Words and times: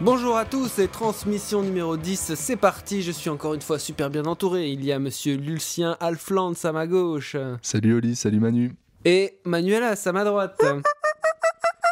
Bonjour 0.00 0.38
à 0.38 0.46
tous 0.46 0.78
et 0.78 0.88
transmission 0.88 1.60
numéro 1.62 1.96
10, 1.98 2.32
c'est 2.34 2.56
parti, 2.56 3.02
je 3.02 3.12
suis 3.12 3.28
encore 3.28 3.52
une 3.52 3.60
fois 3.60 3.78
super 3.78 4.08
bien 4.08 4.24
entouré. 4.24 4.68
Il 4.70 4.82
y 4.82 4.92
a 4.92 4.98
monsieur 4.98 5.36
Lucien 5.36 5.96
Alfland 6.00 6.54
à 6.64 6.72
ma 6.72 6.86
gauche 6.86 7.36
Salut 7.60 7.94
Oli, 7.94 8.16
salut 8.16 8.40
Manu. 8.40 8.74
et 9.04 9.38
Manuela 9.44 9.94
à 10.02 10.12
ma 10.12 10.24
droite. 10.24 10.58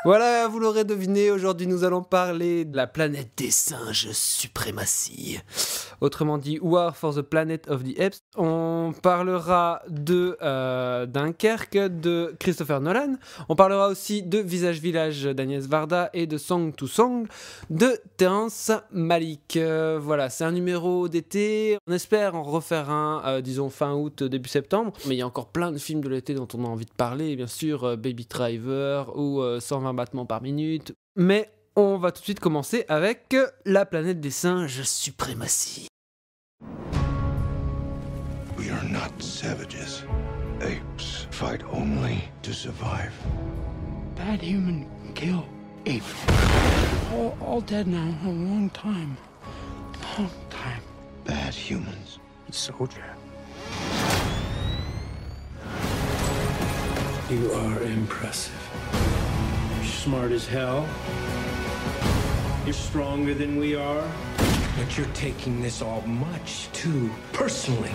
Voilà, 0.04 0.48
vous 0.48 0.58
l'aurez 0.58 0.84
deviné, 0.84 1.30
aujourd'hui 1.30 1.66
nous 1.66 1.84
allons 1.84 2.02
parler 2.02 2.64
de 2.64 2.76
la 2.76 2.86
planète 2.86 3.32
des 3.36 3.50
singes 3.50 4.08
suprématie. 4.12 5.40
Autrement 6.00 6.38
dit, 6.38 6.58
War 6.60 6.96
for 6.96 7.14
the 7.14 7.22
Planet 7.22 7.68
of 7.68 7.82
the 7.82 7.98
Apes. 8.00 8.22
On 8.36 8.92
parlera 9.02 9.82
de 9.88 10.36
euh, 10.42 11.06
Dunkerque 11.06 11.76
de 11.76 12.34
Christopher 12.38 12.80
Nolan. 12.80 13.14
On 13.48 13.56
parlera 13.56 13.88
aussi 13.88 14.22
de 14.22 14.38
Visage 14.38 14.80
Village 14.80 15.24
d'Agnès 15.24 15.66
Varda 15.66 16.10
et 16.12 16.26
de 16.26 16.38
Song 16.38 16.72
to 16.74 16.86
Song 16.86 17.26
de 17.70 17.98
Terence 18.16 18.70
Malik. 18.92 19.56
Euh, 19.56 19.98
voilà, 20.00 20.30
c'est 20.30 20.44
un 20.44 20.52
numéro 20.52 21.08
d'été. 21.08 21.78
On 21.88 21.92
espère 21.92 22.34
en 22.34 22.42
refaire 22.42 22.90
un, 22.90 23.22
euh, 23.26 23.40
disons 23.40 23.70
fin 23.70 23.94
août, 23.94 24.22
début 24.22 24.48
septembre. 24.48 24.92
Mais 25.06 25.16
il 25.16 25.18
y 25.18 25.22
a 25.22 25.26
encore 25.26 25.48
plein 25.48 25.72
de 25.72 25.78
films 25.78 26.00
de 26.00 26.08
l'été 26.08 26.34
dont 26.34 26.48
on 26.54 26.64
a 26.64 26.68
envie 26.68 26.86
de 26.86 26.92
parler. 26.92 27.36
Bien 27.36 27.46
sûr, 27.46 27.96
Baby 27.96 28.26
Driver 28.28 29.16
ou 29.16 29.40
euh, 29.40 29.60
120 29.60 29.94
battements 29.94 30.26
par 30.26 30.42
minute. 30.42 30.94
Mais 31.16 31.50
on 31.78 31.96
va 31.96 32.10
tout 32.10 32.20
de 32.20 32.24
suite 32.24 32.40
commencer 32.40 32.84
avec 32.88 33.34
euh, 33.34 33.46
la 33.64 33.86
planète 33.86 34.20
des 34.20 34.32
singes 34.32 34.82
suprématie. 34.82 35.86
We 38.56 38.70
are 38.70 38.82
not 38.82 39.12
savages. 39.20 40.04
Apes 40.60 41.28
fight 41.30 41.62
only 41.72 42.24
to 42.42 42.52
survive. 42.52 43.12
Bad 44.16 44.42
human 44.42 44.86
kill 45.14 45.44
ape. 45.86 46.02
All, 47.14 47.36
all 47.40 47.60
dead 47.60 47.86
now 47.86 48.12
a 48.24 48.28
long 48.28 48.70
time. 48.70 49.16
Long 50.18 50.30
time. 50.50 50.82
Bad 51.24 51.54
humans. 51.54 52.18
Soldier. 52.50 53.04
You 57.30 57.52
are 57.52 57.82
impressive. 57.84 58.54
You're 59.76 59.84
smart 59.84 60.32
as 60.32 60.46
hell. 60.46 60.88
You're 62.64 62.74
stronger 62.74 63.34
than 63.34 63.58
we 63.58 63.74
are. 63.76 64.04
But 64.76 64.96
you're 64.96 65.14
taking 65.14 65.60
this 65.62 65.82
all 65.82 66.02
much 66.06 66.68
too 66.72 67.10
personally. 67.32 67.92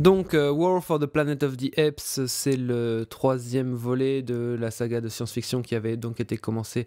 Donc, 0.00 0.32
euh, 0.32 0.50
War 0.50 0.80
for 0.80 0.98
the 0.98 1.04
Planet 1.04 1.42
of 1.42 1.58
the 1.58 1.78
Apes, 1.78 2.26
c'est 2.26 2.56
le 2.56 3.04
troisième 3.04 3.74
volet 3.74 4.22
de 4.22 4.56
la 4.58 4.70
saga 4.70 5.02
de 5.02 5.10
science-fiction 5.10 5.60
qui 5.60 5.74
avait 5.74 5.98
donc 5.98 6.20
été 6.20 6.38
commencé 6.38 6.86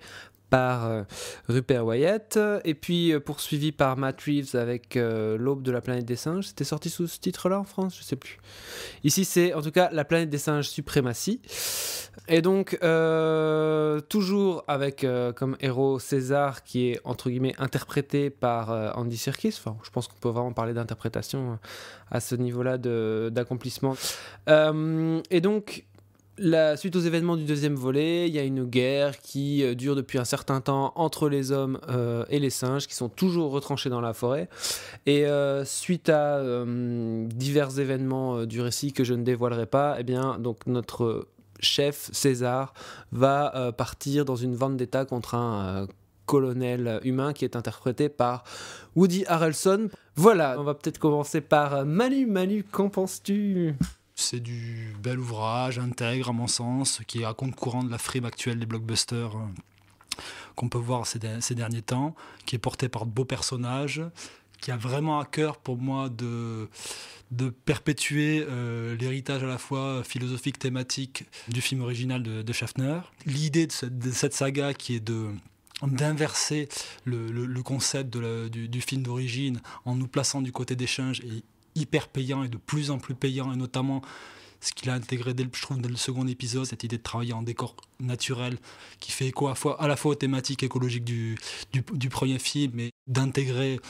par 0.54 0.86
euh, 0.86 1.02
Rupert 1.50 1.84
Wyatt, 1.84 2.38
et 2.64 2.76
puis 2.76 3.12
euh, 3.12 3.20
poursuivi 3.20 3.72
par 3.72 3.98
Matt 3.98 4.22
Reeves 4.22 4.54
avec 4.54 4.98
euh, 4.98 5.36
L'aube 5.36 5.64
de 5.64 5.72
la 5.72 5.82
planète 5.82 6.06
des 6.06 6.16
singes. 6.16 6.50
C'était 6.50 6.64
sorti 6.64 6.92
sous 6.92 7.08
ce 7.08 7.20
titre-là 7.20 7.60
en 7.60 7.64
France? 7.64 7.98
Je 7.98 8.04
sais 8.04 8.16
plus. 8.16 8.38
Ici, 9.04 9.26
c'est 9.26 9.56
en 9.56 9.64
tout 9.64 9.72
cas 9.72 9.90
La 9.92 10.06
planète 10.06 10.30
des 10.30 10.38
singes 10.38 10.70
suprématie. 10.70 11.42
Et 12.28 12.44
donc, 12.44 12.78
euh, 12.84 14.00
toujours 14.02 14.64
avec 14.68 15.04
euh, 15.04 15.34
comme 15.34 15.58
héros 15.60 15.98
César, 15.98 16.64
qui 16.64 16.90
est 16.90 17.00
entre 17.04 17.32
guillemets 17.32 17.56
interprété 17.58 18.30
par 18.30 18.70
euh, 18.70 18.92
Andy 18.94 19.18
Serkis. 19.18 19.56
Enfin, 19.58 19.76
je 19.84 19.90
pense 19.90 20.08
qu'on 20.08 20.20
peut 20.20 20.30
vraiment 20.30 20.54
parler 20.54 20.76
d'interprétation 20.76 21.58
à 22.12 22.20
ce 22.20 22.36
niveau-là 22.36 22.78
d'accomplissement. 22.78 23.96
Euh, 24.50 25.20
et 25.32 25.42
donc, 25.42 25.86
la, 26.38 26.78
suite 26.78 26.96
aux 26.96 27.02
événements 27.02 27.38
du 27.38 27.44
deuxième 27.44 27.76
volet, 27.76 28.28
il 28.28 28.34
y 28.34 28.40
a 28.40 28.44
une 28.44 28.66
guerre 28.66 29.20
qui 29.20 29.64
euh, 29.64 29.76
dure 29.76 29.96
depuis 29.96 30.18
un 30.18 30.26
certain 30.26 30.62
temps 30.62 30.92
entre 30.96 31.30
les 31.30 31.52
hommes 31.52 31.80
euh, 31.90 32.26
et 32.30 32.40
les 32.40 32.50
singes, 32.50 32.88
qui 32.88 32.96
sont 32.96 33.10
toujours 33.10 33.52
retranchés 33.52 33.90
dans 33.90 34.02
la 34.02 34.14
forêt. 34.14 34.50
Et 35.06 35.26
euh, 35.26 35.64
suite 35.66 36.10
à 36.10 36.42
divers 36.66 37.80
événements 37.80 38.46
du 38.46 38.62
récit 38.62 38.94
que 38.94 39.04
je 39.04 39.14
ne 39.14 39.24
dévoilerai 39.24 39.66
pas, 39.66 39.98
eh 40.00 40.04
bien, 40.04 40.40
donc 40.40 40.66
notre 40.66 41.28
chef 41.60 42.10
César 42.12 42.74
va 43.12 43.72
partir 43.78 44.26
dans 44.26 44.36
une 44.36 44.56
vendetta 44.56 45.06
contre 45.06 45.36
un 45.36 45.88
colonel 46.26 47.00
humain 47.04 47.34
qui 47.34 47.46
est 47.46 47.56
interprété 47.56 48.10
par 48.10 48.44
Woody 48.96 49.26
Harrelson. 49.28 49.90
Voilà, 50.16 50.56
on 50.60 50.64
va 50.64 50.74
peut-être 50.74 51.00
commencer 51.00 51.42
par 51.42 51.86
Manu. 51.86 52.26
Manu, 52.26 52.64
qu'en 52.64 52.90
penses-tu? 52.90 53.76
C'est 54.16 54.40
du 54.40 54.94
bel 55.02 55.20
ouvrage, 55.20 55.80
intègre 55.80 56.30
à 56.30 56.34
mon 56.34 56.48
sens, 56.48 57.02
qui 57.08 57.22
est 57.22 57.26
à 57.26 57.34
compte 57.34 57.56
courant 57.56 57.84
de 57.84 57.90
la 57.90 57.98
frime 57.98 58.26
actuelle 58.26 58.60
des 58.60 58.66
blockbusters 58.68 59.36
euh, 59.36 60.20
qu'on 60.56 60.70
peut 60.70 60.78
voir 60.78 61.08
ces, 61.08 61.18
de- 61.20 61.40
ces 61.40 61.56
derniers 61.56 61.82
temps, 61.82 62.16
qui 62.46 62.56
est 62.56 62.60
porté 62.60 62.90
par 62.90 63.06
de 63.08 63.12
beaux 63.12 63.26
personnages, 63.26 64.04
qui 64.62 64.72
a 64.72 64.78
vraiment 64.78 65.20
à 65.20 65.26
cœur 65.26 65.58
pour 65.58 65.78
moi 65.78 66.10
de, 66.10 66.70
de 67.32 67.50
perpétuer 67.50 68.46
euh, 68.48 68.96
l'héritage 68.98 69.44
à 69.44 69.48
la 69.48 69.58
fois 69.58 70.04
philosophique, 70.04 70.60
thématique 70.60 71.26
du 71.48 71.60
film 71.62 71.82
original 71.82 72.22
de, 72.22 72.44
de 72.44 72.54
Schaffner. 72.54 73.00
L'idée 73.26 73.66
de, 73.68 73.72
cette- 73.72 73.98
saga 74.36 74.74
qui 74.74 74.96
est 74.96 75.00
de 75.00 75.30
d'inverser 75.82 76.70
le, 77.04 77.30
le- 77.30 77.46
concept 77.64 78.16
du, 78.16 78.68
film 78.80 79.04
d'origine 79.04 79.60
en 79.84 79.96
nous 79.96 80.08
plaçant 80.08 80.42
du 80.42 80.54
côté 80.54 80.78
des 80.78 80.88
singes 80.88 81.20
est 81.22 81.44
hyper 81.76 82.08
payant 82.08 82.44
et 82.44 82.48
de 82.50 82.58
plus 82.58 82.92
en 82.92 82.98
plus 83.00 83.16
payant 83.16 83.52
et 83.54 83.56
notamment 83.56 84.02
ce 84.62 84.72
qu'il 84.72 84.90
a 84.90 84.94
intégré 84.94 85.34
dès 85.34 85.44
le, 85.44 85.50
je 85.54 85.62
trouve 85.62 85.82
dès 85.82 85.90
le 85.90 85.98
second 85.98 86.26
épisode 86.26 86.66
cette 86.66 86.86
idée 86.86 86.98
de 86.98 87.04
travailler 87.04 87.34
en 87.34 87.42
décor 87.42 87.76
naturel 88.00 88.58
qui 89.00 89.12
fait 89.12 89.28
écho 89.28 89.48
à, 89.48 89.50
la 89.50 89.56
fois- 89.56 89.82
à 89.82 89.88
la 89.90 89.98
fois 89.98 90.12
aux 90.14 90.16
thématiques 90.16 90.64
écologiques 90.64 91.04
du, 91.04 91.38
du, 91.74 91.84
du 91.94 92.08
premier 92.10 92.40
film 92.40 92.72
mais 92.76 92.92
d'intégrer 93.08 93.82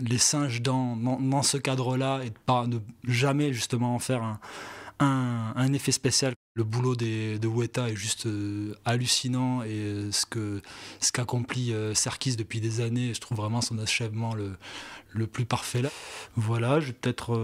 les 0.00 0.16
singes 0.16 0.62
dans, 0.62 0.96
dans, 0.96 1.20
dans 1.20 1.42
ce 1.42 1.58
cadre 1.58 1.98
là 1.98 2.22
et 2.24 2.30
de 2.30 2.38
pas 2.46 2.66
ne 2.66 2.78
jamais 3.06 3.52
justement 3.52 3.94
en 3.94 3.98
faire 3.98 4.22
un, 4.22 4.40
un, 5.02 5.72
effet 5.72 5.92
spécial 5.92 6.34
le 6.54 6.64
boulot 6.64 6.94
de 6.96 7.46
Weta 7.46 7.88
est 7.88 7.96
juste 7.96 8.26
euh, 8.26 8.74
hallucinant 8.84 9.62
et 9.62 9.70
euh, 9.70 10.12
ce 10.12 10.26
que 10.26 10.60
ce 11.00 11.10
qu'accomplit 11.10 11.72
euh, 11.72 11.94
Serkis 11.94 12.36
depuis 12.36 12.60
des 12.60 12.82
années, 12.82 13.14
je 13.14 13.20
trouve 13.20 13.38
vraiment 13.38 13.62
son 13.62 13.78
achèvement 13.78 14.34
le, 14.34 14.52
le 15.14 15.26
plus 15.26 15.46
parfait 15.46 15.80
là. 15.80 15.88
Voilà, 16.36 16.78
je 16.80 16.88
vais 16.88 16.92
peut-être 16.92 17.34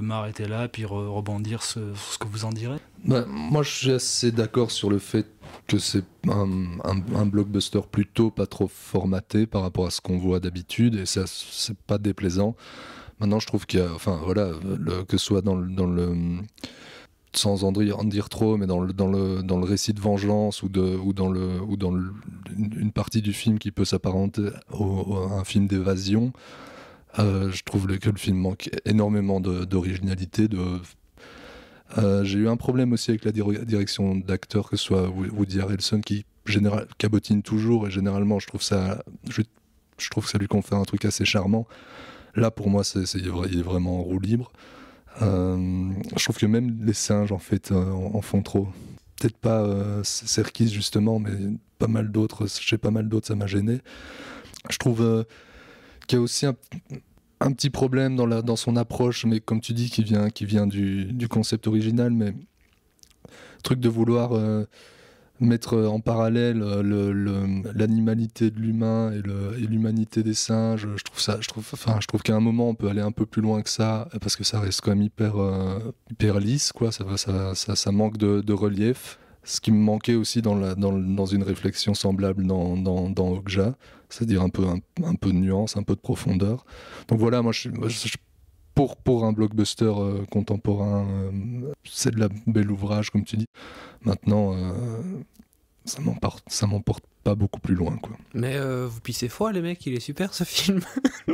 m'arrêter 0.00 0.46
là 0.46 0.68
puis 0.68 0.84
re- 0.84 1.08
rebondir 1.08 1.64
ce- 1.64 1.92
sur 1.94 2.12
ce 2.12 2.18
que 2.18 2.28
vous 2.28 2.44
en 2.44 2.50
direz. 2.50 2.78
Bah, 3.04 3.24
moi, 3.26 3.64
je 3.64 3.70
suis 3.70 3.90
assez 3.90 4.30
d'accord 4.30 4.70
sur 4.70 4.88
le 4.90 5.00
fait 5.00 5.26
que 5.66 5.78
c'est 5.78 6.04
un, 6.28 7.26
blockbuster 7.26 7.80
plutôt 7.90 8.30
pas 8.30 8.46
trop 8.46 8.68
formaté 8.68 9.46
par 9.46 9.62
rapport 9.62 9.86
à 9.86 9.90
ce 9.90 10.00
qu'on 10.00 10.18
voit 10.18 10.38
d'habitude, 10.38 10.94
et 10.94 11.04
c'est 11.06 11.76
pas 11.86 11.98
déplaisant. 11.98 12.54
Maintenant, 13.18 13.40
je 13.40 13.46
trouve 13.48 13.66
qu'il 13.66 13.80
y 13.80 13.82
a, 13.82 13.92
enfin 13.92 14.20
voilà, 14.24 14.52
que 15.08 15.16
ce 15.16 15.24
soit 15.24 15.42
dans 15.42 15.56
le 15.56 15.68
sans 17.34 17.64
en 17.64 17.72
dire, 17.72 18.28
trop, 18.28 18.56
mais 18.56 18.66
dans 18.66 18.80
le, 18.80 18.92
dans, 18.92 19.08
le, 19.08 19.42
dans 19.42 19.58
le 19.58 19.64
récit 19.64 19.92
de 19.92 20.00
vengeance 20.00 20.62
ou, 20.62 20.68
de, 20.68 20.80
ou 20.82 21.12
dans, 21.12 21.30
le, 21.30 21.60
ou 21.62 21.76
dans 21.76 21.92
une, 22.56 22.92
partie 22.92 23.22
du 23.22 23.32
film 23.32 23.58
qui 23.58 23.70
peut 23.70 23.84
s'apparenter 23.84 24.48
à 24.72 25.34
un 25.34 25.44
film 25.44 25.66
d'évasion, 25.66 26.32
euh, 27.18 27.50
je 27.50 27.62
trouve 27.62 27.86
que 27.98 28.10
le 28.10 28.18
film 28.18 28.38
manque 28.38 28.70
énormément 28.84 29.40
d'originalité, 29.40 30.48
euh, 31.98 32.24
j'ai 32.24 32.38
eu 32.38 32.48
un 32.48 32.56
problème 32.56 32.92
aussi 32.92 33.10
avec 33.10 33.24
la 33.24 33.32
dir- 33.32 33.64
direction 33.66 34.16
d'acteur, 34.16 34.68
que 34.70 34.76
ce 34.76 34.84
soit 34.84 35.08
Wo- 35.08 35.26
Woody 35.36 35.60
Harrelson 35.60 36.00
qui 36.00 36.24
général, 36.46 36.86
cabotine 36.98 37.42
toujours 37.42 37.86
et 37.86 37.90
généralement 37.90 38.38
je 38.38 38.46
trouve 38.46 38.62
ça, 38.62 39.04
je, 39.28 39.42
je 39.98 40.10
trouve 40.10 40.24
que 40.24 40.30
ça 40.30 40.38
lui 40.38 40.48
confère 40.48 40.78
un 40.78 40.84
truc 40.84 41.04
assez 41.04 41.24
charmant. 41.24 41.66
Là 42.34 42.50
pour 42.50 42.70
moi 42.70 42.82
c'est, 42.82 43.02
il 43.14 43.26
est 43.26 43.62
vraiment 43.62 44.00
en 44.00 44.02
roue 44.02 44.18
libre. 44.18 44.50
Euh, 45.20 45.90
je 46.16 46.24
trouve 46.24 46.38
que 46.38 46.46
même 46.46 46.84
les 46.84 46.94
singes 46.94 47.32
en 47.32 47.38
fait 47.38 47.70
euh, 47.70 47.90
en, 47.90 48.20
font 48.22 48.42
trop. 48.42 48.68
Peut-être 49.16 49.36
pas 49.36 49.62
euh, 49.62 50.00
Serkis 50.04 50.68
justement, 50.68 51.18
mais 51.18 51.32
pas 51.78 51.86
mal 51.86 52.10
d'autres. 52.10 52.46
Chez 52.48 52.78
pas 52.78 52.90
mal 52.90 53.08
d'autres 53.08 53.28
ça 53.28 53.34
m'a 53.34 53.46
gêné. 53.46 53.80
Je 54.70 54.78
trouve 54.78 55.02
euh, 55.02 55.24
qu'il 56.06 56.16
y 56.16 56.20
a 56.20 56.22
aussi 56.22 56.46
un, 56.46 56.54
petit 57.52 57.70
problème 57.70 58.16
dans, 58.16 58.26
la, 58.26 58.40
dans 58.40 58.56
son 58.56 58.76
approche, 58.76 59.26
mais 59.26 59.40
comme 59.40 59.60
tu 59.60 59.72
dis, 59.72 59.90
qui 59.90 60.04
vient, 60.04 60.30
qui 60.30 60.46
vient 60.46 60.66
du, 60.66 61.06
du 61.12 61.28
concept 61.28 61.66
original, 61.66 62.12
mais 62.12 62.34
truc 63.64 63.80
de 63.80 63.88
vouloir 63.88 64.32
mettre 65.44 65.76
en 65.78 66.00
parallèle 66.00 66.58
le- 66.58 67.12
le- 67.12 67.72
l'animalité 67.74 68.50
de 68.50 68.58
l'humain 68.58 69.12
et 69.12 69.66
l'humanité 69.66 70.22
des 70.22 70.34
singes, 70.34 70.88
je 70.96 71.02
trouve 71.02 71.20
ça, 71.20 71.38
je 71.40 71.48
trouve, 71.48 71.68
enfin, 71.72 71.98
je 72.00 72.06
trouve 72.06 72.22
qu'à 72.22 72.34
un 72.34 72.40
moment 72.40 72.68
on 72.68 72.74
peut 72.74 72.88
aller 72.88 73.00
un 73.00 73.12
peu 73.12 73.26
plus 73.26 73.42
loin 73.42 73.62
que 73.62 73.70
ça 73.70 74.08
parce 74.20 74.36
que 74.36 74.44
ça 74.44 74.60
reste 74.60 74.80
quand 74.80 74.90
même 74.90 75.02
hyper, 75.02 75.40
euh, 75.40 75.78
hyper 76.10 76.38
lisse, 76.40 76.72
quoi. 76.72 76.92
Ça, 76.92 77.04
ça, 77.16 77.76
ça, 77.76 77.92
manque 77.92 78.16
de, 78.18 78.52
relief. 78.52 79.18
Ce 79.44 79.60
qui 79.60 79.72
me 79.72 79.78
manquait 79.78 80.14
aussi 80.14 80.40
dans, 80.40 80.54
la, 80.54 80.74
dans, 80.76 80.92
dans 80.92 81.26
une 81.26 81.42
réflexion 81.42 81.94
semblable 81.94 82.46
dans, 82.46 82.76
dans, 82.76 83.10
dans 83.10 83.32
Okja, 83.32 83.74
c'est-à-dire 84.08 84.42
un 84.42 84.50
peu, 84.50 84.64
un, 84.66 85.14
peu 85.16 85.30
de 85.32 85.36
nuance, 85.36 85.76
un 85.76 85.82
peu 85.82 85.94
de 85.94 86.00
profondeur. 86.00 86.64
Donc 87.08 87.18
voilà, 87.18 87.42
moi, 87.42 87.52
pour, 88.74 88.96
pour 88.96 89.24
un 89.24 89.32
blockbuster 89.32 89.84
euh, 89.84 90.24
contemporain, 90.30 91.06
euh, 91.06 91.72
c'est 91.84 92.14
de 92.14 92.20
la 92.20 92.28
bel 92.46 92.70
ouvrage, 92.70 93.10
comme 93.10 93.24
tu 93.24 93.36
dis. 93.36 93.46
Maintenant, 94.04 94.54
euh, 94.54 94.72
ça 95.84 96.00
m'emporte, 96.00 96.44
ça 96.48 96.66
m'emporte 96.66 97.04
pas 97.24 97.34
beaucoup 97.34 97.60
plus 97.60 97.74
loin, 97.74 97.96
quoi. 97.96 98.16
Mais 98.34 98.56
euh, 98.56 98.86
vous 98.88 99.00
pissez 99.00 99.28
froid, 99.28 99.52
les 99.52 99.62
mecs, 99.62 99.84
il 99.86 99.94
est 99.94 100.00
super 100.00 100.34
ce 100.34 100.44
film. 100.44 100.80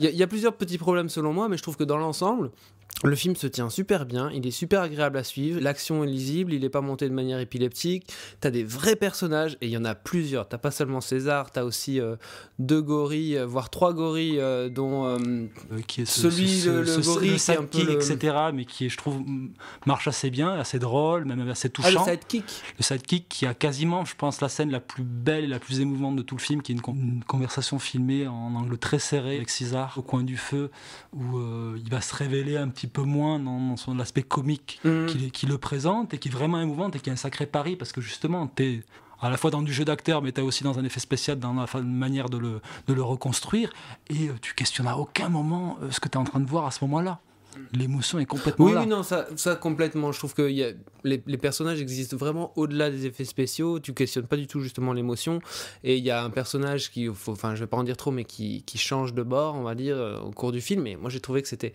Il 0.00 0.04
y, 0.04 0.06
a- 0.06 0.10
il 0.10 0.16
y 0.16 0.22
a 0.22 0.26
plusieurs 0.28 0.54
petits 0.56 0.78
problèmes 0.78 1.08
selon 1.08 1.32
moi, 1.32 1.48
mais 1.48 1.56
je 1.56 1.62
trouve 1.62 1.76
que 1.76 1.82
dans 1.84 1.98
l'ensemble, 1.98 2.50
le 3.04 3.14
film 3.14 3.36
se 3.36 3.46
tient 3.46 3.70
super 3.70 4.06
bien, 4.06 4.28
il 4.32 4.44
est 4.44 4.50
super 4.50 4.80
agréable 4.82 5.18
à 5.18 5.22
suivre, 5.22 5.60
l'action 5.60 6.02
est 6.02 6.08
lisible, 6.08 6.52
il 6.52 6.62
n'est 6.62 6.68
pas 6.68 6.80
monté 6.80 7.08
de 7.08 7.14
manière 7.14 7.38
épileptique, 7.38 8.12
t'as 8.40 8.50
des 8.50 8.64
vrais 8.64 8.96
personnages, 8.96 9.56
et 9.60 9.66
il 9.66 9.70
y 9.70 9.76
en 9.76 9.84
a 9.84 9.94
plusieurs, 9.94 10.48
t'as 10.48 10.58
pas 10.58 10.72
seulement 10.72 11.00
César, 11.00 11.52
t'as 11.52 11.62
aussi 11.62 12.00
euh, 12.00 12.16
deux 12.58 12.82
gorilles, 12.82 13.36
euh, 13.38 13.46
voire 13.46 13.70
trois 13.70 13.92
gorilles, 13.94 14.40
euh, 14.40 14.68
dont... 14.68 15.06
euh, 15.06 15.18
qui 15.86 16.00
est 16.00 16.04
ce, 16.06 16.22
Celui, 16.22 16.48
ce- 16.62 16.68
le- 16.70 16.80
le 16.80 16.86
ce- 16.86 17.00
gorille, 17.02 17.30
le 17.30 17.36
qui 17.36 17.50
est 17.52 17.56
un 17.56 17.62
peu 17.62 17.78
sidekick, 17.78 18.10
etc. 18.10 18.36
Mais 18.52 18.64
qui, 18.64 18.88
je 18.88 18.96
trouve, 18.96 19.22
marche 19.86 20.08
assez 20.08 20.30
bien, 20.30 20.50
assez 20.54 20.80
drôle, 20.80 21.24
même 21.24 21.48
assez 21.48 21.68
Ah, 21.68 21.88
le 21.90 21.94
touchant. 21.94 22.04
sidekick 22.04 22.44
le 22.78 22.82
sidekick 22.82 23.28
qui 23.28 23.46
a 23.46 23.54
quasiment, 23.54 24.04
je 24.06 24.16
pense, 24.16 24.40
la 24.40 24.48
scène 24.48 24.72
la 24.72 24.80
plus 24.80 25.04
belle 25.04 25.44
et 25.44 25.48
la 25.48 25.60
plus 25.60 25.78
émouvante 25.78 26.16
de 26.16 26.22
tout 26.22 26.34
le 26.36 26.40
film, 26.42 26.62
qui 26.62 26.72
est 26.72 26.74
une, 26.74 26.80
con- 26.80 26.96
une 26.96 27.22
conversation 27.22 27.78
filmée 27.78 28.26
en 28.26 28.56
angle 28.56 28.76
très 28.76 28.98
serré 28.98 29.36
avec 29.36 29.50
César 29.50 29.94
au 29.98 30.02
coin 30.02 30.24
du 30.24 30.36
feu, 30.36 30.70
où 31.12 31.38
il 31.76 31.88
va 31.90 32.00
se 32.00 32.12
révéler 32.16 32.56
un 32.56 32.66
petit 32.68 32.77
peu 32.86 33.02
moins 33.02 33.38
dans, 33.38 33.60
dans 33.60 33.76
son 33.76 33.98
aspect 33.98 34.22
comique 34.22 34.80
Mhm. 34.84 35.06
qui, 35.06 35.30
qui 35.30 35.46
le 35.46 35.58
présente 35.58 36.14
et 36.14 36.18
qui 36.18 36.28
est 36.28 36.32
vraiment 36.32 36.60
émouvante 36.60 36.94
et 36.96 37.00
qui 37.00 37.10
est 37.10 37.12
un 37.12 37.16
sacré 37.16 37.46
pari 37.46 37.76
parce 37.76 37.92
que 37.92 38.00
justement, 38.00 38.46
t'es 38.46 38.82
à 39.20 39.28
la 39.30 39.36
fois 39.36 39.50
dans 39.50 39.62
du 39.62 39.72
jeu 39.72 39.84
d'acteur, 39.84 40.22
mais 40.22 40.30
tu 40.30 40.40
aussi 40.40 40.62
dans 40.62 40.78
un 40.78 40.84
effet 40.84 41.00
spécial, 41.00 41.38
dans 41.40 41.52
la 41.52 41.66
manière 41.82 42.28
de 42.30 42.38
le, 42.38 42.60
de 42.86 42.94
le 42.94 43.02
reconstruire. 43.02 43.72
Et 44.08 44.28
euh, 44.28 44.34
tu 44.40 44.54
questionnes 44.54 44.86
à 44.86 44.96
aucun 44.96 45.28
moment 45.28 45.76
euh, 45.82 45.90
ce 45.90 45.98
que 45.98 46.08
tu 46.08 46.14
es 46.16 46.20
en 46.20 46.24
train 46.24 46.38
de 46.38 46.46
voir 46.48 46.66
à 46.66 46.70
ce 46.70 46.84
moment-là. 46.84 47.18
L'émotion 47.72 48.18
est 48.18 48.24
complètement 48.26 48.64
Oui, 48.66 48.72
là. 48.72 48.80
oui, 48.80 48.86
non, 48.86 49.02
ça, 49.02 49.26
ça 49.36 49.56
complètement. 49.56 50.12
Je 50.12 50.18
trouve 50.18 50.34
que 50.34 50.48
y 50.50 50.62
a, 50.64 50.70
les, 51.04 51.22
les 51.26 51.36
personnages 51.38 51.80
existent 51.80 52.16
vraiment 52.16 52.52
au-delà 52.56 52.90
des 52.90 53.06
effets 53.06 53.24
spéciaux. 53.24 53.78
Tu 53.80 53.92
questionnes 53.94 54.26
pas 54.26 54.36
du 54.36 54.46
tout 54.46 54.60
justement 54.60 54.92
l'émotion. 54.92 55.40
Et 55.84 55.96
il 55.96 56.04
y 56.04 56.10
a 56.10 56.22
un 56.22 56.30
personnage 56.30 56.90
qui, 56.90 57.06
faut- 57.12 57.32
enfin, 57.32 57.54
je 57.54 57.60
vais 57.60 57.66
pas 57.66 57.76
en 57.76 57.84
dire 57.84 57.96
trop, 57.96 58.10
mais 58.10 58.24
qui, 58.24 58.62
qui 58.64 58.78
change 58.78 59.14
de 59.14 59.22
bord, 59.22 59.54
on 59.54 59.62
va 59.62 59.74
dire, 59.74 59.96
euh, 59.96 60.18
au 60.20 60.30
cours 60.30 60.52
du 60.52 60.60
film. 60.60 60.86
Et 60.86 60.96
moi, 60.96 61.10
j'ai 61.10 61.20
trouvé 61.20 61.42
que 61.42 61.48
c'était. 61.48 61.72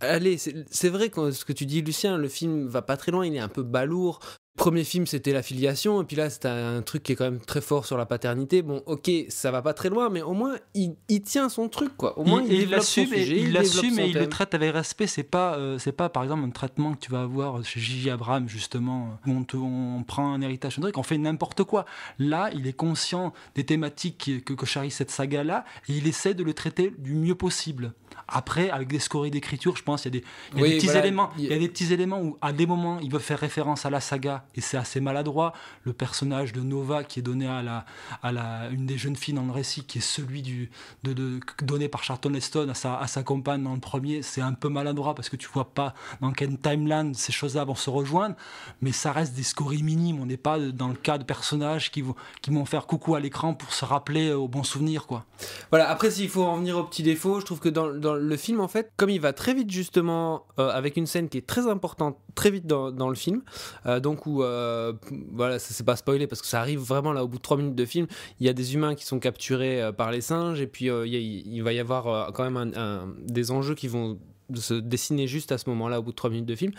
Allez, 0.00 0.36
c'est 0.38 0.64
c'est 0.70 0.88
vrai 0.88 1.08
que 1.10 1.30
ce 1.30 1.44
que 1.44 1.52
tu 1.52 1.66
dis, 1.66 1.82
Lucien, 1.82 2.16
le 2.16 2.28
film 2.28 2.66
va 2.66 2.82
pas 2.82 2.96
très 2.96 3.12
loin. 3.12 3.26
Il 3.26 3.34
est 3.34 3.38
un 3.40 3.48
peu 3.48 3.62
balourd. 3.62 4.20
Premier 4.56 4.84
film, 4.84 5.04
c'était 5.04 5.32
la 5.32 5.42
filiation, 5.42 6.00
et 6.00 6.04
puis 6.04 6.14
là, 6.16 6.30
c'est 6.30 6.46
un 6.46 6.80
truc 6.80 7.02
qui 7.02 7.12
est 7.12 7.16
quand 7.16 7.24
même 7.24 7.40
très 7.40 7.60
fort 7.60 7.86
sur 7.86 7.98
la 7.98 8.06
paternité. 8.06 8.62
Bon, 8.62 8.84
ok, 8.86 9.10
ça 9.28 9.50
va 9.50 9.62
pas 9.62 9.74
très 9.74 9.88
loin, 9.90 10.10
mais 10.10 10.22
au 10.22 10.32
moins, 10.32 10.54
il, 10.74 10.94
il 11.08 11.22
tient 11.22 11.48
son 11.48 11.68
truc, 11.68 11.96
quoi. 11.96 12.16
Au 12.18 12.24
moins, 12.24 12.40
il, 12.48 12.70
l'assume 12.70 13.12
et 13.12 13.22
il 13.22 13.28
développe 13.46 13.54
l'assume 13.54 13.94
son 13.96 14.00
et 14.02 14.06
il 14.06 14.14
le 14.14 14.28
traite 14.28 14.54
avec 14.54 14.72
respect. 14.72 15.08
C'est 15.08 15.24
pas, 15.24 15.56
euh, 15.56 15.78
c'est 15.78 15.90
pas 15.92 16.08
par 16.08 16.22
exemple 16.22 16.44
un 16.44 16.50
traitement 16.50 16.94
que 16.94 17.00
tu 17.00 17.10
vas 17.10 17.22
avoir 17.22 17.64
chez 17.64 17.80
Gigi 17.80 18.10
Abraham 18.10 18.48
justement 18.48 19.18
où 19.26 19.32
on, 19.32 19.42
te- 19.42 19.56
on 19.56 20.04
prend 20.06 20.32
un 20.32 20.40
héritage 20.40 20.78
on 20.94 21.02
fait 21.02 21.18
n'importe 21.18 21.64
quoi. 21.64 21.84
Là, 22.20 22.50
il 22.54 22.68
est 22.68 22.72
conscient 22.72 23.32
des 23.56 23.64
thématiques 23.64 24.44
que, 24.44 24.52
que 24.54 24.66
charrie 24.66 24.92
cette 24.92 25.10
saga 25.10 25.42
là 25.42 25.64
et 25.88 25.94
il 25.94 26.06
essaie 26.06 26.34
de 26.34 26.44
le 26.44 26.54
traiter 26.54 26.94
du 26.98 27.14
mieux 27.14 27.34
possible. 27.34 27.92
Après, 28.28 28.70
avec 28.70 28.88
des 28.88 28.98
scories 28.98 29.30
d'écriture, 29.30 29.76
je 29.76 29.82
pense 29.82 30.02
qu'il 30.02 30.14
y 30.14 30.18
a 30.18 30.20
des, 30.20 30.26
il 30.54 30.58
y 30.58 30.60
a 30.60 30.62
Oui, 30.64 30.70
des 30.70 30.76
petits 30.76 30.86
voilà, 30.86 31.00
éléments. 31.00 31.30
il 31.36 31.44
y 31.44 31.46
a- 31.48 31.52
y 31.52 31.56
a 31.56 31.58
des 31.58 31.68
petits 31.68 31.92
éléments 31.92 32.20
où, 32.20 32.38
à 32.40 32.52
des 32.52 32.66
moments, 32.66 32.98
il 33.00 33.10
veut 33.10 33.18
faire 33.18 33.38
référence 33.38 33.84
à 33.86 33.90
la 33.90 34.00
saga 34.00 34.44
et 34.54 34.60
c'est 34.60 34.76
assez 34.76 35.00
maladroit. 35.00 35.52
Le 35.82 35.92
personnage 35.92 36.52
de 36.52 36.60
Nova 36.60 37.04
qui 37.04 37.18
est 37.20 37.22
donné 37.22 37.46
à 37.46 37.62
la, 37.62 37.84
à 38.22 38.32
la, 38.32 38.68
une 38.70 38.86
des 38.86 38.96
jeunes 38.98 39.16
filles 39.16 39.34
dans 39.34 39.44
le 39.44 39.52
récit, 39.52 39.84
qui 39.84 39.98
est 39.98 40.00
celui 40.00 40.42
du, 40.42 40.70
de, 41.02 41.12
de- 41.12 41.40
donné 41.62 41.88
par 41.88 42.02
Charlton 42.02 42.32
Heston 42.34 42.68
à 42.70 42.74
sa, 42.74 42.98
à 42.98 43.06
sa 43.06 43.22
compagne 43.22 43.62
dans 43.62 43.74
le 43.74 43.80
premier, 43.80 44.22
c'est 44.22 44.40
un 44.40 44.52
peu 44.54 44.68
maladroit 44.68 45.14
parce 45.14 45.28
que 45.28 45.36
tu 45.36 45.48
vois 45.52 45.72
pas 45.72 45.94
dans 46.20 46.32
quelle 46.32 46.56
timeline 46.58 47.14
ces 47.14 47.32
choses-là 47.32 47.64
vont 47.64 47.74
se 47.74 47.90
rejoindre, 47.90 48.36
mais 48.80 48.92
ça 48.92 49.12
reste 49.12 49.34
des 49.34 49.42
scories 49.42 49.82
minimes. 49.82 50.20
On 50.20 50.26
n'est 50.26 50.36
pas 50.36 50.58
dans 50.58 50.88
le 50.88 50.94
cas 50.94 51.18
de 51.18 51.24
personnages 51.24 51.90
qui 51.90 52.02
vont, 52.02 52.14
qui 52.40 52.50
vont 52.50 52.64
faire 52.64 52.86
coucou 52.86 53.14
à 53.14 53.20
l'écran 53.20 53.54
pour 53.54 53.72
se 53.72 53.84
rappeler 53.84 54.32
au 54.32 54.48
bon 54.48 54.62
souvenir, 54.62 55.06
quoi. 55.06 55.24
Voilà, 55.70 55.90
après, 55.90 56.10
s'il 56.10 56.28
faut 56.28 56.44
en 56.44 56.56
venir 56.56 56.78
aux 56.78 56.84
petits 56.84 57.02
défauts, 57.02 57.40
je 57.40 57.44
trouve 57.44 57.60
que 57.60 57.68
dans, 57.68 57.88
le 58.12 58.36
film, 58.36 58.60
en 58.60 58.68
fait, 58.68 58.92
comme 58.96 59.10
il 59.10 59.20
va 59.20 59.32
très 59.32 59.54
vite, 59.54 59.70
justement, 59.70 60.46
euh, 60.58 60.68
avec 60.68 60.96
une 60.96 61.06
scène 61.06 61.28
qui 61.28 61.38
est 61.38 61.46
très 61.46 61.66
importante, 61.66 62.18
très 62.34 62.50
vite 62.50 62.66
dans, 62.66 63.08
le 63.08 63.14
film, 63.14 63.42
euh, 63.86 64.00
donc 64.00 64.26
où, 64.26 64.42
euh, 64.42 64.92
voilà, 65.32 65.58
ça 65.58 65.72
c'est 65.72 65.84
pas 65.84 65.96
spoilé 65.96 66.26
parce 66.26 66.40
que 66.42 66.46
ça 66.46 66.60
arrive 66.60 66.80
vraiment 66.80 67.12
là 67.12 67.24
au 67.24 67.28
bout 67.28 67.38
de 67.38 67.42
3 67.42 67.56
minutes 67.56 67.74
de 67.74 67.84
film, 67.84 68.06
il 68.40 68.46
y 68.46 68.48
a 68.48 68.52
des 68.52 68.74
humains 68.74 68.94
qui 68.94 69.04
sont 69.04 69.18
capturés 69.18 69.90
par 69.96 70.10
les 70.10 70.20
singes, 70.20 70.60
et 70.60 70.66
puis 70.66 70.86
il 70.86 71.60
va 71.62 71.72
y 71.72 71.80
avoir 71.80 72.32
quand 72.32 72.50
même 72.50 73.14
des 73.26 73.50
enjeux 73.50 73.74
qui 73.74 73.88
vont 73.88 74.18
se 74.54 74.74
dessiner 74.74 75.26
juste 75.26 75.52
à 75.52 75.58
ce 75.58 75.68
moment-là 75.70 76.00
au 76.00 76.02
bout 76.02 76.10
de 76.10 76.16
3 76.16 76.30
minutes 76.30 76.46
de 76.46 76.54
film. 76.54 76.72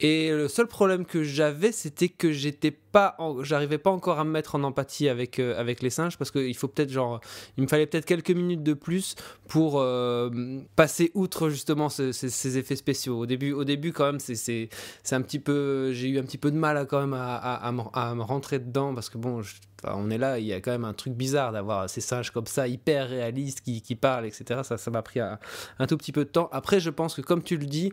Et 0.00 0.30
le 0.30 0.48
seul 0.48 0.66
problème 0.66 1.04
que 1.04 1.24
j'avais, 1.24 1.72
c'était 1.72 2.08
que 2.08 2.32
j'étais 2.32 2.70
pas, 2.92 3.16
j'arrivais 3.42 3.78
pas 3.78 3.90
encore 3.90 4.18
à 4.18 4.24
me 4.24 4.30
mettre 4.30 4.54
en 4.54 4.62
empathie 4.64 5.08
avec, 5.08 5.38
euh, 5.38 5.58
avec 5.58 5.82
les 5.82 5.90
singes 5.90 6.16
parce 6.16 6.30
qu'il 6.30 6.56
faut 6.56 6.68
peut-être 6.68 6.90
genre, 6.90 7.20
il 7.56 7.62
me 7.62 7.68
fallait 7.68 7.86
peut-être 7.86 8.06
quelques 8.06 8.30
minutes 8.30 8.62
de 8.62 8.74
plus 8.74 9.14
pour 9.48 9.80
euh, 9.80 10.30
passer 10.76 11.10
outre 11.14 11.48
justement 11.48 11.88
ce- 11.88 12.12
ces, 12.12 12.58
effets 12.58 12.76
spéciaux. 12.76 13.18
Au 13.18 13.26
début, 13.26 13.52
au 13.52 13.64
début 13.64 13.92
quand 13.92 14.06
même, 14.06 14.20
c'est, 14.20 14.34
c'est, 14.34 14.68
un 15.12 15.22
petit 15.22 15.38
peu, 15.38 15.92
j'ai 15.92 16.08
eu 16.08 16.18
un 16.18 16.22
petit 16.22 16.38
peu 16.38 16.50
de 16.50 16.56
mal 16.56 16.76
à, 16.76 16.84
quand 16.86 17.00
même 17.00 17.14
à, 17.14 17.36
à, 17.36 17.72
me, 17.72 18.22
rentrer 18.22 18.58
dedans 18.58 18.94
parce 18.94 19.10
que 19.10 19.18
bon, 19.18 19.42
on 19.84 20.10
est 20.10 20.18
là, 20.18 20.38
il 20.38 20.46
y 20.46 20.52
a 20.52 20.60
quand 20.60 20.70
même 20.70 20.84
un 20.84 20.94
truc 20.94 21.14
bizarre 21.14 21.52
d'avoir 21.52 21.88
ces 21.88 22.00
singes 22.00 22.30
comme 22.30 22.46
ça, 22.46 22.66
hyper 22.66 23.08
réalistes, 23.08 23.60
qui, 23.60 23.82
qui 23.82 23.94
parlent, 23.94 24.26
etc. 24.26 24.60
Ça, 24.64 24.76
ça 24.78 24.90
m'a 24.90 25.02
pris 25.02 25.20
un, 25.20 25.38
tout 25.86 25.96
petit 25.96 26.12
peu 26.12 26.24
de 26.24 26.30
temps. 26.30 26.48
Après, 26.52 26.80
je 26.80 26.90
pense 26.90 27.14
que 27.14 27.20
comme 27.20 27.42
tu 27.42 27.56
le 27.56 27.66
dis, 27.66 27.92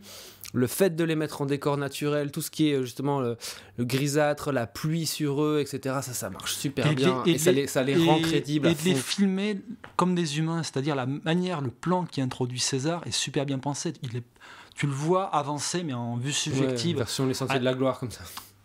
le 0.54 0.68
fait 0.68 0.96
de 0.96 1.04
les 1.04 1.16
mettre 1.16 1.42
en 1.42 1.46
décor 1.46 1.78
naturel, 1.78 2.32
tout 2.32 2.42
ce 2.42 2.50
qui 2.50 2.72
est 2.72 2.82
justement 2.82 3.20
le, 3.20 3.38
le 3.78 3.86
grisâtre, 3.86 4.52
la 4.52 4.68
pluie 4.68 4.85
sur 5.06 5.44
eux, 5.44 5.60
etc., 5.62 5.96
ça, 6.02 6.14
ça 6.14 6.30
marche 6.30 6.56
super 6.56 6.88
Et 6.88 6.96
bien. 6.96 7.24
les- 7.26 7.34
Et, 7.34 7.38
ça, 7.38 7.52
les- 7.52 7.62
les, 7.62 7.68
ça 7.68 7.84
les 7.84 7.96
rend 7.96 8.20
crédibles. 8.20 8.68
Et 8.68 8.74
de 8.76 8.84
les 8.84 8.96
filmer 8.96 9.62
comme 9.96 10.16
des 10.16 10.38
humains, 10.40 10.64
c'est-à-dire 10.64 10.96
la 10.96 11.06
manière, 11.06 11.62
le 11.62 11.72
plan 11.72 12.06
qui 12.06 12.22
introduit 12.22 12.60
César 12.60 13.02
est 13.06 13.12
super 13.12 13.46
bien 13.46 13.60
pensé. 13.60 13.94
Il 14.04 14.16
est, 14.18 14.24
tu 14.76 14.86
le 14.88 14.94
vois 14.94 15.26
avancer, 15.36 15.84
mais 15.84 15.94
en 15.94 16.18
vue 16.18 16.28
Ouais, 16.28 16.32
subjective. 16.34 16.98
version 16.98 17.26
Les 17.26 17.34
Sentiers 17.34 17.56
Ah. 17.56 17.60
de 17.60 17.66
la 17.66 17.74
Gloire, 17.74 18.00
comme 18.00 18.12
ça. 18.12 18.22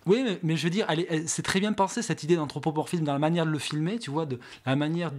Oui, 0.07 0.23
mais, 0.25 0.41
mais 0.43 0.57
je 0.57 0.65
veux 0.65 0.71
dire, 0.71 0.87
c'est 1.27 1.43
très 1.43 1.61
bien 1.61 1.75
pensé 1.75 2.01
cette 2.01 2.23
idée 2.23 2.35
d'anthropomorphisme 2.35 3.05
dans 3.05 3.13
la 3.13 3.19
manière 3.19 3.45
de 3.45 3.51
le 3.51 3.59
filmer, 3.59 3.99
tu 3.99 4.11
vois, 4.11 4.25
de 4.25 4.41
la 4.65 4.75
manière 4.75 5.13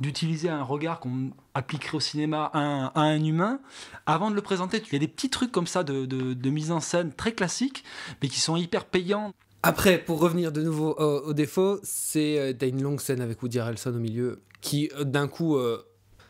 d'utiliser 0.00 0.48
un 0.48 0.64
regard 0.64 0.98
qu'on 0.98 1.30
appliquerait 1.54 1.96
au 1.96 2.00
cinéma 2.00 2.50
à 2.52 2.58
un, 2.58 2.86
à 2.96 3.00
un 3.02 3.24
humain. 3.24 3.60
Avant 4.06 4.30
de 4.30 4.34
le 4.34 4.42
présenter, 4.42 4.82
tu- 4.82 4.88
il 4.90 4.92
y 4.94 4.96
a 4.96 4.98
des 4.98 5.08
petits 5.08 5.30
trucs 5.30 5.52
comme 5.52 5.68
ça 5.68 5.84
de, 5.84 6.04
de- 6.04 6.34
de 6.34 6.50
mise 6.50 6.72
en 6.72 6.80
scène 6.80 7.12
très 7.12 7.32
classiques, 7.32 7.84
mais 8.22 8.28
qui 8.28 8.40
sont 8.40 8.56
hyper 8.56 8.86
payants. 8.86 9.32
Après, 9.64 9.98
pour 9.98 10.20
revenir 10.20 10.52
de 10.52 10.62
nouveau 10.62 10.92
au, 10.98 11.28
au 11.28 11.32
défaut, 11.34 11.80
c'est 11.82 12.38
euh, 12.38 12.52
t'as 12.52 12.68
une 12.68 12.82
longue 12.82 13.00
scène 13.00 13.20
avec 13.20 13.42
Woody 13.42 13.58
Harrelson 13.58 13.90
au 13.94 13.98
milieu 13.98 14.42
qui 14.60 14.90
euh, 14.96 15.04
d'un 15.04 15.26
coup 15.28 15.56
euh, 15.56 15.82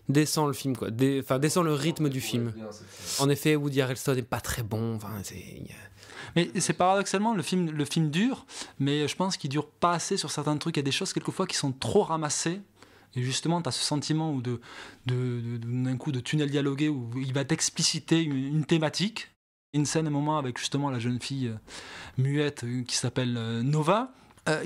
descend 0.09 0.47
le 0.49 0.53
film 0.55 0.77
quoi, 0.77 0.91
Dé- 0.91 1.21
enfin 1.23 1.39
descend 1.39 1.65
le 1.65 1.73
rythme 1.75 2.09
du 2.09 2.21
film. 2.21 2.53
En 3.21 3.29
effet, 3.29 3.57
Woody 3.57 3.81
Harrelson 3.81 4.15
n'est 4.15 4.23
pas 4.23 4.41
très 4.41 4.63
bon. 4.63 4.99
Mais 6.37 6.51
c'est 6.59 6.73
paradoxalement, 6.73 7.35
le 7.35 7.43
film, 7.43 7.71
le 7.71 7.85
film 7.85 8.11
dure, 8.11 8.45
mais 8.81 9.07
je 9.07 9.15
pense 9.17 9.37
qu'il 9.37 9.51
dure 9.51 9.69
pas 9.69 9.93
assez 9.93 10.17
sur 10.17 10.31
certains 10.31 10.57
trucs. 10.57 10.77
Il 10.77 10.81
y 10.81 10.81
a 10.81 10.85
des 10.85 10.91
choses 10.93 11.13
quelquefois 11.13 11.47
qui 11.47 11.57
sont 11.57 11.73
trop 11.73 12.03
ramassées. 12.03 12.61
Et 13.17 13.23
justement, 13.23 13.63
tu 13.63 13.69
as 13.69 13.73
ce 13.73 13.85
sentiment 13.85 14.33
où 14.33 14.43
de, 14.43 14.61
de, 15.07 15.15
de- 15.15 15.57
de- 15.59 15.85
d'un 15.85 15.97
coup 15.97 16.11
de 16.11 16.19
tunnel 16.19 16.51
dialogué 16.51 16.89
où 16.89 17.09
il 17.17 17.33
va 17.33 17.45
t'expliciter 17.45 18.21
une, 18.23 18.35
une 18.37 18.65
thématique. 18.65 19.31
Une 19.75 19.87
scène, 19.87 20.07
un 20.07 20.11
moment, 20.11 20.39
avec 20.39 20.57
justement 20.57 20.89
la 20.89 21.01
jeune 21.01 21.21
fille 21.21 21.49
euh, 21.49 21.57
muette 22.17 22.63
euh, 22.63 22.85
qui 22.85 22.97
s'appelle 22.97 23.35
euh, 23.37 23.63
Nova, 23.63 24.13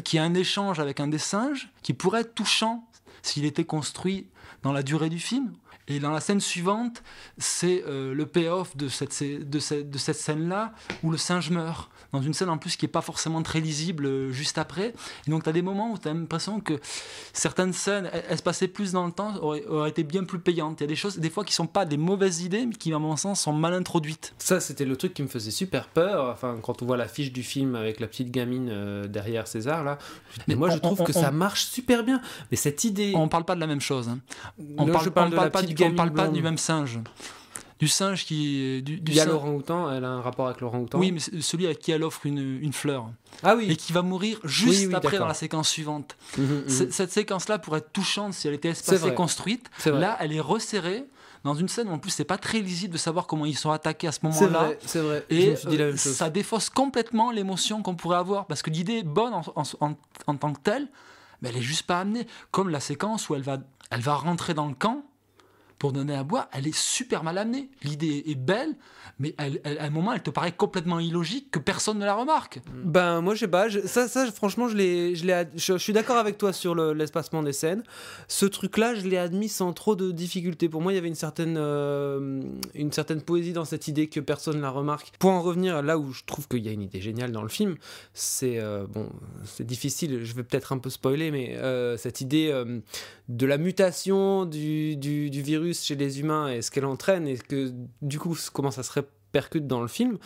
qui 0.04 0.18
a 0.18 0.24
un 0.24 0.34
échange 0.34 0.80
avec 0.80 0.98
un 0.98 1.06
des 1.06 1.18
singes 1.18 1.70
qui 1.82 1.94
pourrait 1.94 2.22
être 2.22 2.34
touchant 2.34 2.84
s'il 3.22 3.44
était 3.44 3.64
construit 3.64 4.26
dans 4.64 4.72
la 4.72 4.82
durée 4.82 5.08
du 5.08 5.20
film. 5.20 5.52
Et 5.88 6.00
dans 6.00 6.10
la 6.10 6.20
scène 6.20 6.40
suivante, 6.40 7.02
c'est 7.38 7.82
euh, 7.86 8.14
le 8.14 8.26
payoff 8.26 8.76
de 8.76 8.88
cette, 8.88 9.22
de 9.22 9.58
cette, 9.58 9.90
de 9.90 9.98
cette 9.98 10.16
scène-là 10.16 10.72
où 11.02 11.10
le 11.10 11.16
singe 11.16 11.50
meurt. 11.50 11.90
Dans 12.12 12.22
une 12.22 12.32
scène 12.32 12.48
en 12.48 12.56
plus 12.56 12.76
qui 12.76 12.86
n'est 12.86 12.90
pas 12.90 13.02
forcément 13.02 13.42
très 13.42 13.60
lisible 13.60 14.06
euh, 14.06 14.30
juste 14.32 14.56
après. 14.56 14.94
Et 15.26 15.30
donc 15.30 15.42
tu 15.44 15.48
as 15.50 15.52
des 15.52 15.60
moments 15.60 15.92
où 15.92 15.98
tu 15.98 16.08
as 16.08 16.14
l'impression 16.14 16.58
que 16.60 16.80
certaines 17.32 17.72
scènes, 17.74 18.08
elles, 18.12 18.24
elles 18.30 18.38
se 18.38 18.42
passaient 18.42 18.68
plus 18.68 18.92
dans 18.92 19.04
le 19.06 19.12
temps, 19.12 19.34
auraient, 19.42 19.64
auraient 19.66 19.90
été 19.90 20.04
bien 20.04 20.24
plus 20.24 20.38
payantes. 20.38 20.80
Il 20.80 20.84
y 20.84 20.84
a 20.84 20.88
des 20.88 20.96
choses, 20.96 21.18
des 21.18 21.28
fois, 21.30 21.44
qui 21.44 21.52
sont 21.52 21.66
pas 21.66 21.84
des 21.84 21.96
mauvaises 21.98 22.40
idées, 22.42 22.64
mais 22.66 22.74
qui, 22.74 22.92
à 22.94 22.98
mon 22.98 23.16
sens, 23.16 23.42
sont 23.42 23.52
mal 23.52 23.74
introduites. 23.74 24.32
Ça, 24.38 24.60
c'était 24.60 24.84
le 24.86 24.96
truc 24.96 25.12
qui 25.14 25.22
me 25.22 25.28
faisait 25.28 25.50
super 25.50 25.88
peur. 25.88 26.30
Enfin, 26.30 26.56
quand 26.62 26.82
on 26.82 26.86
voit 26.86 26.96
l'affiche 26.96 27.32
du 27.32 27.42
film 27.42 27.74
avec 27.74 28.00
la 28.00 28.06
petite 28.06 28.30
gamine 28.30 28.68
euh, 28.70 29.06
derrière 29.06 29.46
César, 29.46 29.84
là. 29.84 29.98
Mais 30.38 30.44
Mais 30.48 30.54
moi, 30.54 30.68
on- 30.68 30.72
je 30.74 30.78
trouve 30.78 31.00
on- 31.00 31.04
que 31.04 31.12
on- 31.16 31.20
ça 31.20 31.30
marche 31.30 31.66
super 31.66 32.04
bien. 32.04 32.20
Mais 32.50 32.56
cette 32.56 32.84
idée. 32.84 33.12
On 33.16 33.28
parle 33.28 33.44
pas 33.44 33.54
de 33.54 33.60
la 33.60 33.66
même 33.66 33.80
chose. 33.82 34.08
hein. 34.08 34.18
On 34.78 34.86
Là, 34.86 34.92
parle, 34.92 35.04
je 35.04 35.10
parle 35.10 35.26
on 35.26 35.30
de 35.30 35.34
parle 35.36 35.46
la 35.48 35.50
pas, 35.50 35.58
petite 35.60 35.76
du, 35.76 35.77
on 35.82 35.86
gamine 35.86 35.96
parle 35.96 36.12
pas 36.12 36.28
du 36.28 36.42
même 36.42 36.58
singe. 36.58 36.98
Du 37.78 37.86
singe 37.86 38.24
qui. 38.24 38.82
Du, 38.82 38.98
du 39.00 39.12
Il 39.12 39.16
y 39.16 39.20
a 39.20 39.24
singe- 39.24 39.32
l'orang-outan, 39.32 39.92
elle 39.92 40.04
a 40.04 40.08
un 40.08 40.20
rapport 40.20 40.46
avec 40.48 40.60
l'orang-outan. 40.60 40.98
Oui, 40.98 41.12
mais 41.12 41.20
celui 41.40 41.66
à 41.68 41.74
qui 41.74 41.92
elle 41.92 42.02
offre 42.02 42.26
une, 42.26 42.58
une 42.60 42.72
fleur. 42.72 43.08
Ah 43.44 43.52
Et 43.54 43.56
oui. 43.68 43.76
qui 43.76 43.92
va 43.92 44.02
mourir 44.02 44.40
juste 44.42 44.80
Oui, 44.80 44.86
oui, 44.88 44.94
après 44.96 45.18
dans 45.18 45.28
la 45.28 45.34
séquence 45.34 45.68
suivante. 45.68 46.16
Mhm. 46.36 46.64
C- 46.68 46.88
Cette 46.90 47.12
séquence-là 47.12 47.58
pourrait 47.60 47.78
être 47.78 47.92
touchante 47.92 48.34
si 48.34 48.48
elle 48.48 48.54
était 48.54 48.70
espacée 48.70 48.96
vrai. 48.98 49.10
et 49.10 49.14
construite. 49.14 49.70
Vrai. 49.84 50.00
Là, 50.00 50.16
elle 50.20 50.32
est 50.32 50.40
resserrée 50.40 51.04
dans 51.44 51.54
une 51.54 51.68
scène 51.68 51.88
où 51.88 51.92
en 51.92 51.98
plus 52.00 52.10
c'est 52.10 52.24
pas 52.24 52.36
très 52.36 52.58
lisible 52.58 52.94
de 52.94 52.98
savoir 52.98 53.28
comment 53.28 53.46
ils 53.46 53.56
sont 53.56 53.70
attaqués 53.70 54.08
à 54.08 54.12
ce 54.12 54.18
C'est 54.22 54.26
moment-là. 54.26 54.58
vrai, 54.64 54.78
c'est 54.84 54.98
vrai. 54.98 55.24
je 55.30 55.36
Et 55.36 55.56
euh, 55.80 55.96
ça 55.96 56.30
défausse 56.30 56.68
complètement 56.70 57.30
l'émotion 57.30 57.80
qu'on 57.84 57.94
pourrait 57.94 58.16
avoir. 58.18 58.46
Parce 58.46 58.62
que 58.62 58.70
l'idée 58.70 58.94
est 58.94 59.02
bonne 59.04 59.34
en, 59.34 59.42
en- 59.54 59.62
en- 59.86 59.94
en 60.26 60.34
tant 60.34 60.52
que 60.52 60.58
telle, 60.58 60.88
mais 61.42 61.50
elle 61.50 61.58
est 61.58 61.62
juste 61.62 61.84
pas 61.84 62.00
amenée. 62.00 62.26
Comme 62.50 62.70
la 62.70 62.80
séquence 62.80 63.28
où 63.28 63.36
elle 63.36 63.42
va, 63.42 63.58
elle 63.92 64.00
va 64.00 64.14
rentrer 64.16 64.52
dans 64.52 64.66
le 64.66 64.74
camp 64.74 65.04
pour 65.78 65.92
donner 65.92 66.14
à 66.14 66.24
boire, 66.24 66.48
elle 66.52 66.66
est 66.66 66.76
super 66.76 67.22
mal 67.22 67.38
amenée. 67.38 67.70
L'idée 67.82 68.24
est 68.26 68.34
belle, 68.34 68.74
mais 69.20 69.34
à 69.38 69.84
un 69.84 69.90
moment, 69.90 70.12
elle 70.12 70.22
te 70.22 70.30
paraît 70.30 70.52
complètement 70.52 70.98
illogique 71.00 71.50
que 71.50 71.58
personne 71.58 71.98
ne 71.98 72.04
la 72.04 72.14
remarque. 72.14 72.60
Ben 72.84 73.20
moi 73.20 73.34
je 73.34 73.40
sais 73.40 73.48
pas, 73.48 73.68
ça, 73.86 74.08
franchement 74.32 74.68
je 74.68 74.76
l'ai, 74.76 75.14
je, 75.14 75.24
l'ai 75.26 75.44
je, 75.56 75.76
suis 75.76 75.92
d'accord 75.92 76.16
avec 76.16 76.38
toi 76.38 76.52
sur 76.52 76.74
le- 76.74 76.92
l'espacement 76.92 77.42
des 77.42 77.52
scènes. 77.52 77.82
Ce 78.28 78.46
truc-là 78.46 78.94
je 78.94 79.06
l'ai 79.06 79.18
admis 79.18 79.48
sans 79.48 79.72
trop 79.72 79.96
de 79.96 80.10
difficulté. 80.12 80.68
Pour 80.68 80.82
moi 80.82 80.92
il 80.92 80.96
y 80.96 80.98
avait 80.98 81.08
une 81.08 81.14
certaine, 81.14 81.56
euh, 81.58 82.42
une 82.74 82.92
certaine 82.92 83.22
poésie 83.22 83.52
dans 83.52 83.64
cette 83.64 83.88
idée 83.88 84.08
que 84.08 84.20
personne 84.20 84.56
ne 84.56 84.62
la 84.62 84.70
remarque. 84.70 85.12
Pour 85.18 85.30
en 85.30 85.42
revenir 85.42 85.82
là 85.82 85.98
où 85.98 86.12
je 86.12 86.24
trouve 86.24 86.48
qu'il 86.48 86.64
y 86.64 86.68
a 86.68 86.72
une 86.72 86.82
idée 86.82 87.00
géniale 87.00 87.32
dans 87.32 87.42
le 87.42 87.48
film, 87.48 87.76
c'est 88.14 88.58
euh, 88.58 88.86
bon, 88.88 89.08
c'est 89.44 89.66
difficile, 89.66 90.24
je 90.24 90.34
vais 90.34 90.42
peut-être 90.44 90.72
un 90.72 90.78
peu 90.78 90.90
spoiler, 90.90 91.30
mais 91.30 91.56
euh, 91.56 91.96
cette 91.96 92.20
idée 92.20 92.52
de 93.28 93.46
la 93.46 93.58
mutation 93.58 94.44
du, 94.44 94.96
du 94.96 95.42
virus 95.42 95.67
chez 95.72 95.94
les 95.94 96.20
humains 96.20 96.48
et 96.48 96.62
ce 96.62 96.70
qu'elle 96.70 96.84
entraîne 96.84 97.26
et 97.26 97.36
que 97.36 97.72
du 98.02 98.18
coup 98.18 98.36
comment 98.52 98.70
ça 98.70 98.82
se 98.82 98.92
répercute 98.92 99.66
dans 99.66 99.80
le 99.80 99.88
film 99.88 100.18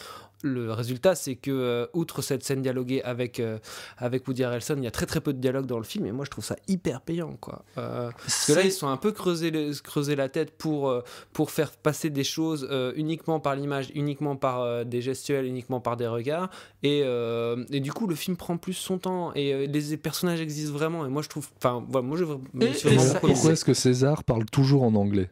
le 0.43 0.73
résultat, 0.73 1.15
c'est 1.15 1.37
que, 1.37 1.51
euh, 1.51 1.87
outre 1.95 2.21
cette 2.23 2.43
scène 2.45 2.63
dialoguée 2.63 3.03
avec, 3.03 3.41
euh, 3.41 3.59
avec 3.99 4.27
Woody 4.29 4.45
Harrelson, 4.45 4.75
il 4.77 4.85
y 4.85 4.87
a 4.87 4.91
très 4.91 5.07
très 5.07 5.21
peu 5.21 5.33
de 5.33 5.39
dialogue 5.39 5.67
dans 5.67 5.79
le 5.79 5.85
film, 5.85 6.05
et 6.07 6.13
moi 6.13 6.25
je 6.25 6.31
trouve 6.31 6.45
ça 6.45 6.57
hyper 6.69 7.01
payant. 7.01 7.37
Quoi. 7.41 7.65
Euh, 7.79 8.11
parce 8.17 8.47
que 8.47 8.53
là, 8.53 8.63
C'est- 8.63 8.69
ils 8.69 8.73
sont 8.73 8.89
un 8.89 8.97
peu 8.97 9.13
creusés, 9.13 9.51
le- 9.51 9.73
creusés 9.83 10.17
la 10.17 10.29
tête 10.29 10.51
pour, 10.57 10.89
euh, 10.89 11.03
pour 11.33 11.51
faire 11.51 11.71
passer 11.73 12.11
des 12.11 12.25
choses 12.25 12.67
euh, 12.71 12.93
uniquement 12.97 13.41
par 13.41 13.55
l'image, 13.57 13.91
uniquement 13.95 14.37
par 14.37 14.61
euh, 14.63 14.85
des 14.85 15.01
gestuels, 15.01 15.47
uniquement 15.47 15.81
par 15.81 15.97
des 15.97 16.07
regards, 16.07 16.51
et, 16.83 17.03
euh, 17.05 17.65
et 17.71 17.81
du 17.81 17.93
coup, 17.93 18.07
le 18.07 18.15
film 18.15 18.37
prend 18.37 18.57
plus 18.57 18.73
son 18.75 18.99
temps, 18.99 19.33
et 19.35 19.53
euh, 19.55 19.67
les 19.67 19.97
personnages 19.97 20.41
existent 20.41 20.73
vraiment, 20.77 21.07
et 21.07 21.09
moi 21.09 21.23
je 21.23 21.29
trouve. 21.29 21.49
Enfin, 21.59 21.85
voilà, 21.89 22.07
moi 22.07 22.17
je 22.17 22.25
Et- 22.61 22.71
et 22.95 22.99
ça-. 22.99 23.21
Pourquoi 23.21 23.53
est-ce 23.53 23.65
que 23.65 23.75
César 23.75 24.25
parle 24.25 24.45
toujours 24.47 24.83
en 24.83 24.95
anglais? 24.95 25.31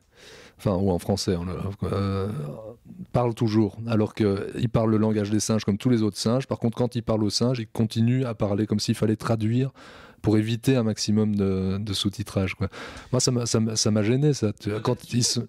Enfin, 0.61 0.77
ou 0.77 0.91
en 0.91 0.99
français, 0.99 1.39
euh, 1.85 2.29
parle 3.13 3.33
toujours, 3.33 3.79
alors 3.89 4.15
qu'il 4.15 4.69
parle 4.71 4.91
le 4.91 4.99
langage 4.99 5.31
des 5.31 5.41
singes 5.41 5.65
comme 5.65 5.79
tous 5.79 5.89
les 5.89 6.03
autres 6.03 6.19
singes. 6.19 6.47
Par 6.47 6.59
contre, 6.59 6.77
quand 6.77 6.97
il 6.97 7.03
parle 7.03 7.25
aux 7.25 7.31
singes, 7.31 7.61
il 7.61 7.67
continue 7.67 8.27
à 8.27 8.35
parler 8.35 8.67
comme 8.67 8.79
s'il 8.79 8.95
fallait 8.95 9.17
traduire 9.17 9.71
pour 10.23 10.37
éviter 10.37 10.77
un 10.77 10.83
maximum 10.83 11.35
de, 11.35 11.79
de 11.79 11.93
sous-titrage. 11.93 12.55
quoi. 12.55 12.69
Moi, 13.13 13.21
ça 13.21 13.31
m'a- 13.31 13.47
ça 13.47 13.61
m'a 13.61 13.77
ça 13.77 13.91
m'a 13.91 14.03
gêné, 14.03 14.35
ça. 14.35 14.53
Quand 14.83 15.13
il 15.13 15.25
se- 15.25 15.41
Ouais, 15.41 15.47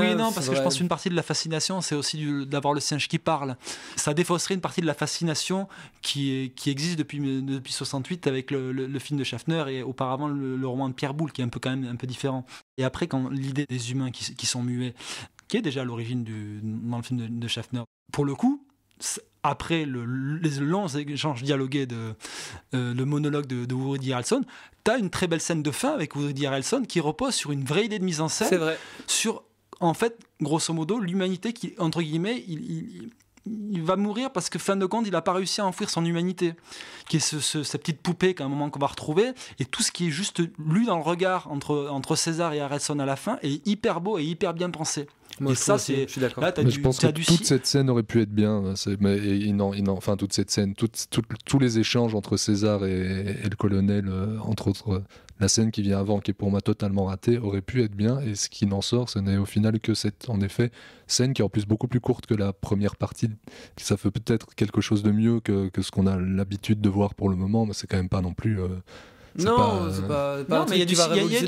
oui, 0.00 0.14
non, 0.16 0.30
parce 0.32 0.48
que 0.48 0.54
je 0.56 0.62
pense 0.62 0.76
qu'une 0.78 0.88
partie 0.88 1.08
de 1.10 1.14
la 1.14 1.22
fascination, 1.22 1.80
c'est 1.80 1.94
aussi 1.94 2.16
du- 2.18 2.46
d'avoir 2.46 2.74
le 2.74 2.80
singe 2.80 3.08
qui 3.08 3.18
parle. 3.18 3.56
Ça 3.96 4.12
défausserait 4.14 4.54
une 4.54 4.60
partie 4.60 4.80
de 4.80 4.86
la 4.86 4.94
fascination 4.94 5.68
qui, 6.02 6.30
est- 6.32 6.54
qui 6.54 6.70
existe 6.70 6.98
depuis, 6.98 7.18
depuis 7.42 7.72
68 7.72 8.26
avec 8.26 8.50
le, 8.50 8.72
le- 8.72 8.86
le 8.86 8.98
film 8.98 9.18
de 9.18 9.24
Schaffner 9.24 9.64
et 9.68 9.82
auparavant 9.82 10.28
le, 10.28 10.56
le 10.56 10.66
roman 10.68 10.88
de 10.88 10.94
Pierre 10.94 11.14
Boulle, 11.14 11.32
qui 11.32 11.40
est 11.40 11.44
un 11.44 11.48
peu 11.48 11.60
quand 11.60 11.70
même 11.70 11.84
un 11.90 11.96
peu 11.96 12.06
différent. 12.06 12.44
Et 12.78 12.84
après, 12.84 13.06
quand 13.06 13.28
l'idée 13.30 13.64
des 13.68 13.90
humains 13.92 14.10
qui, 14.10 14.34
qui 14.34 14.46
sont 14.46 14.62
muets, 14.62 14.94
qui 15.48 15.56
est 15.56 15.62
déjà 15.62 15.80
à 15.80 15.84
l'origine 15.84 16.22
du 16.24 16.60
dans 16.62 16.96
le 16.98 17.02
film 17.02 17.20
de, 17.20 17.26
de 17.26 17.48
Schaffner, 17.48 17.82
pour 18.12 18.24
le 18.24 18.34
coup. 18.34 18.64
Après 19.42 19.84
le, 19.86 20.04
les 20.38 20.50
longs 20.60 20.86
échanges 20.88 21.42
dialogués 21.42 21.86
de 21.86 22.14
euh, 22.74 22.92
le 22.94 23.04
monologue 23.04 23.46
de, 23.46 23.64
de 23.64 23.74
Woody 23.74 24.12
Harrelson, 24.12 24.42
tu 24.84 24.90
as 24.90 24.98
une 24.98 25.08
très 25.10 25.26
belle 25.28 25.40
scène 25.40 25.62
de 25.62 25.70
fin 25.70 25.92
avec 25.92 26.14
Woody 26.14 26.46
Harrelson 26.46 26.82
qui 26.86 27.00
repose 27.00 27.34
sur 27.34 27.50
une 27.52 27.64
vraie 27.64 27.86
idée 27.86 27.98
de 27.98 28.04
mise 28.04 28.20
en 28.20 28.28
scène 28.28 28.48
C'est 28.48 28.58
vrai. 28.58 28.78
sur, 29.06 29.42
en 29.80 29.94
fait, 29.94 30.18
grosso 30.42 30.74
modo, 30.74 30.98
l'humanité 31.00 31.52
qui, 31.54 31.72
entre 31.78 32.02
guillemets, 32.02 32.44
il, 32.48 32.70
il- 32.70 33.10
il 33.46 33.82
va 33.82 33.96
mourir 33.96 34.30
parce 34.32 34.50
que, 34.50 34.58
fin 34.58 34.76
de 34.76 34.86
compte, 34.86 35.06
il 35.06 35.12
n'a 35.12 35.22
pas 35.22 35.32
réussi 35.32 35.60
à 35.60 35.66
enfouir 35.66 35.88
son 35.90 36.04
humanité, 36.04 36.54
qui 37.08 37.16
est 37.16 37.20
ce, 37.20 37.40
ce- 37.40 37.62
cette 37.62 37.80
petite 37.82 38.00
poupée 38.02 38.34
qu'à 38.34 38.44
un 38.44 38.48
moment 38.48 38.68
qu'on 38.70 38.78
va 38.78 38.86
retrouver, 38.88 39.32
et 39.58 39.64
tout 39.64 39.82
ce 39.82 39.90
qui 39.92 40.08
est 40.08 40.10
juste 40.10 40.42
lu 40.58 40.84
dans 40.86 40.96
le 40.96 41.02
regard 41.02 41.50
entre, 41.50 41.88
entre 41.90 42.16
César 42.16 42.52
et 42.52 42.60
Harrelson 42.60 42.98
à 42.98 43.06
la 43.06 43.16
fin 43.16 43.38
est 43.42 43.66
hyper 43.66 44.00
beau 44.00 44.18
et 44.18 44.24
hyper 44.24 44.52
bien 44.54 44.70
pensé. 44.70 45.06
Moi, 45.38 45.52
Et 45.52 45.54
je 45.54 45.60
ça, 45.60 45.78
c'est- 45.78 46.02
Je 46.06 46.12
suis 46.12 46.20
d'accord. 46.20 46.42
Là, 46.44 46.52
t'as 46.52 46.62
Mais 46.62 46.68
du, 46.68 46.76
je 46.76 46.80
pense 46.82 46.98
que 46.98 47.06
du 47.06 47.24
toute 47.24 47.46
cette 47.46 47.64
scène 47.64 47.88
aurait 47.88 48.02
pu 48.02 48.20
être 48.20 48.32
bien. 48.34 48.74
c'est- 48.76 49.00
Mais 49.00 49.16
n'en- 49.54 49.72
il 49.72 49.84
n'en- 49.84 49.96
enfin, 49.96 50.16
toute 50.16 50.34
cette 50.34 50.50
scène, 50.50 50.74
tous 50.74 51.58
les 51.58 51.78
échanges 51.78 52.14
entre 52.14 52.36
César 52.36 52.84
et, 52.84 53.36
et 53.42 53.48
le 53.48 53.56
colonel, 53.56 54.06
euh, 54.08 54.38
entre 54.40 54.68
autres, 54.68 55.02
la 55.40 55.48
scène 55.48 55.70
qui 55.70 55.82
vient 55.82 55.98
avant, 55.98 56.20
qui 56.20 56.30
est 56.30 56.34
pour 56.34 56.50
moi 56.50 56.60
totalement 56.60 57.06
ratée, 57.06 57.38
aurait 57.38 57.62
pu 57.62 57.82
être 57.82 57.94
bien. 57.94 58.20
Et 58.20 58.34
ce 58.34 58.48
qui 58.48 58.66
n'en 58.66 58.80
sort, 58.82 59.08
ce 59.08 59.18
n'est 59.18 59.36
au 59.38 59.46
final 59.46 59.80
que 59.80 59.94
cette, 59.94 60.28
en 60.28 60.40
effet, 60.40 60.70
scène 61.06 61.32
qui 61.32 61.42
est 61.42 61.44
en 61.44 61.48
plus 61.48 61.66
beaucoup 61.66 61.88
plus 61.88 62.00
courte 62.00 62.26
que 62.26 62.34
la 62.34 62.52
première 62.52 62.96
partie. 62.96 63.30
Ça 63.76 63.96
fait 63.96 64.10
peut-être 64.10 64.54
quelque 64.54 64.80
chose 64.80 65.02
de 65.02 65.10
mieux 65.10 65.40
que, 65.40 65.68
que 65.68 65.82
ce 65.82 65.90
qu'on 65.90 66.06
a 66.06 66.16
l'habitude 66.18 66.80
de 66.80 66.88
voir 66.88 67.14
pour 67.14 67.28
le 67.30 67.36
moment, 67.36 67.66
mais 67.66 67.72
c'est 67.72 67.86
quand 67.86 67.96
même 67.96 68.08
pas 68.08 68.20
non 68.20 68.34
plus. 68.34 68.60
euh, 68.60 68.68
c'est 69.36 69.44
Non, 69.44 69.56
pas, 69.56 69.74
euh, 69.82 70.00
pas, 70.02 70.44
pas 70.44 70.58
Non, 70.58 70.66
mais 70.68 70.76
il 70.76 70.78
y 70.80 70.82
a 70.82 70.84
du, 70.84 70.94
y 70.94 70.96
y 70.96 71.00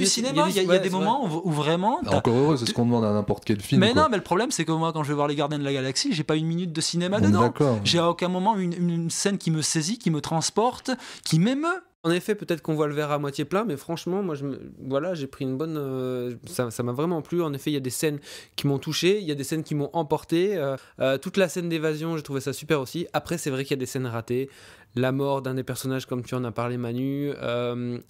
a 0.03 0.07
cinéma, 0.07 0.47
il 0.49 0.55
y 0.55 0.61
a, 0.61 0.63
y 0.63 0.67
des 0.67 0.89
vrai. 0.89 0.91
moments 0.91 1.25
où, 1.45 1.51
vraiment. 1.51 1.99
t'as- 2.05 2.17
Encore 2.17 2.37
heureux, 2.37 2.57
c'est 2.57 2.67
ce 2.67 2.73
qu'on 2.73 2.85
demande 2.87 3.05
à 3.05 3.13
n'importe 3.13 3.45
quel 3.45 3.61
film. 3.61 3.81
mais 3.81 3.93
quoi. 3.93 4.03
non, 4.05 4.09
mais 4.09 4.17
le 4.19 4.23
problème, 4.23 4.53
c'est 4.53 4.65
que 4.65 4.71
moi, 4.73 4.93
quand 4.93 5.03
je 5.03 5.09
vais 5.09 5.15
voir 5.17 5.27
Les 5.27 5.35
Gardiens 5.35 5.59
de 5.59 5.65
la 5.65 5.73
Galaxie, 5.73 6.13
j'ai 6.13 6.23
pas 6.23 6.37
une 6.37 6.47
minute 6.47 6.73
de 6.73 6.81
cinéma 6.81 7.17
On 7.21 7.25
est 7.25 7.27
dedans. 7.27 7.41
D'accord. 7.43 7.79
J'ai 7.85 7.99
à 7.99 8.09
aucun 8.09 8.29
moment 8.29 8.57
une, 8.57 8.73
une 8.73 9.11
scène 9.11 9.37
qui 9.37 9.51
me 9.51 9.63
saisit, 9.63 9.99
qui 9.99 10.11
me 10.11 10.21
transporte, 10.21 10.93
qui 11.25 11.39
m'émeut. 11.41 11.83
En 12.05 12.11
effet, 12.11 12.35
peut-être 12.35 12.63
qu'on 12.63 12.75
voit 12.75 12.89
le 12.89 12.95
verre 12.95 13.13
à 13.13 13.19
moitié 13.21 13.45
plein, 13.45 13.65
mais 13.65 13.77
franchement, 13.77 14.25
moi, 14.25 14.35
je 14.35 14.45
voilà, 14.81 15.15
j'ai 15.15 15.29
pris 15.29 15.45
une 15.45 15.57
bonne. 15.57 15.77
euh, 15.77 16.35
ça 16.49 16.83
m'a 16.83 16.91
vraiment 16.91 17.23
plu. 17.23 17.43
En 17.43 17.53
effet, 17.53 17.71
il 17.71 17.75
y 17.75 17.77
a 17.77 17.81
des 17.81 17.91
scènes 17.91 18.19
qui 18.57 18.67
m'ont 18.67 18.81
touché, 18.81 19.21
il 19.21 19.25
y 19.25 19.31
a 19.31 19.37
des 19.37 19.45
scènes 19.45 19.63
qui 19.63 19.77
m'ont 19.77 19.91
emporté. 19.93 20.57
euh, 20.57 20.77
euh, 20.99 21.17
toute 21.17 21.37
la 21.37 21.49
scène 21.49 21.69
d'évasion, 21.69 22.17
j'ai 22.17 22.25
trouvé 22.25 22.41
ça 22.41 22.53
super 22.53 22.81
aussi. 22.81 23.07
Après, 23.13 23.39
c'est 23.39 23.51
vrai 23.51 23.63
qu'il 23.63 23.77
y 23.77 23.79
a 23.79 23.81
des 23.81 23.87
scènes 23.87 24.07
ratées. 24.09 24.51
La 24.97 25.13
mort 25.13 25.43
d'un 25.43 25.55
des 25.55 25.63
personnages, 25.63 26.07
comme 26.07 26.25
tu 26.25 26.35
en 26.35 26.43
as 26.43 26.51
parlé, 26.51 26.77
Manu, 26.77 27.31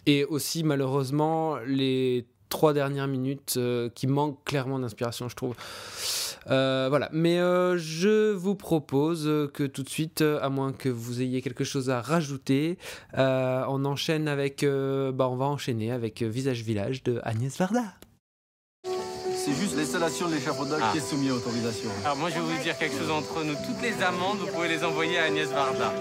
et 0.06 0.25
aussi 0.25 0.64
malheureusement 0.64 1.58
les 1.64 2.26
trois 2.49 2.72
dernières 2.72 3.06
minutes 3.06 3.56
qui 3.94 4.06
manquent 4.08 4.42
clairement 4.44 4.80
d'inspiration, 4.80 5.28
je 5.28 5.37
trouve. 5.37 5.54
Euh, 6.50 6.87
voilà, 6.88 7.08
mais 7.12 7.38
euh, 7.38 7.76
je 7.78 8.32
vous 8.32 8.54
propose 8.54 9.25
que 9.54 9.64
tout 9.64 9.82
de 9.82 9.88
suite, 9.88 10.22
euh, 10.22 10.38
à 10.42 10.49
moins 10.49 10.72
que 10.72 10.88
vous 10.88 11.22
ayez 11.22 11.42
quelque 11.42 11.64
chose 11.64 11.90
à 11.90 12.00
rajouter, 12.00 12.78
euh, 13.18 13.64
on 13.68 13.84
enchaîne 13.84 14.28
avec, 14.28 14.62
euh, 14.64 15.12
bah, 15.12 15.28
on 15.28 15.37
va 15.37 15.46
enchaîner 15.46 15.92
avec 15.92 16.22
Visage 16.22 16.62
Village 16.62 17.02
de 17.02 17.20
Agnès 17.22 17.56
Varda. 17.58 17.84
C'est 19.34 19.54
juste 19.54 19.76
l'installation 19.76 20.28
de 20.28 20.34
l'échafaudage 20.34 20.80
Ah. 20.84 20.90
qui 20.92 20.99
est 20.99 21.00
soumis 21.00 21.30
à 21.30 21.34
autorisation. 21.34 21.90
Alors 22.04 22.16
moi 22.16 22.30
je 22.30 22.34
vais 22.37 22.40
vous 22.40 22.62
dire 22.62 22.78
quelque 22.78 22.96
chose 22.96 23.11
entre 23.11 23.42
nous. 23.44 23.54
Toutes 23.66 23.82
les 23.82 24.00
amendes, 24.02 24.38
vous 24.38 24.46
pouvez 24.46 24.68
les 24.68 24.84
envoyer 24.84 25.18
à 25.18 25.25
Agnès 25.25 25.49
Varda. 25.49 25.92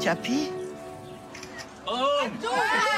Chapi 0.00 0.50
C'est 1.86 2.97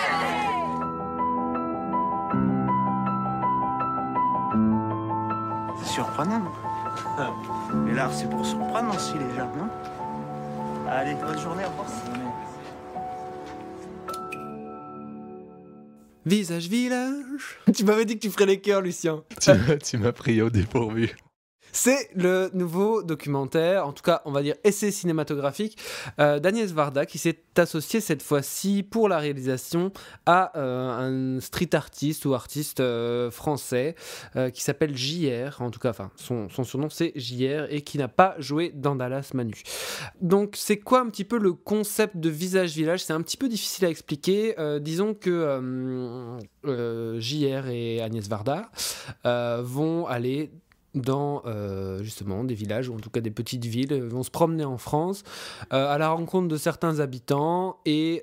surprenant. 5.84 6.42
Mais 7.75 7.94
l'art, 7.94 8.12
c'est 8.12 8.28
pour 8.28 8.44
surprendre 8.44 8.94
aussi 8.94 9.14
les 9.14 9.37
gens, 9.37 9.50
non? 9.56 9.68
Allez, 10.90 11.14
bonne 11.14 11.38
journée, 11.38 11.64
au 11.64 11.68
revoir. 11.70 11.87
Visage 16.26 16.68
Village 16.68 17.58
Tu 17.75 17.84
m'avais 17.84 18.04
dit 18.04 18.14
que 18.18 18.20
tu 18.26 18.30
ferais 18.30 18.46
les 18.46 18.60
cœurs, 18.60 18.82
Lucien. 18.82 19.22
Tu 19.40 19.50
m'as- 19.52 19.76
tu 19.78 19.99
m'as 19.99 20.12
pris 20.12 20.42
au 20.42 20.50
dépourvu. 20.50 21.16
C'est 21.72 22.10
le 22.14 22.50
nouveau 22.54 23.02
documentaire, 23.02 23.86
en 23.86 23.92
tout 23.92 24.02
cas, 24.02 24.22
on 24.24 24.32
va 24.32 24.42
dire 24.42 24.54
essai 24.64 24.90
cinématographique 24.90 25.78
euh, 26.18 26.38
d'Agnès 26.38 26.72
Varda 26.72 27.06
qui 27.06 27.18
s'est 27.18 27.38
associé 27.56 28.00
cette 28.00 28.22
fois-ci 28.22 28.82
pour 28.82 29.08
la 29.08 29.18
réalisation 29.18 29.92
à 30.26 30.56
euh, 30.58 31.36
un 31.36 31.40
street 31.40 31.74
artiste 31.74 32.24
ou 32.24 32.34
artiste 32.34 32.80
euh, 32.80 33.30
français 33.30 33.94
euh, 34.36 34.50
qui 34.50 34.62
s'appelle 34.62 34.96
JR, 34.96 35.60
en 35.60 35.70
tout 35.70 35.80
cas, 35.80 35.90
enfin, 35.90 36.10
son, 36.16 36.48
son 36.48 36.64
surnom 36.64 36.88
c'est 36.90 37.12
JR 37.16 37.66
et 37.70 37.82
qui 37.82 37.98
n'a 37.98 38.08
pas 38.08 38.34
joué 38.38 38.72
dans 38.74 38.96
Dallas 38.96 39.30
Manu. 39.34 39.62
Donc, 40.20 40.54
c'est 40.56 40.78
quoi 40.78 41.00
un 41.00 41.06
petit 41.06 41.24
peu 41.24 41.38
le 41.38 41.52
concept 41.52 42.16
de 42.16 42.28
Visage 42.28 42.74
Village? 42.74 43.04
C'est 43.04 43.12
un 43.12 43.22
petit 43.22 43.36
peu 43.36 43.48
difficile 43.48 43.84
à 43.84 43.90
expliquer. 43.90 44.54
Disons 44.80 45.14
que 45.14 46.38
JR 46.64 47.68
et 47.68 48.00
Agnès 48.00 48.28
Varda 48.28 48.70
vont 49.62 50.06
aller 50.06 50.50
dans 50.94 51.42
euh, 51.47 52.02
justement 52.02 52.44
des 52.44 52.54
villages 52.54 52.88
ou 52.88 52.94
en 52.94 52.99
tout 52.99 53.11
cas 53.11 53.20
des 53.20 53.30
petites 53.30 53.64
villes, 53.64 53.92
euh, 53.92 54.09
vont 54.09 54.23
se 54.23 54.30
promener 54.30 54.64
en 54.64 54.78
France 54.78 55.23
euh, 55.73 55.92
à 55.92 55.99
la 55.99 56.09
rencontre 56.09 56.49
de 56.49 56.56
certains 56.56 57.00
habitants 57.00 57.78
et 57.85 58.23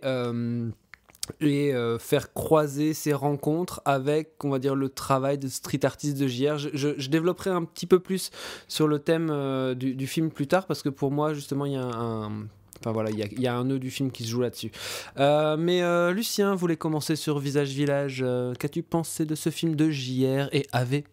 faire 1.99 2.33
croiser 2.33 2.93
ces 2.93 3.13
rencontres 3.13 3.81
avec, 3.85 4.43
on 4.43 4.49
va 4.49 4.59
dire, 4.59 4.75
le 4.75 4.89
travail 4.89 5.37
de 5.37 5.47
street 5.47 5.85
artist 5.85 6.17
de 6.17 6.27
JR. 6.27 6.57
Je, 6.57 7.09
développerai 7.09 7.49
un 7.49 7.63
petit 7.63 7.85
peu 7.85 7.99
plus 7.99 8.31
sur 8.67 8.87
le 8.87 8.99
thème 8.99 9.73
du, 9.75 10.07
film 10.07 10.29
plus 10.29 10.47
tard 10.47 10.65
parce 10.65 10.81
que 10.81 10.89
pour 10.89 11.11
moi, 11.11 11.33
justement, 11.33 11.65
il 11.65 11.73
y 11.73 11.77
a 11.77 11.83
un. 11.83 12.47
Enfin 12.79 12.91
voilà, 12.91 13.09
il 13.09 13.41
y 13.41 13.47
un 13.47 13.63
nœud 13.63 13.79
du 13.79 13.89
film 13.89 14.11
qui 14.11 14.23
se 14.23 14.29
joue 14.29 14.41
là-dessus. 14.41 14.71
Mais 15.17 16.11
Lucien 16.13 16.55
voulait 16.55 16.77
commencer 16.77 17.15
sur 17.15 17.39
Visage 17.39 17.69
Village. 17.69 18.23
Qu'as-tu 18.59 18.83
pensé 18.83 19.25
de 19.25 19.35
ce 19.35 19.49
film 19.49 19.75
de 19.75 19.89
JR 19.89 20.47
et 20.53 20.67
AV 20.71 21.03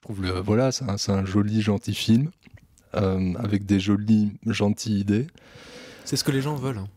Je 0.00 0.04
trouve 0.06 0.22
le, 0.22 0.40
voilà, 0.40 0.72
c'est 0.72 1.10
un, 1.10 1.24
joli, 1.26 1.60
gentil 1.60 1.92
film, 1.94 2.30
euh, 2.94 3.34
avec 3.38 3.66
des 3.66 3.78
jolies, 3.78 4.32
gentilles 4.46 5.00
idées. 5.00 5.26
C'est 6.06 6.16
ce 6.16 6.24
que 6.24 6.32
les 6.32 6.40
gens 6.40 6.56
veulent. 6.56 6.78
hein. 6.78 6.88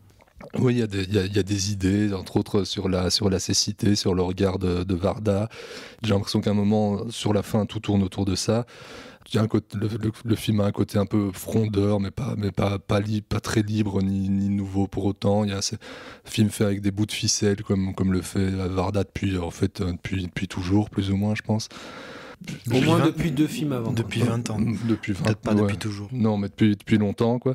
Oui, 0.58 0.74
il 0.74 0.78
y, 0.78 0.82
a 0.82 0.86
des- 0.86 1.02
il 1.04 1.12
y 1.14 1.18
a- 1.18 1.24
il 1.26 1.34
y 1.36 1.38
a 1.38 1.42
des 1.42 1.70
idées, 1.72 2.14
entre 2.14 2.36
autres 2.38 2.64
sur 2.64 2.88
la, 2.88 3.10
sur 3.10 3.28
la 3.28 3.38
cécité, 3.38 3.94
sur 3.94 4.14
le 4.14 4.22
regard 4.22 4.58
de, 4.58 4.84
de 4.84 4.94
Varda. 4.94 5.48
J'ai 6.02 6.14
l'impression 6.14 6.40
qu'à 6.40 6.50
un 6.50 6.54
moment, 6.54 7.08
sur 7.10 7.34
la 7.34 7.42
fin, 7.42 7.66
tout 7.66 7.78
tourne 7.80 8.02
autour 8.02 8.24
de 8.24 8.34
ça. 8.34 8.64
Un 9.34 9.48
côté- 9.48 9.76
le, 9.78 9.88
le- 9.88 10.12
le 10.24 10.34
film 10.36 10.60
a 10.60 10.64
un 10.64 10.72
côté 10.72 10.96
un 10.98 11.06
peu 11.06 11.30
frondeur, 11.32 11.98
mais 12.00 12.10
pas, 12.10 12.34
mais 12.38 12.52
pas, 12.52 12.78
pas, 12.78 13.00
li- 13.00 13.20
pas 13.22 13.40
très 13.40 13.62
libre 13.62 14.00
ni, 14.02 14.28
ni 14.30 14.48
nouveau 14.48 14.86
pour 14.86 15.04
autant. 15.06 15.44
Il 15.44 15.50
y 15.50 15.54
a 15.54 15.60
ce 15.62 15.76
film 16.24 16.48
fait 16.50 16.64
avec 16.64 16.80
des 16.82 16.90
bouts 16.90 17.06
de 17.06 17.12
ficelle, 17.12 17.62
comme, 17.62 17.94
comme 17.94 18.12
le 18.14 18.22
fait 18.22 18.48
Varda 18.50 19.02
depuis, 19.04 19.36
en 19.38 19.50
fait, 19.50 19.82
depuis, 19.82 20.24
depuis 20.26 20.48
toujours, 20.48 20.88
plus 20.88 21.10
ou 21.10 21.16
moins, 21.16 21.34
je 21.34 21.42
pense. 21.42 21.68
Au 22.72 22.80
moins 22.80 23.04
depuis 23.04 23.30
deux 23.30 23.46
films 23.46 23.72
avant. 23.72 23.92
Depuis 23.92 24.20
20 24.22 24.50
ans. 24.50 24.58
Depuis 24.88 25.12
20 25.12 25.22
Peut-être 25.24 25.38
pas 25.40 25.54
ouais. 25.54 25.62
depuis 25.62 25.78
toujours. 25.78 26.08
Non, 26.12 26.36
mais 26.36 26.48
depuis, 26.48 26.76
depuis 26.76 26.98
longtemps, 26.98 27.38
quoi. 27.38 27.54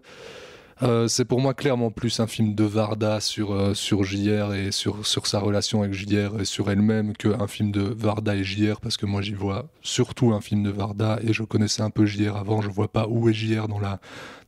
Euh, 0.81 1.09
c'est 1.09 1.25
pour 1.25 1.41
moi 1.41 1.53
clairement 1.53 1.91
plus 1.91 2.21
un 2.21 2.27
film 2.27 2.55
de 2.55 2.63
Varda 2.63 3.19
sur, 3.19 3.51
euh, 3.51 3.73
sur 3.73 4.05
JR 4.05 4.53
et 4.53 4.71
sur, 4.71 5.05
sur 5.05 5.27
sa 5.27 5.39
relation 5.39 5.81
avec 5.83 5.93
JR 5.93 6.39
et 6.39 6.45
sur 6.45 6.71
elle-même 6.71 7.11
qu'un 7.17 7.47
film 7.47 7.71
de 7.71 7.81
Varda 7.81 8.33
et 8.37 8.45
JR 8.45 8.79
parce 8.79 8.95
que 8.95 9.05
moi 9.05 9.21
j'y 9.21 9.33
vois 9.33 9.67
surtout 9.81 10.31
un 10.31 10.39
film 10.39 10.63
de 10.63 10.69
Varda 10.69 11.19
et 11.21 11.33
je 11.33 11.43
connaissais 11.43 11.81
un 11.81 11.89
peu 11.89 12.05
JR 12.05 12.37
avant, 12.37 12.61
je 12.61 12.69
vois 12.69 12.87
pas 12.89 13.07
où 13.09 13.27
est 13.27 13.33
JR 13.33 13.67
dans 13.67 13.79
la, 13.81 13.99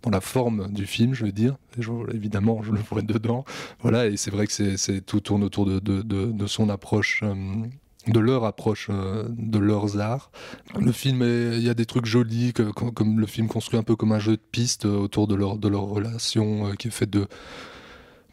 dans 0.04 0.10
la 0.10 0.22
forme 0.22 0.72
du 0.72 0.86
film, 0.86 1.14
je 1.14 1.26
veux 1.26 1.34
dire. 1.34 1.58
Et 1.78 1.82
je- 1.82 1.92
évidemment, 2.16 2.64
je 2.64 2.72
le 2.72 2.80
vois 2.80 3.02
dedans. 3.02 3.44
Voilà, 3.82 4.08
et 4.08 4.16
c'est 4.16 4.32
vrai 4.32 4.48
que 4.48 4.54
c'est, 4.54 4.78
c'est- 4.78 5.02
tout 5.02 5.20
tourne 5.20 5.44
autour 5.44 5.66
de, 5.66 5.80
de, 5.80 6.02
de, 6.02 6.28
de 6.28 6.48
son 6.48 6.70
approche. 6.70 7.24
euh, 7.24 7.36
de 8.08 8.20
leur 8.20 8.46
approche 8.46 8.88
euh, 8.90 9.26
de 9.30 9.60
leurs 9.60 10.00
arts. 10.00 10.32
Le 10.80 10.92
film, 10.92 11.22
il 11.24 11.62
y 11.62 11.70
a 11.70 11.74
des 11.76 11.86
trucs 11.86 12.06
jolis, 12.06 12.52
que- 12.54 12.64
comme, 12.72 12.92
comme 12.94 13.20
le 13.20 13.28
film 13.28 13.48
construit 13.48 13.78
un 13.80 13.84
peu 13.84 13.96
comme 13.96 14.12
un 14.12 14.20
jeu 14.20 14.32
de 14.34 14.42
piste 14.52 14.86
euh, 14.86 14.98
autour 14.98 15.28
de 15.28 15.36
leur, 15.36 15.58
de 15.58 15.68
leur 15.68 15.84
relation, 15.84 16.68
euh, 16.68 16.74
qui 16.74 16.88
est 16.88 16.92
fait 16.92 17.10
de, 17.10 17.28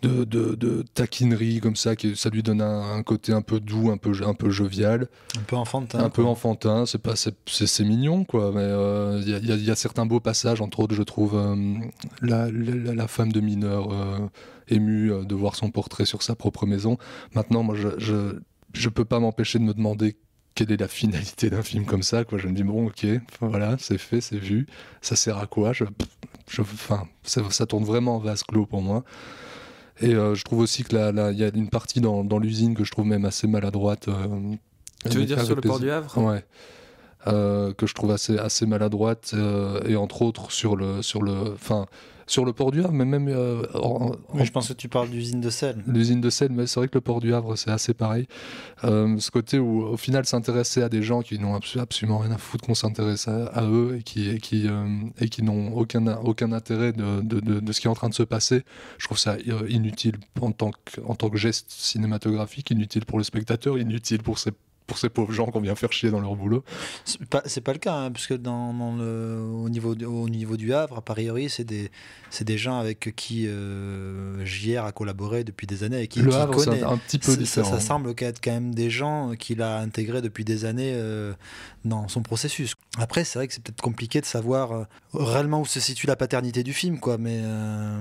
de, 0.03 0.23
de, 0.25 0.55
de 0.55 0.85
taquinerie, 0.95 1.59
comme 1.61 1.75
ça, 1.75 1.97
qui, 1.97 2.15
ça 2.15 2.31
lui 2.31 2.43
donne 2.45 2.63
un, 2.63 2.95
un 2.95 3.03
côté 3.03 3.33
un 3.33 3.43
peu 3.43 3.59
doux, 3.59 3.91
un 3.91 3.97
peu, 3.97 4.13
un 4.25 4.33
peu 4.35 4.49
jovial. 4.49 5.09
Un 5.37 5.43
peu 5.43 5.57
enfantin. 5.57 5.99
Un 5.99 6.09
peu 6.09 6.25
enfantin, 6.25 6.87
c'est 6.87 7.03
pas 7.03 7.17
c'est- 7.17 7.35
c'est 7.47 7.85
mignon 7.85 8.25
quoi, 8.25 8.53
mais 8.55 8.61
euh, 8.63 9.21
il 9.23 9.29
y, 9.29 9.35
a- 9.35 9.39
y 9.39 9.53
a- 9.53 9.57
il 9.57 9.65
y 9.65 9.71
a 9.73 9.75
certains 9.75 10.07
beaux 10.07 10.21
passages, 10.21 10.61
entre 10.61 10.79
autres 10.81 10.95
je 10.95 11.03
trouve 11.03 11.35
euh, 11.37 11.57
la, 12.23 12.49
la, 12.51 12.95
la 12.95 13.09
femme 13.09 13.33
de 13.33 13.41
mineur 13.41 13.93
euh, 13.93 14.19
émue 14.69 15.11
de 15.27 15.35
voir 15.35 15.57
son 15.57 15.71
portrait 15.73 16.05
sur 16.05 16.23
sa 16.23 16.37
propre 16.37 16.65
maison. 16.65 16.97
Maintenant, 17.35 17.65
moi 17.65 17.75
je 17.75 17.89
je, 17.99 18.39
je 18.73 18.89
peux 18.89 19.05
pas 19.05 19.21
m'empêcher 19.21 19.59
de 19.59 19.65
me 19.65 19.75
demander 19.75 20.17
quelle 20.55 20.73
est 20.73 20.81
la 20.81 20.89
finalité 20.89 21.51
d'un 21.51 21.63
film 21.63 21.85
comme 21.85 22.03
ça 22.03 22.25
quoi. 22.25 22.39
Je 22.39 22.49
me 22.49 22.53
dis 22.53 22.65
bon 22.65 22.89
ok, 22.89 23.07
voilà 23.41 23.77
c'est 23.79 23.99
fait, 23.99 24.21
c'est 24.21 24.39
vu, 24.39 24.67
ça 25.03 25.17
sert 25.17 25.39
à 25.39 25.47
quoi? 25.47 25.73
Je, 25.73 25.85
je, 26.51 26.63
ça, 27.23 27.43
ça 27.51 27.67
tourne 27.67 27.85
vraiment 27.85 28.17
en 28.17 28.19
vase 28.19 28.43
clos 28.43 28.67
pour 28.67 28.83
moi. 28.83 29.05
Et 30.01 30.15
euh, 30.15 30.35
je 30.37 30.45
trouve 30.45 30.61
aussi 30.61 30.85
que 30.85 30.95
là, 30.95 31.33
il 31.33 31.39
y 31.39 31.45
a 31.45 31.51
une 31.53 31.69
partie 31.69 32.01
dans, 32.01 32.23
dans 32.23 32.39
l'usine 32.39 32.75
que 32.75 32.85
je 32.85 32.93
trouve 32.93 33.07
même 33.07 33.25
assez 33.25 33.49
maladroite. 33.49 34.07
euh, 34.09 34.55
Tu 35.11 35.19
veux 35.19 35.25
dire 35.25 35.43
sur 35.45 35.57
le 35.57 35.61
port 35.61 35.81
du 35.81 35.91
Havre? 35.91 36.17
Ouais. 36.19 36.45
Euh, 37.27 37.75
que 37.75 37.87
je 37.89 37.95
trouve 37.95 38.13
assez, 38.13 38.39
assez 38.39 38.65
maladroite 38.65 39.35
et 39.87 39.97
entre 39.97 40.23
autres 40.23 40.53
sur 40.53 40.77
le 40.77 41.03
sur 41.03 41.21
le 41.21 41.53
enfin 41.53 41.87
sur 42.29 42.45
le 42.45 42.53
port 42.53 42.71
du 42.71 42.81
Havre 42.85 42.93
mais 42.93 43.05
même 43.05 43.27
euh, 43.29 43.63
en- 43.75 44.13
Mais 44.35 44.43
en- 44.43 44.45
je 44.45 44.53
pense 44.53 44.69
que 44.69 44.75
tu 44.75 44.89
parles 44.89 45.09
d'usine 45.11 45.41
de 45.41 45.51
sel. 45.51 45.83
l'usine 45.89 46.21
de 46.21 46.31
Seine 46.31 46.55
mais 46.55 46.67
c'est 46.69 46.79
vrai 46.79 46.87
que 46.89 46.95
le 46.95 47.01
port 47.01 47.19
du 47.21 47.35
Havre 47.35 47.57
c'est 47.57 47.71
assez 47.73 47.95
pareil 47.95 48.27
Euh, 48.85 49.17
ce 49.19 49.31
côté 49.33 49.59
où 49.59 49.83
au 49.83 49.97
final 49.97 50.25
s'intéresser 50.25 50.83
à 50.83 50.89
des 50.89 51.03
gens 51.03 51.23
qui 51.23 51.37
n'ont 51.41 51.57
abso- 51.59 51.81
absolument 51.81 52.19
rien 52.19 52.31
à 52.31 52.39
foutre 52.39 52.65
qu'on 52.65 52.75
s'intéresse 52.77 53.27
à, 53.27 53.47
à 53.47 53.65
eux 53.67 53.97
et 53.99 54.03
qui 54.05 54.29
et 54.31 54.39
qui 54.39 54.69
euh, 54.69 54.87
et 55.21 55.29
qui 55.29 55.43
n'ont 55.43 55.73
aucun 55.77 56.07
aucun 56.19 56.53
intérêt 56.53 56.93
de, 56.93 57.21
de, 57.23 57.41
de, 57.41 57.59
de 57.61 57.73
ce 57.73 57.81
qui 57.81 57.89
est 57.89 57.91
en 57.91 57.95
train 57.95 58.09
de 58.09 58.15
se 58.15 58.23
passer 58.23 58.63
je 58.99 59.07
trouve 59.07 59.19
ça 59.19 59.37
inutile 59.69 60.17
en 60.41 60.53
tant 60.53 60.71
que 60.71 61.01
en 61.05 61.15
tant 61.17 61.29
que 61.31 61.37
geste 61.39 61.67
cinématographique 61.71 62.71
inutile 62.71 63.05
pour 63.05 63.19
le 63.19 63.25
spectateur 63.25 63.79
inutile 63.79 64.23
pour 64.23 64.39
ces 64.39 64.53
pour 64.89 64.99
ces 64.99 65.09
pauvres 65.11 65.33
gens 65.33 65.47
qu'on 65.47 65.61
vient 65.61 65.77
faire 65.77 65.93
chier 65.93 66.11
dans 66.11 66.19
leur 66.19 66.35
boulot 66.35 66.65
C'est 67.05 67.25
pas, 67.27 67.43
pas 67.63 67.73
le 67.75 67.79
cas, 67.79 67.95
hein, 67.95 68.11
puisque 68.11 68.33
dans, 68.37 68.73
dans 68.75 68.97
le, 68.97 69.39
au, 69.39 69.69
niveau, 69.69 69.95
du- 69.95 70.07
au 70.07 70.29
niveau 70.29 70.57
du 70.57 70.73
Havre, 70.75 70.97
a 70.99 71.03
priori, 71.03 71.49
c'est 71.49 71.63
des, 71.63 71.91
gens 72.59 72.79
avec 72.81 73.13
qui 73.15 73.47
euh, 73.47 74.45
JR 74.47 74.85
a 74.85 74.93
collaboré 74.93 75.45
depuis 75.45 75.67
des 75.67 75.85
années 75.85 76.03
et 76.03 76.09
qui, 76.09 76.21
Le 76.21 76.35
Havre, 76.35 76.55
connaît. 76.65 76.83
un- 76.83 76.93
un 76.93 76.97
petit 76.97 77.19
peu 77.19 77.33
Ça- 77.33 77.37
différent. 77.37 77.71
Ça, 77.71 77.81
semble 77.81 78.15
être 78.19 78.41
quand 78.43 78.51
même 78.51 78.75
des 78.75 78.89
gens 78.91 79.35
qu'il 79.39 79.61
a 79.63 79.79
intégrés 79.79 80.23
depuis 80.23 80.45
des 80.45 80.65
années 80.65 80.93
euh, 80.95 81.35
dans 81.85 82.09
son 82.09 82.23
processus. 82.23 82.75
Après, 82.99 83.23
c'est 83.23 83.39
vrai 83.39 83.47
que 83.47 83.55
c'est 83.55 83.63
peut-être 83.63 83.81
compliqué 83.81 84.21
de 84.21 84.27
savoir 84.27 84.73
euh, 84.73 84.85
réellement 85.15 85.61
où 85.61 85.67
se 85.67 85.79
situe 85.79 86.09
la 86.09 86.17
paternité 86.17 86.65
du 86.65 86.73
film, 86.73 86.99
quoi. 86.99 87.17
Mais 87.17 87.41
euh, 87.43 88.01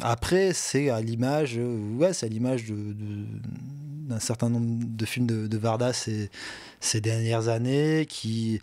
après, 0.00 0.52
c'est 0.52 0.90
à 0.90 1.00
l'image, 1.00 1.54
euh, 1.56 1.96
ouais, 1.96 2.12
c'est 2.12 2.26
à 2.26 2.28
l'image 2.28 2.64
d'un 2.66 4.18
certain 4.18 4.48
nombre 4.50 4.84
de 4.84 5.06
films 5.06 5.26
de, 5.26 5.46
de 5.46 5.56
Varda 5.56 5.92
ces, 5.92 6.30
ces 6.82 7.00
dernières 7.00 7.48
années 7.48 8.06
qui, 8.08 8.60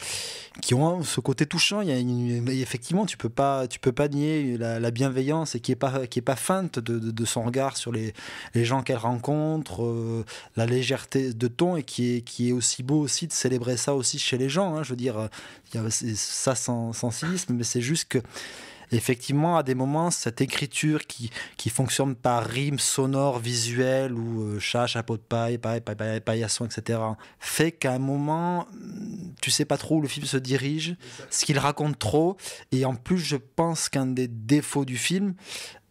qui 0.61 0.73
ont 0.75 1.03
ce 1.03 1.21
côté 1.21 1.45
touchant. 1.45 1.79
Il 1.81 1.87
y 1.87 1.91
a 1.91 1.97
une- 1.97 2.47
effectivement, 2.49 3.05
tu 3.05 3.15
peux 3.17 3.29
pas, 3.29 3.67
tu 3.67 3.79
peux 3.79 3.93
pas 3.93 4.09
nier 4.09 4.57
la, 4.57 4.79
la 4.79 4.91
bienveillance 4.91 5.55
et 5.55 5.61
qui 5.61 5.71
est 5.71 5.75
pas, 5.77 6.05
qui 6.05 6.19
est 6.19 6.21
pas 6.21 6.35
feinte 6.35 6.77
de, 6.79 6.99
de- 6.99 7.25
son 7.25 7.43
regard 7.43 7.77
sur 7.77 7.91
les, 7.93 8.13
les 8.55 8.65
gens 8.65 8.83
qu'elle 8.83 8.97
rencontre, 8.97 9.83
euh, 9.85 10.25
la 10.57 10.65
légèreté 10.65 11.33
de 11.33 11.47
ton 11.47 11.77
et 11.77 11.83
qui 11.83 12.17
est, 12.17 12.21
qui 12.21 12.49
est 12.49 12.51
aussi 12.51 12.83
beau 12.83 12.99
aussi 12.99 13.25
de 13.25 13.31
célébrer 13.33 13.77
ça 13.77 13.95
aussi 13.95 14.19
chez 14.19 14.37
les 14.37 14.49
gens. 14.49 14.75
hein. 14.75 14.83
Je 14.83 14.89
veux 14.89 14.95
dire, 14.97 15.29
il 15.73 15.81
y 15.81 15.83
a 15.83 15.89
ça 15.89 16.55
sans, 16.55 16.91
sans 16.91 17.11
cynisme, 17.11 17.53
mais 17.53 17.63
c'est 17.63 17.81
juste 17.81 18.09
que 18.09 18.19
effectivement, 18.91 19.57
à 19.57 19.63
des 19.63 19.75
moments, 19.75 20.11
cette 20.11 20.41
écriture 20.41 21.05
qui, 21.07 21.29
qui 21.57 21.69
fonctionne 21.69 22.15
par 22.15 22.45
rime 22.45 22.79
sonore, 22.79 23.39
visuelle, 23.39 24.13
ou 24.13 24.43
euh, 24.43 24.59
chat, 24.59 24.87
chapeau 24.87 25.17
de 25.17 25.21
paille, 25.21 25.57
paille, 25.57 25.81
paille, 25.81 25.95
paille, 25.95 26.21
paillasson, 26.21 26.65
etc., 26.65 26.99
fait 27.39 27.71
qu'à 27.71 27.93
un 27.93 27.99
moment, 27.99 28.67
tu 29.41 29.51
sais 29.51 29.65
pas 29.65 29.77
trop 29.77 29.97
où 29.97 30.01
le 30.01 30.07
film 30.07 30.25
se 30.25 30.37
dirige, 30.37 30.95
ce 31.29 31.45
qu'il 31.45 31.59
raconte 31.59 31.99
trop. 31.99 32.37
Et 32.71 32.85
en 32.85 32.95
plus, 32.95 33.19
je 33.19 33.37
pense 33.37 33.89
qu'un 33.89 34.07
des 34.07 34.27
défauts 34.27 34.85
du 34.85 34.97
film, 34.97 35.35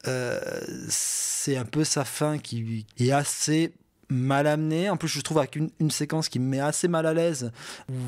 euh, 0.07 0.41
c'est 0.89 1.57
un 1.57 1.65
peu 1.65 1.85
sa 1.85 2.05
fin 2.05 2.39
qui 2.39 2.87
est 2.99 3.11
assez 3.11 3.73
mal 4.11 4.47
amenée. 4.47 4.89
En 4.91 4.97
plus, 4.97 5.09
je 5.09 5.21
trouve 5.21 5.39
avec 5.39 5.57
une, 5.57 5.71
une 5.81 5.91
séquence 5.91 6.29
qui 6.29 6.39
me 6.39 6.47
met 6.47 6.61
assez 6.61 6.89
mal 6.89 7.07
à 7.07 7.13
l'aise. 7.15 7.51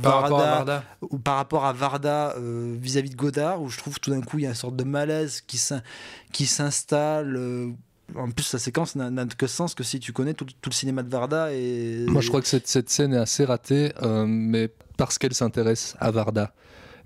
Par 0.02 0.22
rapport 0.22 0.40
à 0.40 0.44
Varda. 0.56 0.84
ou 1.10 1.18
par 1.18 1.36
rapport 1.36 1.64
à 1.64 1.72
Varda 1.72 2.34
euh, 2.38 2.74
vis-à-vis 2.80 3.10
de 3.10 3.16
Godard, 3.16 3.60
où 3.62 3.68
je 3.68 3.78
trouve 3.78 3.98
tout 4.00 4.10
d'un 4.10 4.20
coup 4.22 4.38
il 4.38 4.42
y 4.42 4.46
a 4.46 4.50
une 4.50 4.54
sorte 4.54 4.76
de 4.76 4.84
malaise 4.84 5.40
qui 5.46 5.58
s'in- 5.58 5.82
qui 6.32 6.46
s'installe. 6.46 7.36
euh, 7.36 7.68
en 8.16 8.28
plus, 8.30 8.52
la 8.52 8.58
séquence 8.58 8.96
n'a 8.96 9.08
n'a 9.10 9.24
que 9.26 9.46
sens 9.46 9.74
que 9.74 9.84
si 9.84 10.00
tu 10.00 10.12
connais 10.12 10.34
tout, 10.34 10.44
tout 10.44 10.70
le 10.70 10.74
cinéma 10.74 11.02
de 11.04 11.08
Varda. 11.10 11.52
Et... 11.52 12.04
Moi, 12.08 12.20
je 12.22 12.28
crois 12.28 12.40
que 12.40 12.48
cette, 12.48 12.66
cette 12.66 12.90
scène 12.90 13.14
est 13.14 13.18
assez 13.18 13.44
ratée, 13.44 13.92
euh, 14.02 14.24
mais 14.26 14.68
parce 14.96 15.16
qu'elle 15.18 15.34
s'intéresse 15.34 15.94
à 16.00 16.10
Varda. 16.10 16.52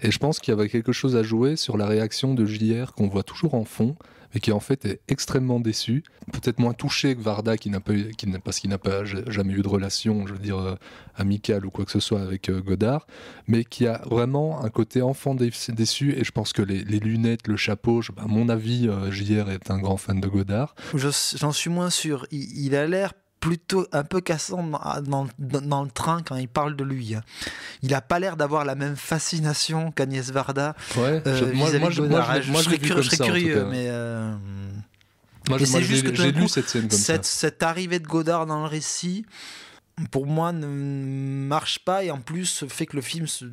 Et 0.00 0.10
je 0.10 0.18
pense 0.18 0.38
qu'il 0.38 0.52
y 0.52 0.56
avait 0.58 0.68
quelque 0.68 0.92
chose 0.92 1.14
à 1.16 1.22
jouer 1.22 1.56
sur 1.56 1.76
la 1.76 1.86
réaction 1.86 2.34
de 2.34 2.44
JR 2.46 2.92
qu'on 2.94 3.08
voit 3.08 3.22
toujours 3.22 3.54
en 3.54 3.64
fond, 3.64 3.96
mais 4.34 4.40
qui 4.40 4.52
en 4.52 4.60
fait 4.60 4.84
est 4.84 5.00
extrêmement 5.08 5.60
déçu, 5.60 6.02
peut-être 6.32 6.58
moins 6.58 6.72
touché 6.74 7.14
que 7.14 7.20
Varda, 7.22 7.56
qui 7.56 7.70
n'a 7.70 7.80
pas 7.80 7.94
qui 8.16 8.26
n'a, 8.26 8.38
parce 8.40 8.58
qu'il 8.58 8.70
n'a 8.70 8.78
pas 8.78 9.04
jamais 9.04 9.52
eu 9.54 9.62
de 9.62 9.68
relation, 9.68 10.26
je 10.26 10.32
veux 10.32 10.38
dire, 10.38 10.58
euh, 10.58 10.74
amicale 11.16 11.64
ou 11.66 11.70
quoi 11.70 11.84
que 11.84 11.90
ce 11.92 12.00
soit 12.00 12.20
avec 12.20 12.48
euh, 12.50 12.60
Godard, 12.60 13.06
mais 13.46 13.64
qui 13.64 13.86
a 13.86 14.02
vraiment 14.10 14.64
un 14.64 14.70
côté 14.70 15.02
enfant 15.02 15.34
dé- 15.34 15.50
déçu. 15.68 16.12
Et 16.18 16.24
je 16.24 16.32
pense 16.32 16.52
que 16.52 16.62
les, 16.62 16.82
lunettes, 16.98 17.46
le 17.46 17.56
chapeau, 17.56 18.00
à 18.16 18.26
mon 18.26 18.48
avis, 18.48 18.88
euh, 18.88 19.10
JR 19.12 19.50
est 19.50 19.70
un 19.70 19.78
grand 19.78 19.96
fan 19.96 20.20
de 20.20 20.28
Godard. 20.28 20.74
Je- 20.94 21.08
J'en 21.36 21.52
suis 21.52 21.70
moins 21.70 21.90
sûr. 21.90 22.26
Il 22.30 22.74
a 22.74 22.86
l'air 22.86 23.12
plutôt 23.44 23.86
un 23.92 24.04
peu 24.04 24.20
cassant 24.22 24.62
dans, 25.02 25.26
dans- 25.38 25.84
le 25.84 25.90
train 25.90 26.22
quand 26.22 26.36
il 26.36 26.48
parle 26.48 26.76
de 26.76 26.84
lui. 26.84 27.14
hein. 27.14 27.22
Il 27.82 27.92
a 27.94 28.00
pas 28.00 28.18
l'air 28.18 28.36
d'avoir 28.38 28.64
la 28.64 28.74
même 28.74 28.96
fascination 28.96 29.92
qu'Agnès 29.92 30.30
Varda. 30.30 30.74
Ouais, 30.96 31.22
euh, 31.26 31.52
moi- 31.54 31.70
je- 31.70 31.76
moi, 31.76 31.90
je 31.90 32.00
moi, 32.00 32.40
je 32.40 32.52
serais 32.64 32.78
curieux, 32.78 32.94
comme 32.94 33.02
je 33.02 33.08
serais 33.08 33.16
ça, 33.18 33.24
curieux, 33.26 33.66
mais. 33.70 33.86
euh, 33.88 34.34
Moi, 35.50 35.58
j'ai- 35.58 36.32
lu 36.32 36.48
cette 36.48 36.68
scène 36.70 36.88
comme 36.88 36.98
cette, 36.98 37.26
ça. 37.26 37.38
cette 37.40 37.62
arrivée 37.62 37.98
de 37.98 38.06
Godard 38.06 38.46
dans 38.46 38.60
le 38.62 38.66
récit, 38.66 39.26
pour 40.10 40.26
moi, 40.26 40.52
ne 40.52 40.66
marche 40.66 41.78
pas 41.84 42.02
et 42.04 42.10
en 42.10 42.18
plus 42.20 42.64
fait 42.68 42.86
que 42.86 42.96
le 42.96 43.02
film 43.02 43.26
se, 43.28 43.44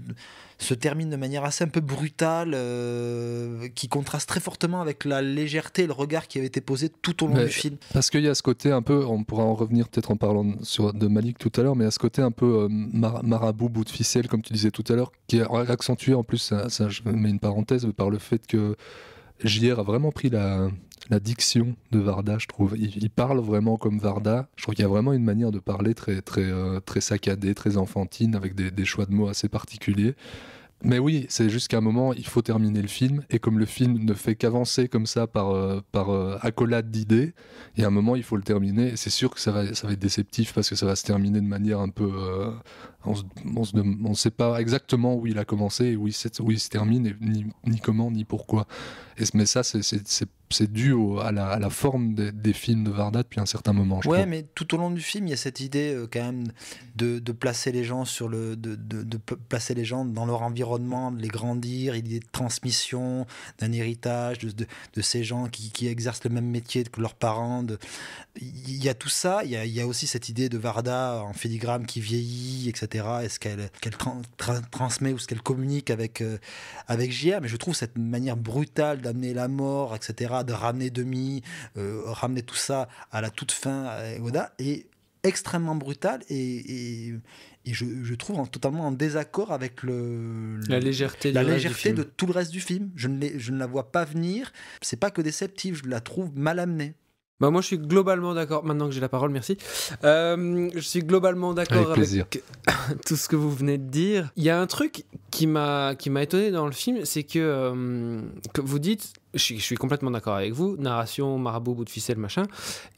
se 0.58 0.73
termine 0.73 1.10
de 1.10 1.15
manière 1.15 1.43
assez 1.43 1.63
un 1.63 1.67
peu 1.67 1.82
brutale, 1.82 2.54
euh, 2.56 3.67
qui 3.75 3.88
contraste 3.88 4.27
très 4.27 4.39
fortement 4.39 4.82
avec 4.82 5.06
la 5.06 5.21
légèreté 5.21 5.84
et 5.84 5.88
le 5.88 5.93
regard 5.93 6.27
qui 6.27 6.39
avait 6.39 6.47
été 6.47 6.60
posé 6.62 6.89
tout 6.89 7.23
au 7.23 7.27
long 7.27 7.36
Mais- 7.36 7.45
du 7.45 7.51
film. 7.51 7.77
Parce 7.93 8.10
qu'il 8.10 8.21
y 8.23 8.27
a 8.27 8.34
ce 8.36 8.41
côté 8.43 8.71
un 8.71 8.82
peu, 8.82 9.06
on 9.06 9.23
pourra 9.23 9.43
en 9.43 9.54
revenir 9.54 9.88
peut-être 9.88 10.10
en 10.12 10.17
parlant 10.17 10.43
de- 10.43 10.63
sur, 10.63 10.93
de 10.93 11.08
Malik 11.08 11.38
tout 11.38 11.51
à 11.58 11.62
l'heure, 11.62 11.75
mais 11.75 11.84
il 11.84 11.88
y 11.88 11.89
a 11.89 11.91
ce 11.91 11.99
côté 11.99 12.21
un 12.23 12.32
peu 12.32 12.63
euh, 12.63 12.67
mar- 12.69 13.23
marabout, 13.23 13.69
bout 13.69 13.84
de 13.84 13.89
ficelle, 13.89 14.27
comme 14.27 14.41
tu 14.41 14.54
disais 14.54 14.71
tout 14.71 14.84
à 14.89 14.93
l'heure, 14.95 15.12
qui 15.27 15.38
est 15.38 15.45
accentué 15.69 16.13
en 16.15 16.23
plus, 16.23 16.39
ça, 16.39 16.69
ça, 16.69 16.89
je 16.89 17.01
mets 17.06 17.30
une 17.30 17.39
parenthèse, 17.39 17.88
par 17.95 18.10
le 18.10 18.17
fait 18.17 18.45
que 18.47 18.75
JR 19.43 19.80
a 19.80 19.84
vraiment 19.84 20.12
pris 20.12 20.30
la, 20.30 20.69
diction 21.19 21.75
de 21.91 21.99
Varda, 21.99 22.38
je 22.38 22.47
trouve. 22.47 22.75
Il, 22.77 23.10
parle 23.10 23.39
vraiment 23.39 23.77
comme 23.77 23.99
Varda. 23.99 24.47
Je 24.56 24.63
trouve 24.63 24.75
qu'il 24.75 24.84
y 24.84 24.86
a 24.86 24.89
vraiment 24.89 25.12
une 25.13 25.23
manière 25.23 25.51
de 25.51 25.60
parler 25.60 25.93
très, 25.93 26.21
très, 26.21 26.45
euh, 26.45 26.80
très 26.80 27.01
saccadée, 27.01 27.54
très 27.54 27.75
enfantine, 27.75 28.36
avec 28.36 28.56
des 28.56 28.86
choix 28.86 29.06
de 29.06 29.12
mots 29.12 29.27
assez 29.27 29.49
particuliers. 29.49 30.15
Mais 30.84 30.98
oui, 30.98 31.28
c'est 31.30 31.50
juste 31.50 31.67
qu'à 31.67 31.78
un 31.78 31.82
moment, 31.82 32.12
il 32.13 32.26
faut 32.26 32.41
terminer 32.41 32.82
le 32.82 32.88
film. 32.88 33.24
Et 33.30 33.38
comme 33.38 33.60
le 33.60 33.65
film 33.65 34.00
ne 34.04 34.13
fait 34.15 34.36
qu'avancer 34.36 34.88
comme 34.88 35.06
ça 35.06 35.28
par, 35.28 35.52
euh, 35.52 35.82
par 35.91 36.10
euh, 36.10 36.38
accolade 36.41 36.89
d'idées, 36.89 37.34
y 37.78 37.84
a 37.84 37.88
un 37.88 37.91
moment, 37.91 38.15
il 38.15 38.24
faut 38.24 38.36
le 38.36 38.41
terminer. 38.44 38.94
Et 38.94 38.96
c'est 38.98 39.12
sûr 39.12 39.30
que 39.30 39.39
ça 39.39 39.52
va, 39.52 39.74
ça 39.76 39.86
va 39.86 39.94
être 39.94 40.00
déceptif 40.00 40.54
parce 40.54 40.70
que 40.70 40.76
ça 40.76 40.88
va 40.88 40.96
se 40.96 41.04
terminer 41.04 41.39
de 41.39 41.46
manière 41.46 41.80
un 41.80 41.89
peu. 41.89 42.10
euh, 42.12 42.52
on 43.06 43.13
ne 44.10 44.13
sait 44.15 44.32
pas 44.32 44.60
exactement 44.60 45.15
où 45.15 45.28
il 45.28 45.38
a 45.38 45.46
commencé 45.46 45.86
et 45.86 45.96
où 45.96 46.08
il, 46.08 46.15
où 46.41 46.52
il 46.52 46.60
se 46.60 46.70
termine, 46.70 47.06
et 47.08 47.15
ni, 47.22 47.46
ni 47.65 47.80
comment, 47.80 48.10
ni 48.12 48.26
pourquoi. 48.26 48.67
Et, 49.17 49.24
mais 49.34 49.46
ça, 49.46 49.63
c'est- 49.63 49.82
c'est 50.52 50.72
dû 50.72 50.92
au- 50.92 51.20
à, 51.20 51.32
la, 51.32 51.48
à 51.48 51.60
la 51.60 51.70
forme 51.70 52.14
des, 52.16 52.32
des 52.32 52.54
films 52.54 52.84
de 52.84 52.92
Varda 52.92 53.24
depuis 53.24 53.40
un 53.40 53.46
certain 53.46 53.74
moment. 53.74 54.02
Je 54.02 54.10
Ouais, 54.10 54.20
trouve. 54.20 54.30
mais 54.30 54.44
tout 54.56 54.74
au 54.76 54.78
long 54.78 54.92
du 54.92 55.02
film, 55.02 55.28
il 55.28 55.32
y 55.32 55.34
a 55.34 55.38
cette 55.38 55.60
idée 55.60 55.94
euh, 55.94 56.08
quand 56.12 56.24
même 56.24 56.52
de, 56.96 57.20
de 57.20 57.32
placer 57.32 57.72
les 57.72 57.84
gens 57.84 58.06
sur 58.06 58.28
le, 58.30 58.56
de, 58.56 58.76
placer 59.50 59.74
les 59.74 59.86
gens 59.86 60.06
dans 60.06 60.26
leur 60.26 60.42
environnement, 60.42 61.12
de 61.12 61.22
les 61.22 61.28
grandir, 61.28 61.94
l'idée 61.94 62.20
de 62.20 62.26
transmission 62.32 63.26
d'un 63.60 63.72
héritage, 63.72 64.40
de, 64.40 65.02
ces 65.02 65.24
gens 65.24 65.48
qui, 65.48 65.72
qui 65.72 65.88
exercent 65.88 66.24
le 66.24 66.30
même 66.30 66.46
métier 66.50 66.84
que 66.84 67.02
leurs 67.02 67.16
parents. 67.16 67.66
Il 68.40 68.84
y 68.84 68.88
a 68.90 68.94
tout 68.94 69.10
ça. 69.10 69.42
Il 69.44 69.52
y 69.52 69.56
a, 69.58 69.66
il 69.66 69.72
y 69.74 69.82
a 69.82 69.88
aussi 69.88 70.08
cette 70.08 70.30
idée 70.30 70.48
de 70.50 70.58
Varda 70.58 71.22
en 71.24 71.34
filigrane 71.34 71.86
qui 71.86 72.00
vieillit, 72.00 72.70
etc. 72.70 73.06
Est-ce 73.24 73.40
qu'elle 73.40 73.70
qu'elle 73.82 73.94
tran- 73.96 74.22
tra- 74.38 74.62
transmet 74.70 75.12
ou 75.14 75.18
ce 75.18 75.28
qu'elle 75.28 75.42
communique 75.42 75.90
avec 75.90 76.22
euh, 76.22 76.38
avec 76.88 77.12
JR 77.12 77.40
Mais 77.42 77.48
je 77.48 77.58
trouve 77.58 77.76
cette 77.76 77.98
manière 77.98 78.38
brutale 78.38 79.02
d'amener 79.02 79.34
la 79.34 79.48
mort, 79.48 79.96
etc., 79.96 80.34
de 80.43 80.54
ramener 80.54 80.89
Demi, 80.89 81.41
euh, 81.77 82.01
ramener 82.06 82.41
tout 82.41 82.56
ça 82.56 82.88
à 83.12 83.21
la 83.21 83.30
toute 83.30 83.51
fin 83.51 83.86
à 83.86 84.19
Oda 84.21 84.54
est 84.60 84.88
extrêmement 85.23 85.75
brutale 85.75 86.21
et, 86.30 86.36
et, 86.38 87.13
et 87.65 87.73
je, 87.73 87.86
je 88.04 88.15
trouve 88.15 88.39
en- 88.39 88.47
totalement 88.47 88.88
en 88.88 88.91
désaccord 88.91 89.51
avec 89.51 89.84
le, 89.84 90.60
La 90.67 90.80
légèreté 90.80 91.32
la 91.32 91.43
légèreté 91.54 91.89
de 91.93 92.04
tout 92.04 92.25
le 92.25 92.32
reste 92.34 92.51
du 92.51 92.60
film. 92.60 92.89
Je 92.95 93.08
ne, 93.08 93.27
je 93.38 93.51
ne 93.51 93.58
la 93.60 93.67
vois 93.67 93.91
pas 93.91 94.04
venir. 94.04 94.51
C'est 94.82 94.99
pas 94.99 95.12
que 95.12 95.21
déceptif, 95.21 95.84
je 95.84 95.89
la 95.89 95.99
trouve 96.01 96.32
mal 96.36 96.58
amenée. 96.58 96.95
Bah 97.41 97.49
moi 97.49 97.62
je 97.62 97.65
suis 97.65 97.80
globalement 97.80 98.36
d'accord, 98.36 98.63
maintenant 98.63 98.86
que 98.86 98.91
j'ai 98.91 99.01
la 99.01 99.10
parole, 99.10 99.32
merci. 99.32 99.58
Euh, 100.04 100.69
je 100.75 100.80
suis 100.80 100.99
globalement 100.99 101.56
d'accord 101.56 101.93
Avec 101.93 102.43
tout 103.08 103.15
ce 103.15 103.27
que 103.27 103.36
vous 103.36 103.49
venez 103.49 103.80
de 103.80 103.89
dire. 103.89 104.30
Il 104.36 104.43
y 104.43 104.51
a 104.51 104.62
un 104.62 104.67
truc 104.67 105.06
qui 105.32 105.47
m'a 105.47 105.95
qui 105.95 106.12
m'a 106.12 106.21
étonné 106.21 106.51
dans 106.51 106.67
le 106.67 106.71
film, 106.71 107.04
c'est 107.04 107.23
que, 107.23 107.39
euh, 107.39 108.21
que 108.54 108.62
vous 108.62 108.77
dites, 108.77 109.13
je 109.34 109.39
suis, 109.39 109.58
je 109.58 109.63
suis 109.63 109.75
complètement 109.75 110.12
d'accord 110.12 110.36
avec 110.36 110.54
vous, 110.54 110.77
narration, 110.77 111.39
marabout, 111.39 111.73
bout 111.73 111.86
de 111.86 111.89
ficelle, 111.89 112.17
machin, 112.17 112.43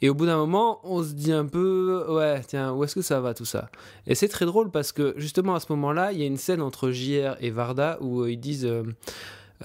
et 0.01 0.09
au 0.09 0.13
bout 0.13 0.25
d'un 0.25 0.35
moment, 0.35 0.81
on 0.83 1.01
se 1.03 1.13
dit 1.13 1.31
un 1.31 1.45
peu, 1.45 2.05
ouais, 2.09 2.41
tiens, 2.45 2.73
où 2.73 2.83
est-ce 2.83 2.95
que 2.95 3.01
ça 3.01 3.21
va 3.21 3.33
tout 3.33 3.45
ça? 3.45 3.69
Et 4.07 4.13
c'est 4.13 4.27
très 4.27 4.45
drôle 4.45 4.71
parce 4.71 4.91
que 4.91 5.13
justement 5.15 5.55
à 5.55 5.61
ce 5.61 5.67
moment-là, 5.69 6.11
il 6.11 6.19
y 6.19 6.23
a 6.23 6.25
une 6.25 6.35
scène 6.35 6.61
entre 6.61 6.91
JR 6.91 7.37
et 7.39 7.49
Varda 7.49 7.97
où 8.01 8.23
euh, 8.23 8.31
ils 8.31 8.41
disent, 8.41 8.69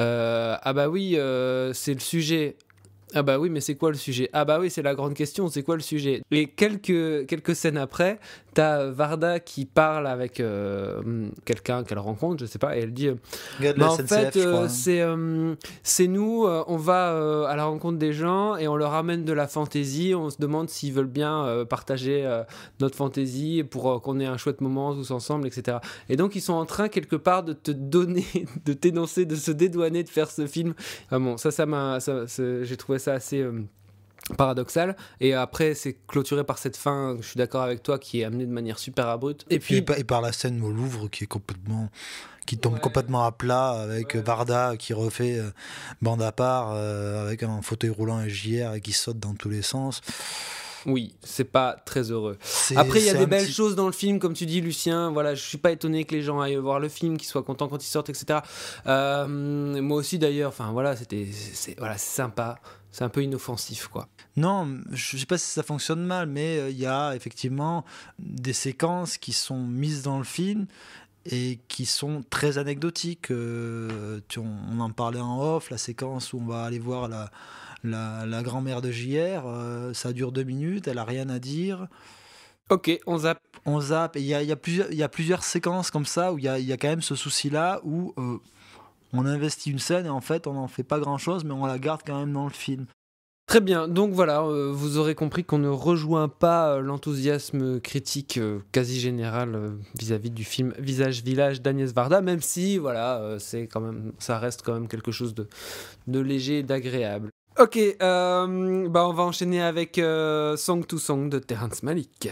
euh, 0.01 0.57
ah 0.63 0.73
bah 0.73 0.89
oui, 0.89 1.17
euh, 1.17 1.73
c'est 1.73 1.95
le 1.95 2.01
sujet. 2.01 2.57
Ah 3.15 3.23
bah 3.23 3.39
oui, 3.39 3.49
mais 3.49 3.61
c'est 3.61 3.75
quoi 3.75 3.91
le 3.91 3.97
sujet? 3.97 4.29
Ah 4.33 4.45
bah 4.45 4.59
oui, 4.61 4.71
c'est 4.71 4.83
la 4.83 4.95
grande 4.95 5.15
question, 5.15 5.49
c'est 5.49 5.63
quoi 5.63 5.77
le 5.77 5.83
sujet? 5.83 6.23
Et 6.31 6.47
quelques, 6.47 7.27
quelques 7.27 7.57
scènes 7.57 7.79
après, 7.79 8.19
t'as 8.59 8.87
Varda 8.91 9.39
qui 9.39 9.67
parle 9.67 10.09
avec 10.09 10.41
euh, 10.41 11.29
quelqu'un 11.45 11.85
qu'elle 11.85 12.01
rencontre, 12.01 12.41
je 12.41 12.47
sais 12.47 12.59
pas, 12.59 12.77
et 12.77 12.81
elle 12.81 12.93
dit 12.93 13.07
euh, 13.07 13.15
Bah, 13.61 13.87
en 13.93 13.95
SNCF, 13.97 14.09
fait, 14.09 14.37
euh, 14.37 14.67
c'est 14.67 15.01
c'est 15.85 16.09
nous, 16.09 16.45
on 16.45 16.77
va 16.77 17.47
à 17.49 17.55
la 17.55 17.67
rencontre 17.67 17.99
des 17.99 18.13
gens 18.13 18.57
et 18.57 18.67
on 18.67 18.75
leur 18.75 18.95
amène 18.95 19.25
de 19.25 19.33
la 19.33 19.47
fantaisie, 19.47 20.13
on 20.17 20.29
se 20.29 20.39
demande 20.39 20.71
s'ils 20.71 20.93
veulent 20.93 21.07
bien 21.07 21.65
partager 21.71 22.29
notre 22.81 22.97
fantaisie 22.97 23.63
pour 23.63 24.03
qu'on 24.03 24.19
ait 24.19 24.27
un 24.27 24.37
chouette 24.37 24.61
moment 24.61 24.93
tous 24.93 25.13
ensemble, 25.13 25.47
etc. 25.47 25.79
Et 26.09 26.17
donc 26.17 26.35
ils 26.35 26.41
sont 26.41 26.55
en 26.55 26.67
train 26.67 26.89
quelque 26.89 27.15
part 27.15 27.45
de 27.45 27.53
te 27.53 27.71
donner, 27.71 28.27
de 28.67 28.73
t'énoncer, 28.73 29.25
de 29.25 29.37
se 29.37 29.53
dédouaner 29.53 30.03
de 30.03 30.09
faire 30.09 30.33
ce 30.33 30.49
film. 30.49 30.75
Ah 31.13 31.21
bon, 31.21 31.37
ça, 31.37 31.53
ça 31.53 31.65
m'a, 31.65 32.01
ça- 32.01 32.25
j'ai 32.27 32.77
trouvé 32.77 32.99
ça 32.99 33.13
assez 33.13 33.47
paradoxal. 34.37 34.97
Et 35.21 35.35
après, 35.35 35.75
c'est 35.75 35.97
clôturé 36.07 36.45
par 36.45 36.59
cette 36.59 36.77
fin, 36.77 37.17
je 37.21 37.27
suis 37.27 37.39
d'accord 37.39 37.63
avec 37.63 37.83
toi, 37.83 37.99
qui 37.99 38.21
est 38.21 38.25
amenée 38.25 38.47
de 38.47 38.53
manière 38.53 38.79
super 38.79 39.09
abrupte. 39.09 39.45
Et 39.51 39.59
puis, 39.59 39.77
Et, 39.77 39.83
par- 39.83 39.99
et 39.99 40.05
par 40.05 40.21
la 40.21 40.33
scène 40.33 40.63
au 40.63 40.71
Louvre 40.71 41.09
qui 41.09 41.25
est 41.25 41.29
complètement 41.29 41.91
qui 42.47 42.57
tombe 42.57 42.81
complètement 42.81 43.25
à 43.25 43.33
plat 43.33 43.73
avec 43.73 44.17
Varda 44.17 44.79
qui 44.79 44.95
refait 44.95 45.39
euh, 45.39 45.51
bande 46.01 46.23
à 46.23 46.33
part 46.33 46.71
euh, 46.73 47.27
avec 47.27 47.43
un 47.43 47.61
fauteuil 47.61 47.91
roulant 47.91 48.23
et 48.23 48.31
JR 48.31 48.73
et 48.73 48.81
qui 48.81 48.93
saute 48.93 49.19
dans 49.19 49.35
tous 49.35 49.51
les 49.51 49.61
sens. 49.61 50.01
Oui, 50.87 51.15
c'est 51.23 51.45
pas 51.45 51.75
très 51.85 52.11
heureux. 52.11 52.39
Après, 52.77 53.01
il 53.01 53.05
y 53.05 53.11
a 53.11 53.15
des 53.15 53.27
belles 53.27 53.45
petit- 53.45 53.53
choses 53.53 53.75
dans 53.77 53.85
le 53.85 53.93
film, 53.93 54.19
comme 54.19 54.33
tu 54.33 54.47
dis, 54.47 54.63
Lucien. 54.63 55.11
Voilà, 55.11 55.35
je 55.35 55.43
suis 55.43 55.59
pas 55.59 55.73
étonné 55.73 56.05
que 56.05 56.15
les 56.15 56.23
gens 56.23 56.41
aillent 56.41 56.57
voir 56.57 56.81
le 56.81 56.89
film, 56.89 57.19
qu'ils 57.19 57.29
soient 57.29 57.43
contents 57.43 57.69
quand 57.69 57.83
ils 57.85 57.87
sortent, 57.89 58.09
etc. 58.09 58.39
Euh, 58.87 59.27
moi 59.83 59.99
aussi, 59.99 60.19
d'ailleurs. 60.19 60.49
Enfin, 60.49 60.71
voilà, 60.73 60.97
c'était, 60.97 61.27
c'est, 61.33 61.77
voilà, 61.79 61.99
c'est 61.99 62.15
sympa. 62.17 62.61
C'est 62.93 63.05
un 63.05 63.09
peu 63.11 63.23
inoffensif, 63.23 63.89
quoi. 63.89 64.09
Non, 64.39 64.79
je 64.93 65.17
sais 65.17 65.27
pas 65.27 65.39
si 65.39 65.47
ça 65.51 65.63
fonctionne 65.63 66.05
mal, 66.05 66.27
mais 66.29 66.59
euh, 66.59 66.71
il 66.71 66.79
y 66.79 66.87
a 66.87 67.15
effectivement 67.17 67.85
des 68.19 68.53
séquences 68.53 69.17
qui 69.19 69.33
sont 69.33 69.59
mises 69.67 70.03
dans 70.03 70.19
le 70.19 70.25
film 70.25 70.67
et 71.27 71.59
qui 71.69 71.87
sont 71.87 72.23
très 72.31 72.59
anecdotiques. 72.59 73.31
Euh, 73.31 74.21
tu- 74.29 74.39
on, 74.39 74.47
on 74.73 74.81
en 74.81 74.91
parlait 74.91 75.21
en 75.21 75.41
off, 75.41 75.71
la 75.71 75.79
séquence 75.79 76.33
où 76.33 76.39
on 76.39 76.47
va 76.47 76.65
aller 76.65 76.79
voir 76.79 77.09
la, 77.09 77.31
la, 77.85 78.27
la 78.27 78.43
grand-mère 78.43 78.81
de 78.81 78.91
JR, 78.93 79.43
euh, 79.47 79.93
ça 79.95 80.13
dure 80.13 80.31
deux 80.33 80.45
minutes, 80.45 80.89
elle 80.89 80.99
a 80.99 81.05
rien 81.05 81.29
à 81.31 81.39
dire. 81.39 81.89
Ok, 82.71 82.91
on 83.07 83.19
zappe. 83.19 83.41
On 83.65 83.81
zappe, 83.81 84.17
il 84.17 84.23
y 84.23 84.35
a, 84.35 84.43
il 84.43 84.49
y, 84.49 84.53
a 84.53 84.57
plusieurs- 84.57 84.91
il 84.93 84.99
y 84.99 85.03
a 85.03 85.09
plusieurs 85.09 85.43
séquences 85.43 85.91
comme 85.91 86.07
ça 86.07 86.33
où 86.33 86.39
il 86.39 86.45
y 86.45 86.49
a, 86.49 86.59
il 86.59 86.67
y 86.67 86.73
a 86.73 86.77
quand 86.77 86.89
même 86.89 87.03
ce 87.03 87.15
souci-là 87.17 87.81
où 87.83 88.15
euh, 88.19 88.39
on 89.13 89.27
investit 89.27 89.71
une 89.71 89.79
scène 89.79 90.07
et 90.07 90.11
en 90.11 90.21
fait 90.21 90.47
on 90.47 90.53
n'en 90.55 90.69
fait 90.69 90.83
pas 90.85 90.99
grand-chose, 91.01 91.45
mais 91.45 91.53
on 91.55 91.67
la 91.67 91.79
garde 91.79 92.03
quand 92.07 92.19
même 92.21 92.33
dans 92.33 92.45
le 92.45 92.53
film. 92.53 92.87
Très 93.49 93.61
bien, 93.63 93.89
donc 93.89 94.13
voilà, 94.13 94.43
euh, 94.43 94.71
vous 94.75 94.99
aurez 94.99 95.15
compris 95.15 95.43
qu'on 95.43 95.57
ne 95.57 95.71
rejoint 95.71 96.29
pas 96.29 96.75
euh, 96.75 96.81
l'enthousiasme 96.83 97.81
critique 97.81 98.37
euh, 98.37 98.59
quasi 98.73 99.01
général 99.01 99.55
euh, 99.55 99.71
vis-à-vis 99.99 100.29
du 100.31 100.45
film 100.45 100.75
Visage 100.79 101.23
Village 101.23 101.63
d'Agnès 101.63 101.95
Varda, 101.95 102.21
même 102.21 102.43
si 102.43 102.77
voilà, 102.77 103.17
euh, 103.21 103.39
c'est 103.39 103.67
quand 103.67 103.81
même, 103.81 104.13
ça 104.19 104.39
reste 104.39 104.61
quand 104.61 104.75
même 104.75 104.87
quelque 104.87 105.13
chose 105.13 105.35
de, 105.35 105.49
de 106.09 106.21
léger 106.21 106.59
et 106.59 106.63
d'agréable. 106.63 107.31
Ok, 107.59 107.79
euh, 107.79 108.89
bah 108.91 109.09
on 109.09 109.15
va 109.15 109.23
enchaîner 109.23 109.63
avec 109.63 109.97
euh, 109.97 110.55
Song 110.59 110.85
to 110.87 110.99
Song 110.99 111.31
de 111.31 111.39
Terrence 111.39 111.83
Malick. 111.83 112.29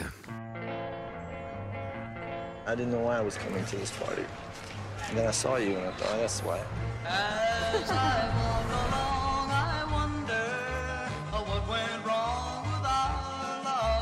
I 2.68 2.76
didn't 2.76 2.90
know 2.90 2.98
why 2.98 3.16
I 3.16 3.24
was 3.24 3.38
coming 3.38 3.64
to 3.64 3.76
this 3.78 3.90
party. 3.92 4.20
And 5.08 5.16
then 5.16 5.26
I 5.26 5.32
saw 5.32 5.56
you 5.56 5.76
and 5.76 5.86
I 5.86 5.92
thought, 5.92 6.18
that's 6.20 6.42
why. 6.42 6.60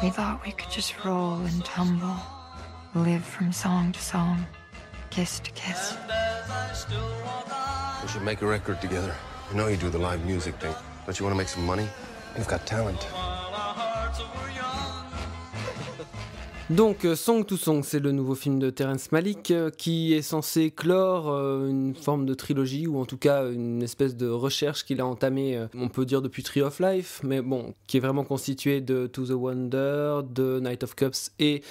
We 0.04 0.10
thought 0.10 0.44
we 0.44 0.52
could 0.52 0.70
just 0.70 1.02
roll 1.02 1.36
and 1.36 1.64
tumble, 1.64 2.14
live 2.94 3.24
from 3.24 3.50
song 3.52 3.90
to 3.92 3.98
song, 3.98 4.46
kiss 5.08 5.40
to 5.40 5.50
kiss. 5.52 5.96
We 8.02 8.08
should 8.08 8.20
make 8.20 8.42
a 8.42 8.46
record 8.46 8.82
together. 8.82 9.14
I 9.50 9.54
know 9.56 9.68
you 9.68 9.78
do 9.78 9.88
the 9.88 9.96
live 9.96 10.22
music 10.26 10.56
thing, 10.56 10.74
but 11.06 11.18
you 11.18 11.24
want 11.24 11.32
to 11.32 11.38
make 11.38 11.48
some 11.48 11.64
money? 11.64 11.88
You've 12.36 12.48
got 12.48 12.66
talent. 12.66 13.08
Donc, 16.70 17.04
euh, 17.04 17.14
Song 17.14 17.44
to 17.44 17.58
Song, 17.58 17.82
c'est 17.84 18.00
le 18.00 18.10
nouveau 18.10 18.34
film 18.34 18.58
de 18.58 18.70
Terrence 18.70 19.12
Malick 19.12 19.50
euh, 19.50 19.68
qui 19.68 20.14
est 20.14 20.22
censé 20.22 20.70
clore 20.70 21.30
euh, 21.30 21.68
une 21.68 21.94
forme 21.94 22.24
de 22.24 22.32
trilogie 22.32 22.86
ou 22.86 22.98
en 22.98 23.04
tout 23.04 23.18
cas 23.18 23.50
une 23.50 23.82
espèce 23.82 24.16
de 24.16 24.30
recherche 24.30 24.86
qu'il 24.86 25.02
a 25.02 25.06
entamée, 25.06 25.62
on 25.74 25.88
peut 25.88 26.06
dire 26.06 26.22
depuis 26.22 26.42
Tree 26.42 26.62
of 26.62 26.80
Life, 26.80 27.20
mais 27.22 27.42
bon, 27.42 27.74
qui 27.86 27.98
est 27.98 28.00
vraiment 28.00 28.24
constitué 28.24 28.80
de 28.80 29.06
To 29.06 29.26
the 29.26 29.32
Wonder, 29.32 30.20
de 30.26 30.58
Night 30.60 30.82
of 30.84 30.94
Cups 30.94 31.32
et 31.38 31.62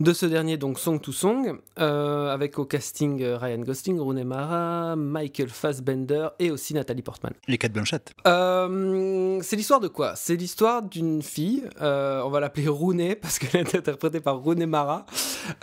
de 0.00 0.12
ce 0.14 0.24
dernier, 0.24 0.56
donc 0.56 0.78
Song 0.78 0.98
to 0.98 1.12
Song, 1.12 1.58
euh, 1.78 2.32
avec 2.32 2.58
au 2.58 2.64
casting 2.64 3.22
Ryan 3.22 3.58
Gosling, 3.58 4.00
Rooney 4.00 4.24
Mara, 4.24 4.96
Michael 4.96 5.50
Fassbender 5.50 6.28
et 6.38 6.50
aussi 6.50 6.72
Nathalie 6.72 7.02
Portman. 7.02 7.34
Les 7.48 7.58
quatre 7.58 7.74
Blanchett. 7.74 8.12
Euh, 8.26 9.40
c'est 9.42 9.56
l'histoire 9.56 9.80
de 9.80 9.88
quoi? 9.88 10.16
C'est 10.16 10.36
l'histoire 10.36 10.82
d'une 10.82 11.20
fille, 11.20 11.64
euh, 11.82 12.22
on 12.24 12.30
va 12.30 12.40
l'appeler 12.40 12.66
Rooney 12.68 13.14
parce 13.14 13.38
qu'elle 13.38 13.60
est 13.60 13.74
interprétée 13.74 14.20
par 14.20 14.37
Rooney 14.38 14.66
Mara, 14.66 15.06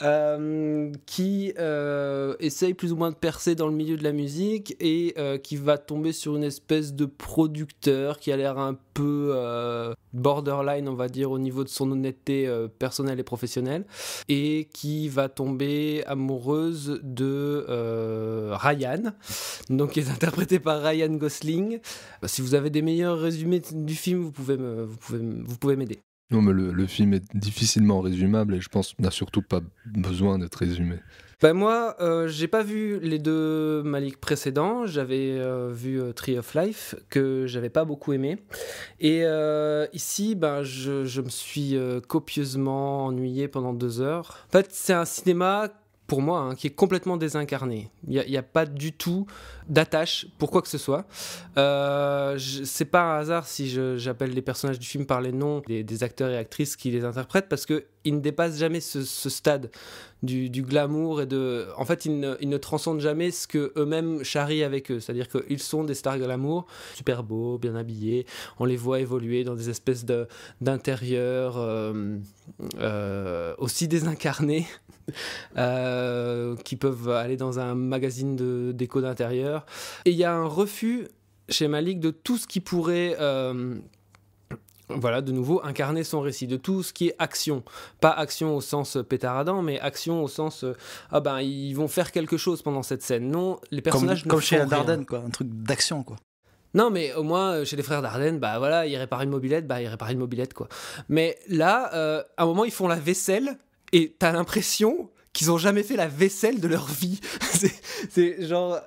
euh, 0.02 0.92
qui 1.06 1.54
euh, 1.60 2.36
essaye 2.40 2.74
plus 2.74 2.92
ou 2.92 2.96
moins 2.96 3.12
de 3.12 3.16
percer 3.16 3.56
dans 3.56 3.68
le 3.68 3.74
milieu 3.74 3.98
de 3.98 4.04
la 4.04 4.12
musique 4.12 4.76
et 4.80 5.14
euh, 5.18 5.38
qui 5.38 5.58
va 5.58 5.78
tomber 5.78 6.12
sur 6.12 6.36
une 6.36 6.44
espèce 6.44 6.94
de 6.94 7.06
producteur 7.06 8.20
qui 8.20 8.32
a 8.32 8.38
l'air 8.38 8.58
un 8.58 8.78
peu 8.94 9.34
borderline, 10.14 10.88
on 10.88 10.94
va 10.94 11.10
dire, 11.10 11.30
au 11.32 11.38
niveau 11.38 11.64
de 11.66 11.70
son 11.70 11.92
honnêteté 11.92 12.50
personnelle 12.80 13.20
et 13.20 13.24
professionnelle, 13.24 13.86
et 14.30 14.70
qui 14.74 15.10
va 15.10 15.28
tomber 15.28 16.04
amoureuse 16.06 17.02
de 17.04 17.66
Ryan, 18.54 19.12
donc 19.70 19.92
qui 19.92 20.00
est 20.00 20.10
interprété 20.10 20.60
par 20.60 20.82
Ryan 20.82 21.14
Gosling. 21.14 21.80
Si 22.24 22.42
vous 22.42 22.56
avez 22.56 22.70
des 22.70 22.82
meilleurs 22.82 23.20
résumés 23.20 23.62
du 23.74 23.96
film, 23.96 24.22
vous 24.22 24.32
pouvez 25.60 25.76
m'aider. 25.76 26.00
Non, 26.32 26.42
mais 26.42 26.54
le, 26.54 26.88
film 26.88 27.14
est 27.14 27.24
difficilement 27.36 28.02
résumable 28.02 28.56
et 28.56 28.62
je 28.62 28.70
pense 28.70 28.98
n'a 28.98 29.12
surtout 29.12 29.44
pas 29.44 29.62
besoin 29.86 30.40
d'être 30.40 30.56
résumé. 30.56 30.96
Ben 31.42 31.54
moi, 31.54 31.96
euh, 32.00 32.28
j'ai 32.28 32.48
pas 32.48 32.64
vu 32.64 33.00
les 33.00 33.20
deux 33.20 33.84
Malik 33.84 34.20
précédents. 34.20 34.88
J'avais 34.88 35.38
euh, 35.38 35.70
vu 35.72 36.02
euh, 36.02 36.14
Tree 36.14 36.38
of 36.38 36.56
Life 36.56 36.96
que 37.10 37.46
j'avais 37.46 37.70
pas 37.70 37.86
beaucoup 37.86 38.14
aimé. 38.14 38.38
Et 39.00 39.22
euh, 39.24 39.86
ici, 39.94 40.34
ben 40.34 40.64
je, 40.64 41.22
me 41.22 41.30
suis 41.30 41.78
copieusement 42.08 43.06
ennuyé 43.06 43.48
pendant 43.48 43.74
deux 43.74 44.02
heures. 44.02 44.48
En 44.48 44.52
fait, 44.52 44.70
c'est 44.72 44.94
un 44.94 45.06
cinéma 45.06 45.70
pour 46.08 46.22
moi 46.22 46.40
hein, 46.40 46.56
qui 46.56 46.68
est 46.68 46.76
complètement 46.76 47.18
désincarné. 47.18 47.90
Il 48.08 48.24
n'y 48.28 48.38
a, 48.38 48.44
pas 48.44 48.66
du 48.66 48.94
tout 48.94 49.26
d'attache 49.68 50.28
pour 50.38 50.52
quoi 50.52 50.62
que 50.62 50.68
ce 50.68 50.78
soit. 50.78 51.06
Euh, 51.58 52.38
c'est 52.38 52.86
pas 52.86 53.02
un 53.02 53.20
hasard 53.20 53.48
si 53.48 53.70
j'appelle 53.98 54.32
les 54.32 54.42
personnages 54.42 54.80
du 54.80 54.88
film 54.88 55.06
par 55.06 55.22
les 55.22 55.32
noms 55.32 55.62
des 55.68 56.04
acteurs 56.04 56.30
et 56.30 56.38
actrices 56.38 56.76
qui 56.76 56.92
les 56.92 57.06
interprètent 57.06 57.50
parce 57.50 57.66
que 57.66 57.86
ils 58.06 58.16
ne 58.16 58.20
dépassent 58.20 58.58
jamais 58.58 58.80
ce, 58.80 59.04
stade 59.04 59.70
du, 60.24 60.50
glamour 60.50 61.22
et 61.22 61.26
de. 61.26 61.68
En 61.78 61.86
fait, 61.86 62.06
ils 62.06 62.20
ne, 62.20 62.58
transcendent 62.58 63.02
jamais 63.02 63.32
ce 63.32 63.48
que 63.48 63.74
eux-mêmes 63.76 64.24
charrient 64.24 64.64
avec 64.64 64.92
eux. 64.92 65.00
C'est-à-dire 65.00 65.28
qu'ils 65.28 65.60
sont 65.60 65.84
des 65.84 65.94
stars 65.94 66.18
glamour, 66.18 66.66
super 66.94 67.24
beaux, 67.24 67.58
bien 67.58 67.76
habillés. 67.76 68.26
On 68.60 68.66
les 68.66 68.78
voit 68.78 69.00
évoluer 69.00 69.44
dans 69.44 69.56
des 69.56 69.70
espèces 69.70 70.06
d'intérieurs 70.62 71.58
euh, 71.58 72.18
euh, 72.80 73.54
aussi 73.58 73.88
désincarnés. 73.88 74.68
euh, 75.58 76.56
qui 76.58 76.76
peuvent 76.76 77.10
aller 77.10 77.38
dans 77.38 77.60
un 77.60 77.76
magazine 77.76 78.72
déco 78.74 79.02
d'intérieur. 79.02 79.66
Et 80.06 80.12
il 80.12 80.18
y 80.18 80.24
a 80.24 80.34
un 80.34 80.46
refus 80.46 81.08
chez 81.50 81.68
Malik 81.68 82.00
de 82.00 82.10
tout 82.10 82.38
ce 82.38 82.48
qui 82.48 82.60
pourrait 82.60 83.16
euh, 83.20 83.76
voilà, 84.90 85.22
de 85.22 85.32
nouveau, 85.32 85.62
incarner 85.64 86.04
son 86.04 86.22
récit, 86.22 86.48
de 86.48 86.58
tout 86.58 86.84
ce 86.84 86.94
qui 86.94 87.08
est 87.10 87.16
action. 87.20 87.64
Pas 88.02 88.12
action 88.12 88.56
au 88.56 88.62
sens 88.62 88.98
pétaradant, 89.08 89.62
mais 89.62 89.80
action 89.80 90.24
au 90.24 90.28
sens, 90.28 90.64
euh, 90.64 90.74
ah 91.12 91.20
ben, 91.22 91.40
ils 91.42 91.74
vont 91.74 91.88
faire 91.88 92.12
quelque 92.12 92.38
chose 92.38 92.62
pendant 92.62 92.84
cette 92.84 93.02
scène. 93.02 93.30
Non, 93.32 93.60
les 93.72 93.78
Comme, 93.82 93.92
personnages 93.92 94.26
ne 94.26 94.30
comme 94.30 94.42
chez 94.42 94.56
font 94.58 94.62
rien. 94.64 94.70
Dardenne, 94.70 95.06
quoi. 95.06 95.20
Un 95.26 95.30
truc 95.30 95.48
d'action, 95.50 96.04
quoi. 96.04 96.18
Non, 96.74 96.90
mais 96.92 97.14
au 97.14 97.24
moins, 97.24 97.54
euh, 97.54 97.66
chez 97.66 97.78
les 97.78 97.84
frères 97.84 98.02
Dardenne, 98.02 98.38
bah 98.40 98.60
voilà, 98.60 98.86
ils 98.86 98.98
réparent 98.98 99.22
une 99.22 99.30
mobilette, 99.30 99.66
bah 99.66 99.82
ils 99.82 99.88
réparent 99.88 100.12
une 100.12 100.20
mobilette, 100.20 100.54
quoi. 100.54 100.68
Mais 101.10 101.38
là, 101.48 101.90
euh, 101.94 102.22
à 102.38 102.44
un 102.44 102.46
moment, 102.46 102.66
ils 102.66 102.72
font 102.72 102.88
la 102.90 102.98
vaisselle 102.98 103.58
et 103.94 104.14
t'as 104.20 104.34
l'impression 104.34 105.10
qu'ils 105.32 105.52
ont 105.52 105.58
jamais 105.58 105.84
fait 105.84 105.96
la 105.96 106.08
vaisselle 106.08 106.60
de 106.60 106.68
leur 106.68 106.86
vie. 106.88 107.20
C'est- 107.42 107.82
c'est 108.10 108.46
genre. 108.46 108.80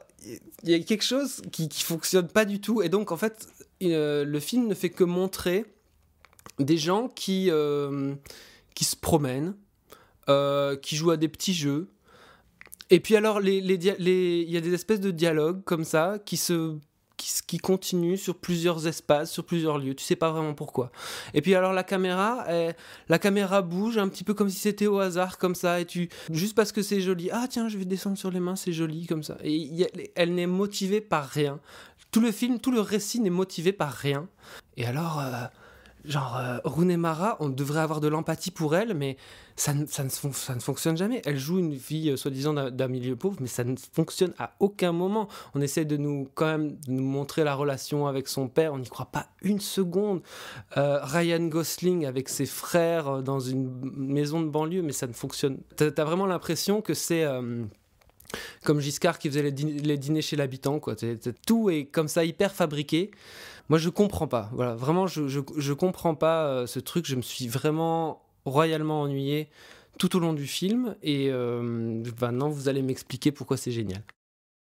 Il 0.65 0.71
y 0.71 0.75
a 0.75 0.79
quelque 0.81 1.05
chose 1.05 1.41
qui, 1.53 1.69
qui 1.69 1.83
fonctionne 1.83 2.29
pas 2.29 2.45
du 2.45 2.61
tout. 2.61 2.83
Et 2.83 2.89
donc, 2.91 3.13
en 3.13 3.17
fait, 3.17 3.49
euh, 3.83 4.25
le 4.25 4.41
film 4.41 4.67
ne 4.67 4.75
fait 4.75 4.91
que 4.91 5.05
montrer 5.05 5.65
des 6.59 6.77
gens 6.77 7.09
qui, 7.09 7.51
euh, 7.51 8.15
qui 8.75 8.85
se 8.85 8.97
promènent, 8.97 9.55
euh, 10.29 10.77
qui 10.77 10.97
jouent 10.97 11.11
à 11.11 11.17
des 11.17 11.29
petits 11.29 11.55
jeux. 11.55 11.89
Et 12.91 13.01
puis 13.01 13.17
alors, 13.17 13.41
il 13.43 13.71
y 13.71 14.57
a 14.57 14.61
des 14.61 14.75
espèces 14.75 15.01
de 15.01 15.11
dialogues 15.11 15.63
comme 15.65 15.85
ça 15.85 16.19
qui 16.25 16.37
se 16.37 16.77
qui, 17.19 17.33
qui 17.47 17.59
continuent 17.59 18.17
sur 18.17 18.37
plusieurs 18.37 18.87
espaces, 18.87 19.33
sur 19.33 19.45
plusieurs 19.45 19.79
lieux. 19.79 19.95
Tu 19.95 20.05
sais 20.05 20.17
pas 20.17 20.31
vraiment 20.31 20.55
pourquoi. 20.55 20.91
Et 21.35 21.43
puis 21.43 21.55
alors 21.55 21.73
la 21.73 21.83
caméra, 21.83 22.47
la 23.09 23.19
caméra 23.19 23.61
bouge 23.61 23.99
un 23.99 24.09
petit 24.09 24.25
peu 24.25 24.35
comme 24.35 24.49
si 24.49 24.59
c'était 24.59 24.87
au 24.87 25.01
hasard 25.01 25.37
comme 25.37 25.55
ça. 25.55 25.81
Et 25.81 25.85
tu 25.85 26.09
juste 26.31 26.55
parce 26.55 26.73
que 26.73 26.81
c'est 26.81 27.01
joli. 27.01 27.29
Ah 27.33 27.47
tiens, 27.51 27.69
je 27.69 27.77
vais 27.77 27.85
descendre 27.85 28.17
sur 28.17 28.31
les 28.31 28.41
mains, 28.41 28.57
c'est 28.57 28.73
joli 28.73 29.07
comme 29.07 29.23
ça. 29.23 29.37
Et 29.43 29.87
elle 30.15 30.35
n'est 30.35 30.47
motivée 30.47 31.01
par 31.01 31.27
rien. 31.27 31.61
Tout 32.11 32.21
le 32.21 32.33
film, 32.33 32.59
tout 32.59 32.71
le 32.71 32.81
récit 32.81 33.21
n'est 33.21 33.29
motivé 33.31 33.73
par 33.73 33.93
rien. 33.93 34.29
Et 34.77 34.87
alors. 34.87 35.21
euh, 35.21 35.45
Genre, 36.09 36.37
euh, 36.39 36.59
Rooney 36.65 36.97
Mara, 36.97 37.37
on 37.39 37.51
devrait 37.51 37.81
avoir 37.81 38.01
de 38.01 38.09
l'empathie 38.09 38.51
pour 38.51 38.75
elle, 38.75 38.95
mais 38.95 39.19
ça 39.57 39.75
ça, 39.87 40.03
ne, 40.05 40.09
ça 40.33 40.55
ne 40.55 40.61
fonctionne 40.61 40.97
jamais. 40.97 41.21
Elle 41.27 41.39
joue 41.39 41.59
une 41.59 41.75
vie, 41.75 42.09
euh, 42.09 42.17
soi-disant, 42.17 42.55
d'un 42.71 42.89
milieu 42.89 43.15
pauvre, 43.15 43.37
mais 43.41 43.47
ça 43.47 43.63
ne 43.63 43.77
fonctionne 43.93 44.33
à 44.39 44.55
aucun 44.59 44.93
moment. 44.93 45.29
On 45.55 45.61
essaie 45.61 45.85
de 45.85 45.99
nous, 45.99 46.27
quand 46.35 46.47
même, 46.47 46.77
de 46.87 46.93
montrer 47.01 47.45
la 47.45 47.55
relation 47.55 48.07
avec 48.07 48.27
son 48.27 48.49
père, 48.49 48.73
on 48.73 48.79
n'y 48.79 48.89
croit 48.89 49.11
pas 49.13 49.27
une 49.43 49.61
seconde. 49.61 50.23
Euh, 50.79 50.99
Ryan 51.03 51.45
Gosling 51.47 52.07
avec 52.07 52.31
ses 52.31 52.47
frères 52.47 53.09
euh, 53.09 53.21
dans 53.21 53.41
une 53.41 53.71
maison 53.95 54.41
de 54.41 54.49
banlieue, 54.49 54.81
mais 54.83 54.93
ça 54.93 55.07
ne 55.07 55.13
fonctionne. 55.13 55.59
T'as 55.77 55.91
as 55.95 56.05
vraiment 56.05 56.27
l'impression 56.27 56.81
que 56.81 56.95
c'est. 56.95 57.27
comme 58.65 58.81
Giscard 58.81 59.19
qui 59.19 59.29
faisait 59.29 59.43
les, 59.43 59.53
dî- 59.53 59.79
les 59.83 59.97
dîners 59.99 60.23
chez 60.23 60.37
l'habitant, 60.37 60.79
quoi. 60.81 60.95
Tout 61.47 61.71
est 61.71 61.85
comme 61.87 62.09
ça 62.09 62.25
hyper 62.25 62.55
fabriqué. 62.55 63.11
Moi, 63.69 63.79
je 63.79 63.89
comprends 63.89 64.29
pas. 64.29 64.51
Voilà, 64.53 64.75
vraiment, 64.75 65.07
je, 65.07 65.29
je, 65.29 65.41
je 65.57 65.73
comprends 65.73 66.15
pas 66.15 66.47
euh, 66.47 66.67
ce 66.67 66.81
truc. 66.81 67.07
Je 67.07 67.17
me 67.17 67.23
suis 67.23 67.49
vraiment 67.49 68.23
royalement 68.45 69.03
ennuyé 69.03 69.49
tout 69.99 70.17
au 70.17 70.21
long 70.21 70.33
du 70.33 70.47
film. 70.47 70.97
Et 71.03 71.29
euh, 71.31 72.03
maintenant, 72.21 72.49
vous 72.49 72.69
allez 72.69 72.83
m'expliquer 72.83 73.33
pourquoi 73.33 73.57
c'est 73.57 73.73
génial. 73.73 74.03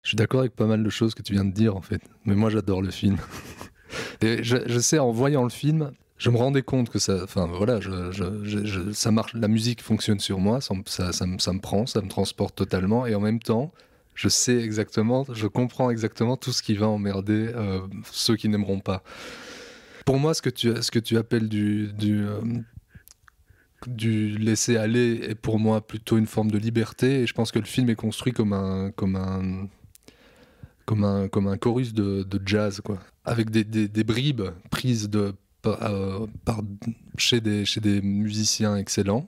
Je 0.02 0.10
suis 0.10 0.16
d'accord 0.16 0.40
avec 0.40 0.54
pas 0.54 0.66
mal 0.66 0.84
de 0.84 0.90
choses 0.90 1.14
que 1.14 1.22
tu 1.22 1.32
viens 1.32 1.46
de 1.46 1.52
dire 1.52 1.74
en 1.76 1.80
fait, 1.80 2.02
mais 2.26 2.34
moi 2.34 2.50
j'adore 2.50 2.82
le 2.82 2.90
film. 2.90 3.16
Je, 4.22 4.58
je 4.66 4.78
sais 4.78 4.98
en 4.98 5.12
voyant 5.12 5.44
le 5.44 5.50
film, 5.50 5.92
je 6.16 6.30
me 6.30 6.36
rendais 6.36 6.62
compte 6.62 6.88
que 6.88 6.98
ça, 6.98 7.22
enfin 7.22 7.46
voilà, 7.46 7.80
ça 8.92 9.10
marche, 9.10 9.34
la 9.34 9.48
musique 9.48 9.82
fonctionne 9.82 10.18
sur 10.18 10.38
moi, 10.40 10.60
ça, 10.60 10.74
ça, 10.86 11.12
ça 11.12 11.26
ça 11.38 11.52
me 11.52 11.60
prend, 11.60 11.86
ça 11.86 12.00
me 12.00 12.08
transporte 12.08 12.56
totalement, 12.56 13.06
et 13.06 13.14
en 13.14 13.20
même 13.20 13.40
temps, 13.40 13.72
je 14.14 14.28
sais 14.28 14.56
exactement, 14.56 15.26
je 15.32 15.46
comprends 15.46 15.90
exactement 15.90 16.36
tout 16.36 16.52
ce 16.52 16.62
qui 16.62 16.74
va 16.74 16.88
emmerder 16.88 17.50
euh, 17.54 17.80
ceux 18.10 18.36
qui 18.36 18.48
n'aimeront 18.48 18.80
pas. 18.80 19.02
Pour 20.06 20.18
moi, 20.18 20.34
ce 20.34 20.42
que 20.42 20.50
tu, 20.50 20.70
ce 20.80 20.90
que 20.90 20.98
tu 20.98 21.16
appelles 21.16 21.48
du, 21.48 21.92
du, 21.92 22.24
euh, 22.24 22.40
laisser 24.38 24.76
aller 24.76 25.20
est 25.28 25.34
pour 25.34 25.58
moi 25.58 25.86
plutôt 25.86 26.18
une 26.18 26.26
forme 26.26 26.50
de 26.50 26.58
liberté, 26.58 27.22
et 27.22 27.26
je 27.26 27.32
pense 27.32 27.50
que 27.50 27.58
le 27.58 27.64
film 27.64 27.90
est 27.90 27.96
construit 27.96 28.32
comme 28.32 28.52
un, 28.52 28.90
comme 28.92 29.16
un, 29.16 29.68
comme 30.84 31.04
un, 31.04 31.28
comme 31.28 31.48
un 31.48 31.56
chorus 31.56 31.94
de, 31.94 32.26
jazz, 32.44 32.80
quoi. 32.82 32.98
Avec 33.24 33.50
des, 33.50 34.04
bribes 34.04 34.50
prises 34.70 35.08
de, 35.08 35.32
euh, 35.66 36.26
par- 36.44 36.62
chez, 37.16 37.40
des, 37.40 37.64
chez 37.64 37.80
des 37.80 38.02
musiciens 38.02 38.76
excellents 38.76 39.26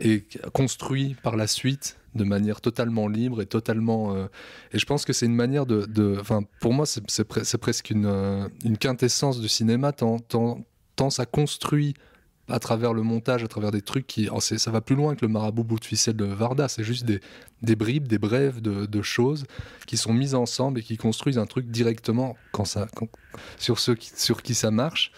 et 0.00 0.26
construits 0.52 1.16
par 1.22 1.36
la 1.36 1.46
suite 1.46 1.96
de 2.14 2.24
manière 2.24 2.60
totalement 2.60 3.08
libre 3.08 3.42
et 3.42 3.46
totalement. 3.46 4.14
euh, 4.14 4.26
et 4.72 4.78
je 4.78 4.86
pense 4.86 5.04
que 5.04 5.12
c'est 5.12 5.26
une 5.26 5.34
manière 5.34 5.66
de. 5.66 6.16
Enfin, 6.20 6.42
pour 6.60 6.72
moi, 6.72 6.86
c'est 6.86 7.02
pre- 7.28 7.56
presque 7.58 7.90
une, 7.90 8.06
euh, 8.06 8.48
une 8.64 8.78
quintessence 8.78 9.40
du 9.40 9.48
cinéma, 9.48 9.92
tant, 9.92 10.18
tant, 10.18 10.64
tant 10.96 11.10
ça 11.10 11.26
construit 11.26 11.94
à 12.48 12.58
travers 12.60 12.94
le 12.94 13.02
montage, 13.02 13.42
à 13.42 13.48
travers 13.48 13.70
des 13.70 13.82
trucs 13.82 14.06
qui. 14.06 14.28
oh, 14.32 14.40
ça 14.40 14.70
va 14.70 14.80
plus 14.80 14.94
loin 14.96 15.14
que 15.14 15.24
le 15.26 15.32
marabout 15.32 15.64
bout 15.64 15.78
de 15.78 15.84
ficelle 15.84 16.16
de 16.16 16.24
Varda, 16.24 16.68
c'est 16.68 16.84
juste 16.84 17.04
des, 17.04 17.20
des 17.62 17.76
bribes, 17.76 18.08
des 18.08 18.18
brèves 18.18 18.60
de, 18.62 19.02
choses 19.02 19.44
qui 19.86 19.96
sont 19.96 20.14
mises 20.14 20.34
ensemble 20.34 20.80
et 20.80 20.82
qui 20.82 20.96
construisent 20.96 21.38
un 21.38 21.46
truc 21.46 21.66
directement 21.66 22.36
quand 22.52 22.64
ça, 22.64 22.86
quand- 22.94 23.08
sur 23.58 23.78
ceux 23.78 23.96
sur 24.00 24.42
qui 24.42 24.54
ça 24.54 24.70
marche. 24.70 25.12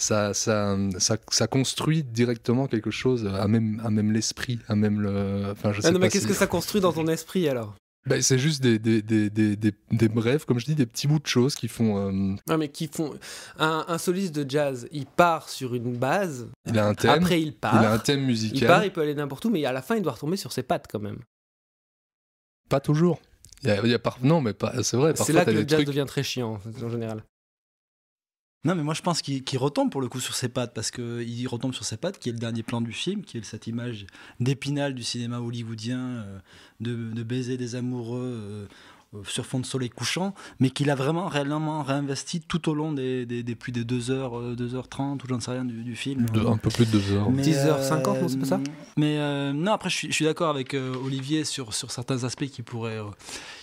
Ça, 0.00 0.32
ça, 0.32 0.76
ça, 0.98 1.16
ça 1.28 1.46
construit 1.48 2.04
directement 2.04 2.66
quelque 2.68 2.90
chose 2.92 3.26
à 3.26 3.48
même, 3.48 3.82
à 3.84 3.90
même 3.90 4.12
l'esprit, 4.12 4.60
à 4.68 4.76
même 4.76 5.00
le. 5.00 5.50
Enfin, 5.50 5.72
je 5.72 5.80
sais 5.80 5.88
Ah 5.88 5.90
non, 5.90 5.98
mais 5.98 6.08
qu'est-ce 6.08 6.24
si- 6.24 6.28
que 6.32 6.38
ça 6.38 6.46
construit 6.46 6.80
dans 6.80 6.92
ton 6.92 7.06
esprit 7.08 7.48
alors? 7.48 7.74
Bah, 8.06 8.22
c'est 8.22 8.38
juste 8.38 8.62
des, 8.62 8.78
des, 8.78 9.02
des, 9.02 9.28
des, 9.28 9.56
des, 9.56 10.08
brefs, 10.08 10.44
comme 10.46 10.58
je 10.60 10.64
dis, 10.64 10.74
des 10.76 10.86
petits 10.86 11.08
bouts 11.08 11.18
de 11.18 11.26
choses 11.26 11.56
qui 11.56 11.66
font. 11.68 11.98
euh, 12.08 12.12
Non, 12.48 12.56
mais 12.56 12.68
qui 12.68 12.86
font. 12.86 13.12
Un, 13.58 13.84
un 13.88 13.98
soliste 13.98 14.34
de 14.34 14.48
jazz, 14.48 14.88
il 14.92 15.04
part 15.04 15.48
sur 15.48 15.74
une 15.74 15.94
base. 15.96 16.48
il 16.66 16.78
a 16.78 16.86
un 16.86 16.94
thème. 16.94 17.10
Après, 17.10 17.42
il 17.42 17.52
part. 17.54 17.74
Il 17.82 17.84
a 17.84 17.92
un 17.92 17.98
thème 17.98 18.24
musical. 18.24 18.56
Il 18.62 18.66
part, 18.66 18.84
il 18.84 18.92
peut 18.92 19.02
aller 19.02 19.14
n'importe 19.16 19.44
où, 19.46 19.50
mais 19.50 19.64
à 19.64 19.72
la 19.72 19.82
fin, 19.82 19.96
il 19.96 20.02
doit 20.02 20.12
retomber 20.12 20.36
sur 20.36 20.52
ses 20.52 20.62
pattes 20.62 20.86
quand 20.90 21.00
même. 21.00 21.18
Pas 22.68 22.80
toujours. 22.80 23.20
Il 23.62 23.68
y 23.68 23.72
a, 23.72 23.82
il 23.84 23.90
y 23.90 23.94
a 23.94 23.98
par- 23.98 24.18
Non, 24.22 24.40
mais 24.40 24.52
pas... 24.54 24.72
c'est 24.84 24.96
vrai. 24.96 25.12
C'est 25.16 25.32
là 25.32 25.44
que 25.44 25.50
le 25.50 25.60
jazz 25.62 25.78
trucs. 25.78 25.88
devient 25.88 26.04
très 26.06 26.22
chiant, 26.22 26.60
en 26.82 26.88
général. 26.88 27.24
Non, 28.64 28.74
mais 28.74 28.82
moi 28.82 28.92
je 28.94 29.02
pense 29.02 29.22
qu'il 29.22 29.58
retombe 29.58 29.90
pour 29.90 30.00
le 30.00 30.08
coup 30.08 30.18
sur 30.20 30.34
ses 30.34 30.48
pattes, 30.48 30.74
parce 30.74 30.90
qu'il 30.90 31.48
retombe 31.48 31.72
sur 31.74 31.84
ses 31.84 31.96
pattes, 31.96 32.18
qui 32.18 32.28
est 32.28 32.32
le 32.32 32.38
dernier 32.38 32.62
plan 32.64 32.80
du 32.80 32.92
film, 32.92 33.22
qui 33.22 33.38
est 33.38 33.44
cette 33.44 33.66
image 33.68 34.06
d'épinal 34.40 34.94
du 34.94 35.04
cinéma 35.04 35.38
hollywoodien, 35.38 35.98
euh, 36.00 36.38
de, 36.80 37.12
de 37.12 37.22
baiser 37.22 37.56
des 37.56 37.76
amoureux 37.76 38.18
euh, 38.20 38.66
euh, 39.14 39.22
sur 39.26 39.46
fond 39.46 39.60
de 39.60 39.64
soleil 39.64 39.88
couchant, 39.90 40.34
mais 40.58 40.70
qu'il 40.70 40.90
a 40.90 40.96
vraiment 40.96 41.28
réellement 41.28 41.82
réinvesti 41.84 42.40
tout 42.40 42.68
au 42.68 42.74
long 42.74 42.92
des, 42.92 43.24
des- 43.26 43.42
des 43.44 43.54
plus 43.54 43.70
de 43.72 43.82
2h, 43.84 44.56
2h30, 44.56 45.14
ou 45.24 45.28
j'en 45.28 45.38
sais 45.40 45.52
rien 45.52 45.64
du, 45.64 45.84
du 45.84 45.94
film. 45.96 46.26
De- 46.28 46.40
un 46.44 46.56
peu 46.58 46.68
plus 46.68 46.84
de 46.84 46.90
deux 46.98 47.12
heures. 47.12 47.30
Mais, 47.30 47.42
10h50, 47.42 48.20
non, 48.20 48.28
c'est 48.28 48.38
pas 48.40 48.44
ça 48.46 48.60
Mais 48.96 49.18
euh, 49.18 49.52
non, 49.52 49.72
après, 49.72 49.88
je 49.88 49.94
suis, 49.96 50.12
suis 50.12 50.24
d'accord 50.24 50.50
avec 50.50 50.74
euh, 50.74 50.94
Olivier 51.04 51.44
sur, 51.44 51.72
sur 51.74 51.90
certains 51.92 52.24
aspects 52.24 52.46
qui 52.46 52.62
pourraient. 52.62 52.98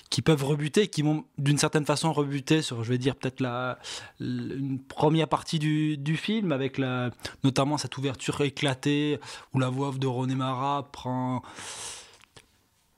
Qui 0.10 0.22
peuvent 0.22 0.44
rebuter, 0.44 0.88
qui 0.88 1.04
m'ont 1.04 1.26
d'une 1.38 1.58
certaine 1.58 1.86
façon 1.86 2.14
rebuté 2.14 2.62
sur, 2.62 2.84
je 2.84 2.90
vais 2.90 2.98
dire, 2.98 3.16
peut-être 3.16 3.40
la, 3.40 3.80
une 4.20 4.80
première 4.80 5.28
partie 5.28 5.60
du, 5.60 6.18
film, 6.18 6.52
avec 6.52 6.78
la, 6.78 7.10
notamment 7.44 7.78
cette 7.78 7.98
ouverture 7.98 8.42
éclatée 8.42 9.20
où 9.54 9.60
la 9.60 9.70
voix 9.70 9.92
de 9.98 10.08
René 10.08 10.36
Mara 10.36 10.90
prend, 10.92 11.42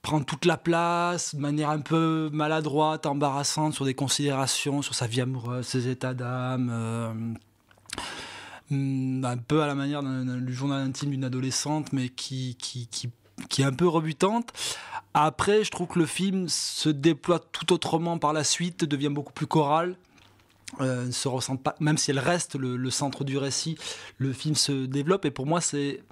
prend 0.02 0.22
toute 0.22 0.46
la 0.46 0.58
place, 0.58 1.36
de 1.36 1.39
manière 1.39 1.70
un 1.70 1.80
peu 1.80 2.30
maladroite, 2.34 3.06
embarrassante, 3.06 3.74
sur 3.74 3.86
des 3.86 3.96
considérations, 3.96 4.82
sur 4.82 4.93
sa 4.93 5.08
vie 5.08 5.22
amoureuse, 5.22 5.65
ses 5.65 5.88
états 5.88 6.13
d'âme. 6.13 6.70
euh, 6.72 7.13
hum, 8.72 9.24
un 9.26 9.38
peu 9.38 9.62
à 9.62 9.67
la 9.67 9.76
manière 9.76 10.04
du 10.04 10.54
journal 10.54 10.82
intime 10.82 11.12
d'une 11.12 11.24
adolescente, 11.24 11.93
mais 11.93 12.10
qui, 12.10 12.56
qui, 12.60 12.88
qui 13.50 13.62
est 13.62 13.65
un 13.65 13.73
peu 13.73 13.88
rebutante. 13.88 14.52
Après, 15.13 15.63
je 15.63 15.71
trouve 15.71 15.88
que 15.88 16.00
le 16.00 16.06
film 16.06 16.47
se 16.47 16.89
déploie 16.89 17.39
tout 17.39 17.73
autrement 17.73 18.17
par 18.17 18.34
la 18.34 18.43
suite, 18.43 18.86
devient 18.86 19.10
beaucoup 19.10 19.34
plus 19.34 19.47
choral. 19.47 19.95
Euh, 20.82 21.06
ne 21.06 21.12
se 21.12 21.30
ressent 21.30 21.56
pas, 21.56 21.76
même 21.80 21.97
si 21.97 22.12
elle 22.12 22.19
reste 22.19 22.56
le, 22.56 22.89
centre 22.89 23.23
du 23.23 23.38
récit, 23.38 23.78
le 24.17 24.34
film 24.34 24.54
se 24.54 24.86
développe 24.86 25.23
et 25.23 25.32
pour 25.32 25.45
moi 25.45 25.62
c'est 25.62 26.04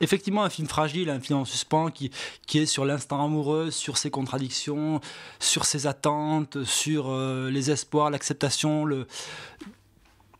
effectivement 0.00 0.42
un 0.42 0.48
film 0.48 0.66
fragile, 0.66 1.10
un 1.10 1.20
film 1.20 1.40
en 1.40 1.44
suspens 1.44 1.90
qui, 1.90 2.10
qui 2.46 2.60
est 2.60 2.66
sur 2.66 2.86
l'instant 2.86 3.22
amoureux, 3.22 3.70
sur 3.70 3.98
ses 3.98 4.10
contradictions, 4.10 5.02
sur 5.38 5.66
ses 5.66 5.86
attentes, 5.86 6.64
sur 6.64 7.10
euh, 7.10 7.50
les 7.50 7.70
espoirs, 7.70 8.08
l'acceptation, 8.08 8.86
le, 8.86 9.06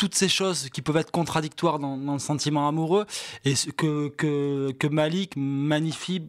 toutes 0.03 0.17
ces 0.17 0.29
choses 0.29 0.69
qui 0.71 0.83
peuvent 0.83 0.97
être 0.97 1.13
contradictoires 1.13 1.79
dans, 1.79 1.95
le 1.97 2.19
sentiment 2.19 2.67
amoureux 2.67 3.07
et 3.45 3.55
que, 3.77 4.09
que, 4.09 4.73
que 4.73 4.89
Malik 4.89 5.35
magnifie 5.37 6.23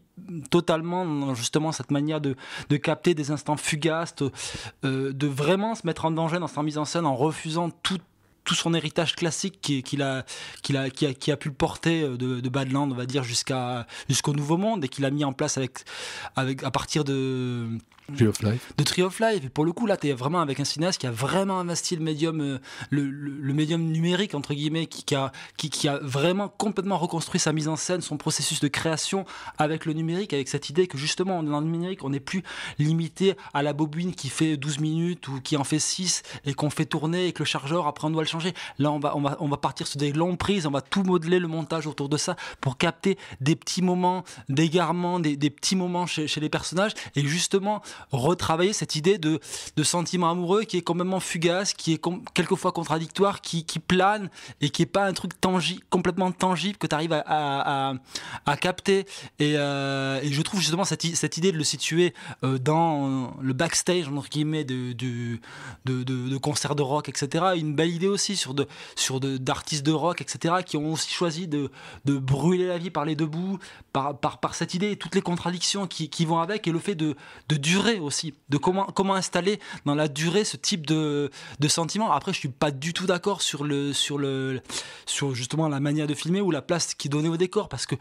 totalement 0.51 1.33
justement 1.33 1.71
cette 1.71 1.89
manière 1.89 2.21
de, 2.21 2.35
de 2.69 2.77
capter 2.77 3.15
des 3.15 3.31
instants 3.31 3.57
fugaces, 3.57 4.13
euh, 4.85 5.11
de 5.11 5.25
vraiment 5.25 5.73
se 5.73 5.87
mettre 5.87 6.05
en 6.05 6.11
danger 6.11 6.37
dans 6.37 6.45
sa 6.45 6.61
mise 6.61 6.77
en 6.77 6.85
scène 6.85 7.07
en 7.07 7.15
refusant 7.15 7.71
tout 7.71 7.97
tout 8.43 8.55
son 8.55 8.73
héritage 8.73 9.15
classique 9.15 9.59
qui- 9.61 9.81
qu'il 9.83 10.01
a, 10.03 10.25
qu'il 10.63 10.75
a, 10.75 10.89
qui 10.89 11.05
a, 11.05 11.13
qui 11.13 11.31
a 11.31 11.37
pu 11.37 11.49
porter 11.49 12.03
euh, 12.03 12.17
de, 12.17 12.41
de 12.41 12.49
Badland, 12.49 12.91
on 12.91 12.95
va 12.95 13.05
dire, 13.05 13.23
jusqu'à, 13.23 13.87
jusqu'au 14.09 14.33
Nouveau 14.33 14.57
Monde 14.57 14.83
et 14.83 14.89
qu'il 14.89 15.05
a 15.05 15.11
mis 15.11 15.23
en 15.23 15.31
place 15.31 15.57
avec, 15.57 15.79
avec, 16.35 16.61
à 16.61 16.69
partir 16.69 17.05
de, 17.05 17.69
Tree 18.15 18.27
of 18.27 18.41
Life. 18.41 18.73
de 18.77 18.83
Tree 18.83 19.01
of 19.01 19.19
Life. 19.19 19.45
Et 19.45 19.49
pour 19.49 19.65
le 19.65 19.71
coup, 19.71 19.85
là, 19.85 19.97
tu 19.97 20.07
es 20.07 20.13
vraiment 20.13 20.41
avec 20.41 20.59
un 20.59 20.65
cinéaste 20.65 20.99
qui 20.99 21.07
a 21.07 21.11
vraiment 21.11 21.59
investi 21.59 21.95
le 21.95 22.03
médium, 22.03 22.41
euh, 22.41 22.59
le, 22.89 23.53
médium 23.53 23.81
numérique, 23.81 24.35
entre 24.35 24.53
guillemets, 24.53 24.87
qui, 24.87 25.15
a, 25.15 25.31
qui, 25.57 25.87
a 25.87 25.99
vraiment 25.99 26.49
complètement 26.49 26.97
reconstruit 26.97 27.39
sa 27.39 27.53
mise 27.53 27.67
en 27.67 27.75
scène, 27.75 28.01
son 28.01 28.17
processus 28.17 28.59
de 28.59 28.67
création 28.67 29.25
avec 29.57 29.85
le 29.85 29.93
numérique, 29.93 30.33
avec 30.33 30.49
cette 30.49 30.69
idée 30.69 30.87
que 30.87 30.97
justement, 30.97 31.43
dans 31.43 31.59
le 31.59 31.65
numérique, 31.65 32.03
on 32.03 32.09
n'est 32.09 32.19
plus 32.19 32.43
limité 32.77 33.35
à 33.53 33.63
la 33.63 33.73
bobine 33.73 34.13
qui 34.13 34.29
fait 34.29 34.57
12 34.57 34.79
minutes 34.79 35.27
ou 35.27 35.39
qui 35.41 35.57
en 35.57 35.63
fait 35.63 35.79
6 35.79 36.23
et 36.45 36.53
qu'on 36.53 36.69
fait 36.69 36.85
tourner 36.85 37.27
et 37.27 37.33
que 37.33 37.39
le 37.39 37.47
chargeur, 37.47 37.87
après, 37.87 38.07
on 38.07 38.11
doit 38.11 38.23
le 38.23 38.27
changer. 38.27 38.53
Là, 38.79 38.91
on 38.91 38.99
va, 38.99 39.15
on 39.15 39.21
va, 39.21 39.37
on 39.39 39.47
va 39.47 39.57
partir 39.57 39.87
sur 39.87 39.99
des 39.99 40.11
longues 40.11 40.37
prises, 40.37 40.65
on 40.65 40.71
va 40.71 40.81
tout 40.81 41.03
modeler 41.03 41.39
le 41.39 41.47
montage 41.47 41.87
autour 41.87 42.09
de 42.09 42.17
ça 42.17 42.35
pour 42.59 42.77
capter 42.77 43.17
des 43.39 43.55
petits 43.55 43.81
moments 43.81 44.23
d'égarement, 44.49 45.19
des, 45.19 45.37
des 45.37 45.49
petits 45.49 45.75
moments 45.75 46.05
chez 46.05 46.39
les 46.39 46.49
personnages 46.49 46.93
et 47.15 47.25
justement 47.25 47.81
retravailler 48.11 48.73
cette 48.73 48.95
idée 48.95 49.17
de, 49.17 49.39
de 49.75 49.83
sentiment 49.83 50.29
amoureux 50.29 50.63
qui 50.63 50.77
est 50.77 50.81
complètement 50.81 51.19
fugace, 51.19 51.73
qui 51.73 51.93
est 51.93 52.01
quelquefois 52.33 52.71
contradictoire, 52.71 53.41
qui, 53.41 53.63
plane 53.79 54.29
et 54.61 54.69
qui 54.69 54.83
est 54.83 54.87
pas 54.87 55.05
un 55.05 55.13
truc 55.13 55.39
tangi, 55.39 55.81
complètement 55.89 56.31
tangible 56.31 56.77
que 56.77 56.87
tu 56.87 56.95
arrives 56.95 57.13
à, 57.13 57.93
à, 58.45 58.57
capter. 58.57 59.05
Et, 59.39 59.53
euh, 59.57 60.21
et 60.21 60.31
je 60.31 60.41
trouve 60.41 60.59
justement 60.59 60.85
cette, 60.85 61.03
cette 61.15 61.37
idée 61.37 61.51
de 61.51 61.57
le 61.57 61.63
situer 61.63 62.13
euh, 62.43 62.57
dans 62.57 63.35
le 63.41 63.53
backstage, 63.53 64.07
entre 64.07 64.29
guillemets, 64.29 64.63
de, 64.63 64.93
de, 64.93 65.39
de, 65.85 66.37
concerts 66.37 66.75
de 66.75 66.81
rock, 66.81 67.09
etc. 67.09 67.45
Une 67.55 67.75
belle 67.75 67.91
idée 67.91 68.07
aussi 68.07 68.35
sur 68.35 68.53
de, 68.53 68.67
sur 68.95 69.19
d'artistes 69.19 69.85
de 69.85 69.91
rock, 69.91 70.21
etc., 70.21 70.55
qui 70.65 70.77
ont 70.77 70.93
aussi 70.93 71.11
choisi 71.11 71.47
de, 71.47 71.71
de 72.05 72.17
brûler 72.17 72.67
la 72.67 72.77
vie 72.77 72.89
par 72.89 73.05
les 73.05 73.15
deux 73.15 73.25
bouts, 73.25 73.59
par, 73.91 74.17
par, 74.17 74.39
par 74.39 74.55
cette 74.55 74.73
idée 74.73 74.91
et 74.91 74.95
toutes 74.97 75.15
les 75.15 75.21
contradictions 75.21 75.87
qui, 75.87 76.09
qui 76.09 76.25
vont 76.25 76.39
avec, 76.39 76.67
et 76.67 76.71
le 76.71 76.79
fait 76.79 76.95
de, 76.95 77.15
de 77.49 77.55
durer 77.55 77.82
aussi, 77.99 78.33
de 78.49 78.57
comment, 78.57 78.85
comment 78.85 79.15
installer 79.15 79.59
dans 79.85 79.95
la 79.95 80.07
durée 80.07 80.43
ce 80.43 80.57
type 80.57 80.85
de, 80.85 81.31
de 81.59 81.67
sentiment. 81.67 82.11
Après, 82.11 82.33
je 82.33 82.39
suis 82.39 82.49
pas 82.49 82.71
du 82.71 82.93
tout 82.93 83.05
d'accord 83.05 83.41
sur, 83.41 83.63
le, 83.63 83.93
sur, 83.93 84.17
le, 84.17 84.61
sur 85.05 85.35
justement 85.35 85.67
la 85.67 85.79
manière 85.79 86.07
de 86.07 86.13
filmer 86.13 86.41
ou 86.41 86.51
la 86.51 86.61
place 86.61 86.93
qui 86.93 87.09
donnée 87.09 87.29
au 87.29 87.37
décor, 87.37 87.69
parce 87.69 87.85
que 87.85 87.95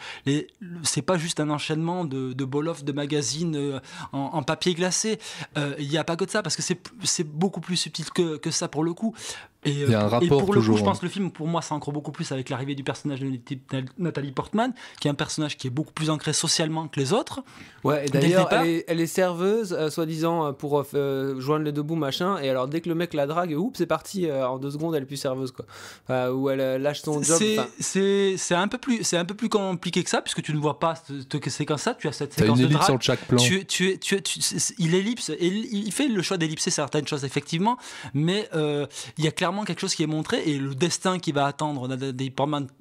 c'est 0.83 1.03
pas 1.03 1.19
juste 1.19 1.41
un 1.41 1.51
enchaînement 1.51 2.05
de, 2.05 2.33
de 2.33 2.45
bol-off, 2.45 2.85
de 2.85 2.93
magazines 2.93 3.57
euh, 3.57 3.81
en, 4.13 4.43
papier 4.43 4.75
glacé. 4.75 5.19
Euh, 5.57 5.75
Il 5.79 5.89
n'y 5.89 5.99
a 5.99 6.05
pas 6.05 6.17
que 6.17 6.25
de 6.25 6.31
ça, 6.31 6.43
parce 6.43 6.57
que 6.57 6.63
c'est 6.63 6.81
c'est 7.03 7.25
beaucoup 7.25 7.61
plus 7.61 7.77
subtil 7.77 8.11
que, 8.11 8.37
que 8.37 8.51
ça 8.51 8.69
pour 8.69 8.85
le 8.85 8.95
coup. 8.95 9.15
Et, 9.65 9.71
Il 9.71 9.91
y 9.91 9.95
a 9.95 10.01
un 10.01 10.07
et 10.07 10.11
rapport 10.11 10.45
pour 10.45 10.55
le 10.55 10.61
coup, 10.61 10.77
je 10.77 10.83
pense 10.83 10.97
hein. 10.97 11.01
que 11.01 11.07
le 11.07 11.11
film, 11.11 11.31
pour 11.31 11.47
moi, 11.47 11.63
s'ancre 11.63 11.93
beaucoup 11.93 12.11
plus 12.11 12.33
avec 12.33 12.49
l'arrivée 12.49 12.75
du 12.75 12.83
personnage 12.83 13.21
de 13.21 13.29
Nathalie 13.99 14.33
Portman, 14.33 14.73
qui 15.01 15.07
est 15.07 15.11
un 15.11 15.15
personnage 15.15 15.57
qui 15.57 15.69
est 15.69 15.71
beaucoup 15.71 15.93
plus 15.93 16.11
ancré 16.11 16.33
socialement 16.33 16.89
que 16.89 16.99
les 16.99 17.13
autres. 17.13 17.43
Ouais, 17.85 18.07
et 18.07 18.09
d'ailleurs, 18.11 18.49
elle 18.53 18.67
est, 18.69 18.85
elle 18.89 19.01
est 19.01 19.07
serveuse, 19.07 19.73
euh, 19.73 19.89
soi-disant, 19.91 20.47
euh, 20.47 20.53
pour 20.53 20.85
euh, 20.95 21.39
joindre 21.41 21.65
les 21.65 21.73
deux 21.73 21.83
bouts, 21.83 21.95
machin. 21.95 22.39
Et 22.41 22.49
alors, 22.51 22.67
dès 22.67 22.81
que 22.81 22.89
le 22.89 22.95
mec 22.97 23.15
la 23.15 23.27
drague, 23.27 23.53
oups, 23.57 23.79
c'est 23.79 23.87
parti, 23.87 24.27
euh, 24.29 24.47
en 24.49 24.59
deux 24.59 24.71
secondes, 24.73 24.95
elle 24.97 25.05
est 25.05 25.07
plus 25.07 25.17
serveuse, 25.17 25.53
quoi. 25.53 25.65
Euh, 26.11 26.33
ou 26.33 26.51
elle 26.51 26.61
euh, 26.61 26.79
lâche 26.79 27.03
son 27.03 27.23
job. 27.23 27.37
C'est- 27.39 27.59
C'est 27.79 28.35
c'est 28.39 28.55
un 28.55 28.67
peu 28.69 28.79
plus 28.79 29.03
c'est 29.05 29.17
un 29.17 29.25
peu 29.25 29.35
plus 29.35 29.49
compliqué 29.49 30.03
que 30.03 30.11
ça 30.11 30.23
puisque 30.23 30.43
tu 30.43 30.53
ne 30.55 30.59
vois 30.59 30.79
pas 30.79 30.95
cette, 30.97 31.33
cette 31.33 31.49
séquence-là. 31.51 31.95
Tu 31.95 32.09
as 32.09 32.13
cette 32.13 32.33
séquence 32.33 32.59
une 32.59 32.65
de 32.65 32.69
ellipse 32.71 32.81
drague. 32.87 32.95
entre 32.97 33.05
chaque 33.05 33.21
plan. 33.27 33.39
Tu, 33.39 33.65
tu, 33.67 33.91
es- 33.91 33.99
tu, 33.99 34.15
es- 34.17 34.21
tu- 34.23 34.41
c'est- 34.41 34.59
c'est- 34.59 34.75
il 34.79 34.95
ellipse 34.95 35.29
et 35.31 35.37
il 35.47 35.87
il 35.87 35.93
fait 35.93 36.09
le 36.09 36.23
choix 36.23 36.37
d'ellipser 36.37 36.71
certaines 36.71 37.07
choses 37.07 37.25
effectivement, 37.25 37.77
mais 38.15 38.49
euh, 38.55 38.87
il 39.19 39.25
y 39.25 39.29
a 39.29 39.31
clairement 39.31 39.52
quelque 39.65 39.81
chose 39.81 39.95
qui 39.95 40.03
est 40.03 40.07
montré 40.09 40.43
et 40.49 40.59
le 40.59 40.75
destin 40.75 41.19
qui 41.19 41.33
va 41.33 41.47
attendre. 41.47 41.89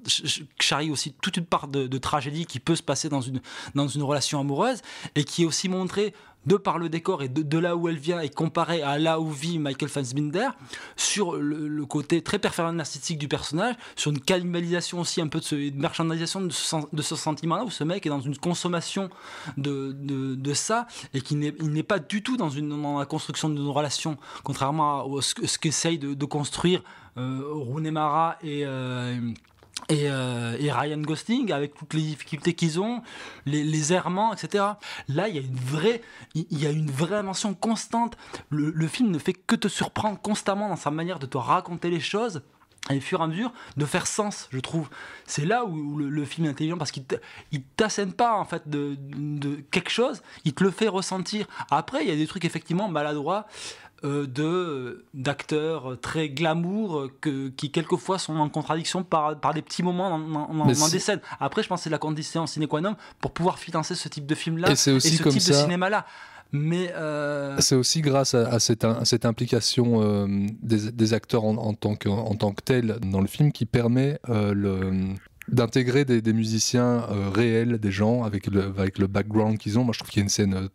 Ch- 0.07 0.43
charrie 0.59 0.89
aussi 0.89 1.13
toute 1.21 1.37
une 1.37 1.45
part 1.45 1.67
de, 1.67 1.87
de 1.87 1.97
tragédie 1.97 2.45
qui 2.45 2.59
peut 2.59 2.75
se 2.75 2.83
passer 2.83 3.09
dans 3.09 3.21
une 3.21 3.41
dans 3.75 3.87
une 3.87 4.03
relation 4.03 4.39
amoureuse 4.39 4.81
et 5.15 5.23
qui 5.23 5.43
est 5.43 5.45
aussi 5.45 5.69
montré 5.69 6.13
de 6.45 6.55
par 6.55 6.79
le 6.79 6.89
décor 6.89 7.21
et 7.23 7.29
de, 7.29 7.57
là 7.57 7.75
où 7.75 7.87
elle 7.87 7.97
vient 7.97 8.19
et 8.19 8.29
comparé 8.29 8.81
à 8.81 8.97
là 8.97 9.19
où 9.19 9.29
vit 9.29 9.59
Michael 9.59 9.89
Fassbinder 9.89 10.49
sur 10.95 11.35
le, 11.35 11.67
côté 11.85 12.21
très 12.21 12.39
narcissique 12.73 13.17
du 13.17 13.27
personnage, 13.27 13.75
sur 13.95 14.11
une 14.11 14.19
cannibalisation 14.19 14.99
aussi 14.99 15.21
un 15.21 15.27
peu 15.27 15.39
de 15.39 15.43
ce, 15.43 15.55
de 16.47 16.53
ce, 16.53 16.65
sen- 16.65 16.85
de 16.91 17.01
ce 17.01 17.15
sentiment-là 17.15 17.63
où 17.63 17.69
ce 17.69 17.83
mec 17.83 18.05
est 18.05 18.09
dans 18.09 18.21
une 18.21 18.37
consommation 18.37 19.09
de, 19.57 19.91
de, 19.91 20.53
ça 20.53 20.87
et 21.13 21.21
qui 21.21 21.35
n'est 21.35 21.83
pas 21.83 21.99
du 21.99 22.23
tout 22.23 22.37
dans, 22.37 22.49
une, 22.49 22.69
dans 22.69 22.99
la 22.99 23.05
construction 23.05 23.49
d'une 23.49 23.67
relation, 23.69 24.17
contrairement 24.43 25.17
à 25.17 25.21
ce, 25.21 25.33
ce 25.45 25.57
qu'essayent 25.57 25.99
de, 25.99 26.25
construire 26.25 26.81
euh, 27.17 27.41
Rooney 27.51 27.91
Mara 27.91 28.37
et... 28.41 28.61
euh, 28.65 29.19
et, 29.89 30.09
euh, 30.09 30.55
et 30.59 30.71
Ryan 30.71 30.99
Gosling 30.99 31.51
avec 31.51 31.73
toutes 31.75 31.93
les 31.93 32.01
difficultés 32.01 32.53
qu'ils 32.53 32.79
ont, 32.79 33.01
les, 33.45 33.63
les 33.63 33.93
errements, 33.93 34.33
etc. 34.33 34.63
Là, 35.07 35.27
il 35.27 35.35
y 35.35 35.39
a 35.39 35.41
une 35.41 35.55
vraie, 35.55 36.01
il 36.35 36.59
y 36.59 36.65
a 36.65 36.69
une 36.69 36.89
vraie 36.89 37.23
mention 37.23 37.53
constante. 37.53 38.17
Le, 38.49 38.87
film 38.87 39.11
ne 39.11 39.19
fait 39.19 39.33
que 39.33 39.55
te 39.55 39.67
surprendre 39.67 40.19
constamment 40.19 40.69
dans 40.69 40.75
sa 40.75 40.91
manière 40.91 41.19
de 41.19 41.25
te 41.25 41.37
raconter 41.37 41.89
les 41.89 41.99
choses. 41.99 42.41
Et 42.89 42.97
au 42.97 43.01
fur 43.01 43.19
et 43.19 43.23
à 43.23 43.27
mesure, 43.27 43.53
de 43.77 43.85
faire 43.85 44.07
sens, 44.07 44.47
je 44.51 44.59
trouve. 44.59 44.89
C'est 45.27 45.45
là 45.45 45.65
où, 45.65 45.97
le, 45.97 46.09
le 46.09 46.25
film 46.25 46.47
est 46.47 46.49
intelligent 46.49 46.79
parce 46.79 46.91
qu'il 46.91 47.05
il 47.51 47.61
t'assène 47.61 48.11
pas 48.11 48.33
en 48.33 48.43
fait 48.43 48.67
de, 48.67 48.97
de 48.97 49.57
quelque 49.69 49.91
chose, 49.91 50.23
il 50.45 50.53
te 50.53 50.63
le 50.63 50.71
fait 50.71 50.87
ressentir. 50.87 51.45
Après, 51.69 52.03
il 52.03 52.09
y 52.09 52.11
a 52.11 52.15
des 52.15 52.25
trucs 52.25 52.43
effectivement 52.43 52.87
maladroits 52.87 53.45
de 54.03 55.05
d'acteurs 55.13 55.97
très 56.01 56.29
glamour 56.29 56.97
euh, 56.97 57.11
que, 57.21 57.49
qui 57.49 57.71
quelquefois 57.71 58.17
sont 58.17 58.35
en 58.35 58.49
contradiction 58.49 59.03
par, 59.03 59.39
par 59.39 59.53
des 59.53 59.61
petits 59.61 59.83
moments 59.83 60.17
dans, 60.17 60.65
des 60.65 60.99
scènes. 60.99 61.21
Après, 61.39 61.61
je 61.63 61.67
pense 61.67 61.81
que 61.81 61.83
c'est 61.85 61.89
la 61.89 61.97
condition 61.99 62.47
sine 62.47 62.67
qua 62.67 62.81
non 62.81 62.95
pour 63.19 63.31
pouvoir 63.31 63.59
financer 63.59 63.95
ce 63.95 64.09
type 64.09 64.25
de 64.25 64.35
film-là 64.35 64.71
Et 64.71 64.75
c'est 64.75 64.91
aussi 64.91 65.17
ce 65.17 65.23
comme 65.23 65.31
type 65.33 65.47
de 65.47 65.53
cinéma-là. 65.53 66.05
Mais 66.51 66.91
euh, 66.95 67.55
C'est 67.59 67.75
aussi 67.75 68.01
grâce 68.01 68.33
à, 68.33 68.47
à 68.49 68.59
cette, 68.59 68.83
à 68.83 69.05
cette 69.05 69.25
implication 69.25 70.01
euh, 70.01 70.27
des, 70.61 70.91
des 70.91 71.13
acteurs 71.13 71.45
en, 71.45 71.55
en 71.55 71.73
tant 71.73 71.95
que, 71.95 72.09
en 72.09 72.35
tant 72.35 72.51
que 72.51 72.61
tels 72.61 72.97
dans 73.01 73.21
le 73.21 73.27
film 73.27 73.51
qui 73.51 73.65
permet 73.65 74.19
euh, 74.29 74.53
le 74.53 75.13
d'intégrer 75.47 76.05
des, 76.05 76.21
des 76.21 76.33
musiciens 76.33 77.05
euh, 77.09 77.29
réels, 77.29 77.77
des 77.77 77.91
gens 77.91 78.23
avec 78.23 78.47
le, 78.47 78.63
avec 78.77 78.97
le 78.99 79.07
background 79.07 79.57
qu'ils 79.57 79.77
ont. 79.79 79.83
Moi, 79.83 79.93
je 79.93 79.99
trouve 79.99 80.09
qu'il 80.09 80.19
y 80.19 80.23
a 80.23 80.23
une 80.23 80.29
scène 80.29 80.53
euh, 80.53 80.67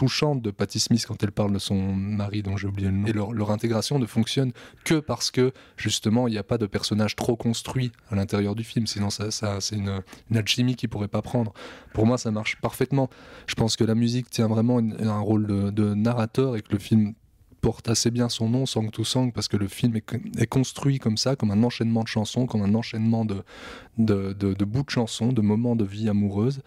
touchante 0.00 0.40
de 0.40 0.50
Patti 0.50 0.80
Smith 0.80 1.04
quand 1.06 1.22
elle 1.22 1.30
parle 1.30 1.52
de 1.52 1.58
son 1.58 1.92
mari 1.92 2.42
dont 2.42 2.56
j'ai 2.56 2.66
oublié 2.66 2.88
le 2.88 2.96
nom. 2.96 3.06
Et 3.06 3.12
leur, 3.12 3.50
intégration 3.50 3.98
ne 3.98 4.06
fonctionne 4.06 4.52
que 4.82 4.98
parce 4.98 5.30
que 5.30 5.52
justement 5.76 6.26
il 6.26 6.30
n'y 6.30 6.38
a 6.38 6.42
pas 6.42 6.56
de 6.56 6.64
personnage 6.64 7.16
trop 7.16 7.36
construit 7.36 7.92
à 8.08 8.14
l'intérieur 8.16 8.54
du 8.54 8.64
film. 8.64 8.86
Sinon, 8.86 9.10
ça, 9.10 9.60
c'est 9.60 9.76
une, 9.76 10.00
une 10.30 10.36
alchimie 10.38 10.74
qui 10.74 10.88
pourrait 10.88 11.08
pas 11.08 11.20
prendre. 11.20 11.52
Pour 11.92 12.06
moi, 12.06 12.16
ça 12.16 12.30
marche 12.30 12.56
parfaitement. 12.62 13.10
Je 13.46 13.54
pense 13.54 13.76
que 13.76 13.84
la 13.84 13.94
musique 13.94 14.30
tient 14.30 14.48
vraiment 14.48 14.78
un 14.78 15.20
rôle 15.20 15.46
de, 15.46 15.68
de 15.68 15.92
narrateur 15.92 16.56
et 16.56 16.62
que 16.62 16.72
le 16.72 16.78
film 16.78 17.12
porte 17.60 17.88
assez 17.88 18.10
bien 18.10 18.28
son 18.28 18.48
nom, 18.48 18.66
Song 18.66 18.90
to 18.90 19.04
Song, 19.04 19.32
parce 19.32 19.48
que 19.48 19.56
le 19.56 19.68
film 19.68 19.94
est, 19.96 20.46
construit 20.46 20.98
comme 20.98 21.16
ça, 21.16 21.36
comme 21.36 21.50
un 21.50 21.62
enchaînement 21.62 22.02
de 22.02 22.08
chansons, 22.08 22.46
comme 22.46 22.62
un 22.62 22.74
enchaînement 22.74 23.24
de, 23.24 23.44
bouts 23.96 24.82
de 24.82 24.90
chansons, 24.90 25.32
de 25.32 25.40
moments 25.40 25.76
de 25.76 25.84
vie 25.84 26.08
amoureuse. 26.08 26.60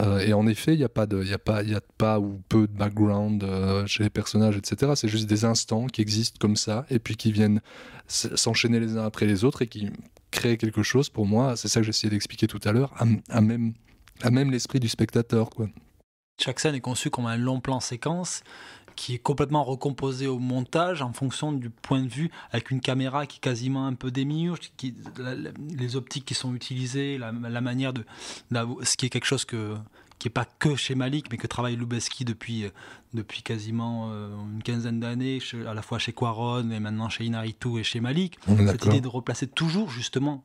Euh, 0.00 0.18
et 0.18 0.32
en 0.32 0.46
effet, 0.48 0.74
il 0.74 0.78
n'y 0.78 0.84
a, 0.84 0.88
pas 0.88 1.06
de- 1.06 1.22
y 1.22 1.32
a, 1.32 1.38
pas- 1.38 1.62
y 1.62 1.74
a 1.74 1.80
pas 1.98 2.18
ou 2.18 2.40
peu 2.48 2.66
de 2.66 2.72
background 2.72 3.44
euh, 3.44 3.86
chez 3.86 4.02
les 4.02 4.10
personnages, 4.10 4.56
etc. 4.56 4.92
C'est 4.96 5.06
juste 5.08 5.28
des 5.28 5.44
instants 5.44 5.86
qui 5.86 6.02
existent 6.02 6.38
comme 6.40 6.56
ça, 6.56 6.84
et 6.90 6.98
puis 6.98 7.16
qui 7.16 7.30
viennent 7.30 7.60
s'enchaîner 8.08 8.80
les 8.80 8.96
uns 8.96 9.04
après 9.04 9.26
les 9.26 9.44
autres, 9.44 9.62
et 9.62 9.68
qui 9.68 9.90
créent 10.32 10.56
quelque 10.56 10.82
chose, 10.82 11.10
pour 11.10 11.26
moi, 11.26 11.56
c'est 11.56 11.68
ça 11.68 11.78
que 11.80 11.86
j'essayais 11.86 12.10
d'expliquer 12.10 12.48
tout 12.48 12.60
à 12.64 12.72
l'heure, 12.72 12.92
à, 12.98 13.40
même, 13.40 14.50
l'esprit 14.50 14.80
du 14.80 14.88
spectateur. 14.88 15.48
Chaque 16.42 16.58
scène 16.58 16.74
est 16.74 16.80
conçue 16.80 17.10
comme 17.10 17.26
un 17.26 17.36
long 17.36 17.60
plan 17.60 17.78
séquence 17.78 18.42
qui 18.96 19.14
est 19.14 19.18
complètement 19.18 19.64
recomposé 19.64 20.26
au 20.26 20.38
montage 20.38 21.02
en 21.02 21.12
fonction 21.12 21.52
du 21.52 21.68
point 21.70 22.02
de 22.02 22.08
vue 22.08 22.30
avec 22.52 22.70
une 22.70 22.80
caméra 22.80 23.26
qui 23.26 23.38
est 23.38 23.40
quasiment 23.40 23.86
un 23.86 23.94
peu 23.94 24.10
démiurge, 24.10 24.60
qui, 24.76 24.94
la- 25.18 25.34
la- 25.34 25.50
les 25.76 25.96
optiques 25.96 26.24
qui 26.24 26.34
sont 26.34 26.54
utilisées, 26.54 27.18
la, 27.18 27.32
la 27.32 27.60
manière 27.60 27.92
de, 27.92 28.04
ce 28.82 28.96
qui 28.96 29.06
est 29.06 29.10
quelque 29.10 29.26
chose 29.26 29.44
que 29.44 29.74
qui 30.20 30.28
est 30.28 30.30
pas 30.30 30.46
que 30.60 30.74
chez 30.76 30.94
Malik, 30.94 31.26
mais 31.30 31.36
que 31.36 31.46
travaille 31.48 31.74
Lubeski 31.76 32.24
depuis, 32.24 32.64
euh, 32.64 32.70
depuis 33.14 33.42
quasiment 33.42 34.08
euh, 34.12 34.28
une 34.54 34.62
quinzaine 34.62 35.00
d'années, 35.00 35.40
à 35.68 35.74
la 35.74 35.82
fois 35.82 35.98
chez 35.98 36.12
Quaron 36.12 36.70
et 36.70 36.80
maintenant 36.80 37.08
chez 37.10 37.24
Inaritu 37.24 37.78
et 37.80 37.82
chez 37.82 38.00
Malik. 38.00 38.38
Cette 38.68 38.84
idée 38.86 39.00
de 39.02 39.08
replacer 39.08 39.48
toujours 39.48 39.90
justement 39.90 40.44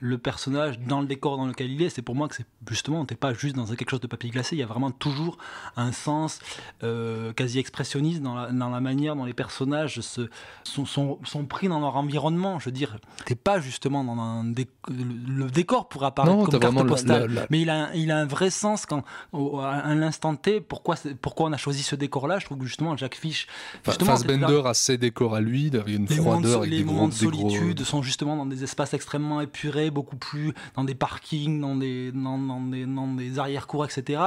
le 0.00 0.18
personnage 0.18 0.78
dans 0.80 1.00
le 1.00 1.06
décor 1.06 1.36
dans 1.36 1.46
lequel 1.46 1.70
il 1.70 1.82
est, 1.82 1.90
c'est 1.90 2.02
pour 2.02 2.14
moi 2.14 2.26
que 2.28 2.34
c'est 2.34 2.46
justement, 2.68 3.06
n'est 3.08 3.16
pas 3.16 3.34
juste 3.34 3.54
dans 3.54 3.66
quelque 3.66 3.90
chose 3.90 4.00
de 4.00 4.06
papier 4.06 4.30
glacé, 4.30 4.56
il 4.56 4.58
y 4.58 4.62
a 4.62 4.66
vraiment 4.66 4.90
toujours 4.90 5.36
un 5.76 5.92
sens 5.92 6.40
euh, 6.82 7.32
quasi 7.32 7.58
expressionniste 7.58 8.22
dans 8.22 8.34
la, 8.34 8.50
dans 8.52 8.70
la 8.70 8.80
manière 8.80 9.14
dont 9.16 9.24
les 9.24 9.34
personnages 9.34 10.00
se, 10.00 10.28
sont, 10.64 10.86
sont, 10.86 11.18
sont 11.24 11.44
pris 11.44 11.68
dans 11.68 11.80
leur 11.80 11.96
environnement. 11.96 12.58
Je 12.58 12.66
veux 12.66 12.72
dire, 12.72 12.98
t'es 13.26 13.34
pas 13.34 13.60
justement 13.60 14.02
dans 14.04 14.18
un 14.18 14.44
déc- 14.44 14.68
le, 14.88 15.44
le 15.44 15.50
décor 15.50 15.88
pourrait 15.88 16.06
apparaître 16.06 16.34
Non, 16.34 16.44
comme 16.44 16.60
carte 16.60 16.74
postale, 16.88 17.46
mais 17.50 17.60
il 17.60 17.70
a, 17.70 17.86
un- 17.88 17.92
il 17.92 18.10
a 18.10 18.18
un 18.18 18.26
vrai 18.26 18.50
sens 18.50 18.86
quand, 18.86 19.04
au- 19.32 19.58
à 19.60 19.84
un 19.84 20.02
instant 20.02 20.34
T, 20.36 20.60
pourquoi, 20.60 20.96
pourquoi 21.20 21.48
on 21.48 21.52
a 21.52 21.56
choisi 21.56 21.82
ce 21.82 21.94
décor-là. 21.96 22.38
Je 22.38 22.46
trouve 22.46 22.58
que 22.58 22.64
justement, 22.64 22.96
Jacques 22.96 23.16
Fish, 23.16 23.46
justement, 23.84 24.12
Fassbender 24.12 24.62
a 24.64 24.74
ses 24.74 24.96
décors 24.98 25.34
à 25.34 25.40
lui, 25.40 25.68
avec 25.74 25.88
une 25.88 26.06
les 26.06 26.16
moments 26.16 26.40
de, 26.40 26.46
froideur, 26.48 26.52
so- 26.52 26.58
avec 26.58 26.70
les 26.70 26.76
des 26.78 26.82
de 26.84 26.88
des 26.88 26.94
gros- 26.94 27.10
solitude 27.50 27.82
sont 27.84 28.02
justement 28.02 28.36
dans 28.36 28.46
des 28.46 28.64
espaces 28.64 28.94
extrêmement 28.94 29.40
épurés, 29.40 29.89
beaucoup 29.90 30.16
plus 30.16 30.54
dans 30.76 30.84
des 30.84 30.94
parkings, 30.94 31.60
dans 31.60 31.76
des, 31.76 32.12
dans, 32.12 32.60
des, 32.60 32.86
dans 32.86 33.08
des 33.08 33.38
arrière-cours, 33.38 33.84
etc. 33.84 34.22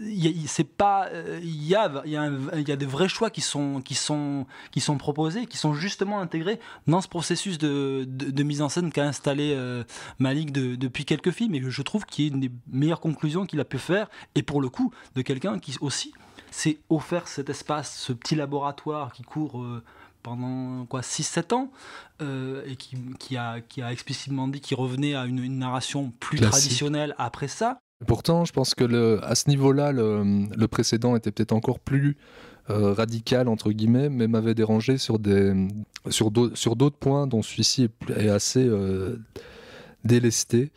Il 0.00 0.48
c'est 0.48 0.64
pas, 0.64 1.08
euh, 1.08 1.40
il 1.42 1.64
y 1.66 1.74
a, 1.74 1.90
il 2.04 2.10
y 2.10 2.62
y 2.68 2.72
a 2.72 2.76
des 2.76 2.86
vrais 2.86 3.08
choix 3.08 3.30
qui 3.30 3.40
sont, 3.40 3.80
qui 3.80 3.94
sont, 3.94 4.46
qui 4.70 4.80
sont 4.80 4.98
proposés, 4.98 5.46
qui 5.46 5.56
sont 5.56 5.74
justement 5.74 6.20
intégrés 6.20 6.60
dans 6.86 7.00
ce 7.00 7.08
processus 7.08 7.58
de, 7.58 8.04
de, 8.08 8.42
mise 8.42 8.62
en 8.62 8.68
scène 8.68 8.92
qu'a 8.92 9.04
installé 9.04 9.52
euh, 9.54 9.84
Malik 10.18 10.52
de- 10.52 10.76
depuis 10.76 11.04
quelques 11.04 11.30
films. 11.30 11.54
Et 11.54 11.62
je 11.68 11.82
trouve 11.82 12.04
qu'il 12.06 12.26
est 12.26 12.28
une 12.28 12.40
des 12.40 12.50
meilleures 12.70 13.00
conclusions 13.00 13.46
qu'il 13.46 13.60
a 13.60 13.64
pu 13.64 13.78
faire. 13.78 14.08
Et 14.34 14.42
pour 14.42 14.60
le 14.60 14.68
coup, 14.68 14.92
de 15.14 15.22
quelqu'un 15.22 15.58
qui 15.58 15.76
aussi 15.80 16.12
s'est 16.50 16.78
offert 16.88 17.28
cet 17.28 17.50
espace, 17.50 17.98
ce 17.98 18.12
petit 18.12 18.34
laboratoire 18.34 19.12
qui 19.12 19.22
court. 19.22 19.62
euh, 19.62 19.82
pendant 20.28 20.86
quoi 20.86 21.00
6-7 21.00 21.54
ans 21.54 21.70
euh, 22.22 22.62
et 22.66 22.76
qui, 22.76 22.96
qui 23.18 23.36
a, 23.36 23.60
qui 23.60 23.82
a 23.82 23.92
explicitement 23.92 24.48
dit 24.48 24.60
qu'il 24.60 24.76
revenait 24.76 25.14
à 25.14 25.26
une, 25.26 25.42
une 25.42 25.58
narration 25.58 26.12
plus 26.20 26.38
Classique. 26.38 26.52
traditionnelle 26.62 27.14
après 27.18 27.48
ça. 27.48 27.78
Pourtant, 28.06 28.44
je 28.44 28.52
pense 28.52 28.74
que 28.74 28.84
le, 28.84 29.18
à 29.24 29.34
ce 29.34 29.48
niveau-là, 29.48 29.90
le, 29.92 30.46
le 30.56 30.68
précédent 30.68 31.16
était 31.16 31.32
peut-être 31.32 31.52
encore 31.52 31.80
plus 31.80 32.16
euh, 32.70 32.92
radical, 32.92 33.48
entre 33.48 33.72
guillemets, 33.72 34.08
mais 34.08 34.28
m'avait 34.28 34.54
dérangé 34.54 34.98
sur 34.98 35.18
des 35.18 35.66
sur 36.10 36.30
d'au- 36.30 36.54
sur 36.54 36.76
d'autres 36.76 36.98
points 36.98 37.26
dont 37.26 37.42
celui-ci 37.42 37.88
est 38.16 38.28
assez 38.28 38.64
euh, 38.64 39.16
délesté. 40.04 40.70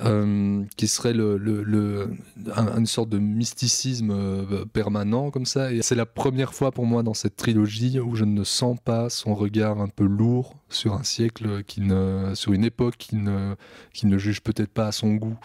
Euh, 0.00 0.64
qui 0.76 0.88
serait 0.88 1.12
le, 1.12 1.36
le- 1.36 1.62
le- 1.62 2.10
un- 2.56 2.78
une 2.78 2.86
sorte 2.86 3.08
de 3.10 3.18
mysticisme 3.18 4.10
euh, 4.10 4.64
permanent 4.72 5.30
comme 5.30 5.44
ça. 5.46 5.72
Et 5.72 5.82
c'est 5.82 5.94
la 5.94 6.06
première 6.06 6.54
fois 6.54 6.70
pour 6.72 6.86
moi 6.86 7.02
dans 7.02 7.14
cette 7.14 7.36
trilogie 7.36 8.00
où 8.00 8.14
je 8.14 8.24
ne 8.24 8.42
sens 8.44 8.78
pas 8.84 9.10
son 9.10 9.34
regard 9.34 9.80
un 9.80 9.88
peu 9.88 10.04
lourd 10.04 10.56
sur 10.70 10.94
un 10.94 11.02
siècle 11.02 11.62
qui 11.64 11.80
ne, 11.82 12.32
sur 12.34 12.52
une 12.52 12.64
époque 12.64 12.96
qui 12.98 13.16
ne, 13.16 13.54
qui 13.92 14.06
ne 14.06 14.16
juge 14.18 14.40
peut-être 14.40 14.72
pas 14.72 14.86
à 14.86 14.92
son 14.92 15.14
goût 15.14 15.38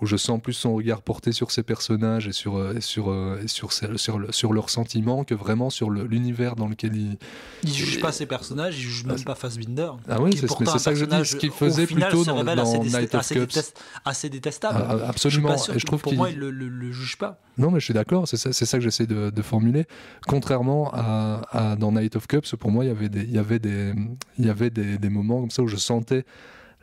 où 0.00 0.06
je 0.06 0.16
sens 0.16 0.40
plus 0.42 0.52
son 0.52 0.74
regard 0.74 1.00
porté 1.02 1.32
sur 1.32 1.50
ses 1.50 1.62
personnages 1.62 2.28
et 2.28 2.32
sur, 2.32 2.56
euh, 2.58 2.74
et 2.76 2.80
sur, 2.80 3.10
euh, 3.10 3.40
et 3.42 3.48
sur, 3.48 3.72
sur, 3.72 4.18
le- 4.18 4.30
sur 4.30 4.52
leurs 4.52 4.68
sentiments 4.70 5.24
que 5.24 5.34
vraiment 5.34 5.70
sur 5.70 5.88
le- 5.90 6.04
l'univers 6.04 6.54
dans 6.56 6.68
lequel 6.68 6.94
il. 6.94 7.16
Il 7.62 7.72
juge 7.72 8.00
pas 8.00 8.12
ses 8.12 8.26
personnages, 8.26 8.76
il 8.78 8.82
juge 8.82 9.04
même 9.04 9.22
pas 9.24 9.34
Fassbinder. 9.34 9.90
Ah 10.08 10.20
oui, 10.20 10.36
c'est- 10.36 10.46
ça 10.78 10.90
que 10.92 10.96
je 10.98 11.04
dis, 11.06 11.24
ce 11.24 11.36
qu'il 11.36 11.50
faisait 11.50 11.86
final, 11.86 12.10
plutôt 12.10 12.24
dans- 12.24 12.44
dans 12.44 12.62
assez, 12.62 12.78
Night 12.78 13.14
of 13.14 13.20
assez 13.20 13.34
Cups. 13.36 13.54
détest- 13.56 13.74
assez 14.04 14.28
détestable. 14.28 14.78
Ah, 14.86 14.96
ah, 15.02 15.08
absolument, 15.08 15.48
Je 15.52 15.56
suis 15.56 15.58
pas 15.60 15.64
sûr 15.64 15.74
et 15.74 15.78
je 15.78 15.84
que 15.84 15.86
trouve 15.86 16.02
pour 16.02 16.12
moi, 16.14 16.30
il 16.30 16.38
le, 16.38 16.50
le- 16.50 16.68
le 16.68 16.92
juge 16.92 17.16
pas. 17.16 17.40
Non, 17.58 17.70
mais 17.70 17.80
je 17.80 17.86
suis 17.86 17.94
d'accord, 17.94 18.28
c'est 18.28 18.36
ça, 18.36 18.52
ça 18.52 18.76
que 18.78 18.84
j'essaie 18.84 19.06
de, 19.06 19.30
de 19.30 19.42
formuler. 19.42 19.86
Contrairement 20.26 20.90
à, 20.92 21.40
à- 21.52 21.76
dans 21.76 21.92
Night 21.92 22.16
of 22.16 22.26
Cups, 22.26 22.54
pour 22.56 22.70
moi, 22.70 22.84
il 22.84 22.88
y 22.88 22.90
avait 22.90 23.08
des, 23.08 23.22
il 23.22 23.30
y 23.32 23.38
avait 23.38 23.58
des, 23.58 23.94
il 24.38 24.44
y 24.46 24.50
avait 24.50 24.70
des, 24.70 24.98
des 24.98 25.08
moments 25.08 25.40
comme 25.40 25.50
ça 25.50 25.62
où 25.62 25.68
je 25.68 25.76
sentais 25.76 26.24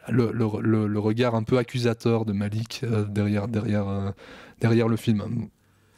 le, 0.09 0.99
regard 0.99 1.35
un 1.35 1.43
peu 1.43 1.57
accusateur 1.57 2.25
de 2.25 2.33
Malik 2.33 2.81
euh, 2.83 3.05
derrière, 3.05 3.47
derrière, 3.47 3.87
euh, 3.87 4.11
derrière 4.59 4.87
le 4.87 4.97
film. 4.97 5.47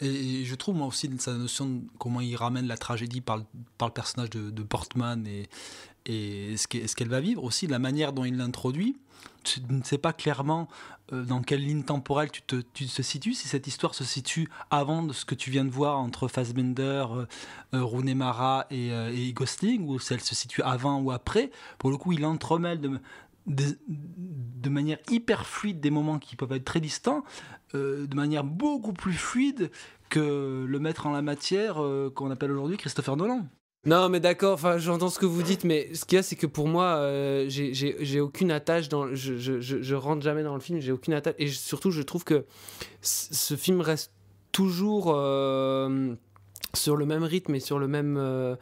Et 0.01 0.43
je 0.43 0.55
trouve 0.55 0.75
moi 0.75 0.87
aussi 0.87 1.09
sa 1.19 1.33
notion 1.33 1.67
de 1.67 1.81
comment 1.97 2.19
il 2.19 2.35
ramène 2.35 2.67
la 2.67 2.77
tragédie 2.77 3.21
par 3.21 3.37
le, 3.37 3.43
par 3.77 3.87
le 3.87 3.93
personnage 3.93 4.29
de, 4.29 4.63
Portman 4.63 5.25
et, 5.25 5.47
et 6.05 6.57
ce 6.57 6.67
qu'elle 6.67 7.07
va 7.07 7.21
vivre, 7.21 7.43
aussi 7.43 7.67
la 7.67 7.79
manière 7.79 8.11
dont 8.11 8.25
il 8.25 8.35
l'introduit. 8.35 8.97
Tu 9.43 9.61
ne 9.69 9.83
sais 9.83 9.97
pas 9.97 10.11
clairement 10.11 10.67
euh, 11.13 11.23
dans 11.23 11.41
quelle 11.41 11.61
ligne 11.61 11.83
temporelle 11.83 12.29
tu 12.29 12.41
te, 12.41 12.57
tu 12.73 12.87
te 12.87 13.01
situes, 13.01 13.33
si 13.33 13.47
cette 13.47 13.67
histoire 13.67 13.95
se 13.95 14.03
situe 14.03 14.49
avant 14.69 15.01
de 15.01 15.13
ce 15.13 15.23
que 15.23 15.33
tu 15.33 15.49
viens 15.49 15.63
de 15.63 15.69
voir 15.69 15.97
entre 15.97 16.27
Fassbender, 16.27 17.05
Rooney 17.71 18.15
Mara 18.15 18.65
et, 18.69 18.89
et 18.89 19.33
Gosling, 19.33 19.87
ou 19.87 19.97
si 19.99 20.13
elle 20.13 20.21
se 20.21 20.35
situe 20.35 20.61
avant 20.61 20.99
ou 20.99 21.11
après. 21.11 21.51
Pour 21.77 21.89
le 21.89 21.97
coup, 21.97 22.11
il 22.11 22.25
entremêle 22.25 22.81
de, 23.47 24.69
manière 24.69 24.97
hyper 25.09 25.45
fluide 25.45 25.79
des 25.79 25.91
moments 25.91 26.19
qui 26.19 26.35
peuvent 26.35 26.51
être 26.51 26.65
très 26.65 26.81
distants, 26.81 27.23
euh, 27.73 28.07
de 28.07 28.15
manière 28.15 28.43
beaucoup 28.43 28.93
plus 28.93 29.13
fluide 29.13 29.71
que 30.09 30.65
le 30.67 30.79
maître 30.79 31.07
en 31.07 31.11
la 31.11 31.21
matière 31.21 31.81
euh, 31.81 32.11
qu'on 32.13 32.31
appelle 32.31 32.51
aujourd'hui 32.51 32.77
Christopher 32.77 33.15
Nolan. 33.15 33.47
Non, 33.85 34.09
mais 34.09 34.19
d'accord, 34.19 34.53
enfin, 34.53 34.79
j'entends 34.79 35.09
ce 35.09 35.19
que 35.19 35.27
vous 35.27 35.43
dites, 35.43 35.63
mais 35.63 35.93
ce 35.93 36.05
qu'il 36.05 36.15
y 36.15 36.19
a, 36.19 36.23
c'est 36.23 36.35
que 36.35 36.47
pour 36.47 36.67
moi, 36.67 36.95
euh, 36.95 37.45
j'ai- 37.47 38.19
aucune 38.19 38.49
attache 38.49 38.89
dans. 38.89 39.13
Je, 39.13 39.37
je, 39.37 39.61
je, 39.61 39.95
rentre 39.95 40.23
jamais 40.23 40.41
dans 40.41 40.55
le 40.55 40.59
film, 40.59 40.79
j'ai 40.79 40.91
aucune 40.91 41.13
attache. 41.13 41.35
Et 41.37 41.47
surtout, 41.49 41.91
je 41.91 42.01
trouve 42.01 42.23
que 42.23 42.45
ce 43.01 43.55
film 43.55 43.81
reste 43.81 44.11
toujours. 44.51 45.13
euh, 45.15 46.15
sur 46.75 46.95
le 46.95 47.05
même 47.05 47.23
rythme 47.23 47.55
et 47.55 47.59
sur 47.59 47.79
le 47.79 47.87
même. 47.87 48.17
euh, 48.17 48.55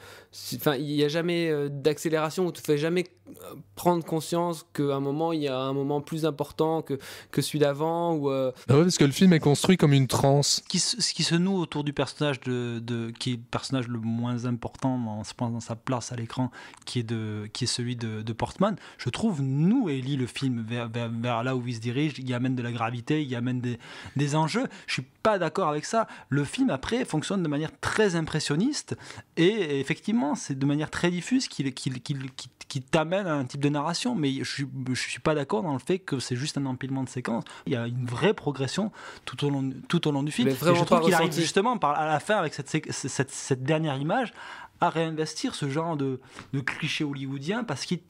Enfin, 0.56 0.76
il 0.76 0.86
n'y 0.86 1.04
a 1.04 1.08
jamais 1.10 1.50
euh, 1.50 1.70
d'accélération 1.70 2.48
où 2.48 2.52
tu 2.52 2.62
ne 2.62 2.66
fais 2.66 2.78
jamais 2.78 3.06
euh, 3.30 3.56
prendre 3.76 4.04
conscience 4.04 4.66
qu'à 4.74 4.96
un 4.96 5.00
moment, 5.00 5.32
il 5.32 5.42
y 5.44 5.48
a 5.48 5.58
un 5.58 5.74
moment 5.74 6.02
plus 6.02 6.26
important 6.26 6.82
que, 6.82 6.98
que 7.32 7.42
celui 7.42 7.60
d'avant. 7.60 8.16
Ou, 8.16 8.32
euh, 8.32 8.52
Ah 8.68 8.76
ouais, 8.78 8.82
parce 8.84 8.98
que 8.98 9.06
le 9.06 9.12
film 9.12 9.32
est 9.34 9.40
construit 9.40 9.78
comme 9.78 9.94
une 9.94 10.08
transe. 10.08 10.62
qui 10.70 10.80
se- 10.80 11.00
ce 11.02 11.14
qui 11.14 11.24
se 11.24 11.36
noue 11.36 11.58
autour 11.58 11.84
du 11.84 11.94
personnage 11.94 12.40
de, 12.42 12.80
de- 12.80 13.12
qui 13.12 13.34
est 13.34 13.36
le 13.38 13.42
personnage 13.52 13.88
le 13.88 14.00
moins 14.00 14.46
important 14.46 14.98
dans, 14.98 15.24
je 15.24 15.34
pense, 15.34 15.52
dans 15.52 15.60
sa 15.60 15.76
place 15.76 16.12
à 16.12 16.16
l'écran 16.16 16.52
qui 16.86 17.00
est 17.00 17.04
de 17.04 17.48
qui 17.54 17.66
est 17.66 17.68
celui 17.68 17.96
de, 17.96 18.22
de 18.22 18.34
Portman 18.34 18.76
je 18.98 19.10
trouve 19.10 19.42
nous 19.42 19.90
Ellie 19.90 20.16
le 20.18 20.26
film 20.28 20.64
vers, 20.68 20.90
vers, 20.90 21.10
vers 21.10 21.44
là 21.44 21.56
où 21.56 21.66
il 21.68 21.76
se 21.76 21.80
dirige 21.80 22.14
il 22.18 22.30
y 22.30 22.34
amène 22.34 22.56
de 22.56 22.62
la 22.64 22.72
gravité 22.72 23.22
il 23.22 23.30
y 23.30 23.36
amène 23.36 23.62
des, 23.62 23.78
des 24.16 24.36
enjeux 24.36 24.66
je 24.88 24.94
suis 24.94 25.04
pas 25.24 25.40
d'accord 25.40 25.70
avec 25.70 25.86
ça 25.86 26.06
le 26.30 26.44
film 26.44 26.70
après 26.70 27.06
fonctionne 27.06 27.42
de 27.42 27.48
manière 27.48 27.72
très 27.80 28.16
impressionniste 28.16 28.96
et 29.38 29.80
effectivement 29.80 30.36
c'est 30.36 30.54
de 30.60 30.66
manière 30.66 30.92
très 30.92 31.10
diffuse 31.10 31.48
qu'il 31.48 31.74
qu'il 31.74 32.02
qu'il- 32.02 32.30
qui 32.70 32.82
t'amène 32.82 33.28
à 33.28 33.36
un 33.36 33.46
type 33.46 33.62
de 33.62 33.70
narration. 33.70 34.16
Mais 34.16 34.44
je 34.44 34.64
suis, 34.96 35.20
pas 35.20 35.36
d'accord 35.36 35.62
dans 35.62 35.74
le 35.74 35.80
fait 35.80 36.00
que 36.00 36.20
c'est 36.20 36.36
juste 36.36 36.58
un 36.58 36.66
empilement 36.66 37.04
de 37.04 37.10
séquences. 37.10 37.44
Il 37.68 37.74
y 37.74 37.76
a 37.76 37.86
une 37.86 38.06
vraie 38.06 38.34
progression 38.34 38.92
tout 39.26 39.46
au 39.46 39.52
long, 39.52 39.72
tout 39.88 40.08
au 40.08 40.12
long 40.12 40.24
du 40.24 40.32
film. 40.32 40.48
Mais 40.48 40.56
vraiment 40.56 40.78
Et 40.78 40.80
je 40.80 40.86
trouve 40.86 41.02
qu'il 41.02 41.14
arrive 41.14 41.34
justement 41.34 41.78
par, 41.78 41.92
à 42.00 42.08
la 42.08 42.20
fin 42.20 42.36
avec 42.38 42.56
cette, 42.56 42.70
cette, 42.92 43.30
cette 43.30 43.64
dernière 43.64 43.98
image 43.98 44.34
à 44.82 44.90
réinvestir 44.90 45.54
ce 45.54 45.70
genre 45.70 45.98
de, 45.98 46.20
de 46.54 46.60
cliché 46.62 47.04
hollywoodien 47.04 47.64
parce 47.64 47.86
qu'il 47.86 48.02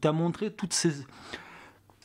t'a 0.00 0.12
montré 0.12 0.52
toutes 0.52 0.74
ces 0.74 0.92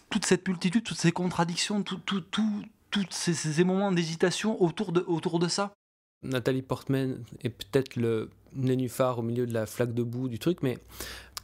toute 0.09 0.25
cette 0.25 0.47
multitude, 0.47 0.83
toutes 0.83 0.97
ces 0.97 1.11
contradictions, 1.11 1.83
tout, 1.83 1.97
tout, 1.97 2.21
tout, 2.21 2.61
toutes 2.91 3.13
ces, 3.13 3.63
moments 3.63 3.91
d'hésitation 3.91 4.61
autour 4.61 4.91
de, 4.91 5.03
autour 5.07 5.39
de 5.39 5.47
ça. 5.47 5.73
Nathalie 6.23 6.61
Portman 6.61 7.23
est 7.43 7.49
peut-être 7.49 7.95
le 7.95 8.29
nénuphar 8.53 9.19
au 9.19 9.21
milieu 9.21 9.45
de 9.45 9.53
la 9.53 9.65
flaque 9.65 9.93
de 9.93 10.03
boue 10.03 10.29
du 10.29 10.39
truc, 10.39 10.63
mais 10.63 10.79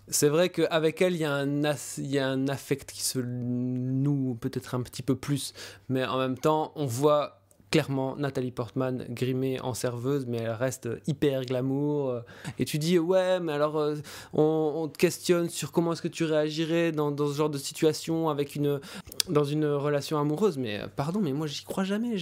c'est 0.07 0.29
vrai 0.29 0.49
qu'avec 0.49 1.01
elle, 1.01 1.13
il 1.13 1.21
y, 1.21 2.01
il 2.01 2.07
y 2.07 2.19
a 2.19 2.27
un 2.27 2.47
affect 2.47 2.91
qui 2.91 3.03
se 3.03 3.19
noue 3.19 4.37
peut-être 4.39 4.75
un 4.75 4.81
petit 4.81 5.03
peu 5.03 5.15
plus, 5.15 5.53
mais 5.89 6.05
en 6.05 6.17
même 6.17 6.37
temps, 6.37 6.71
on 6.75 6.85
voit 6.85 7.42
clairement 7.73 8.15
Nathalie 8.17 8.51
Portman 8.51 9.03
grimée 9.09 9.59
en 9.61 9.73
serveuse, 9.73 10.27
mais 10.27 10.37
elle 10.37 10.51
reste 10.51 10.87
hyper 11.07 11.43
glamour. 11.43 12.11
euh, 12.11 12.21
Et 12.59 12.65
tu 12.65 12.77
dis, 12.77 12.99
ouais, 12.99 13.39
mais 13.39 13.51
alors 13.51 13.79
euh, 13.79 13.95
on, 14.31 14.87
te 14.93 14.95
questionne 14.99 15.49
sur 15.49 15.71
comment 15.71 15.93
est-ce 15.93 16.03
que 16.03 16.07
tu 16.07 16.23
réagirais 16.23 16.91
dans, 16.91 17.09
dans 17.09 17.25
ce 17.25 17.33
genre 17.33 17.49
de 17.49 17.57
situation 17.57 18.29
avec 18.29 18.55
une, 18.55 18.79
dans 19.27 19.43
une 19.43 19.65
relation 19.65 20.19
amoureuse. 20.19 20.59
Mais 20.59 20.81
euh, 20.81 20.87
pardon, 20.87 21.19
mais 21.19 21.33
moi 21.33 21.47
j'y 21.47 21.63
crois 21.63 21.83
jamais. 21.83 22.17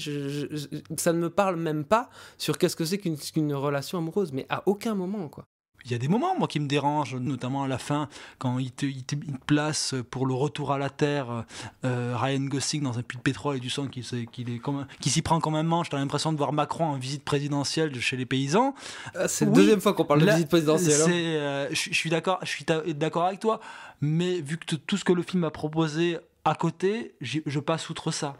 Ça 0.96 1.12
ne 1.12 1.20
me 1.20 1.30
parle 1.30 1.58
même 1.58 1.84
pas 1.84 2.10
sur 2.38 2.58
qu'est-ce 2.58 2.78
que 2.78 2.86
c'est 2.86 2.98
qu'une 2.98 3.54
relation 3.54 3.98
amoureuse, 3.98 4.32
mais 4.32 4.46
à 4.48 4.64
aucun 4.68 4.96
moment, 4.96 5.28
quoi. 5.28 5.44
Il 5.86 5.92
y 5.92 5.96
a 5.96 5.98
des 5.98 6.08
moments, 6.08 6.38
moi, 6.38 6.48
qui 6.48 6.60
me 6.60 6.68
dérangent, 6.68 7.16
notamment 7.16 7.64
à 7.64 7.68
la 7.68 7.78
fin, 7.78 8.08
quand 8.38 8.60
il 8.60 8.72
te, 8.72 8.86
il 8.86 9.04
te- 9.04 9.16
il 9.16 9.34
te 9.34 9.46
place 9.46 9.96
pour 10.10 10.26
le 10.26 10.34
retour 10.34 10.72
à 10.72 10.78
la 10.78 10.90
Terre 10.90 11.46
euh, 11.86 12.16
Ryan 12.18 12.42
Gosling 12.42 12.84
dans 12.84 13.00
un 13.00 13.02
puits 13.02 13.18
de 13.18 13.24
pétrole 13.24 13.58
et 13.58 13.60
du 13.60 13.70
sang 13.70 13.88
qui, 13.88 14.04
s'y 14.04 15.22
prend 15.22 15.40
comme 15.40 15.56
un 15.56 15.64
manche. 15.64 15.90
T'as 15.90 15.98
l'impression 15.98 16.32
de 16.34 16.38
voir 16.38 16.54
Macron 16.54 16.86
en 16.86 16.98
visite 16.98 17.24
présidentielle 17.24 17.92
de 17.92 18.00
chez 18.00 18.18
les 18.18 18.26
paysans. 18.26 18.76
Ah, 19.16 19.28
c'est 19.28 19.46
la 19.46 19.52
deuxième 19.52 19.82
fois 19.82 19.94
qu'on 19.94 20.06
parle 20.06 20.22
de 20.22 20.26
visite 20.32 20.50
présidentielle, 20.50 21.02
hein. 21.02 21.06
euh, 21.12 21.68
je 21.72 21.94
suis 21.94 22.10
d'accord, 22.10 22.40
je 22.44 22.50
suis 22.50 22.66
d'accord 22.66 23.24
avec 23.26 23.40
toi, 23.40 23.60
mais 24.02 24.42
vu 24.42 24.58
que 24.58 24.76
tout 24.76 24.98
ce 24.98 25.04
que 25.04 25.14
le 25.14 25.24
film 25.24 25.44
a 25.44 25.52
proposé 25.52 26.18
à 26.46 26.56
côté, 26.56 27.14
je 27.22 27.60
passe 27.60 27.90
outre 27.90 28.12
ça. 28.12 28.36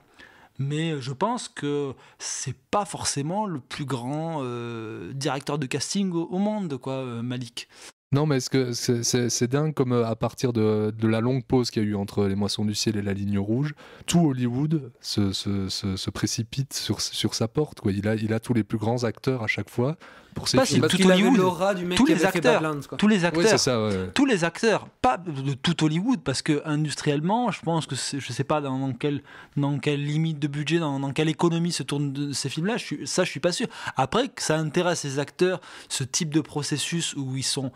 Mais 0.62 1.02
je 1.02 1.12
pense 1.12 1.48
que 1.48 1.94
c'est 2.20 2.56
pas 2.70 2.86
forcément 2.86 3.46
le 3.46 3.60
plus 3.60 3.86
grand 3.86 4.40
euh, 4.42 5.12
directeur 5.14 5.58
de 5.58 5.66
casting 5.66 6.12
au, 6.12 6.38
monde, 6.38 6.78
quoi, 6.78 6.94
euh, 6.94 7.22
Malik. 7.22 7.68
Non, 8.14 8.26
mais 8.26 8.38
est-ce 8.38 8.50
que 8.50 8.74
c'est 8.74 9.48
dingue 9.48 9.74
comme 9.74 9.94
euh, 9.94 10.06
à 10.06 10.18
partir 10.18 10.52
de, 10.52 10.94
de 10.98 11.08
la 11.08 11.22
longue 11.22 11.46
pause 11.46 11.72
qu'il 11.72 11.82
y 11.84 11.86
a 11.86 11.90
eu 11.90 11.96
entre 11.96 12.26
Les 12.26 12.36
Moissons 12.36 12.66
du 12.66 12.76
Ciel 12.76 12.98
et 12.98 13.02
La 13.02 13.14
Ligne 13.14 13.40
Rouge, 13.40 13.74
tout 14.06 14.20
Hollywood 14.20 14.92
se, 15.00 15.32
se- 15.32 16.10
précipite 16.10 16.74
sur, 16.74 17.00
sa 17.00 17.48
porte. 17.48 17.80
Quoi. 17.80 17.94
Il 17.94 18.34
a 18.34 18.40
tous 18.42 18.54
les 18.54 18.66
plus 18.66 18.78
grands 18.78 19.06
acteurs 19.06 19.44
à 19.44 19.48
chaque 19.48 19.70
fois 19.70 19.96
pour 20.34 20.46
Pas 20.46 20.66
films. 20.66 20.88
si 20.90 20.98
tout 20.98 21.08
Hollywood, 21.08 21.96
tous 21.96 22.06
les 22.06 22.26
acteurs, 22.26 22.62
tous 22.98 23.08
les 23.08 23.26
acteurs, 23.26 23.44
Oui, 23.44 23.50
c'est 23.50 23.58
ça, 23.58 23.82
ouais, 23.82 23.90
ouais. 23.96 24.10
tous 24.14 24.26
les 24.26 24.44
acteurs, 24.44 24.88
pas 25.02 25.18
de 25.18 25.54
tout 25.54 25.84
Hollywood, 25.84 26.22
parce 26.24 26.42
que 26.42 26.62
industriellement, 26.66 27.52
je 27.52 27.62
pense 27.62 27.86
que 27.86 27.96
je 27.96 28.32
sais 28.32 28.44
pas 28.44 28.62
dans, 28.62 28.80
dans 28.80 28.94
quelle 28.94 29.24
dans 29.58 29.78
quelle 29.80 30.04
limite 30.06 30.40
de 30.40 30.48
budget, 30.48 30.80
dans, 30.80 31.00
dans 31.00 31.12
quelle 31.12 31.30
économie 31.30 31.72
se 31.72 31.84
tournent 31.84 32.14
de- 32.14 32.32
ces 32.34 32.50
films-là. 32.50 32.78
Je 32.78 32.84
suis, 32.86 33.08
ça, 33.08 33.24
je 33.24 33.30
suis 33.30 33.40
pas 33.40 33.52
sûr. 33.52 33.68
Après, 33.98 34.30
que 34.30 34.42
ça 34.42 34.58
intéresse 34.58 35.04
les 35.04 35.20
acteurs, 35.20 35.60
ce 35.90 36.04
type 36.04 36.34
de 36.34 36.42
processus 36.42 37.14
où 37.16 37.36
ils 37.36 37.44
sont 37.44 37.72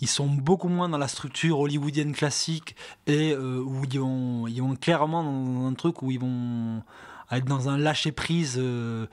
ils 0.00 0.08
sont 0.08 0.26
beaucoup 0.26 0.66
moins 0.68 0.88
dans 0.88 0.98
la 0.98 1.06
structure 1.06 1.60
hollywoodienne 1.60 2.12
classique 2.12 2.74
et 3.06 3.32
euh, 3.32 3.62
où 3.64 3.82
ils 3.88 4.00
vont, 4.00 4.48
ils 4.48 4.60
vont 4.60 4.74
clairement 4.74 5.22
dans 5.22 5.66
un 5.68 5.74
truc 5.74 6.02
où 6.02 6.10
ils 6.10 6.18
vont 6.18 6.82
être 7.30 7.44
dans 7.44 7.68
un 7.68 7.78
lâcher 7.78 8.10
prise 8.10 8.56
euh, 8.58 9.06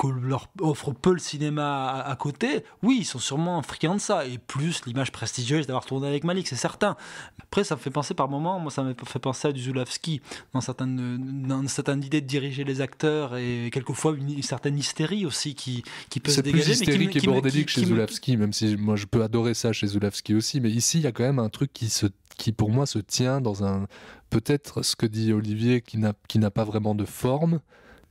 que 0.00 0.06
leur 0.06 0.48
offre 0.60 0.92
peu 0.92 1.12
le 1.12 1.18
cinéma 1.18 1.86
à, 1.88 2.08
à 2.10 2.14
côté, 2.16 2.62
oui, 2.84 2.98
ils 3.00 3.04
sont 3.04 3.18
sûrement 3.18 3.60
friands 3.62 3.96
de 3.96 4.00
ça. 4.00 4.26
Et 4.26 4.38
plus 4.38 4.86
l'image 4.86 5.10
prestigieuse 5.10 5.66
d'avoir 5.66 5.84
tourné 5.84 6.06
avec 6.06 6.22
Malik, 6.22 6.46
c'est 6.46 6.54
certain. 6.56 6.96
Après, 7.42 7.64
ça 7.64 7.74
me 7.74 7.80
fait 7.80 7.90
penser 7.90 8.14
par 8.14 8.28
moments, 8.28 8.60
moi, 8.60 8.70
ça 8.70 8.82
me 8.84 8.94
fait 9.04 9.18
penser 9.18 9.48
à 9.48 9.52
du 9.52 9.60
Zulawski, 9.60 10.20
dans 10.52 10.60
certaines, 10.60 11.44
dans 11.48 11.66
certaines 11.66 12.04
idées 12.04 12.20
de 12.20 12.26
diriger 12.26 12.62
les 12.62 12.80
acteurs 12.80 13.36
et 13.36 13.70
quelquefois 13.72 14.14
une, 14.16 14.30
une 14.30 14.42
certaine 14.42 14.78
hystérie 14.78 15.26
aussi 15.26 15.54
qui, 15.56 15.82
qui 16.10 16.20
peut 16.20 16.30
se 16.30 16.36
C'est 16.36 16.42
dégager. 16.42 16.64
plus 16.74 16.80
mais 16.80 16.84
qui 16.86 16.90
me- 16.90 16.94
hystérique 17.04 17.16
et 17.24 17.26
bordélique 17.26 17.68
qui- 17.68 17.80
chez 17.80 17.86
Zulawski, 17.86 18.36
même 18.36 18.52
si 18.52 18.76
moi 18.76 18.94
je 18.96 19.06
peux 19.06 19.22
adorer 19.24 19.54
ça 19.54 19.72
chez 19.72 19.88
Zulawski 19.88 20.34
aussi, 20.34 20.60
mais 20.60 20.70
ici 20.70 20.98
il 20.98 21.04
y 21.04 21.06
a 21.08 21.12
quand 21.12 21.24
même 21.24 21.40
un 21.40 21.48
truc 21.48 21.72
qui, 21.72 21.88
se, 21.88 22.06
qui 22.36 22.52
pour 22.52 22.70
moi 22.70 22.86
se 22.86 23.00
tient 23.00 23.40
dans 23.40 23.64
un. 23.64 23.86
Peut-être 24.30 24.82
ce 24.82 24.94
que 24.94 25.06
dit 25.06 25.32
Olivier 25.32 25.80
qui 25.80 25.98
n'a 25.98 26.50
pas 26.52 26.64
vraiment 26.64 26.94
de 26.94 27.04
forme. 27.04 27.60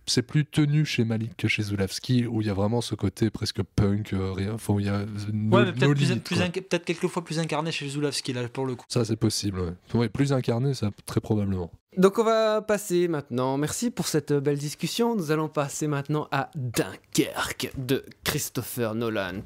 C'est 0.10 0.22
plus 0.22 0.46
tenu 0.46 0.86
chez 0.86 1.04
Malik 1.04 1.36
que 1.36 1.50
chez 1.50 1.64
Zulawski, 1.64 2.26
où 2.28 2.40
il 2.42 2.48
y 2.48 2.50
a 2.50 2.54
vraiment 2.54 2.80
ce 2.80 2.96
côté 2.96 3.30
presque 3.30 3.62
punk, 3.62 4.14
euh, 4.14 4.32
rien, 4.32 4.54
enfin, 4.54 4.74
où 4.74 4.80
il 4.80 4.86
y 4.86 4.90
a 4.90 5.06
no- 5.34 5.58
Ouais, 5.58 5.66
mais 5.66 5.74
peut-être 5.74 5.90
no 5.90 5.94
plus, 6.22 6.40
peut-être 6.62 6.86
quelquefois 6.86 7.26
plus 7.26 7.40
incarné 7.40 7.74
chez 7.74 7.90
Zulawski, 7.90 8.32
là, 8.32 8.48
pour 8.48 8.66
le 8.66 8.76
coup. 8.76 8.86
Ça, 8.88 9.04
c'est 9.04 9.18
possible, 9.18 9.60
ouais. 9.60 9.74
Ouais, 9.94 10.08
plus 10.08 10.32
incarné, 10.32 10.74
ça, 10.74 10.92
très 11.06 11.20
probablement. 11.20 11.72
Donc 11.98 12.20
on 12.20 12.24
va 12.24 12.62
passer 12.62 13.08
maintenant, 13.08 13.58
merci 13.58 13.90
pour 13.90 14.08
cette 14.08 14.32
belle 14.32 14.60
discussion, 14.60 15.16
nous 15.16 15.32
allons 15.32 15.50
passer 15.50 15.88
maintenant 15.88 16.28
à 16.32 16.52
Dunkerque 16.56 17.72
de 17.76 18.06
Christopher 18.24 18.94
Nolan. 18.94 19.42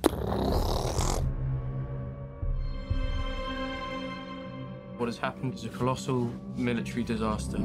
What 4.98 5.08
has 5.08 5.18
happened 5.18 5.56
is 5.56 5.66
a 5.66 5.70
colossal 5.70 6.30
military 6.58 7.04
disaster. 7.04 7.58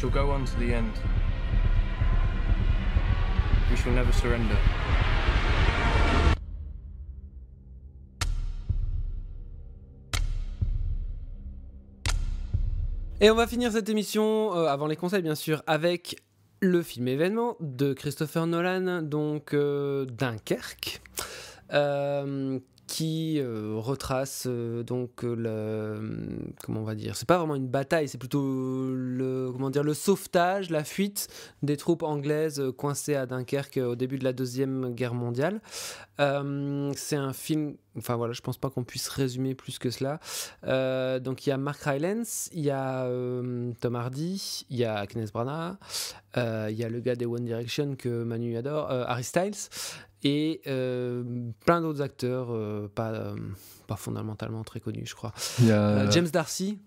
Shall 0.00 0.08
go 0.08 0.30
on 0.30 0.46
to 0.46 0.58
the 0.58 0.72
end. 0.72 0.94
We 3.70 3.76
shall 3.76 3.92
never 3.92 4.10
surrender. 4.12 4.56
Et 13.20 13.30
on 13.30 13.34
va 13.34 13.46
finir 13.46 13.72
cette 13.72 13.90
émission, 13.90 14.56
euh, 14.56 14.68
avant 14.68 14.86
les 14.86 14.96
conseils 14.96 15.20
bien 15.20 15.34
sûr, 15.34 15.62
avec 15.66 16.16
le 16.60 16.82
film 16.82 17.06
événement 17.06 17.56
de 17.60 17.92
Christopher 17.92 18.46
Nolan, 18.46 19.02
donc 19.02 19.52
euh, 19.52 20.06
Dunkerque, 20.06 21.02
euh, 21.74 22.58
qui 22.90 23.38
euh, 23.38 23.74
retrace 23.76 24.48
euh, 24.48 24.82
donc 24.82 25.22
euh, 25.22 25.36
le 25.36 26.52
comment 26.60 26.80
on 26.80 26.84
va 26.84 26.96
dire, 26.96 27.14
c'est 27.14 27.28
pas 27.28 27.38
vraiment 27.38 27.54
une 27.54 27.68
bataille, 27.68 28.08
c'est 28.08 28.18
plutôt 28.18 28.42
le 28.42 29.50
comment 29.52 29.70
dire 29.70 29.84
le 29.84 29.94
sauvetage, 29.94 30.70
la 30.70 30.82
fuite 30.82 31.28
des 31.62 31.76
troupes 31.76 32.02
anglaises 32.02 32.60
coincées 32.76 33.14
à 33.14 33.26
Dunkerque 33.26 33.76
au 33.78 33.94
début 33.94 34.18
de 34.18 34.24
la 34.24 34.32
deuxième 34.32 34.92
guerre 34.92 35.14
mondiale. 35.14 35.60
C'est 36.18 37.16
un 37.16 37.32
film, 37.32 37.76
enfin 37.96 38.16
voilà, 38.16 38.34
je 38.34 38.42
pense 38.42 38.58
pas 38.58 38.68
qu'on 38.68 38.84
puisse 38.84 39.08
résumer 39.08 39.54
plus 39.54 39.78
que 39.78 39.88
cela. 39.90 40.20
Donc 41.20 41.46
il 41.46 41.50
y 41.50 41.52
a 41.52 41.56
Mark 41.56 41.80
Rylance, 41.82 42.50
il 42.52 42.60
y 42.60 42.70
a 42.70 43.08
Tom 43.80 43.96
Hardy, 43.96 44.66
il 44.68 44.76
y 44.76 44.84
a 44.84 45.06
Kenneth 45.06 45.32
Branagh, 45.32 45.76
il 46.36 46.74
y 46.76 46.84
a 46.84 46.88
le 46.90 47.00
gars 47.00 47.14
des 47.14 47.24
One 47.24 47.46
Direction 47.46 47.94
que 47.96 48.24
Manu 48.24 48.56
adore, 48.58 48.90
Harry 48.90 49.24
Styles, 49.24 49.70
et 50.22 50.60
euh, 50.66 51.22
plein 51.64 51.80
d'autres 51.80 52.02
acteurs, 52.02 52.48
euh, 52.50 52.88
pas, 52.94 53.10
euh, 53.12 53.34
pas 53.86 53.96
fondamentalement 53.96 54.62
très 54.64 54.80
connus, 54.80 55.06
je 55.06 55.14
crois. 55.14 55.32
A- 55.70 56.10
James 56.10 56.28
Darcy. 56.28 56.78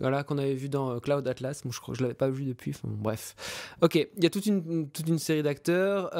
Voilà, 0.00 0.22
qu'on 0.22 0.36
avait 0.36 0.54
vu 0.54 0.68
dans 0.68 1.00
Cloud 1.00 1.26
Atlas. 1.26 1.64
Moi, 1.64 1.72
je 1.74 1.80
crois 1.80 1.92
que 1.94 1.98
je 1.98 2.02
l'avais 2.02 2.14
pas 2.14 2.28
vu 2.28 2.44
depuis. 2.44 2.72
Enfin, 2.72 2.88
bon, 2.88 2.96
bref. 3.00 3.34
Ok, 3.80 3.94
il 3.94 4.22
y 4.22 4.26
a 4.26 4.30
toute 4.30 4.44
une, 4.46 4.88
toute 4.90 5.08
une 5.08 5.18
série 5.18 5.42
d'acteurs. 5.42 6.10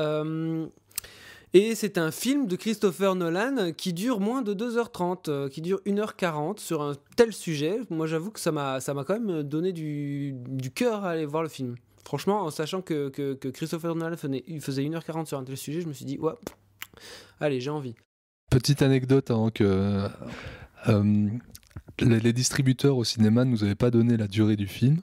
et 1.54 1.74
c'est 1.74 1.98
un 1.98 2.10
film 2.10 2.46
de 2.46 2.56
Christopher 2.56 3.14
Nolan 3.14 3.72
qui 3.76 3.92
dure 3.92 4.20
moins 4.20 4.42
de 4.42 4.54
2h30, 4.54 5.28
euh, 5.28 5.48
qui 5.48 5.60
dure 5.62 5.80
1h40 5.86 6.58
sur 6.60 6.82
un 6.82 6.94
tel 7.16 7.32
sujet. 7.32 7.80
Moi, 7.90 8.06
j'avoue 8.06 8.30
que 8.30 8.40
ça 8.40 8.52
m'a 8.52 8.80
ça 8.80 8.92
m'a 8.94 9.04
quand 9.04 9.18
même 9.20 9.42
donné 9.42 9.72
du, 9.72 10.32
du 10.34 10.70
cœur 10.70 11.04
à 11.04 11.10
aller 11.10 11.26
voir 11.26 11.42
le 11.42 11.48
film. 11.50 11.74
Franchement, 12.08 12.40
en 12.40 12.50
sachant 12.50 12.80
que, 12.80 13.10
Christopher 13.50 13.94
Nolan 13.94 14.16
faisait, 14.16 14.42
faisait 14.60 14.82
1h40 14.82 15.26
sur 15.26 15.38
un 15.38 15.44
tel 15.44 15.58
sujet, 15.58 15.82
je 15.82 15.88
me 15.88 15.92
suis 15.92 16.06
dit, 16.06 16.16
ouais, 16.16 16.32
allez, 17.38 17.60
j'ai 17.60 17.68
envie. 17.68 17.96
Petite 18.50 18.80
anecdote 18.80 19.30
que 19.52 20.08
euh, 20.88 21.28
les 22.00 22.32
distributeurs 22.32 22.96
au 22.96 23.04
cinéma 23.04 23.44
ne 23.44 23.50
nous 23.50 23.62
avaient 23.62 23.74
pas 23.74 23.90
donné 23.90 24.16
la 24.16 24.26
durée 24.26 24.56
du 24.56 24.66
film, 24.66 25.02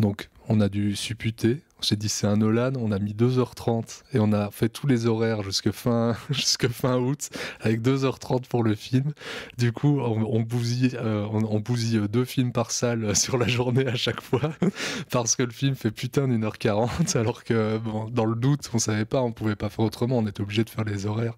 donc 0.00 0.30
on 0.48 0.60
a 0.60 0.68
dû 0.68 0.96
supputer. 0.96 1.60
On 1.82 1.84
s'est 1.84 1.96
dit 1.96 2.08
c'est 2.08 2.28
un 2.28 2.36
Nolan, 2.36 2.74
on 2.76 2.92
a 2.92 3.00
mis 3.00 3.12
2h30 3.12 4.02
et 4.14 4.20
on 4.20 4.32
a 4.32 4.52
fait 4.52 4.68
tous 4.68 4.86
les 4.86 5.06
horaires 5.06 5.42
jusque 5.42 5.72
fin, 5.72 6.14
août 6.84 7.30
avec 7.60 7.82
2h30 7.82 8.46
pour 8.46 8.62
le 8.62 8.76
film. 8.76 9.12
Du 9.58 9.72
coup, 9.72 9.98
on, 9.98 10.22
on 10.22 10.42
bousille, 10.42 10.92
euh, 10.94 12.06
deux 12.06 12.24
films 12.24 12.52
par 12.52 12.70
salle 12.70 13.16
sur 13.22 13.36
la 13.36 13.48
journée 13.48 13.84
à 13.88 13.96
chaque 13.96 14.20
fois 14.20 14.52
parce 15.10 15.34
que 15.34 15.42
le 15.42 15.50
film 15.50 15.74
fait 15.74 15.90
putain 15.90 16.28
d'une 16.28 16.44
heure 16.44 16.58
40 16.58 17.16
alors 17.16 17.42
que 17.42 17.80
dans 18.12 18.26
le 18.26 18.36
doute, 18.36 18.70
on 18.72 18.78
savait 18.78 19.04
pas, 19.04 19.20
on 19.20 19.32
pouvait 19.32 19.56
pas 19.56 19.68
faire 19.68 19.84
autrement, 19.84 20.18
on 20.18 20.26
était 20.28 20.40
obligé 20.40 20.62
de 20.62 20.70
faire 20.70 20.84
les 20.84 21.06
horaires. 21.06 21.34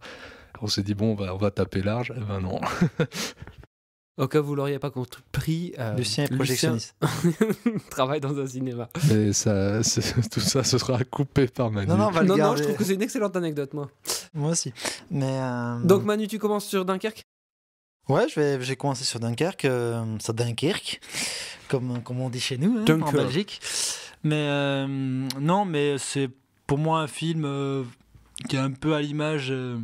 On 0.60 0.66
s'est 0.66 0.82
dit 0.82 0.94
bon, 0.94 1.12
on 1.12 1.14
va, 1.14 1.34
on 1.34 1.38
va 1.38 1.52
taper 1.52 1.80
large. 1.80 2.12
Eh 2.14 2.20
ben 2.20 2.40
non. 2.40 2.60
Au 4.16 4.28
cas 4.28 4.40
où 4.40 4.44
vous 4.44 4.54
l'auriez 4.54 4.78
pas 4.78 4.90
compris, 4.90 5.72
euh, 5.78 5.96
Lucien 5.96 6.24
est 6.24 6.34
projectionniste. 6.34 6.94
travaille 7.90 8.20
dans 8.20 8.38
un 8.38 8.46
cinéma. 8.46 8.88
Mais 9.08 9.32
ça, 9.32 9.80
tout 10.30 10.40
ça, 10.40 10.62
ce 10.62 10.78
sera 10.78 11.02
coupé 11.02 11.48
par 11.48 11.70
Manu. 11.72 11.88
Non, 11.88 11.96
non, 11.96 12.06
on 12.06 12.10
va 12.10 12.22
le 12.22 12.28
Non, 12.28 12.34
non, 12.36 12.38
garder. 12.38 12.58
je 12.58 12.62
trouve 12.64 12.76
que 12.76 12.84
c'est 12.84 12.94
une 12.94 13.02
excellente 13.02 13.36
anecdote, 13.36 13.74
moi. 13.74 13.90
Moi 14.32 14.50
aussi. 14.52 14.72
Mais 15.10 15.40
euh, 15.40 15.80
Donc 15.82 16.04
Manu, 16.04 16.28
tu 16.28 16.38
commences 16.38 16.66
sur 16.66 16.84
Dunkerque? 16.84 17.24
Ouais, 18.08 18.28
je 18.28 18.38
vais, 18.38 18.62
j'ai 18.62 18.76
commencé 18.76 19.02
sur 19.02 19.18
Dunkerque, 19.18 19.64
euh, 19.64 20.04
sur 20.20 20.34
Dunkerque, 20.34 21.00
comme, 21.68 22.02
comme 22.02 22.20
on 22.20 22.28
dit 22.28 22.40
chez 22.40 22.58
nous, 22.58 22.78
hein, 22.78 23.00
en. 23.00 23.10
Belgique. 23.12 23.60
Mais 24.22 24.46
euh, 24.48 24.86
non, 25.40 25.64
mais 25.64 25.96
c'est 25.98 26.30
pour 26.66 26.78
moi 26.78 27.00
un 27.00 27.06
film 27.06 27.44
euh, 27.44 27.82
qui 28.48 28.56
est 28.56 28.60
un 28.60 28.70
peu 28.72 28.94
à 28.94 29.00
l'image 29.02 29.48
euh, 29.50 29.78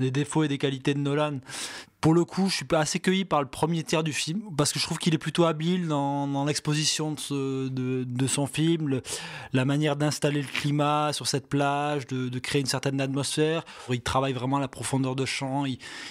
des 0.00 0.10
défauts 0.10 0.42
et 0.44 0.48
des 0.48 0.58
qualités 0.58 0.94
de 0.94 0.98
Nolan. 1.00 1.38
Pour 2.04 2.12
le 2.12 2.26
coup, 2.26 2.50
je 2.50 2.56
suis 2.56 2.66
assez 2.72 3.00
cueilli 3.00 3.24
par 3.24 3.40
le 3.40 3.48
premier 3.48 3.82
tiers 3.82 4.04
du 4.04 4.12
film 4.12 4.42
parce 4.58 4.74
que 4.74 4.78
je 4.78 4.84
trouve 4.84 4.98
qu'il 4.98 5.14
est 5.14 5.18
plutôt 5.18 5.44
habile 5.44 5.88
dans, 5.88 6.44
l'exposition 6.44 7.12
de, 7.30 8.26
son 8.26 8.46
film, 8.46 9.00
la 9.54 9.64
manière 9.64 9.96
d'installer 9.96 10.42
le 10.42 10.46
climat 10.46 11.14
sur 11.14 11.26
cette 11.26 11.48
plage, 11.48 12.06
de, 12.06 12.38
créer 12.40 12.60
une 12.60 12.66
certaine 12.66 13.00
atmosphère. 13.00 13.64
Il 13.88 14.02
travaille 14.02 14.34
vraiment 14.34 14.58
la 14.58 14.68
profondeur 14.68 15.16
de 15.16 15.24
champ. 15.24 15.64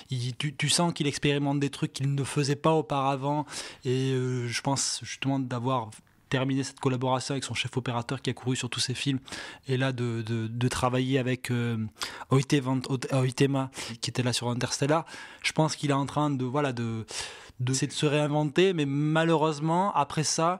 Tu 0.10 0.70
sens 0.70 0.94
qu'il 0.94 1.06
expérimente 1.06 1.60
des 1.60 1.70
trucs 1.70 1.94
qu'il 1.94 2.16
ne 2.16 2.24
faisait 2.24 2.56
pas 2.56 2.74
auparavant. 2.74 3.46
Et 3.86 4.14
euh, 4.14 4.48
je 4.48 4.62
pense 4.62 5.00
justement 5.04 5.38
d'avoir 5.38 5.92
terminé 6.34 6.64
cette 6.64 6.80
collaboration 6.80 7.34
avec 7.34 7.44
son 7.44 7.54
chef 7.54 7.78
opérateur 7.78 8.20
qui 8.20 8.32
a 8.32 8.34
couru 8.34 8.56
sur 8.56 8.68
tous 8.68 8.80
ses 8.80 8.96
films 8.96 9.20
et 9.68 9.78
là 9.78 9.92
de, 9.92 10.24
de, 10.24 10.68
travailler 10.68 11.20
avec 11.20 11.52
euh, 11.52 11.78
Oitema 12.32 13.70
qui 14.02 14.10
était 14.10 14.24
là 14.24 14.34
sur 14.34 14.50
Interstellar. 14.50 15.06
Je 15.44 15.52
pense 15.52 15.76
qu'il 15.76 15.92
est 15.92 16.00
en 16.06 16.08
train 16.08 16.32
de 16.32 16.44
voilà 16.44 16.74
de 16.74 17.06
de, 17.60 17.72
de 17.72 17.92
se 17.92 18.06
réinventer 18.08 18.74
mais 18.74 18.88
malheureusement 18.88 19.94
après 19.94 20.24
ça 20.24 20.60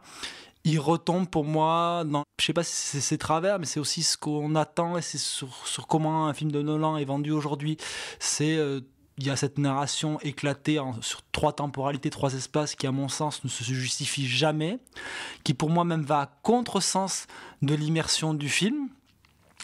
il 0.64 0.80
retombe 0.80 1.28
pour 1.28 1.44
moi 1.44 2.04
dans 2.06 2.24
je 2.40 2.46
sais 2.46 2.54
pas 2.54 2.64
si 2.64 2.76
c'est 2.76 3.02
ses 3.02 3.18
travers 3.18 3.58
mais 3.58 3.66
c'est 3.66 3.80
aussi 3.80 4.04
ce 4.04 4.16
qu'on 4.16 4.54
attend 4.54 4.96
et 4.98 5.02
c'est 5.02 5.18
sur, 5.18 5.66
sur 5.66 5.88
comment 5.88 6.28
un 6.28 6.34
film 6.36 6.52
de 6.52 6.62
Nolan 6.62 6.98
est 6.98 7.06
vendu 7.06 7.32
aujourd'hui. 7.32 7.78
C'est 8.20 8.58
euh, 8.58 8.82
il 9.18 9.28
y 9.28 9.30
a 9.30 9.36
cette 9.36 9.58
narration 9.60 10.20
éclatée 10.22 10.80
en- 10.80 11.02
sur 11.02 11.22
trois 11.32 11.54
temporalités, 11.54 12.10
trois 12.10 12.34
espaces 12.34 12.76
qui, 12.76 12.88
à 12.88 12.92
mon 12.92 13.10
sens, 13.10 13.44
ne 13.44 13.50
se 13.50 13.64
justifie 13.64 14.28
jamais, 14.28 14.80
qui 15.44 15.54
pour 15.54 15.70
moi 15.70 15.84
même 15.84 16.04
va 16.04 16.22
à 16.22 16.26
contresens 16.42 17.28
de 17.62 17.76
l'immersion 17.76 18.34
du 18.34 18.50
film. 18.50 18.90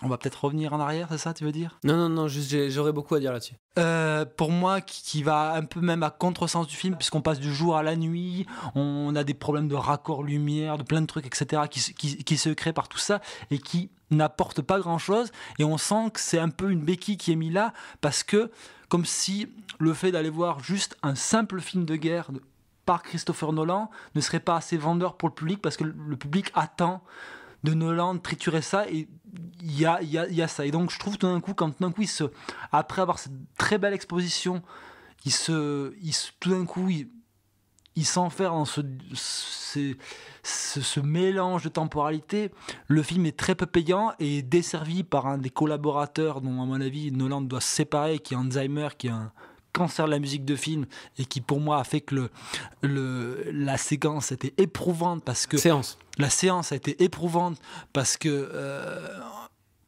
On 0.02 0.08
va 0.08 0.18
peut-être 0.18 0.46
revenir 0.46 0.72
en 0.72 0.80
arrière, 0.80 1.08
c'est 1.12 1.18
ça, 1.18 1.34
tu 1.34 1.44
veux 1.44 1.52
dire? 1.52 1.78
Non, 1.84 1.98
non, 1.98 2.08
non, 2.08 2.28
j'aurais 2.70 2.94
beaucoup 2.94 3.16
à 3.16 3.20
dire 3.20 3.34
là-dessus. 3.34 3.56
Euh, 3.78 4.24
pour 4.24 4.50
moi, 4.50 4.80
qui, 4.80 5.04
qui 5.04 5.24
va 5.24 5.54
un 5.56 5.66
peu 5.66 5.82
même 5.82 6.04
à 6.04 6.10
contresens 6.10 6.68
du 6.68 6.76
film, 6.76 6.96
puisqu'on 6.96 7.22
passe 7.22 7.40
du 7.40 7.54
jour 7.54 7.76
à 7.76 7.84
la 7.84 7.98
nuit, 7.98 8.46
on 8.76 9.14
a 9.18 9.26
des 9.26 9.34
problèmes 9.34 9.68
de 9.68 9.76
raccord 9.76 10.24
lumière, 10.24 10.78
de 10.78 10.84
plein 10.84 11.02
de 11.02 11.06
trucs, 11.06 11.26
etc., 11.26 11.64
qui, 11.70 11.94
qui 12.24 12.38
se 12.38 12.50
créent 12.50 12.72
par 12.72 12.88
tout 12.88 12.98
ça 12.98 13.20
et 13.52 13.58
qui 13.58 13.90
n'apportent 14.10 14.62
pas 14.62 14.80
grand-chose. 14.80 15.32
Et 15.60 15.66
on 15.66 15.78
sent 15.78 16.12
que 16.14 16.22
c'est 16.22 16.40
un 16.40 16.50
peu 16.50 16.72
une 16.72 16.82
béquille 16.82 17.18
qui 17.18 17.34
est 17.34 17.36
mise 17.36 17.52
là, 17.54 17.74
parce 18.00 18.24
que, 18.24 18.52
comme 18.90 19.06
si 19.06 19.48
le 19.80 19.94
fait 19.94 20.12
d'aller 20.12 20.30
voir 20.30 20.60
juste 20.60 20.98
un 21.04 21.16
simple 21.16 21.62
film 21.62 21.86
de 21.86 21.96
guerre 21.96 22.32
par 22.86 23.04
Christopher 23.04 23.54
Nolan 23.54 23.90
ne 24.16 24.22
serait 24.22 24.40
pas 24.40 24.58
assez 24.58 24.76
vendeur 24.76 25.16
pour 25.16 25.30
le 25.30 25.36
public, 25.36 25.62
parce 25.62 25.78
que 25.78 25.84
le, 25.84 26.18
public 26.18 26.52
attend 26.56 27.04
de 27.64 27.74
Nolan 27.74 28.18
triturer 28.18 28.64
ça 28.64 28.90
et 28.90 29.08
il 29.62 29.80
y 29.80 29.86
a, 29.86 30.48
ça. 30.48 30.66
Et 30.66 30.72
donc 30.72 30.92
je 30.92 30.98
trouve 30.98 31.18
tout 31.18 31.28
d'un 31.28 31.40
coup 31.40 31.54
quand 31.54 31.70
tout 31.70 31.84
d'un 31.84 31.92
coup 31.92 32.04
se 32.06 32.24
après 32.72 33.02
avoir 33.02 33.20
cette 33.20 33.34
très 33.58 33.78
belle 33.78 33.94
exposition 33.94 34.64
il 35.26 35.32
se, 35.32 35.94
il 36.02 36.14
tout 36.40 36.50
d'un 36.50 36.66
coup 36.66 36.90
il, 36.90 37.10
il 38.00 38.06
s'enferme 38.06 38.60
dans 38.60 38.66
ce, 38.66 38.80
ce, 39.14 39.94
ce, 40.42 40.82
ce 40.82 41.00
mélange 41.02 41.64
de 41.64 41.70
temporalité 41.70 42.50
le 42.88 43.04
film 43.04 43.26
est 43.26 43.38
très 43.38 43.56
peu 43.56 43.66
payant 43.66 44.14
et 44.20 44.38
est 44.38 44.42
desservi 44.42 45.04
par 45.04 45.28
un 45.28 45.38
des 45.38 45.50
collaborateurs 45.50 46.40
dont 46.40 46.62
à 46.62 46.66
mon 46.66 46.80
avis 46.80 47.12
Nolan 47.12 47.42
doit 47.42 47.60
se 47.60 47.68
séparer 47.68 48.20
qui 48.20 48.34
est 48.34 48.38
Alzheimer 48.38 48.88
qui 48.98 49.08
est 49.08 49.12
un 49.12 49.34
cancer 49.74 50.06
de 50.06 50.12
la 50.12 50.20
musique 50.20 50.46
de 50.46 50.56
film 50.56 50.86
et 51.18 51.26
qui 51.26 51.42
pour 51.42 51.60
moi 51.60 51.80
a 51.80 51.84
fait 51.84 52.00
que 52.00 52.16
le, 52.16 52.30
le, 52.82 53.52
la 53.52 53.78
séquence 53.78 54.32
était 54.32 54.54
éprouvante 54.58 55.22
parce 55.24 55.46
que 55.46 55.58
Séance. 55.58 55.98
la 56.18 56.30
séance 56.30 56.72
a 56.72 56.78
été 56.78 57.04
éprouvante 57.04 57.58
parce 57.92 58.16
que 58.16 58.30
euh, 58.30 59.20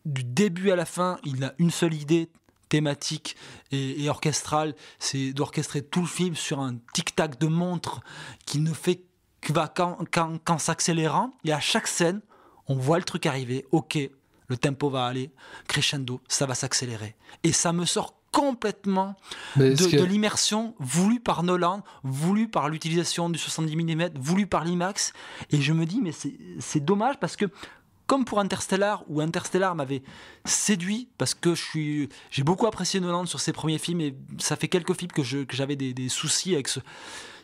du 0.05 0.23
début 0.23 0.71
à 0.71 0.75
la 0.75 0.85
fin, 0.85 1.17
il 1.23 1.43
a 1.43 1.53
une 1.59 1.71
seule 1.71 1.93
idée 1.93 2.29
thématique 2.71 3.35
et, 3.71 4.03
et 4.03 4.09
orchestrale, 4.09 4.73
c'est 4.97 5.33
d'orchestrer 5.33 5.81
tout 5.83 6.01
le 6.01 6.07
film 6.07 6.33
sur 6.35 6.59
un 6.61 6.77
tic-tac 6.93 7.37
de 7.39 7.47
montre 7.47 8.01
qui 8.45 8.59
ne 8.59 8.73
fait 8.73 9.03
que 9.41 9.51
va 9.53 9.67
qu'en, 9.67 9.97
qu'en- 10.11 10.37
qu'en 10.43 10.57
s'accélérant. 10.57 11.31
Et 11.43 11.51
à 11.51 11.59
chaque 11.59 11.87
scène, 11.87 12.21
on 12.67 12.75
voit 12.75 12.97
le 12.97 13.03
truc 13.03 13.25
arriver. 13.25 13.65
Ok, 13.71 13.97
le 14.47 14.57
tempo 14.57 14.89
va 14.89 15.05
aller 15.05 15.31
crescendo, 15.67 16.21
ça 16.27 16.45
va 16.45 16.55
s'accélérer. 16.55 17.15
Et 17.43 17.51
ça 17.51 17.73
me 17.73 17.85
sort 17.85 18.15
complètement 18.31 19.15
de, 19.57 19.75
que- 19.75 19.97
de 19.97 20.03
l'immersion 20.05 20.73
voulue 20.79 21.19
par 21.19 21.43
Nolan, 21.43 21.83
voulue 22.03 22.47
par 22.47 22.69
l'utilisation 22.69 23.29
du 23.29 23.37
70 23.37 23.75
mm, 23.75 24.09
voulue 24.17 24.47
par 24.47 24.63
l'IMAX. 24.63 25.11
Et 25.51 25.59
je 25.59 25.73
me 25.73 25.85
dis, 25.85 25.99
mais 26.01 26.13
c'est 26.59 26.79
dommage 26.79 27.19
parce 27.19 27.35
que, 27.35 27.45
comme 28.11 28.25
pour 28.25 28.41
Interstellar, 28.41 29.05
où 29.07 29.21
Interstellar 29.21 29.73
m'avait 29.73 30.03
séduit, 30.43 31.07
parce 31.17 31.33
que 31.33 31.55
je 31.55 31.63
suis- 31.63 32.09
j'ai 32.29 32.43
beaucoup 32.43 32.67
apprécié 32.67 32.99
Nolan 32.99 33.25
sur 33.25 33.39
ses 33.39 33.53
premiers 33.53 33.77
films, 33.77 34.01
et 34.01 34.17
ça 34.37 34.57
fait 34.57 34.67
quelques 34.67 34.93
films 34.95 35.13
que 35.13 35.23
j'avais 35.23 35.77
des, 35.77 36.09
soucis 36.09 36.53
avec 36.53 36.67
ce, 36.67 36.81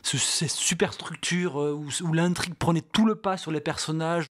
ce- 0.03 0.17
ces 0.17 0.49
superstructures 0.49 1.61
euh, 1.61 1.71
où, 2.03 2.11
l'intrigue 2.11 2.55
prenait 2.55 2.81
tout 2.81 3.05
le 3.05 3.15
pas 3.15 3.37
sur 3.37 3.53
les 3.53 3.61
personnages. 3.61 4.25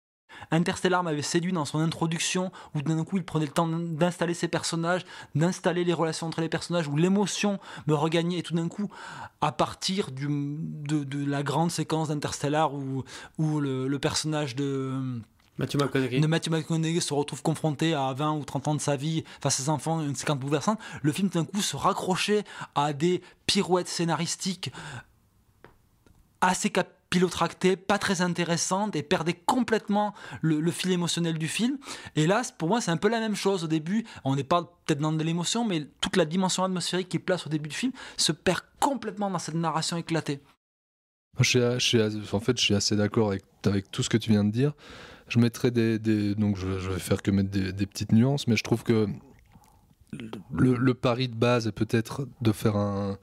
Interstellar 0.50 1.02
m'avait 1.02 1.20
séduit 1.20 1.52
dans 1.52 1.66
son 1.66 1.80
introduction, 1.80 2.50
où 2.74 2.80
d'un 2.80 3.04
coup 3.04 3.18
il 3.18 3.24
prenait 3.26 3.44
le 3.44 3.52
temps 3.52 3.68
d'installer 3.68 4.32
ses 4.32 4.48
personnages, 4.48 5.04
d'installer 5.34 5.84
les 5.84 5.92
relations 5.92 6.28
entre 6.28 6.40
les 6.40 6.48
personnages, 6.48 6.88
où 6.88 6.96
l'émotion 6.96 7.58
me 7.86 7.94
regagnait, 7.94 8.38
et 8.38 8.42
tout 8.42 8.54
d'un 8.54 8.68
coup, 8.68 8.88
à 9.42 9.52
partir 9.52 10.10
du, 10.10 10.28
de, 10.30 11.26
la 11.26 11.42
grande 11.42 11.70
séquence 11.70 12.08
d'Interstellar, 12.08 12.72
où, 12.72 13.04
où 13.36 13.60
le 13.60 13.98
personnage 13.98 14.56
de... 14.56 15.20
Matthew 15.58 15.76
McConaughey. 15.82 16.20
de 16.20 16.26
Matthew 16.26 16.48
McConaughey 16.50 17.00
se 17.00 17.12
retrouve 17.14 17.42
confronté 17.42 17.92
à 17.94 18.12
20 18.14 18.32
ou 18.38 18.44
30 18.44 18.68
ans 18.68 18.74
de 18.74 18.80
sa 18.80 18.96
vie 18.96 19.22
face 19.40 19.60
à 19.60 19.62
ses 19.64 19.68
enfants, 19.68 20.00
une 20.00 20.14
séquence 20.14 20.38
bouleversante, 20.38 20.78
le 21.02 21.12
film 21.12 21.28
d'un 21.28 21.44
coup 21.44 21.60
se 21.60 21.76
raccrochait 21.76 22.44
à 22.74 22.92
des 22.92 23.20
pirouettes 23.46 23.88
scénaristiques 23.88 24.72
assez 26.40 26.70
capillotractées, 26.70 27.76
pas 27.76 27.98
très 27.98 28.20
intéressantes 28.22 28.96
et 28.96 29.02
perdait 29.02 29.34
complètement 29.34 30.14
le, 30.40 30.60
le 30.60 30.70
fil 30.72 30.90
émotionnel 30.90 31.38
du 31.38 31.46
film. 31.48 31.78
Et 32.16 32.26
là, 32.26 32.42
pour 32.58 32.68
moi, 32.68 32.80
c'est 32.80 32.90
un 32.90 32.96
peu 32.96 33.08
la 33.08 33.20
même 33.20 33.36
chose 33.36 33.62
au 33.62 33.68
début. 33.68 34.04
On 34.24 34.34
n'est 34.34 34.42
pas 34.44 34.62
peut-être 34.86 34.98
dans 35.00 35.12
de 35.12 35.22
l'émotion, 35.22 35.64
mais 35.64 35.86
toute 36.00 36.16
la 36.16 36.24
dimension 36.24 36.64
atmosphérique 36.64 37.08
qui 37.10 37.18
est 37.18 37.20
place 37.20 37.46
au 37.46 37.50
début 37.50 37.68
du 37.68 37.76
film 37.76 37.92
se 38.16 38.32
perd 38.32 38.60
complètement 38.80 39.30
dans 39.30 39.38
cette 39.38 39.54
narration 39.54 39.96
éclatée. 39.98 40.40
Moi, 41.34 41.42
Je 41.42 41.48
suis, 41.48 41.60
je 41.60 41.78
suis 41.78 42.00
as- 42.00 42.34
en 42.34 42.40
fait, 42.40 42.58
je 42.58 42.62
suis 42.64 42.74
assez 42.74 42.96
d'accord 42.96 43.28
avec, 43.28 43.44
avec 43.64 43.90
tout 43.90 44.02
ce 44.02 44.08
que 44.10 44.16
tu 44.16 44.30
viens 44.30 44.44
de 44.44 44.50
dire. 44.50 44.72
Je 45.32 45.38
mettrai 45.38 45.70
des, 45.70 46.34
donc 46.34 46.58
je, 46.58 46.66
vais 46.66 46.98
faire 46.98 47.22
que 47.22 47.30
mettre 47.30 47.48
des, 47.48 47.86
petites 47.86 48.12
nuances, 48.12 48.46
mais 48.48 48.54
je 48.54 48.62
trouve 48.62 48.82
que 48.82 49.08
le, 50.52 50.92
pari 50.92 51.26
de 51.28 51.34
base 51.34 51.66
est 51.66 51.72
peut-être 51.72 52.28
de 52.42 52.52
faire 52.52 52.76
un 52.76 53.16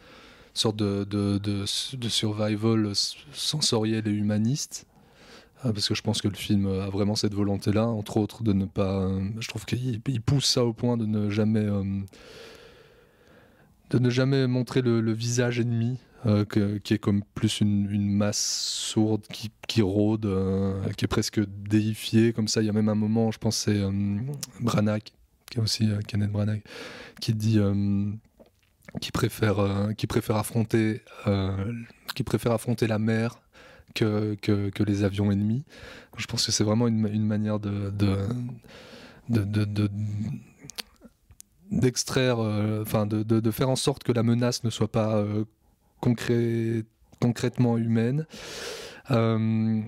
sorte 0.55 0.77
de, 0.77 1.03
de, 1.03 1.65
survival 2.09 2.93
sensoriel 3.31 4.07
et 4.07 4.11
humaniste. 4.11 4.87
Euh, 5.65 5.71
Parce 5.71 5.87
que 5.87 5.93
je 5.93 6.01
pense 6.01 6.19
que 6.19 6.27
le 6.27 6.33
film 6.33 6.65
a 6.65 6.89
vraiment 6.89 7.13
cette 7.13 7.35
volonté-là, 7.35 7.85
entre 7.85 8.17
autres, 8.17 8.41
de 8.41 8.53
ne 8.53 8.65
pas. 8.65 9.01
euh, 9.03 9.29
Je 9.39 9.47
trouve 9.47 9.65
qu'il 9.65 10.01
il 10.07 10.21
pousse 10.21 10.45
ça 10.45 10.65
au 10.65 10.73
point 10.73 10.97
de 10.97 11.05
ne 11.05 11.29
jamais, 11.29 11.59
euh, 11.59 11.83
de 13.91 13.99
ne 13.99 14.09
jamais 14.09 14.47
montrer 14.47 14.81
le 14.81 15.13
visage 15.13 15.59
ennemi, 15.59 15.99
euh, 16.25 16.43
qui 16.43 16.93
est 16.93 16.97
comme 16.97 17.23
plus 17.33 17.61
une, 17.61 18.11
masse 18.11 18.39
sourde 18.83 19.25
qui, 19.31 19.51
qui 19.67 19.81
rôde, 19.81 20.25
euh, 20.25 20.89
qui 20.97 21.05
est 21.05 21.07
presque 21.07 21.39
déifiée. 21.39 22.33
Comme 22.33 22.49
ça, 22.49 22.61
il 22.61 22.65
y 22.65 22.69
a 22.69 22.73
même 22.73 22.89
un 22.89 22.95
moment, 22.95 23.31
je 23.31 23.37
pense, 23.37 23.55
c'est 23.55 23.77
euh, 23.79 23.91
Branagh, 24.59 25.03
qui 25.49 25.57
est 25.57 25.61
aussi 25.61 25.89
euh, 25.89 25.99
Kenneth 26.05 26.31
Branagh, 26.31 26.61
qui 27.21 27.33
dit. 27.33 27.59
qui 28.99 29.11
préfère, 29.11 29.89
qui 29.97 30.07
préfère 30.07 30.35
affronter, 30.35 31.01
qui 32.15 32.23
préfère 32.23 32.51
affronter 32.51 32.87
la 32.87 32.99
mer 32.99 33.39
que, 33.95 34.35
que, 34.41 34.83
les 34.83 35.03
avions 35.03 35.31
ennemis. 35.31 35.63
Je 36.17 36.25
pense 36.25 36.45
que 36.45 36.51
c'est 36.51 36.63
vraiment 36.65 36.87
une, 36.87 37.25
manière 37.25 37.59
de, 37.59 37.91
de, 37.91 38.17
de, 39.29 39.43
de- 39.43 39.65
de- 39.65 39.91
d'extraire, 41.71 42.37
de, 42.37 43.23
de- 43.23 43.51
faire 43.51 43.69
en 43.69 43.75
sorte 43.77 44.03
que 44.03 44.11
la 44.11 44.23
menace 44.23 44.63
ne 44.63 44.69
soit 44.69 44.91
pas 44.91 45.23
concrètement 45.99 47.77
humaine. 47.77 48.25
Euh, 49.11 49.81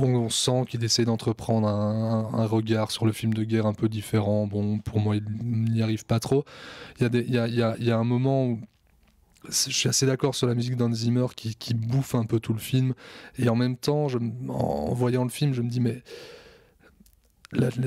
on, 0.00 0.28
sent 0.28 0.64
qu'il 0.68 0.84
essaie 0.84 1.04
d'entreprendre 1.04 1.66
un, 1.68 2.46
regard 2.46 2.90
sur 2.90 3.06
le 3.06 3.12
film 3.12 3.34
de 3.34 3.44
guerre 3.44 3.66
un 3.66 3.74
peu 3.74 3.88
différent. 3.88 4.46
Bon, 4.46 4.78
pour 4.78 5.00
moi, 5.00 5.16
il 5.16 5.24
n'y 5.72 5.82
arrive 5.82 6.04
pas 6.04 6.20
trop. 6.20 6.44
Il 7.00 7.30
y 7.30 7.90
a, 7.90 7.98
un 7.98 8.04
moment 8.04 8.46
où 8.46 8.60
je 9.48 9.70
suis 9.70 9.88
assez 9.88 10.06
d'accord 10.06 10.34
sur 10.34 10.46
la 10.46 10.54
musique 10.54 10.76
d'Hans 10.76 10.92
Zimmer 10.92 11.26
qui, 11.34 11.74
bouffe 11.74 12.14
un 12.14 12.24
peu 12.24 12.38
tout 12.38 12.52
le 12.52 12.60
film. 12.60 12.94
Et 13.38 13.48
en 13.48 13.56
même 13.56 13.76
temps, 13.76 14.06
en 14.48 14.94
voyant 14.94 15.24
le 15.24 15.30
film, 15.30 15.52
je 15.52 15.62
me 15.62 15.68
dis, 15.68 15.80
mais 15.80 16.02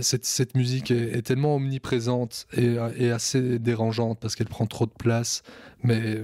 cette, 0.01 0.55
musique 0.55 0.91
est, 0.91 1.17
est 1.17 1.21
tellement 1.21 1.55
omniprésente 1.55 2.47
et, 2.57 2.75
et 2.97 3.11
assez 3.11 3.57
dérangeante 3.57 4.19
parce 4.19 4.35
qu'elle 4.35 4.49
prend 4.49 4.65
trop 4.65 4.85
de 4.85 4.91
place. 4.91 5.43
Mais, 5.83 6.21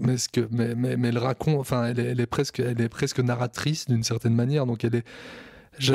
mais, 0.00 0.16
ce 0.18 0.28
que, 0.28 0.46
mais, 0.50 0.74
mais, 0.74 0.96
mais 0.96 1.08
elle 1.08 1.18
raconte, 1.18 1.58
enfin, 1.60 1.84
elle 1.86 1.98
est, 2.00 2.04
elle 2.04 2.20
est 2.20 2.26
presque, 2.26 2.60
elle 2.60 2.80
est 2.80 2.88
presque 2.88 3.20
narratrice 3.20 3.86
d'une 3.86 4.02
certaine 4.04 4.34
manière. 4.34 4.66
Donc 4.66 4.84
elle 4.84 4.94
est. 4.96 5.04
Je, 5.80 5.92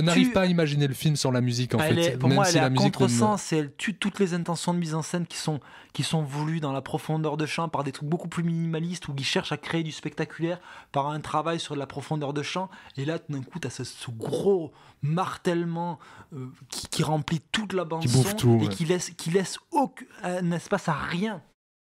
n'arrive 0.00 0.26
tue- 0.28 0.32
pas 0.32 0.42
à 0.42 0.46
imaginer 0.46 0.86
le 0.86 0.94
film 0.94 1.16
sans 1.16 1.32
la 1.32 1.40
musique 1.40 1.74
en 1.74 1.78
Elle 1.80 1.96
fait. 1.96 2.12
est- 2.12 2.16
pour 2.18 2.28
même 2.28 2.36
moi, 2.36 2.44
si 2.44 2.52
elle 2.52 2.58
est 2.58 2.60
la 2.60 2.66
à 2.66 2.70
musique 2.70 2.84
ne 2.84 3.04
me- 3.04 3.08
contresens 3.08 3.52
et 3.52 3.56
elle 3.56 3.74
tue 3.74 3.94
toutes 3.96 4.20
les 4.20 4.32
intentions 4.32 4.72
de 4.72 4.78
mise 4.78 4.94
en 4.94 5.02
scène 5.02 5.26
qui 5.26 5.38
sont, 5.38 5.58
qui 5.92 6.04
sont 6.04 6.22
voulues 6.22 6.60
dans 6.60 6.70
la 6.70 6.82
profondeur 6.82 7.36
de 7.36 7.46
champ 7.46 7.68
par 7.68 7.82
des 7.82 7.90
trucs 7.90 8.08
beaucoup 8.08 8.28
plus 8.28 8.44
minimalistes 8.44 9.08
ou 9.08 9.12
qui 9.14 9.24
cherchent 9.24 9.50
à 9.50 9.56
créer 9.56 9.82
du 9.82 9.90
spectaculaire 9.90 10.60
par 10.92 11.08
un 11.08 11.18
travail 11.18 11.58
sur 11.58 11.74
la 11.74 11.86
profondeur 11.86 12.32
de 12.32 12.42
champ. 12.44 12.70
Et 12.96 13.04
là, 13.04 13.18
tout 13.18 13.32
d'un 13.32 13.42
coup, 13.42 13.58
tu 13.58 13.66
as 13.66 13.70
ce, 13.70 13.82
ce 13.82 14.08
gros 14.12 14.72
martèlement 15.02 15.98
euh, 16.34 16.46
qui, 16.68 16.86
qui 16.86 17.02
remplit 17.02 17.40
toute 17.50 17.72
la 17.72 17.84
bande 17.84 18.02
Qui 18.02 18.08
son 18.08 18.22
tout, 18.36 18.58
et 18.62 18.66
ouais. 18.66 18.68
qui 18.68 18.84
laisse, 18.84 19.10
qui 19.10 19.30
laisse 19.30 19.58
aucun 19.72 20.04
un 20.22 20.52
espace 20.52 20.88
à 20.88 20.94
rien. 20.94 21.42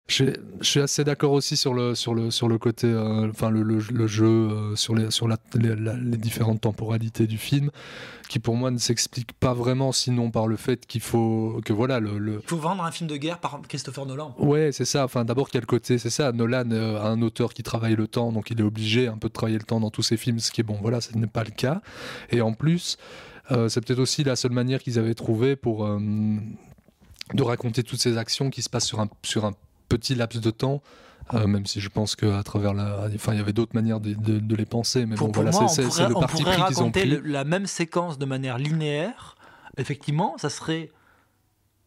Je, 0.09 0.25
je 0.61 0.65
suis 0.71 0.79
assez 0.81 1.03
d'accord 1.03 1.33
aussi 1.33 1.57
sur 1.57 1.75
le, 1.75 1.97
sur 1.97 2.15
le, 2.15 2.31
sur 2.31 2.47
le 2.49 2.59
côté, 2.59 2.87
euh, 2.87 3.29
enfin 3.29 3.51
le, 3.51 3.65
le- 3.65 3.81
le 3.93 4.07
jeu, 4.07 4.25
euh, 4.27 4.77
sur, 4.77 4.95
les, 4.95 5.11
sur 5.11 5.27
la, 5.27 5.37
les, 5.55 5.75
la- 5.75 5.97
les 5.97 6.17
différentes 6.17 6.61
temporalités 6.61 7.27
du 7.27 7.39
film, 7.39 7.73
qui 8.29 8.39
pour 8.39 8.55
moi 8.55 8.71
ne 8.71 8.79
s'explique 8.79 9.33
pas 9.33 9.53
vraiment, 9.53 9.91
sinon 9.91 10.31
par 10.31 10.47
le 10.47 10.57
fait 10.57 10.87
qu'il 10.87 11.01
faut 11.01 11.61
que 11.65 11.73
voilà 11.73 11.99
le, 11.99 12.19
le- 12.19 12.41
Il 12.45 12.49
faut 12.49 12.57
vendre 12.57 12.85
un 12.85 12.93
film 12.93 13.11
de 13.11 13.17
guerre 13.17 13.41
par 13.41 13.61
Christopher 13.69 14.07
Nolan. 14.07 14.33
Ouais, 14.39 14.71
c'est 14.71 14.85
ça. 14.85 15.05
Enfin, 15.05 15.25
d'abord, 15.25 15.49
quel 15.51 15.67
côté 15.67 15.99
C'est 15.99 16.11
ça. 16.11 16.31
Nolan 16.31 16.71
euh, 16.71 17.01
a 17.01 17.09
un 17.09 17.21
auteur 17.21 17.53
qui 17.53 17.65
travaille 17.65 17.97
le 17.97 18.07
temps, 18.07 18.31
donc 18.31 18.51
il 18.53 18.61
est 18.61 18.65
obligé 18.65 19.09
un 19.09 19.19
peu 19.19 19.27
de 19.27 19.33
travailler 19.33 19.59
le 19.59 19.65
temps 19.65 19.81
dans 19.81 19.91
tous 19.91 20.03
ses 20.03 20.17
films, 20.17 20.39
ce 20.39 20.53
qui 20.53 20.61
est 20.61 20.65
bon. 20.65 20.79
Voilà, 20.81 21.01
ce 21.01 21.17
n'est 21.19 21.27
pas 21.27 21.43
le 21.43 21.51
cas. 21.51 21.83
Et 22.31 22.41
en 22.43 22.53
plus, 22.53 22.97
c'est 23.69 23.85
peut-être 23.85 23.99
aussi 24.01 24.23
la 24.23 24.37
seule 24.37 24.53
manière 24.53 24.81
qu'ils 24.81 24.99
avaient 25.01 25.15
trouvé 25.15 25.57
pour 25.57 25.85
de 25.89 27.43
raconter 27.43 27.83
toutes 27.83 28.01
ces 28.01 28.19
actions 28.19 28.51
qui 28.51 28.63
se 28.63 28.69
passent 28.71 28.87
sur 28.87 29.01
un, 29.01 29.09
sur 29.25 29.45
un 29.45 29.53
petit 29.89 30.15
laps 30.15 30.41
de 30.41 30.51
temps. 30.51 30.83
euh, 31.35 31.49
même 31.49 31.67
si 31.67 31.81
je 31.81 31.89
pense 31.89 32.15
qu'à 32.15 32.41
travers 32.45 32.73
la. 32.73 33.09
Enfin, 33.15 33.33
il 33.33 33.39
y 33.39 33.41
avait 33.41 33.53
d'autres 33.53 33.75
manières 33.75 33.99
de, 33.99 34.15
de- 34.15 34.39
de 34.39 34.55
les 34.55 34.65
penser, 34.67 35.07
mais 35.07 35.17
Pour, 35.17 35.27
bon, 35.29 35.33
pour 35.33 35.43
voilà, 35.43 35.67
c'est- 35.69 35.83
le 36.09 36.15
parti 36.15 36.45
pris 36.45 36.53
qu'ils 36.55 36.63
ont 36.63 36.65
raconter 36.67 37.01
pris. 37.01 37.11
le- 37.11 37.19
la 37.21 37.43
même 37.45 37.67
séquence 37.67 38.17
de 38.17 38.27
manière 38.27 38.59
linéaire. 38.59 39.35
Effectivement, 39.77 40.37
ça 40.39 40.51
serait 40.51 40.91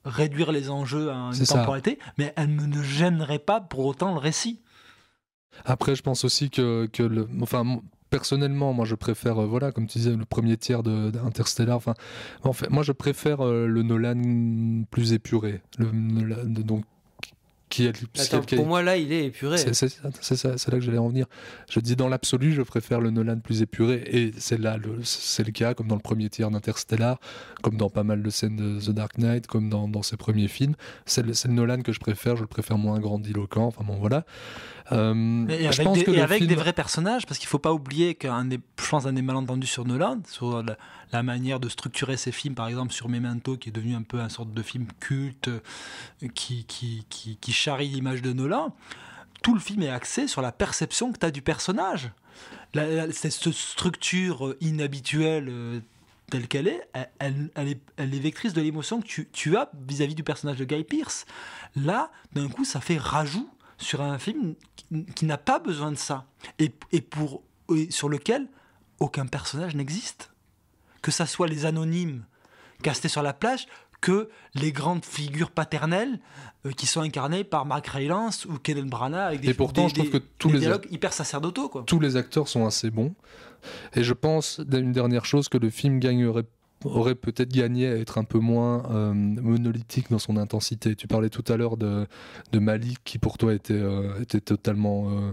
réduire 0.04 0.52
les 0.52 0.70
enjeux 0.70 1.10
à 1.12 1.16
une 1.16 1.34
ça. 1.34 1.56
temporalité, 1.60 2.00
mais 2.18 2.34
elle 2.36 2.54
ne 2.54 2.82
gênerait 2.84 3.39
pas 3.39 3.62
pour 3.62 3.86
autant 3.86 4.12
le 4.14 4.20
récit. 4.20 4.60
Après, 5.66 5.95
je 5.95 6.02
pense 6.04 6.24
aussi 6.26 6.50
que, 6.50 6.88
que 6.91 7.04
le, 7.04 7.28
enfin, 7.41 7.80
personnellement, 8.10 8.74
moi, 8.74 8.86
je 8.86 8.95
préfère, 8.95 9.41
euh, 9.41 9.45
voilà, 9.45 9.72
comme 9.72 9.88
tu 9.88 10.00
disais, 10.00 10.16
le 10.16 10.26
premier 10.26 10.58
tiers 10.58 10.84
de- 10.84 11.12
d'Interstellar. 11.12 11.76
Enfin, 11.78 11.93
en 12.43 12.54
fait, 12.54 12.70
moi, 12.70 12.84
je 12.84 12.91
préfère 12.91 13.41
euh, 13.45 13.68
le 13.68 13.84
Nolan 13.84 14.84
plus 14.91 15.14
épuré, 15.14 15.62
le 15.78 15.91
donc 16.64 16.84
qui 17.70 17.88
Attends, 17.88 18.41
qui 18.41 18.55
pour 18.55 18.65
moi, 18.65 18.82
là, 18.82 18.97
il 18.97 19.11
est 19.13 19.26
épuré. 19.28 19.57
c'est 19.57 19.74
ça- 19.74 19.88
c'est 20.57 20.72
là 20.72 20.78
que 20.80 20.84
j'allais 20.84 20.97
en 20.97 21.07
venir. 21.07 21.28
Je 21.70 21.80
dis 21.80 21.95
dans 21.95 22.07
l'absolu, 22.09 22.51
je 22.53 22.61
préfère 22.63 22.99
le 22.99 23.11
Nolan 23.11 23.39
plus 23.39 23.61
épuré, 23.61 24.03
et 24.11 24.32
c'est 24.38 24.57
là, 24.59 24.78
le- 24.78 24.99
c'est 25.03 25.43
le 25.45 25.51
cas, 25.51 25.74
comme 25.76 25.88
dans 25.88 25.95
le 25.95 26.01
premier 26.01 26.30
tiers 26.30 26.49
d'Interstellar, 26.51 27.20
comme 27.61 27.78
dans 27.78 27.89
pas 27.89 28.03
mal 28.03 28.24
de 28.24 28.30
scènes 28.30 28.55
de 28.55 28.80
The 28.80 28.89
Dark 28.91 29.17
Knight, 29.17 29.47
comme 29.47 29.70
dans, 29.70 29.88
dans 29.88 30.01
ses 30.01 30.17
premiers 30.17 30.47
films. 30.47 30.74
C'est 31.05 31.22
le, 31.22 31.32
le 31.45 31.53
Nolan 31.53 31.82
que 31.82 31.91
je 31.93 31.99
préfère. 31.99 32.36
Je 32.36 32.41
le 32.41 32.47
préfère 32.47 32.78
moins 32.78 32.99
grandiloquent. 32.99 33.67
Enfin 33.67 33.84
bon, 33.86 33.97
voilà. 33.97 34.26
Euh, 34.92 35.48
Et 35.48 35.64
je 35.64 35.68
avec, 35.68 35.84
pense 35.84 35.98
des, 36.00 36.04
que 36.04 36.12
et 36.12 36.16
le 36.18 36.22
avec 36.24 36.38
film- 36.40 36.48
des 36.50 36.56
vrais 36.56 36.74
personnages, 36.74 37.26
parce 37.26 37.38
qu'il 37.40 37.48
faut 37.48 37.60
pas 37.60 37.74
oublier 37.74 38.16
qu'un 38.16 38.46
des, 38.46 38.60
je 38.82 38.90
pense, 38.90 39.06
un 39.06 39.14
des 39.14 39.22
malentendus 39.22 39.68
sur 39.68 39.86
Nolan, 39.86 40.20
sur 40.28 40.64
la, 40.64 40.78
la 41.12 41.24
manière 41.24 41.60
de 41.60 41.70
structurer 41.70 42.18
ses 42.18 42.32
films, 42.32 42.56
par 42.56 42.68
exemple 42.68 42.92
sur 42.94 43.08
Memento, 43.10 43.56
qui 43.58 43.70
est 43.70 43.72
devenu 43.72 43.96
un 43.96 44.02
peu 44.02 44.20
un 44.20 44.30
sorte 44.30 44.52
de 44.54 44.62
film 44.64 44.88
culte, 45.00 45.48
euh, 45.50 45.60
qui, 46.34 46.66
qui, 46.66 47.06
qui, 47.10 47.38
qui 47.40 47.52
charrie 47.54 47.90
l'image 47.90 48.22
de 48.22 48.34
Nolan, 48.34 48.76
tout 49.44 49.54
le 49.54 49.60
film 49.60 49.84
est 49.84 49.90
axé 49.90 50.28
sur 50.28 50.42
la 50.42 50.52
perception 50.52 51.12
que 51.12 51.20
tu 51.20 51.26
as 51.26 51.32
du 51.32 51.42
personnage. 51.42 52.12
La- 52.74 52.88
la- 52.88 53.12
cette 53.12 53.32
structure 53.52 54.48
euh, 54.48 54.58
inhabituelle 54.62 55.48
euh, 55.50 55.80
telle 56.32 56.48
qu'elle 56.48 56.68
est, 56.68 56.88
elle, 57.20 57.50
elle- 57.56 57.68
est, 57.70 57.80
elle 57.98 58.14
est 58.14 58.20
vectrice 58.20 58.54
de 58.54 58.62
l'émotion 58.62 59.02
que 59.02 59.08
tu, 59.08 59.28
tu 59.34 59.56
as 59.58 59.72
vis-à-vis 59.88 60.14
du 60.16 60.24
personnage 60.24 60.58
de 60.58 60.66
Guy 60.66 60.84
Pearce. 60.84 61.26
Là, 61.76 62.12
d'un 62.34 62.48
coup, 62.48 62.66
ça 62.66 62.82
fait 62.82 62.98
rajout 62.98 63.50
sur 63.80 64.02
un 64.02 64.20
film 64.20 64.54
qui, 64.76 65.06
qui 65.16 65.26
n'a 65.26 65.38
pas 65.40 65.58
besoin 65.60 65.92
de 65.92 65.98
ça 65.98 66.26
et, 66.60 66.72
et 66.92 67.02
pour, 67.02 67.42
et 67.76 67.90
sur 67.92 68.08
lequel 68.10 68.48
aucun 69.00 69.26
personnage 69.26 69.74
n'existe. 69.76 70.32
Que 71.02 71.12
ça 71.12 71.26
soit 71.26 71.48
les 71.48 71.66
anonymes 71.66 72.26
castés 72.84 73.08
sur 73.08 73.22
la 73.24 73.34
plage, 73.34 73.68
que 74.02 74.30
les 74.56 74.72
grandes 74.72 75.04
figures 75.06 75.52
paternelles 75.52 76.20
euh, 76.66 76.72
qui 76.72 76.86
sont 76.86 77.02
incarnées 77.02 77.44
par 77.44 77.66
Mark 77.66 77.88
Rylance 77.88 78.46
ou 78.46 78.58
Kenneth 78.58 78.86
Branagh 78.88 79.28
avec 79.28 79.42
des, 79.42 79.50
Et 79.50 79.54
pourtant, 79.54 79.84
des- 79.84 79.90
je 79.90 79.94
trouve 79.96 80.06
des- 80.12 80.20
que 80.20 80.26
tous 80.38 80.50
les- 80.50 80.60
dialogues 80.60 80.88
hyper 80.92 81.12
sacerdotaux. 81.14 81.68
Quoi. 81.70 81.84
tous 81.86 82.00
les 82.00 82.16
acteurs 82.16 82.48
sont 82.48 82.66
assez 82.66 82.90
bons. 82.92 83.14
Et 83.96 84.04
je 84.04 84.14
pense, 84.14 84.60
d'une 84.62 84.92
dernière 84.94 85.26
chose, 85.26 85.50
que 85.50 85.58
le 85.58 85.70
film 85.70 86.00
gagnerait 86.00 86.46
aurait 86.84 87.16
peut-être 87.16 87.52
gagné 87.52 87.88
à 87.88 87.96
être 87.96 88.18
un 88.18 88.24
peu 88.24 88.40
moins 88.40 88.84
euh, 88.92 89.14
monolithique 89.14 90.10
dans 90.10 90.20
son 90.20 90.38
intensité. 90.38 90.96
Tu 90.96 91.08
parlais 91.08 91.30
tout 91.30 91.44
à 91.52 91.58
l'heure 91.58 91.78
de, 91.78 92.08
de 92.52 92.60
Malik 92.60 93.00
qui 93.04 93.20
pour 93.20 93.38
toi 93.38 93.54
était, 93.54 93.74
euh, 93.74 94.22
était 94.22 94.42
totalement... 94.42 95.10
euh, 95.10 95.32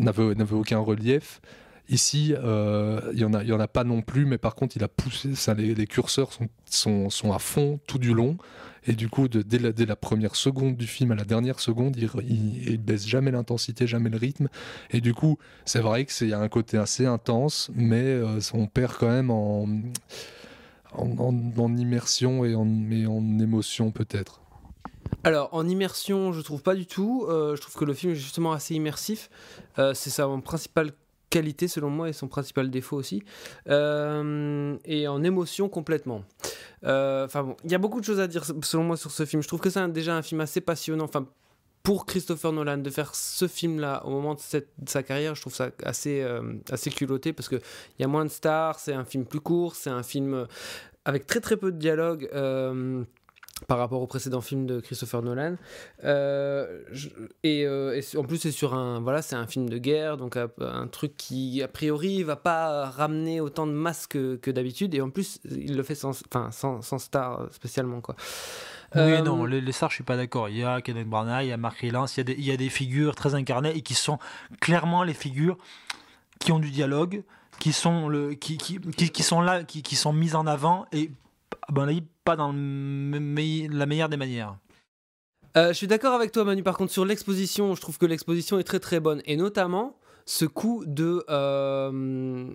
n'avait 0.00 0.54
aucun 0.54 0.78
relief. 0.78 1.40
Ici, 1.88 2.34
euh, 2.36 3.00
il 3.12 3.18
y 3.18 3.24
en 3.24 3.34
a, 3.34 3.44
en 3.44 3.60
a 3.60 3.68
pas 3.68 3.84
non 3.84 4.00
plus, 4.00 4.24
mais 4.24 4.38
par 4.38 4.54
contre, 4.54 4.76
il 4.76 4.84
a 4.84 4.88
poussé. 4.88 5.30
Les, 5.54 5.86
curseurs 5.86 6.32
sont, 6.32 6.48
sont, 6.64 7.10
sont 7.10 7.32
à 7.32 7.38
fond 7.38 7.78
tout 7.86 7.98
du 7.98 8.14
long, 8.14 8.38
et 8.86 8.94
du 8.94 9.10
coup, 9.10 9.28
dès, 9.28 9.58
la, 9.58 9.70
dès 9.70 9.84
la 9.84 9.96
première 9.96 10.34
seconde 10.34 10.76
du 10.76 10.86
film 10.86 11.12
à 11.12 11.14
la 11.14 11.24
dernière 11.24 11.60
seconde, 11.60 11.96
il, 11.98 12.08
il, 12.70 12.78
baisse 12.78 13.06
jamais 13.06 13.30
l'intensité, 13.30 13.86
jamais 13.86 14.08
le 14.08 14.16
rythme, 14.16 14.48
et 14.90 15.02
du 15.02 15.12
coup, 15.12 15.36
c'est 15.66 15.80
vrai 15.80 16.06
que 16.06 16.12
c'est 16.12 16.26
y 16.26 16.32
a 16.32 16.40
un 16.40 16.48
côté 16.48 16.78
assez 16.78 17.04
intense, 17.04 17.70
mais 17.74 18.18
on 18.54 18.66
perd 18.66 18.94
quand 18.98 19.10
même 19.10 19.30
en, 19.30 19.68
en, 20.96 21.76
immersion 21.76 22.44
et 22.44 22.54
en, 22.54 22.66
et 22.90 23.06
en 23.06 23.38
émotion 23.38 23.90
peut-être. 23.90 24.40
Alors, 25.24 25.48
en 25.52 25.66
immersion, 25.66 26.32
je 26.32 26.40
trouve 26.42 26.62
pas 26.62 26.74
du 26.74 26.86
tout. 26.86 27.26
Euh, 27.28 27.56
je 27.56 27.60
trouve 27.62 27.74
que 27.74 27.84
le 27.84 27.94
film 27.94 28.12
est 28.12 28.16
justement 28.16 28.52
assez 28.52 28.74
immersif. 28.74 29.30
Euh, 29.78 29.94
c'est 29.94 30.10
sa 30.10 30.28
principale 30.44 30.90
qualité, 31.30 31.66
selon 31.66 31.88
moi, 31.88 32.10
et 32.10 32.12
son 32.12 32.28
principal 32.28 32.70
défaut 32.70 32.96
aussi. 32.96 33.22
Euh, 33.68 34.76
et 34.84 35.08
en 35.08 35.24
émotion, 35.24 35.68
complètement. 35.68 36.24
Enfin 36.82 37.42
bon, 37.42 37.56
il 37.64 37.72
y 37.72 37.74
a 37.74 37.78
beaucoup 37.78 38.00
de 38.00 38.04
choses 38.04 38.20
à 38.20 38.26
dire, 38.26 38.44
selon 38.62 38.84
moi, 38.84 38.98
sur 38.98 39.10
ce 39.10 39.24
film. 39.24 39.42
Je 39.42 39.48
trouve 39.48 39.60
que 39.60 39.70
c'est 39.70 39.88
déjà 39.92 40.14
un 40.14 40.22
film 40.22 40.42
assez 40.42 40.60
passionnant. 40.60 41.04
Enfin, 41.04 41.26
pour 41.84 42.06
Christopher 42.06 42.50
Nolan, 42.50 42.78
de 42.78 42.88
faire 42.88 43.14
ce 43.14 43.46
film-là 43.46 44.04
au 44.06 44.10
moment 44.10 44.34
de, 44.34 44.40
sa 44.86 45.02
carrière, 45.02 45.34
je 45.34 45.42
trouve 45.42 45.54
ça 45.54 45.70
assez, 45.84 46.22
euh, 46.22 46.54
assez 46.70 46.90
culotté 46.90 47.34
parce 47.34 47.48
qu'il 47.48 47.60
y 47.98 48.04
a 48.04 48.08
moins 48.08 48.24
de 48.24 48.30
stars, 48.30 48.78
c'est 48.80 48.94
un 48.94 49.04
film 49.04 49.26
plus 49.26 49.40
court, 49.40 49.76
c'est 49.76 49.90
un 49.90 50.02
film 50.02 50.32
euh, 50.32 50.46
avec 51.04 51.26
très 51.26 51.40
très 51.40 51.58
peu 51.58 51.70
de 51.70 51.78
dialogue. 51.78 52.28
euh, 52.34 53.04
par 53.68 53.78
rapport 53.78 54.02
au 54.02 54.06
précédent 54.08 54.40
film 54.40 54.66
de 54.66 54.80
Christopher 54.80 55.22
Nolan. 55.22 55.54
Et, 57.44 57.66
en 57.68 58.24
plus, 58.24 58.38
c'est 58.38 58.50
sur 58.50 58.74
un, 58.74 59.00
voilà, 59.00 59.22
c'est 59.22 59.36
un 59.36 59.46
film 59.46 59.68
de 59.68 59.78
guerre, 59.78 60.16
donc 60.16 60.36
un, 60.36 60.88
truc 60.88 61.16
qui 61.16 61.62
a 61.62 61.68
priori 61.68 62.24
va 62.24 62.34
pas 62.34 62.90
ramener 62.90 63.40
autant 63.40 63.68
de 63.68 63.72
masse 63.72 64.08
que, 64.08 64.34
que 64.36 64.50
d'habitude. 64.50 64.92
Et 64.94 65.00
en 65.00 65.08
plus, 65.08 65.38
il 65.48 65.76
le 65.76 65.82
fait 65.84 65.94
sans, 65.94 66.20
enfin, 66.26 66.50
sans, 66.50 66.82
sans 66.82 66.98
star 66.98 67.46
spécialement 67.52 68.00
quoi. 68.00 68.16
Oui, 68.94 69.00
Euh, 69.00 69.22
non, 69.22 69.44
les, 69.44 69.60
les 69.60 69.72
stars, 69.72 69.90
je 69.90 69.96
suis 69.96 70.04
pas 70.04 70.16
d'accord. 70.16 70.48
Il 70.48 70.56
y 70.56 70.64
a 70.64 70.80
Kenneth 70.80 71.08
Branagh, 71.08 71.44
il 71.44 71.48
y 71.48 71.52
a 71.52 71.56
Mark 71.56 71.78
Rylance, 71.78 72.16
il 72.16 72.20
y 72.20 72.20
a 72.20 72.24
des, 72.24 72.32
il 72.34 72.44
y 72.44 72.50
a 72.52 72.56
des 72.56 72.68
figures 72.68 73.14
très 73.14 73.34
incarnées 73.34 73.76
et 73.76 73.82
qui 73.82 73.94
sont 73.94 74.18
clairement 74.60 75.02
les 75.02 75.14
figures 75.14 75.56
qui 76.38 76.52
ont 76.52 76.58
du 76.58 76.70
dialogue, 76.70 77.22
qui 77.58 77.72
sont, 77.72 78.08
le, 78.08 78.34
qui, 78.34 78.56
qui, 78.58 78.78
qui, 78.80 79.10
qui 79.10 79.22
sont 79.22 79.40
là, 79.40 79.64
qui, 79.64 79.82
qui 79.82 79.96
sont 79.96 80.12
mises 80.12 80.34
en 80.34 80.46
avant 80.46 80.86
et, 80.92 81.10
à 81.68 81.72
mon 81.72 81.82
avis, 81.82 82.02
pas 82.24 82.36
dans 82.36 82.48
le 82.52 82.58
me- 82.58 83.68
la 83.76 83.86
meilleure 83.86 84.08
des 84.08 84.16
manières. 84.16 84.56
Euh, 85.56 85.68
je 85.68 85.74
suis 85.74 85.86
d'accord 85.86 86.14
avec 86.14 86.32
toi, 86.32 86.44
Manu. 86.44 86.62
Par 86.62 86.76
contre, 86.76 86.92
sur 86.92 87.04
l'exposition, 87.04 87.74
je 87.74 87.80
trouve 87.80 87.96
que 87.98 88.06
l'exposition 88.06 88.58
est 88.58 88.64
très 88.64 88.80
très 88.80 88.98
bonne. 89.00 89.22
Et 89.24 89.36
notamment 89.36 89.96
ce 90.26 90.46
coup 90.46 90.82
de, 90.86 91.24
euh, 91.28 91.90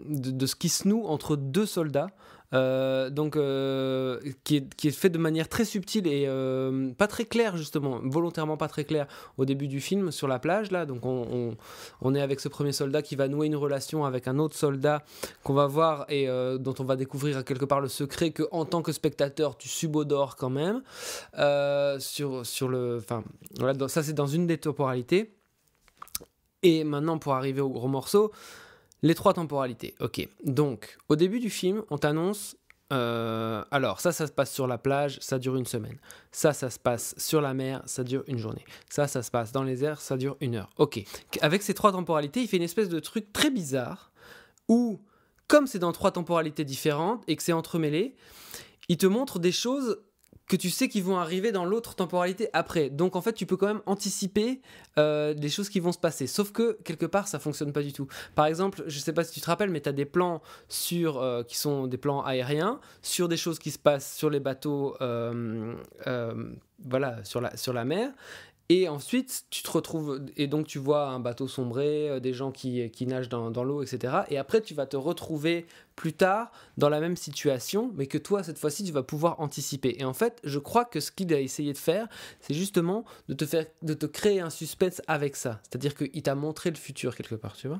de, 0.09 0.31
de 0.31 0.45
ce 0.45 0.55
qui 0.55 0.69
se 0.69 0.87
noue 0.87 1.05
entre 1.05 1.35
deux 1.35 1.65
soldats. 1.65 2.07
Euh, 2.53 3.11
donc 3.11 3.35
euh, 3.35 4.19
qui, 4.43 4.57
est, 4.57 4.91
fait 4.91 5.09
de 5.09 5.19
manière 5.19 5.47
très 5.47 5.65
subtile 5.65 6.07
et 6.07 6.25
euh, 6.27 6.91
pas 6.97 7.05
très 7.05 7.25
claire 7.25 7.57
justement, 7.57 7.99
volontairement 8.03 8.57
pas 8.57 8.67
très 8.67 8.85
claire 8.85 9.05
au 9.37 9.45
début 9.45 9.67
du 9.67 9.79
film 9.79 10.11
sur 10.11 10.27
la 10.27 10.39
plage 10.39 10.71
là. 10.71 10.85
Donc 10.85 11.05
on, 11.05 12.15
est 12.15 12.21
avec 12.21 12.39
ce 12.39 12.47
premier 12.47 12.71
soldat 12.71 13.03
qui 13.03 13.15
va 13.15 13.27
nouer 13.27 13.47
une 13.47 13.55
relation 13.55 14.03
avec 14.03 14.27
un 14.27 14.39
autre 14.39 14.55
soldat 14.55 15.03
qu'on 15.43 15.53
va 15.53 15.67
voir 15.67 16.05
et 16.09 16.27
dont 16.59 16.73
on 16.79 16.83
va 16.83 16.95
découvrir 16.95 17.43
quelque 17.45 17.65
part 17.65 17.81
le 17.81 17.87
secret 17.87 18.31
que 18.31 18.43
en 18.51 18.65
tant 18.65 18.81
que 18.81 18.91
spectateur 18.91 19.55
tu 19.57 19.67
subodores 19.67 20.35
quand 20.35 20.49
même 20.49 20.81
sur 21.99 22.45
sur 22.45 22.67
le, 22.67 22.97
enfin 22.97 23.23
ça 23.87 24.01
c'est 24.01 24.13
dans 24.13 24.27
une 24.27 24.47
des 24.47 24.57
temporalités. 24.57 25.35
Et 26.61 26.83
maintenant 26.83 27.19
pour 27.19 27.35
arriver 27.35 27.61
au 27.61 27.69
gros 27.69 27.87
morceau. 27.87 28.31
Les 29.01 29.15
trois 29.15 29.33
temporalités, 29.33 29.95
ok. 29.99 30.27
Donc, 30.43 30.97
au 31.07 31.15
début 31.15 31.39
du 31.39 31.49
film, 31.49 31.83
on 31.89 31.97
t'annonce. 31.97 32.57
euh, 32.91 33.63
alors, 33.71 33.99
ça, 34.01 34.11
ça 34.11 34.27
se 34.27 34.31
passe 34.31 34.51
sur 34.51 34.67
la 34.67 34.77
plage, 34.77 35.19
ça 35.21 35.39
dure 35.39 35.55
une 35.55 35.65
semaine. 35.65 35.97
Ça, 36.31 36.53
ça 36.53 36.69
se 36.69 36.79
passe 36.79 37.15
sur 37.17 37.39
la 37.39 37.53
mer, 37.53 37.81
ça 37.85 38.03
dure 38.03 38.23
une 38.27 38.37
journée. 38.37 38.65
Ça, 38.89 39.07
ça 39.07 39.23
se 39.23 39.31
passe 39.31 39.51
dans 39.51 39.63
les 39.63 39.83
airs, 39.85 40.01
ça 40.01 40.17
dure 40.17 40.35
une 40.41 40.55
heure. 40.55 40.69
Ok. 40.77 41.01
Avec 41.41 41.61
ces 41.61 41.73
trois 41.73 41.91
temporalités, 41.91 42.41
il 42.41 42.47
fait 42.47 42.57
une 42.57 42.63
espèce 42.63 42.89
de 42.89 42.99
truc 42.99 43.31
très 43.31 43.51
bizarre 43.51 44.11
où, 44.67 44.99
comme 45.47 45.65
c'est 45.67 45.79
dans 45.79 45.91
trois 45.93 46.11
temporalités 46.11 46.65
différentes 46.65 47.23
et 47.27 47.35
que 47.35 47.43
c'est 47.43 47.53
entremêlé, 47.53 48.15
il 48.89 48.97
te 48.97 49.05
montre 49.07 49.39
des 49.39 49.51
choses 49.51 50.01
que 50.49 50.55
tu 50.55 50.71
sais 50.71 50.89
qui 50.89 50.99
vont 50.99 51.17
arriver 51.17 51.51
dans 51.51 51.63
l'autre 51.63 51.95
temporalité 51.95 52.49
après. 52.53 52.89
Donc 52.89 53.15
en 53.15 53.21
fait, 53.21 53.33
tu 53.33 53.45
peux 53.45 53.55
quand 53.55 53.67
même 53.67 53.83
anticiper 53.85 54.61
euh, 54.97 55.35
des 55.35 55.47
choses 55.47 55.69
qui 55.69 55.79
vont 55.79 55.91
se 55.91 55.99
passer. 55.99 56.25
Sauf 56.25 56.51
que 56.51 56.77
quelque 56.83 57.05
part, 57.05 57.27
ça 57.27 57.37
fonctionne 57.37 57.71
pas 57.71 57.83
du 57.83 57.93
tout. 57.93 58.07
Par 58.33 58.47
exemple, 58.47 58.83
je 58.87 58.99
sais 58.99 59.13
pas 59.13 59.23
si 59.23 59.31
tu 59.31 59.41
te 59.41 59.45
rappelles, 59.45 59.69
mais 59.69 59.79
tu 59.79 59.89
as 59.89 59.93
des 59.93 60.05
plans 60.05 60.41
sur 60.67 61.21
euh, 61.21 61.43
qui 61.43 61.55
sont 61.55 61.85
des 61.85 61.97
plans 61.97 62.23
aériens 62.23 62.79
sur 63.03 63.29
des 63.29 63.37
choses 63.37 63.59
qui 63.59 63.69
se 63.69 63.77
passent 63.77 64.15
sur 64.15 64.31
les 64.31 64.39
bateaux, 64.39 64.95
euh, 65.01 65.75
voilà, 66.83 67.23
sur 67.23 67.41
la 67.41 67.55
sur 67.55 67.71
la 67.71 67.85
mer. 67.85 68.11
Et 68.71 68.87
ensuite, 68.87 69.45
tu 69.49 69.63
te 69.63 69.71
retrouves, 69.71 70.21
et 70.37 70.45
donc 70.45 70.67
tu 70.67 70.77
vois 70.77 71.07
un 71.07 71.19
bateau 71.19 71.47
sombrer, 71.47 72.07
euh, 72.07 72.19
des 72.19 72.33
gens 72.33 72.51
qui, 72.51 72.87
qui 72.91 73.07
nagent 73.07 73.27
dans, 73.27 73.49
dans 73.49 73.63
l'eau, 73.63 73.81
etc. 73.81 74.13
Et 74.29 74.37
après, 74.37 74.61
tu 74.61 74.75
vas 74.75 74.85
te 74.85 74.95
retrouver 74.95 75.65
plus 75.95 76.13
tard 76.13 76.51
dans 76.77 76.87
la 76.87 76.99
même 76.99 77.15
situation, 77.15 77.91
mais 77.95 78.05
que 78.05 78.19
toi, 78.19 78.43
cette 78.43 78.59
fois-ci, 78.59 78.83
tu 78.83 78.91
vas 78.91 79.01
pouvoir 79.01 79.39
anticiper. 79.39 79.95
Et 79.97 80.05
en 80.05 80.13
fait, 80.13 80.39
je 80.43 80.59
crois 80.59 80.85
que 80.85 80.99
ce 80.99 81.11
qu'il 81.11 81.33
a 81.33 81.39
essayé 81.39 81.73
de 81.73 81.79
faire, 81.79 82.07
c'est 82.41 82.53
justement 82.53 83.05
de 83.27 83.33
te, 83.33 83.45
faire, 83.47 83.65
de 83.81 83.95
te 83.95 84.05
créer 84.05 84.39
un 84.39 84.51
suspense 84.51 85.01
avec 85.07 85.35
ça. 85.35 85.61
C'est-à-dire 85.63 85.95
qu'il 85.95 86.21
t'a 86.21 86.35
montré 86.35 86.69
le 86.69 86.77
futur 86.77 87.15
quelque 87.15 87.35
part, 87.35 87.55
tu 87.55 87.67
vois 87.67 87.79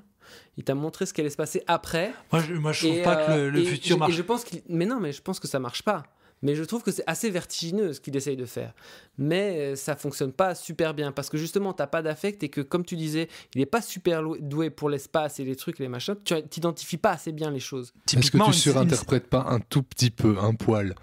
il 0.58 0.64
t'a 0.64 0.76
montré 0.76 1.06
ce 1.06 1.14
qui 1.14 1.22
allait 1.22 1.30
se 1.30 1.38
passer 1.38 1.64
après. 1.68 2.14
Moi, 2.32 2.42
je, 2.42 2.54
moi, 2.54 2.72
je 2.72 2.86
trouve 2.86 3.00
Et, 3.00 3.04
pas 3.04 3.16
que 3.16 3.32
euh, 3.32 3.50
le, 3.50 3.64
futur 3.64 3.98
marche. 3.98 4.12
Et 4.12 4.16
je 4.16 4.22
pense 4.22 4.46
mais 4.68 4.86
non, 4.86 5.00
mais 5.00 5.12
je 5.12 5.22
pense 5.22 5.40
que 5.40 5.48
ça 5.48 5.60
marche 5.60 5.84
pas. 5.84 6.04
Mais 6.42 6.56
je 6.56 6.64
trouve 6.64 6.84
que 6.84 6.92
c'est 6.92 7.04
assez 7.06 7.30
vertigineux 7.30 7.94
ce 7.94 8.00
qu'il 8.00 8.16
essaye 8.16 8.38
de 8.38 8.46
faire. 8.46 8.74
Mais 9.18 9.60
euh, 9.60 9.76
ça 9.76 9.96
fonctionne 9.96 10.32
pas 10.32 10.56
super 10.56 10.94
bien 10.94 11.12
parce 11.12 11.30
que 11.30 11.38
justement, 11.38 11.74
t'as 11.74 11.88
pas 11.88 12.02
d'affect 12.02 12.42
et 12.44 12.50
que, 12.50 12.62
comme 12.62 12.86
tu 12.86 12.96
disais, 12.96 13.28
il 13.56 13.62
est 13.62 13.66
pas 13.66 13.82
super 13.82 14.24
doué 14.40 14.70
pour 14.70 14.90
l'espace 14.90 15.40
et 15.40 15.44
les 15.44 15.56
trucs 15.56 15.80
les 15.80 15.90
machins. 15.90 16.16
Tu 16.24 16.42
t'identifies 16.44 16.98
pas 16.98 17.12
assez 17.12 17.32
bien 17.32 17.52
les 17.52 17.60
choses. 17.60 17.94
Est-ce 18.16 18.32
que 18.32 18.46
tu 18.46 18.54
surinterprètes 18.54 19.28
pas 19.28 19.46
un 19.50 19.60
tout 19.60 19.84
petit 19.84 20.12
peu, 20.12 20.38
un 20.40 20.54
poil? 20.54 20.96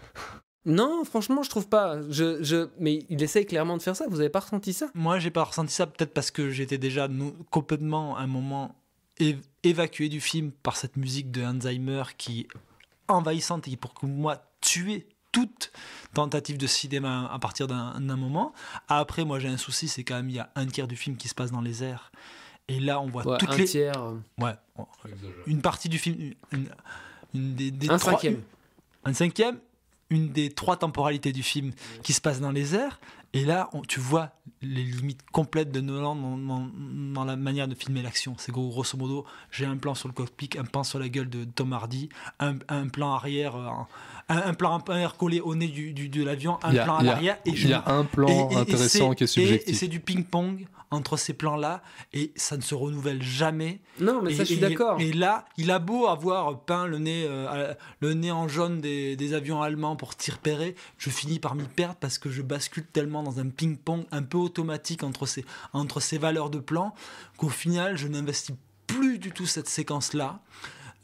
Non, 0.65 1.05
franchement, 1.05 1.43
je 1.43 1.51
trouve 1.51 1.69
pas. 1.69 2.01
Je, 2.11 2.43
je... 2.43 2.69
Mais 2.81 3.05
il 3.09 3.23
essaye 3.23 3.47
clairement 3.47 3.77
de 3.77 3.83
faire 3.83 3.95
ça. 3.95 4.07
Vous 4.09 4.21
avez 4.21 4.31
pas 4.31 4.41
ressenti 4.41 4.73
ça? 4.73 4.91
Moi, 4.95 5.19
j'ai 5.19 5.31
pas 5.31 5.45
ressenti 5.45 5.73
ça, 5.73 5.87
peut-être 5.87 6.13
parce 6.13 6.31
que 6.31 6.51
j'étais 6.51 6.79
déjà 6.79 7.09
complètement 7.51 8.17
à 8.17 8.23
un 8.23 8.27
moment 8.27 8.75
évacué 9.63 10.09
du 10.09 10.21
film 10.21 10.51
par 10.51 10.77
cette 10.77 10.97
musique 10.97 11.31
de 11.31 11.43
Alzheimer 11.43 12.03
qui 12.19 12.41
est 12.41 12.49
envahissante 13.09 13.69
et 13.69 13.71
qui, 13.71 13.77
pour 13.77 13.95
moi, 14.03 14.43
tuer 14.61 15.07
toute 15.37 15.71
tentative 16.15 16.57
de 16.57 16.67
cinéma 16.67 17.29
à 17.31 17.39
partir 17.39 17.67
d'un 17.67 18.17
moment. 18.17 18.53
Après, 18.89 19.25
moi, 19.25 19.39
j'ai 19.39 19.49
un 19.49 19.59
souci, 19.59 19.87
c'est 19.89 20.03
quand 20.03 20.15
même, 20.17 20.31
il 20.31 20.37
y 20.37 20.39
a 20.39 20.51
un 20.55 20.67
tiers 20.67 20.89
du 20.89 20.97
film 20.97 21.17
qui 21.17 21.29
se 21.29 21.35
passe 21.35 21.51
dans 21.51 21.61
les 21.61 21.85
airs. 21.85 22.11
Et 22.69 22.81
là, 22.81 23.01
on 23.01 23.07
voit 23.07 23.27
Ouais, 23.27 23.39
toutes 23.39 23.51
un 23.51 23.57
les. 23.57 23.65
tiers, 23.67 24.01
euh. 24.03 24.15
Ouais. 24.39 24.55
Une 25.47 25.61
partie 25.61 25.89
du 25.91 25.99
film. 25.99 26.33
Une, 26.53 26.69
une 27.35 27.55
des, 27.55 27.71
des 27.71 27.91
Un 27.91 27.99
trois- 27.99 28.13
cinquième. 28.15 28.41
Un 29.05 29.13
cinquième 29.13 29.59
une 30.09 30.31
des 30.31 30.51
trois 30.51 30.77
temporalités 30.77 31.33
du 31.33 31.43
film 31.43 31.73
qui 32.05 32.13
se 32.13 32.21
passe 32.21 32.39
dans 32.41 32.53
les 32.53 32.75
airs. 32.77 33.01
Et 33.37 33.45
là, 33.45 33.69
on- 33.73 33.83
tu 33.83 34.01
vois 34.01 34.31
les 34.63 34.83
limites 34.83 35.21
complètes 35.33 35.71
de 35.71 35.81
Nolan 35.81 36.17
dans, 36.17 36.37
dans- 36.39 36.69
dans 37.15 37.25
la 37.25 37.37
manière 37.37 37.69
de 37.69 37.75
filmer 37.75 38.03
l'action. 38.03 38.35
C'est 38.39 38.53
gros, 38.53 38.69
grosso 38.69 38.97
modo, 38.97 39.25
j'ai 39.51 39.67
un 39.67 39.77
plan 39.77 39.95
sur 39.95 40.09
le 40.09 40.15
cockpit, 40.15 40.51
un 40.59 40.65
plan 40.65 40.83
sur 40.85 40.99
la 40.99 41.09
gueule 41.09 41.29
de 41.29 41.45
Tom 41.45 41.73
Hardy, 41.73 42.09
un, 42.41 42.55
un 42.69 42.89
plan 42.89 43.13
arrière, 43.13 43.57
euh, 43.57 43.69
un, 44.29 44.39
un 44.51 44.55
plan 44.55 44.79
arrière 44.89 45.17
collé 45.17 45.41
au 45.41 45.55
nez 45.55 45.69
du, 45.69 45.93
du- 45.93 46.09
de 46.09 46.25
l'avion, 46.25 46.59
un 46.63 46.75
a- 46.75 46.85
plan 46.85 46.97
à 46.97 47.03
il 47.03 47.07
y 47.07 47.09
a- 47.09 47.13
l'arrière. 47.13 47.39
et 47.45 47.51
il 47.51 47.69
y 47.69 47.73
a 47.73 47.85
un 47.87 48.05
plan 48.05 48.49
intéressant 48.57 49.11
c'est- 49.11 49.17
qui 49.17 49.25
est 49.25 49.27
subjectif. 49.27 49.69
Et, 49.69 49.71
et 49.71 49.75
c'est 49.75 49.89
du 49.89 50.01
ping-pong 50.01 50.67
entre 50.93 51.17
ces 51.17 51.33
plans-là, 51.35 51.83
et 52.13 52.31
ça 52.37 52.57
ne 52.57 52.63
se 52.63 52.73
renouvelle 52.75 53.21
jamais. 53.21 53.81
Non, 54.01 54.23
mais 54.23 54.31
ça, 54.33 54.43
Et- 54.43 54.47
je 54.47 54.55
suis 54.55 54.65
et- 54.65 54.69
d'accord. 54.69 55.01
Et 55.01 55.13
là, 55.13 55.45
il 55.57 55.73
a 55.73 55.81
beau 55.81 56.07
avoir 56.07 56.61
peint 56.61 56.87
le 56.87 56.99
nez, 56.99 57.25
euh, 57.29 57.75
le 58.01 58.15
nez 58.15 58.31
en 58.31 58.47
jaune 58.47 58.81
des, 58.81 59.17
des 59.17 59.35
avions 59.35 59.61
allemands 59.63 59.97
pour 59.97 60.15
t'y 60.15 60.31
repérer, 60.31 60.77
je 60.97 61.11
finis 61.11 61.41
par 61.41 61.57
m'y 61.57 61.65
perdre 61.65 61.97
parce 61.99 62.19
que 62.19 62.31
je 62.31 62.41
bascule 62.41 62.85
tellement 62.87 63.25
dans 63.27 63.39
un 63.41 63.49
ping-pong 63.49 64.05
un 64.11 64.23
peu 64.23 64.39
automatique 64.39 65.03
entre 65.03 65.27
ces, 65.27 65.45
entre 65.73 66.01
ces 66.01 66.19
valeurs 66.19 66.51
de 66.51 66.59
plan 66.59 66.95
qu'au 67.37 67.49
final, 67.49 67.97
je 67.97 68.09
n'investis 68.09 68.55
plus 68.87 69.19
du 69.19 69.31
tout 69.33 69.47
cette 69.47 69.69
séquence-là. 69.69 70.41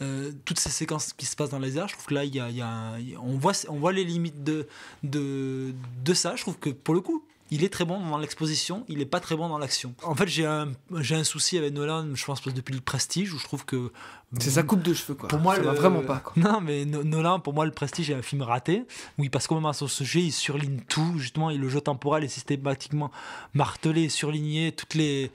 Euh, 0.00 0.32
toutes 0.44 0.58
ces 0.58 0.70
séquences 0.70 1.12
qui 1.12 1.26
se 1.26 1.36
passent 1.36 1.50
dans 1.50 1.58
les 1.60 1.76
airs, 1.78 1.86
je 1.88 1.92
trouve 1.94 2.06
que 2.06 2.14
là, 2.14 2.24
y 2.24 2.40
a, 2.40 2.50
y 2.50 2.60
a- 2.60 2.94
on, 3.22 3.36
voit, 3.38 3.52
on 3.68 3.78
voit 3.78 3.92
les 3.92 4.04
limites 4.04 4.42
de, 4.42 4.66
de, 5.04 5.74
de 6.04 6.14
ça. 6.14 6.34
Je 6.34 6.42
trouve 6.42 6.58
que 6.58 6.70
pour 6.70 6.94
le 6.94 7.00
coup, 7.00 7.24
il 7.54 7.64
est 7.64 7.68
très 7.68 7.84
bon 7.84 8.00
dans 8.00 8.16
l'exposition, 8.18 8.84
il 8.88 9.00
est 9.00 9.06
pas 9.06 9.20
très 9.20 9.36
bon 9.36 9.48
dans 9.48 9.58
l'action. 9.58 9.94
En 10.02 10.14
fait, 10.14 10.26
j'ai 10.26 10.46
un, 10.46 10.72
j'ai 11.00 11.14
un 11.14 11.22
souci 11.24 11.58
avec 11.58 11.72
Nolan, 11.74 12.14
je 12.14 12.24
pense, 12.24 12.40
parce 12.40 12.54
depuis 12.56 12.74
le 12.74 12.80
Prestige, 12.80 13.32
où 13.34 13.38
je 13.38 13.44
trouve 13.44 13.64
que. 13.66 13.92
C'est 14.40 14.52
sa 14.52 14.62
coupe 14.62 14.80
de 14.82 14.94
cheveux, 14.94 15.14
quoi. 15.14 15.28
Pour 15.28 15.38
moi, 15.40 15.54
Ça 15.56 15.60
le- 15.60 15.66
va 15.66 15.74
vraiment 15.74 16.00
pas, 16.00 16.18
quoi. 16.20 16.32
Non, 16.36 16.62
mais 16.62 16.86
No- 16.86 17.04
Nolan, 17.04 17.38
pour 17.40 17.52
moi, 17.52 17.66
le 17.66 17.70
Prestige 17.70 18.08
est 18.10 18.14
un 18.14 18.22
film 18.22 18.40
raté, 18.40 18.84
où 19.18 19.24
il 19.24 19.30
passe 19.30 19.46
complètement 19.46 19.68
à 19.68 19.74
son 19.74 19.88
sujet, 19.88 20.20
il 20.22 20.32
surligne 20.32 20.80
tout, 20.88 21.18
justement, 21.18 21.50
et 21.50 21.56
le 21.58 21.68
jeu 21.68 21.80
temporel 21.82 22.24
est 22.24 22.28
systématiquement 22.28 23.10
martelé, 23.54 24.08
surligné, 24.08 24.72
toutes 24.72 24.94
les, 24.94 25.30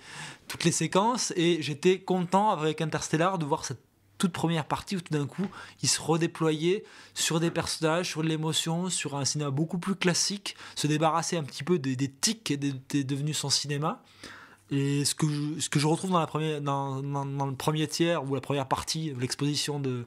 toutes 0.47 0.63
les 0.63 0.72
séquences, 0.72 1.32
et 1.36 1.61
j'étais 1.61 1.99
content 1.99 2.49
avec 2.49 2.82
Interstellar 2.82 3.38
de 3.38 3.45
voir 3.45 3.63
cette 3.65 3.80
toute 4.18 4.32
première 4.32 4.65
partie 4.65 4.95
où 4.95 5.01
tout 5.01 5.13
d'un 5.13 5.28
coup 5.28 5.47
il 5.84 5.89
se 5.89 6.01
redéployait 6.01 6.84
sur 7.13 7.39
des 7.39 7.51
personnages, 7.51 8.07
sur 8.09 8.24
de 8.24 8.28
l'émotion, 8.28 8.89
sur 8.89 9.15
un 9.15 9.26
cinéma 9.26 9.51
beaucoup 9.51 9.78
plus 9.80 9.95
classique, 9.95 10.55
se 10.76 10.88
débarrasser 10.88 11.38
un 11.38 11.43
petit 11.43 11.63
peu 11.63 11.78
des, 11.80 11.95
des 11.95 12.09
tics 12.09 12.43
qui 12.43 12.53
étaient 12.53 13.03
devenus 13.03 13.38
son 13.38 13.49
cinéma. 13.49 14.03
Et 14.70 15.05
ce 15.05 15.15
que 15.15 15.28
je, 15.30 15.59
ce 15.61 15.70
que 15.70 15.80
je 15.80 15.88
retrouve 15.88 16.11
dans, 16.11 16.20
la 16.20 16.28
première, 16.28 16.59
dans, 16.61 17.01
dans- 17.01 17.26
dans 17.26 17.45
le 17.45 17.55
premier 17.55 17.88
tiers 17.88 18.24
ou 18.30 18.36
la 18.36 18.41
première 18.41 18.68
partie 18.68 19.13
l'exposition 19.20 19.80
de 19.80 20.05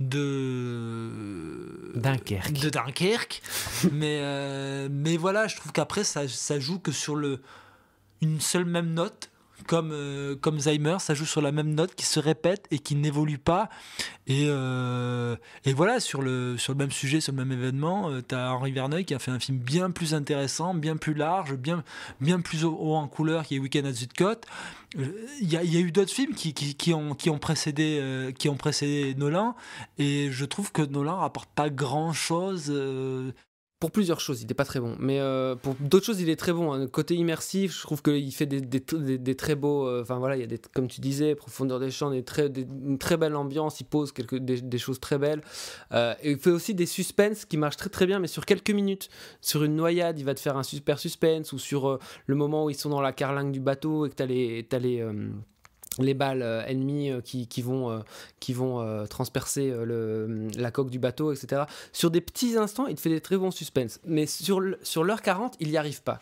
de 0.00 1.92
Dunkerque. 1.96 2.52
de 2.52 2.70
Dunkerque 2.70 3.42
mais 3.92 4.18
euh, 4.22 4.88
mais 4.90 5.16
voilà 5.16 5.48
je 5.48 5.56
trouve 5.56 5.72
qu'après 5.72 6.04
ça, 6.04 6.28
ça 6.28 6.58
joue 6.60 6.78
que 6.78 6.92
sur 6.92 7.16
le 7.16 7.40
une 8.20 8.40
seule 8.40 8.64
même 8.64 8.94
note 8.94 9.30
comme 9.66 9.90
euh, 9.92 10.36
comme 10.36 10.58
Zimmer 10.58 10.96
ça 10.98 11.14
joue 11.14 11.26
sur 11.26 11.40
la 11.40 11.52
même 11.52 11.74
note 11.74 11.94
qui 11.94 12.06
se 12.06 12.20
répète 12.20 12.66
et 12.70 12.78
qui 12.78 12.94
n'évolue 12.94 13.38
pas. 13.38 13.68
Et 14.26 14.46
euh, 14.48 15.36
et 15.64 15.72
voilà 15.72 16.00
sur 16.00 16.22
le 16.22 16.56
sur 16.58 16.72
le 16.72 16.78
même 16.78 16.90
sujet 16.92 17.20
sur 17.20 17.32
le 17.32 17.44
même 17.44 17.52
événement 17.52 18.10
tu 18.26 18.34
as 18.34 18.52
Henri 18.52 18.72
Verneuil 18.72 19.04
qui 19.04 19.14
a 19.14 19.18
fait 19.18 19.30
un 19.30 19.38
film 19.38 19.58
bien 19.58 19.90
plus 19.90 20.14
intéressant 20.14 20.74
bien 20.74 20.96
plus 20.96 21.14
large 21.14 21.54
bien 21.54 21.82
bien 22.20 22.40
plus 22.40 22.64
haut, 22.64 22.94
en 22.94 23.08
couleur 23.08 23.44
qui 23.44 23.56
est 23.56 23.58
Weekend 23.58 23.86
at 23.86 23.92
Zuidcote 23.92 24.46
Euh, 24.96 25.26
il 25.40 25.52
y 25.52 25.56
y 25.56 25.76
a 25.76 25.80
eu 25.80 25.92
d'autres 25.92 26.12
films 26.12 26.34
qui, 26.34 26.54
qui, 26.54 26.74
qui 26.74 26.94
ont 26.94 27.14
qui 27.14 27.28
ont 27.30 27.38
précédé 27.38 27.98
euh, 28.00 28.32
qui 28.32 28.48
ont 28.48 28.56
précédé 28.56 29.14
Nolan. 29.14 29.54
Et 29.98 30.30
je 30.30 30.44
trouve 30.44 30.72
que 30.72 30.82
Nolan 30.82 31.18
rapporte 31.18 31.50
pas 31.54 31.68
grand 31.70 32.12
chose 32.12 32.72
Pour 33.80 33.92
plusieurs 33.92 34.18
choses, 34.18 34.42
il 34.42 34.48
n'est 34.48 34.54
pas 34.54 34.64
très 34.64 34.80
bon. 34.80 34.96
Mais 34.98 35.20
euh, 35.20 35.54
pour 35.54 35.76
d'autres 35.78 36.04
choses, 36.04 36.20
il 36.20 36.28
est 36.28 36.36
très 36.36 36.52
bon. 36.52 36.72
hein. 36.72 36.88
Côté 36.88 37.14
immersif, 37.14 37.76
je 37.76 37.82
trouve 37.82 38.02
qu'il 38.02 38.34
fait 38.34 38.46
des, 38.46 39.36
très 39.36 39.54
beaux. 39.54 39.86
euh, 39.86 40.02
Enfin 40.02 40.18
voilà, 40.18 40.36
il 40.36 40.40
y 40.40 40.42
a 40.42 40.48
des, 40.48 40.58
comme 40.74 40.88
tu 40.88 41.00
disais, 41.00 41.36
profondeur 41.36 41.78
des 41.78 41.92
champs, 41.92 42.10
très, 42.22 42.46
une 42.48 42.98
très 42.98 43.16
belle 43.16 43.36
ambiance. 43.36 43.80
Il 43.80 43.84
pose 43.84 44.10
quelques, 44.10 44.38
des, 44.38 44.78
choses 44.78 44.98
très 44.98 45.16
belles. 45.16 45.42
Euh, 45.92 46.14
il 46.24 46.38
fait 46.38 46.50
aussi 46.50 46.74
des 46.74 46.86
suspens 46.86 47.44
qui 47.48 47.56
marchent 47.56 47.76
très 47.76 47.90
très 47.90 48.06
bien, 48.06 48.18
mais 48.18 48.26
sur 48.26 48.46
quelques 48.46 48.70
minutes. 48.70 49.10
Sur 49.40 49.62
une 49.62 49.76
noyade, 49.76 50.18
il 50.18 50.24
va 50.24 50.34
te 50.34 50.40
faire 50.40 50.56
un 50.56 50.64
super 50.64 50.98
suspense. 50.98 51.52
Ou 51.52 51.58
sur 51.58 52.00
le 52.26 52.34
moment 52.34 52.64
où 52.64 52.70
ils 52.70 52.76
sont 52.76 52.90
dans 52.90 53.00
la 53.00 53.12
carlingue 53.12 53.52
du 53.52 53.60
bateau 53.60 54.06
et 54.06 54.10
que 54.10 54.16
tu 54.16 54.22
as 54.24 54.78
les. 54.78 55.06
Les 56.02 56.14
balles 56.14 56.42
euh, 56.42 56.64
ennemies 56.66 57.10
euh, 57.10 57.20
qui, 57.20 57.62
vont, 57.62 57.90
euh, 57.90 58.00
qui 58.40 58.52
vont 58.52 59.06
transpercer 59.08 59.70
le, 59.70 60.48
la 60.56 60.70
coque 60.70 60.90
du 60.90 60.98
bateau, 60.98 61.32
etc. 61.32 61.62
Sur 61.92 62.10
des 62.10 62.20
petits 62.20 62.56
instants, 62.56 62.86
il 62.86 62.96
te 62.96 63.00
fait 63.00 63.08
des 63.10 63.20
très 63.20 63.36
bons 63.36 63.50
suspens. 63.50 63.98
Mais 64.06 64.26
sur, 64.26 64.60
sur 64.82 65.04
l'heure 65.04 65.22
40, 65.22 65.56
il 65.60 65.70
n'y 65.70 65.76
arrive 65.76 66.02
pas. 66.02 66.20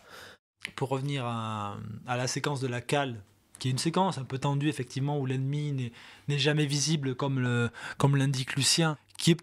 pour 0.75 0.89
revenir 0.89 1.25
à, 1.25 1.77
la 2.07 2.27
séquence 2.27 2.59
de 2.61 2.67
la 2.67 2.81
cale 2.81 3.15
qui 3.59 3.69
est 3.69 3.71
une 3.71 3.79
séquence 3.79 4.19
un 4.19 4.23
peu 4.23 4.37
tendue 4.37 4.69
effectivement 4.69 5.19
où 5.19 5.25
l'ennemi 5.25 5.91
n'est- 6.27 6.37
jamais 6.37 6.67
visible 6.67 7.15
comme 7.15 7.39
le 7.39 7.71
comme 7.97 8.15
l'indique 8.15 8.55
Lucien, 8.55 8.97
qui 9.17 9.31
est 9.31 9.37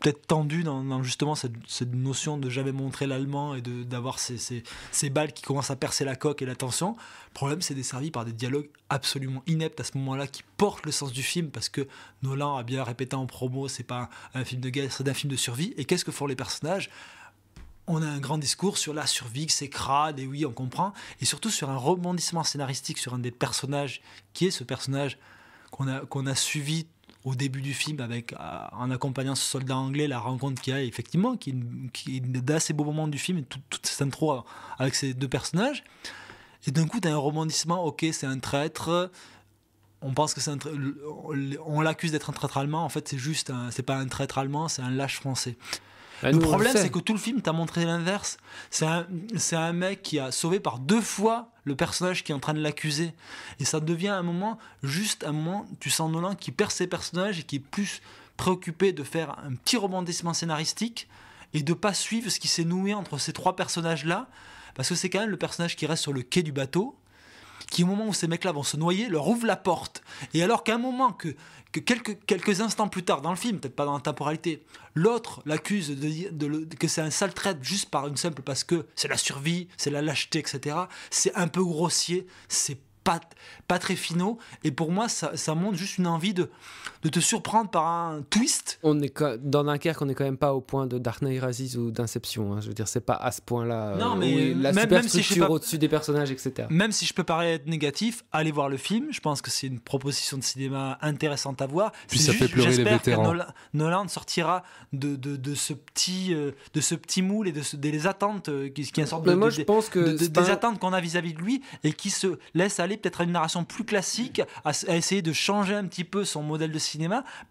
peut-être 0.00 0.26
tendu 0.26 0.62
dans, 0.62 1.02
justement 1.02 1.34
cette, 1.34 1.52
notion 1.92 2.38
de 2.38 2.48
jamais 2.50 2.72
montrer 2.72 3.06
l'allemand 3.06 3.54
et 3.54 3.60
d'avoir 3.60 4.18
ces, 4.18 4.38
ces, 4.92 5.10
balles 5.10 5.32
qui 5.32 5.42
commencent 5.42 5.70
à 5.70 5.76
percer 5.76 6.04
la 6.04 6.16
coque 6.16 6.42
et 6.42 6.46
la 6.46 6.54
tension. 6.54 6.96
Le 7.28 7.34
problème, 7.34 7.60
c'est 7.60 7.74
desservi 7.74 8.10
par 8.10 8.24
des 8.24 8.32
dialogues 8.32 8.68
absolument 8.88 9.42
ineptes 9.46 9.80
à 9.80 9.84
ce 9.84 9.96
moment-là 9.98 10.26
qui 10.26 10.42
portent 10.56 10.86
le 10.86 10.92
sens 10.92 11.12
du 11.12 11.22
film 11.22 11.50
parce 11.50 11.68
que 11.68 11.86
Nolan 12.22 12.56
a 12.56 12.62
bien 12.62 12.84
répété 12.84 13.16
en 13.16 13.26
promo, 13.26 13.68
c'est 13.68 13.82
pas 13.82 14.08
un, 14.34 14.40
un 14.40 14.44
film 14.44 14.60
de 14.60 14.70
guerre, 14.70 14.92
c'est 14.92 15.08
un 15.08 15.14
film 15.14 15.30
de 15.30 15.36
survie. 15.36 15.74
Et 15.76 15.84
qu'est-ce 15.84 16.04
que 16.04 16.12
font 16.12 16.26
les 16.26 16.36
personnages? 16.36 16.90
On 17.90 18.02
a 18.02 18.06
un 18.06 18.18
grand 18.18 18.36
discours 18.36 18.76
sur 18.76 18.92
la 18.92 19.06
survie, 19.06 19.46
que 19.46 19.52
c'est 19.52 19.70
crade, 19.70 20.18
et 20.18 20.26
oui, 20.26 20.44
on 20.44 20.52
comprend, 20.52 20.92
et 21.22 21.24
surtout 21.24 21.48
sur 21.48 21.70
un 21.70 21.76
rebondissement 21.78 22.44
scénaristique 22.44 22.98
sur 22.98 23.14
un 23.14 23.18
des 23.18 23.30
personnages, 23.30 24.02
qui 24.34 24.46
est 24.46 24.50
ce 24.50 24.62
personnage 24.62 25.18
qu'on 25.70 25.88
a, 25.88 26.00
qu'on 26.00 26.26
a 26.26 26.34
suivi 26.34 26.86
au 27.24 27.34
début 27.34 27.60
du 27.60 27.74
film 27.74 28.00
avec, 28.00 28.32
euh, 28.32 28.36
en 28.72 28.90
accompagnant 28.90 29.34
ce 29.34 29.42
soldat 29.44 29.76
anglais, 29.76 30.06
la 30.06 30.18
rencontre 30.18 30.62
qu'il 30.62 30.72
y 30.72 30.76
a 30.76 30.82
effectivement, 30.82 31.36
qui 31.36 31.50
est, 31.50 32.20
d'assez 32.20 32.72
beaux 32.72 32.84
moments 32.84 33.08
du 33.08 33.18
film, 33.18 33.38
et 33.38 33.42
tout- 33.42 33.60
toute 33.70 33.86
cette 33.86 34.02
intro 34.02 34.44
avec 34.78 34.94
ces 34.94 35.14
deux 35.14 35.28
personnages. 35.28 35.84
Et 36.66 36.70
d'un 36.70 36.86
coup, 36.86 37.00
as 37.04 37.08
un 37.08 37.16
rebondissement, 37.16 37.84
ok, 37.84 38.06
c'est 38.12 38.26
un 38.26 38.38
traître, 38.38 39.10
on 40.00 40.12
pense 40.14 40.32
que 40.32 40.40
c'est 40.40 40.50
un 40.52 40.58
on 41.66 41.80
l'accuse 41.80 42.12
d'être 42.12 42.30
un 42.30 42.32
traître 42.32 42.56
allemand, 42.56 42.84
en 42.84 42.88
fait, 42.88 43.08
c'est 43.08 43.18
juste, 43.18 43.52
c'est 43.70 43.82
pas 43.82 43.96
un 43.96 44.06
traître 44.06 44.38
allemand, 44.38 44.68
c'est 44.68 44.82
un 44.82 44.90
lâche 44.90 45.16
français. 45.16 45.56
Bah, 46.22 46.32
le 46.32 46.38
problème, 46.38 46.72
c'est 46.76 46.90
que 46.90 46.98
tout 46.98 47.12
le 47.12 47.18
film 47.18 47.40
t'a 47.40 47.52
montré 47.52 47.84
l'inverse. 47.84 48.38
C'est 48.70 48.86
un, 48.86 49.06
un 49.52 49.72
mec 49.72 50.02
qui 50.02 50.18
a 50.18 50.32
sauvé 50.32 50.60
par 50.60 50.78
deux 50.78 51.00
fois 51.00 51.52
le 51.64 51.76
personnage 51.76 52.24
qui 52.24 52.32
est 52.32 52.34
en 52.34 52.40
train 52.40 52.54
de 52.54 52.60
l'accuser. 52.60 53.12
Et 53.60 53.64
ça 53.64 53.80
devient 53.80 54.08
un 54.08 54.22
moment, 54.22 54.58
juste 54.82 55.24
un 55.24 55.32
moment, 55.32 55.66
tu 55.80 55.90
sens 55.90 56.10
Nolan 56.10 56.34
qui 56.34 56.50
perd 56.50 56.70
ses 56.70 56.86
personnages 56.86 57.38
et 57.38 57.42
qui 57.42 57.56
est 57.56 57.60
plus 57.60 58.00
préoccupé 58.36 58.92
de 58.92 59.02
faire 59.02 59.38
un 59.44 59.54
petit 59.54 59.76
rebondissement 59.76 60.34
scénaristique 60.34 61.08
et 61.54 61.62
de 61.62 61.74
pas 61.74 61.94
suivre 61.94 62.30
ce 62.30 62.40
qui 62.40 62.48
s'est 62.48 62.64
noué 62.64 62.94
entre 62.94 63.18
ces 63.18 63.32
trois 63.32 63.54
personnages-là. 63.54 64.28
Parce 64.74 64.88
que 64.88 64.94
c'est 64.94 65.10
quand 65.10 65.20
même 65.20 65.30
le 65.30 65.36
personnage 65.36 65.76
qui 65.76 65.86
reste 65.86 66.02
sur 66.02 66.12
le 66.12 66.22
quai 66.22 66.42
du 66.42 66.52
bateau, 66.52 66.97
qui 67.70 67.84
au 67.84 67.86
moment 67.86 68.06
où 68.06 68.14
ces 68.14 68.28
mecs-là 68.28 68.52
vont 68.52 68.62
se 68.62 68.76
noyer, 68.76 69.08
leur 69.08 69.26
ouvre 69.28 69.46
la 69.46 69.56
porte. 69.56 70.02
Et 70.34 70.42
alors 70.42 70.64
qu'à 70.64 70.74
un 70.74 70.78
moment, 70.78 71.12
que, 71.12 71.34
que 71.72 71.80
quelques, 71.80 72.24
quelques 72.24 72.60
instants 72.60 72.88
plus 72.88 73.04
tard 73.04 73.20
dans 73.20 73.30
le 73.30 73.36
film, 73.36 73.58
peut-être 73.58 73.76
pas 73.76 73.84
dans 73.84 73.94
la 73.94 74.00
temporalité, 74.00 74.64
l'autre 74.94 75.42
l'accuse 75.44 75.90
de, 75.90 76.64
que 76.76 76.88
c'est 76.88 77.00
un 77.00 77.10
sale 77.10 77.34
traite 77.34 77.62
juste 77.62 77.90
par 77.90 78.06
une 78.08 78.16
simple 78.16 78.42
parce 78.42 78.64
que 78.64 78.86
c'est 78.94 79.08
la 79.08 79.16
survie, 79.16 79.68
c'est 79.76 79.90
la 79.90 80.02
lâcheté, 80.02 80.38
etc. 80.38 80.76
C'est 81.10 81.34
un 81.34 81.48
peu 81.48 81.62
grossier, 81.64 82.26
c'est 82.48 82.78
pas, 83.04 83.20
pas 83.66 83.78
très 83.78 83.96
finaux. 83.96 84.38
Et 84.64 84.70
pour 84.70 84.92
moi, 84.92 85.08
ça, 85.08 85.36
ça 85.36 85.54
montre 85.54 85.76
juste 85.76 85.98
une 85.98 86.06
envie 86.06 86.34
de, 86.34 86.50
de 87.02 87.08
te 87.08 87.20
surprendre 87.20 87.70
par 87.70 87.86
un 87.86 88.22
twist. 88.28 88.78
On 88.82 89.00
est 89.00 89.14
dans 89.42 89.64
Dunkerque, 89.64 90.02
on 90.02 90.06
n'est 90.06 90.14
quand 90.14 90.24
même 90.24 90.36
pas 90.36 90.54
au 90.54 90.60
point 90.60 90.86
de 90.86 90.98
Dark 90.98 91.22
Knight 91.22 91.42
Rises 91.42 91.76
ou 91.76 91.90
d'Inception. 91.90 92.54
hein. 92.54 92.60
Je 92.60 92.68
veux 92.68 92.74
dire, 92.74 92.88
c'est 92.88 93.00
pas 93.00 93.14
à 93.14 93.30
ce 93.30 93.40
point-là. 93.40 93.96
Non, 93.96 94.12
euh, 94.12 94.16
mais 94.16 94.52
où 94.54 94.60
la 94.60 94.72
même- 94.72 94.90
même 94.90 95.08
si 95.08 95.22
je 95.22 95.38
pas- 95.40 95.48
au-dessus 95.50 95.78
des 95.78 95.88
personnages, 95.88 96.30
etc. 96.30 96.66
Même 96.70 96.92
si 96.92 97.06
je 97.06 97.14
peux 97.14 97.24
paraître 97.24 97.68
négatif, 97.68 98.24
allez 98.32 98.50
voir 98.50 98.68
le 98.68 98.76
film. 98.76 99.06
Je 99.10 99.20
pense 99.20 99.42
que 99.42 99.50
c'est 99.50 99.66
une 99.68 99.80
proposition 99.80 100.38
de 100.38 100.42
cinéma 100.42 100.98
intéressante 101.02 101.62
à 101.62 101.66
voir. 101.66 101.92
Puis 102.08 102.18
ça 102.18 102.32
juste, 102.32 102.44
fait 102.44 102.50
pleurer 102.52 102.70
les 102.70 102.74
j'espère 102.76 102.98
que 103.02 103.10
vétérans. 103.10 103.22
Nolan, 103.24 103.44
Nolan 103.74 104.08
sortira 104.08 104.62
de, 104.92 105.14
de, 105.16 105.36
de 105.36 105.54
ce 105.54 105.72
petit, 105.74 106.34
euh, 106.34 106.50
de 106.74 106.80
ce 106.80 106.94
petit 106.94 107.22
moule 107.22 107.48
et 107.48 107.52
de 107.52 107.62
ce- 107.62 107.76
des 107.76 108.06
attentes 108.06 108.48
euh, 108.48 108.68
qui, 108.70 108.82
qui 108.90 109.00
est 109.00 109.04
une 109.04 109.08
sorte 109.08 109.24
Mais 109.26 109.32
de, 109.32 109.36
moi, 109.38 109.48
de- 109.48 109.54
je 109.54 109.62
pense 109.62 109.88
que 109.88 110.16
des 110.16 110.38
un- 110.38 110.44
attentes 110.52 110.78
qu'on 110.78 110.92
a 110.92 111.00
vis-à-vis 111.00 111.34
de 111.34 111.38
lui 111.40 111.62
et 111.84 111.92
qui 111.92 112.10
se 112.10 112.38
laisse 112.54 112.80
aller 112.80 112.96
peut-être 112.96 113.20
à 113.20 113.24
une 113.24 113.32
narration 113.32 113.64
plus 113.64 113.84
classique, 113.84 114.42
à, 114.64 114.72
à 114.88 114.96
essayer 114.96 115.22
de 115.22 115.32
changer 115.32 115.74
un 115.74 115.84
petit 115.84 116.04
peu 116.04 116.24
son 116.24 116.42
modèle 116.42 116.72
de 116.72 116.78
cinéma 116.78 116.87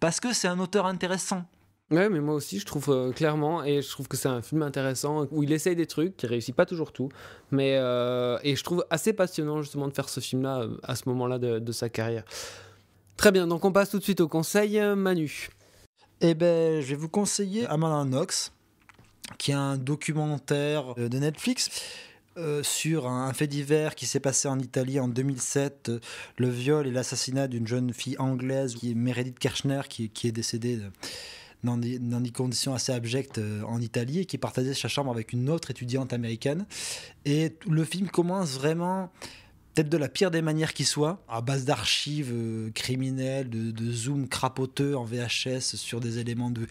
parce 0.00 0.20
que 0.20 0.32
c'est 0.32 0.48
un 0.48 0.58
auteur 0.58 0.86
intéressant. 0.86 1.44
Ouais, 1.90 2.10
mais 2.10 2.20
moi 2.20 2.34
aussi, 2.34 2.58
je 2.58 2.66
trouve 2.66 2.90
euh, 2.90 3.12
clairement, 3.12 3.64
et 3.64 3.80
je 3.80 3.88
trouve 3.88 4.08
que 4.08 4.16
c'est 4.18 4.28
un 4.28 4.42
film 4.42 4.60
intéressant 4.62 5.26
où 5.30 5.42
il 5.42 5.52
essaye 5.52 5.74
des 5.74 5.86
trucs, 5.86 6.18
qui 6.18 6.26
réussit 6.26 6.54
pas 6.54 6.66
toujours 6.66 6.92
tout, 6.92 7.08
mais 7.50 7.76
euh, 7.78 8.38
et 8.42 8.56
je 8.56 8.62
trouve 8.62 8.84
assez 8.90 9.14
passionnant 9.14 9.62
justement 9.62 9.88
de 9.88 9.94
faire 9.94 10.10
ce 10.10 10.20
film-là 10.20 10.60
euh, 10.60 10.76
à 10.82 10.96
ce 10.96 11.08
moment-là 11.08 11.38
de, 11.38 11.58
de 11.58 11.72
sa 11.72 11.88
carrière. 11.88 12.24
Très 13.16 13.32
bien, 13.32 13.46
donc 13.46 13.64
on 13.64 13.72
passe 13.72 13.88
tout 13.88 13.98
de 13.98 14.04
suite 14.04 14.20
au 14.20 14.28
conseil, 14.28 14.78
Manu. 14.96 15.48
Eh 16.20 16.34
ben, 16.34 16.82
je 16.82 16.88
vais 16.88 16.94
vous 16.94 17.08
conseiller 17.08 17.66
Amanda 17.66 18.04
Knox, 18.04 18.52
qui 19.38 19.52
est 19.52 19.54
un 19.54 19.78
documentaire 19.78 20.94
de 20.94 21.18
Netflix 21.18 21.70
euh, 22.38 22.62
sur 22.62 23.06
un, 23.06 23.32
fait 23.32 23.46
divers 23.46 23.94
qui 23.94 24.06
s'est 24.06 24.20
passé 24.20 24.48
en 24.48 24.58
Italie 24.58 25.00
en 25.00 25.08
2007, 25.08 25.88
euh, 25.88 26.00
le 26.36 26.48
viol 26.48 26.86
et 26.86 26.90
l'assassinat 26.90 27.48
d'une 27.48 27.66
jeune 27.66 27.92
fille 27.92 28.16
anglaise 28.18 28.74
qui 28.74 28.94
Meredith 28.94 29.38
Kirchner, 29.38 29.82
qui, 29.88 30.08
qui 30.08 30.28
est 30.28 30.32
décédée 30.32 30.78
dans 31.64 31.76
des, 31.76 32.30
conditions 32.30 32.74
assez 32.74 32.92
abjectes 32.92 33.38
euh, 33.38 33.62
en 33.62 33.80
Italie 33.80 34.20
et 34.20 34.24
qui 34.24 34.38
partageait 34.38 34.74
sa 34.74 34.88
chambre 34.88 35.10
avec 35.10 35.32
une 35.32 35.50
autre 35.50 35.70
étudiante 35.70 36.12
américaine. 36.12 36.66
Et 37.24 37.54
le 37.68 37.84
film 37.84 38.08
commence 38.08 38.52
vraiment 38.52 39.10
peut-être 39.78 39.90
de 39.90 39.96
la 39.96 40.08
pire 40.08 40.32
des 40.32 40.42
manières 40.42 40.74
qui 40.74 40.84
soit, 40.84 41.22
à 41.28 41.40
base 41.40 41.64
d'archives 41.64 42.32
euh, 42.32 42.70
criminelles, 42.74 43.48
de, 43.48 43.92
zoom 43.92 44.26
crapoteux 44.26 44.96
en 44.96 45.04
VHS 45.04 45.76
sur 45.76 46.00
des 46.00 46.18
éléments 46.18 46.50
de, 46.50 46.66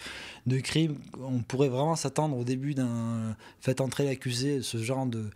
de 0.45 0.60
crime. 0.60 0.97
On 1.22 1.39
pourrait 1.39 1.70
vraiment 1.70 1.95
s'attendre 1.95 2.36
au 2.36 2.43
début 2.43 2.74
d'un 2.74 3.38
fait 3.62 3.80
entrer 3.80 4.03
l'accusé, 4.03 4.62
ce 4.62 4.78
genre 4.80 5.05
de, 5.05 5.30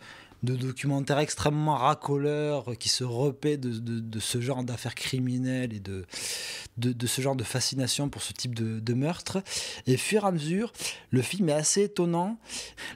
de 0.44 0.56
documentaire 0.56 1.20
extrêmement 1.20 1.76
racoleur 1.76 2.76
qui 2.80 2.90
se 2.90 3.04
repaît 3.04 3.58
de, 3.58 3.70
de- 3.78 4.20
ce 4.20 4.42
genre 4.42 4.64
d'affaires 4.64 4.96
criminelles 4.96 5.72
et 5.74 5.80
de, 5.80 6.06
de, 6.78 7.08
ce 7.08 7.22
genre 7.22 7.36
de 7.36 7.44
fascination 7.44 8.10
pour 8.10 8.24
ce 8.24 8.34
type 8.34 8.56
de, 8.56 8.80
de 8.80 8.94
meurtre. 8.94 9.44
Et 9.86 9.98
fur 9.98 10.24
et 10.24 10.28
à 10.28 10.32
mesure, 10.32 10.74
le 11.12 11.22
film 11.22 11.50
est 11.50 11.54
assez 11.54 11.84
étonnant, 11.84 12.40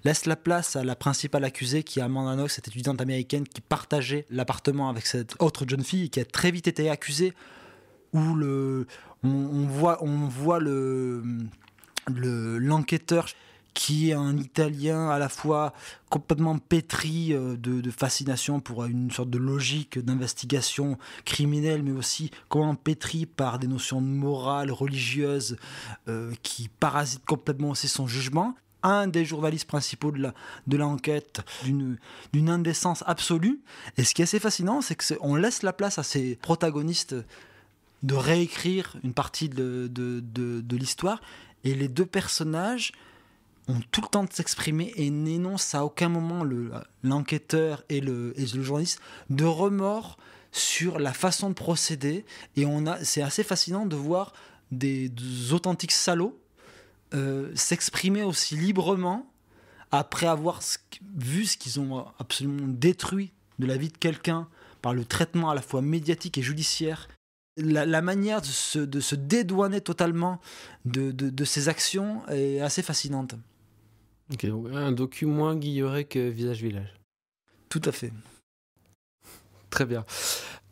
laisse 0.05 0.25
la 0.25 0.35
place 0.35 0.75
à 0.75 0.83
la 0.83 0.95
principale 0.95 1.43
accusée 1.43 1.83
qui 1.83 1.99
est 1.99 2.01
Amanda 2.01 2.33
Knox, 2.35 2.55
cette 2.55 2.67
étudiante 2.67 2.99
américaine 2.99 3.47
qui 3.47 3.61
partageait 3.61 4.25
l'appartement 4.31 4.89
avec 4.89 5.05
cette 5.05 5.35
autre 5.39 5.65
jeune 5.67 5.83
fille 5.83 6.09
qui 6.09 6.19
a 6.19 6.25
très 6.25 6.49
vite 6.49 6.67
été 6.67 6.89
accusée 6.89 7.33
où 8.13 8.33
le, 8.33 8.87
on, 9.23 9.67
voit, 9.67 10.03
on 10.03 10.27
voit 10.27 10.59
le- 10.59 11.21
l'enquêteur 12.07 13.27
qui 13.75 14.09
est 14.09 14.13
un 14.13 14.37
Italien 14.37 15.09
à 15.09 15.19
la 15.19 15.29
fois 15.29 15.73
complètement 16.09 16.57
pétri 16.57 17.33
euh, 17.33 17.57
de, 17.57 17.91
fascination 17.91 18.59
pour 18.61 18.85
une 18.85 19.11
sorte 19.11 19.29
de 19.29 19.37
logique 19.37 19.99
d'investigation 19.99 20.97
criminelle, 21.25 21.83
mais 21.83 21.91
aussi 21.91 22.31
complètement 22.49 22.75
pétri 22.75 23.25
par 23.27 23.59
des 23.59 23.67
notions 23.67 24.01
de 24.01 24.07
morale, 24.07 24.71
religieuses, 24.71 25.57
euh, 26.07 26.33
qui 26.41 26.69
parasitent 26.69 27.25
complètement 27.25 27.69
aussi 27.71 27.87
son 27.87 28.07
jugement. 28.07 28.55
Un 28.81 29.07
des 29.07 29.25
journalistes 29.25 29.67
principaux 29.67 30.11
de, 30.11 30.19
la, 30.21 30.33
de 30.67 30.77
l'enquête, 30.77 31.41
d'une, 31.63 31.97
indécence 32.49 33.03
absolue. 33.05 33.59
Et 33.97 34.03
ce 34.03 34.13
qui 34.13 34.21
est 34.21 34.23
assez 34.23 34.39
fascinant, 34.39 34.81
c'est 34.81 34.95
qu'on 34.95 35.35
laisse 35.35 35.63
la 35.63 35.73
place 35.73 35.99
à 35.99 36.03
ces 36.03 36.37
protagonistes 36.37 37.15
de 38.03 38.13
réécrire 38.13 38.95
une 39.03 39.13
partie 39.13 39.49
de, 39.49 39.89
de- 39.91 40.21
de 40.21 40.77
l'histoire. 40.77 41.19
Et 41.63 41.73
les 41.73 41.87
deux 41.87 42.05
personnages 42.05 42.93
ont 43.67 43.79
tout 43.91 44.01
le 44.01 44.07
temps 44.07 44.23
de 44.23 44.31
s'exprimer 44.31 44.93
et 44.95 45.09
n'énoncent 45.09 45.75
à 45.77 45.83
aucun 45.83 46.09
moment 46.09 46.43
le- 46.43 46.71
l'enquêteur 47.03 47.83
et 47.89 47.99
le, 48.01 48.33
et 48.39 48.45
le 48.45 48.63
journaliste 48.63 48.99
de 49.29 49.45
remords 49.45 50.17
sur 50.51 50.99
la 50.99 51.13
façon 51.13 51.49
de 51.49 51.55
procéder. 51.55 52.25
Et 52.55 52.65
c'est 53.03 53.21
assez 53.21 53.43
fascinant 53.43 53.85
de 53.85 53.95
voir 53.95 54.33
des, 54.71 55.11
authentiques 55.51 55.91
salauds 55.91 56.39
euh, 57.13 57.51
s'exprimer 57.55 58.23
aussi 58.23 58.55
librement 58.55 59.31
après 59.91 60.27
avoir 60.27 60.61
vu 61.15 61.45
ce 61.45 61.57
qu'ils 61.57 61.79
ont 61.79 62.05
absolument 62.19 62.67
détruit 62.67 63.31
de 63.59 63.67
la 63.67 63.77
vie 63.77 63.89
de 63.89 63.97
quelqu'un 63.97 64.47
par 64.81 64.93
le 64.93 65.05
traitement 65.05 65.49
à 65.49 65.55
la 65.55 65.61
fois 65.61 65.81
médiatique 65.81 66.37
et 66.37 66.41
judiciaire. 66.41 67.07
La, 67.57 67.85
la 67.85 68.01
manière 68.01 68.41
de 68.41 68.47
se, 68.47 68.79
de 68.79 68.99
se 68.99 69.15
dédouaner 69.15 69.81
totalement 69.81 70.41
de, 70.83 71.11
de, 71.11 71.29
de 71.29 71.45
ces 71.45 71.69
actions 71.69 72.27
est 72.27 72.59
assez 72.59 72.81
fascinante. 72.81 73.35
Ok, 74.31 74.45
donc 74.47 74.67
un 74.73 74.91
docu 74.91 75.25
moins 75.25 75.55
guilleret 75.55 76.05
que 76.05 76.29
Visage 76.29 76.61
Village. 76.61 76.93
Tout 77.69 77.81
à 77.85 77.91
fait. 77.91 78.11
Très 79.69 79.85
bien. 79.85 80.05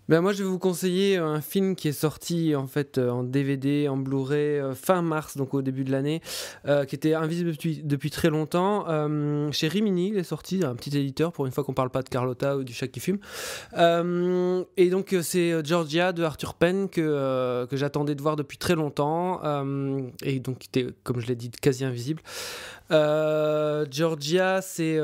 Ben 0.10 0.20
moi, 0.20 0.34
je 0.34 0.44
vais 0.44 0.50
vous 0.50 0.60
conseiller 0.60 1.16
un 1.16 1.40
film 1.40 1.78
qui 1.78 1.88
est 1.88 1.94
sorti 1.94 2.58
en 2.58 2.68
fait 2.68 2.98
euh, 2.98 3.10
en 3.10 3.24
DVD, 3.24 3.88
en 3.88 3.96
Blu-ray 3.96 4.60
euh, 4.60 4.76
fin 4.76 5.02
mars, 5.02 5.38
donc 5.38 5.54
au 5.54 5.62
début 5.62 5.86
de 5.86 5.94
l'année, 5.94 6.22
euh, 6.68 6.84
qui 6.84 6.96
était 6.96 7.14
invisible 7.14 7.52
depuis, 7.52 7.82
depuis 7.86 8.10
très 8.10 8.30
longtemps. 8.30 8.86
Chez 9.54 9.70
Rimini, 9.70 10.10
il 10.10 10.18
est 10.18 10.24
sorti, 10.24 10.62
un 10.66 10.76
petit 10.76 10.98
éditeur 10.98 11.32
pour 11.32 11.46
une 11.46 11.54
fois 11.54 11.64
qu'on 11.64 11.74
parle 11.74 11.90
pas 11.90 12.02
de 12.02 12.10
Carlotta 12.10 12.58
ou 12.58 12.66
du 12.66 12.74
chat 12.74 12.90
qui 12.90 13.00
fume. 13.00 13.20
Et 13.74 14.90
donc 14.90 15.16
c'est 15.22 15.66
Georgia 15.66 16.12
de 16.12 16.24
Arthur 16.24 16.56
Penn 16.56 16.90
que, 16.90 17.66
que 17.66 17.78
j'attendais 17.78 18.16
de 18.16 18.22
voir 18.22 18.36
depuis 18.36 18.58
très 18.58 18.76
longtemps 18.76 19.42
et 20.24 20.40
donc 20.40 20.60
qui 20.60 20.68
était, 20.68 20.94
comme 21.04 21.22
je 21.22 21.28
l'ai 21.28 21.36
dit, 21.36 21.50
quasi 21.50 21.86
invisible. 21.86 22.22
Georgia, 22.90 24.62
c'est 24.62 25.00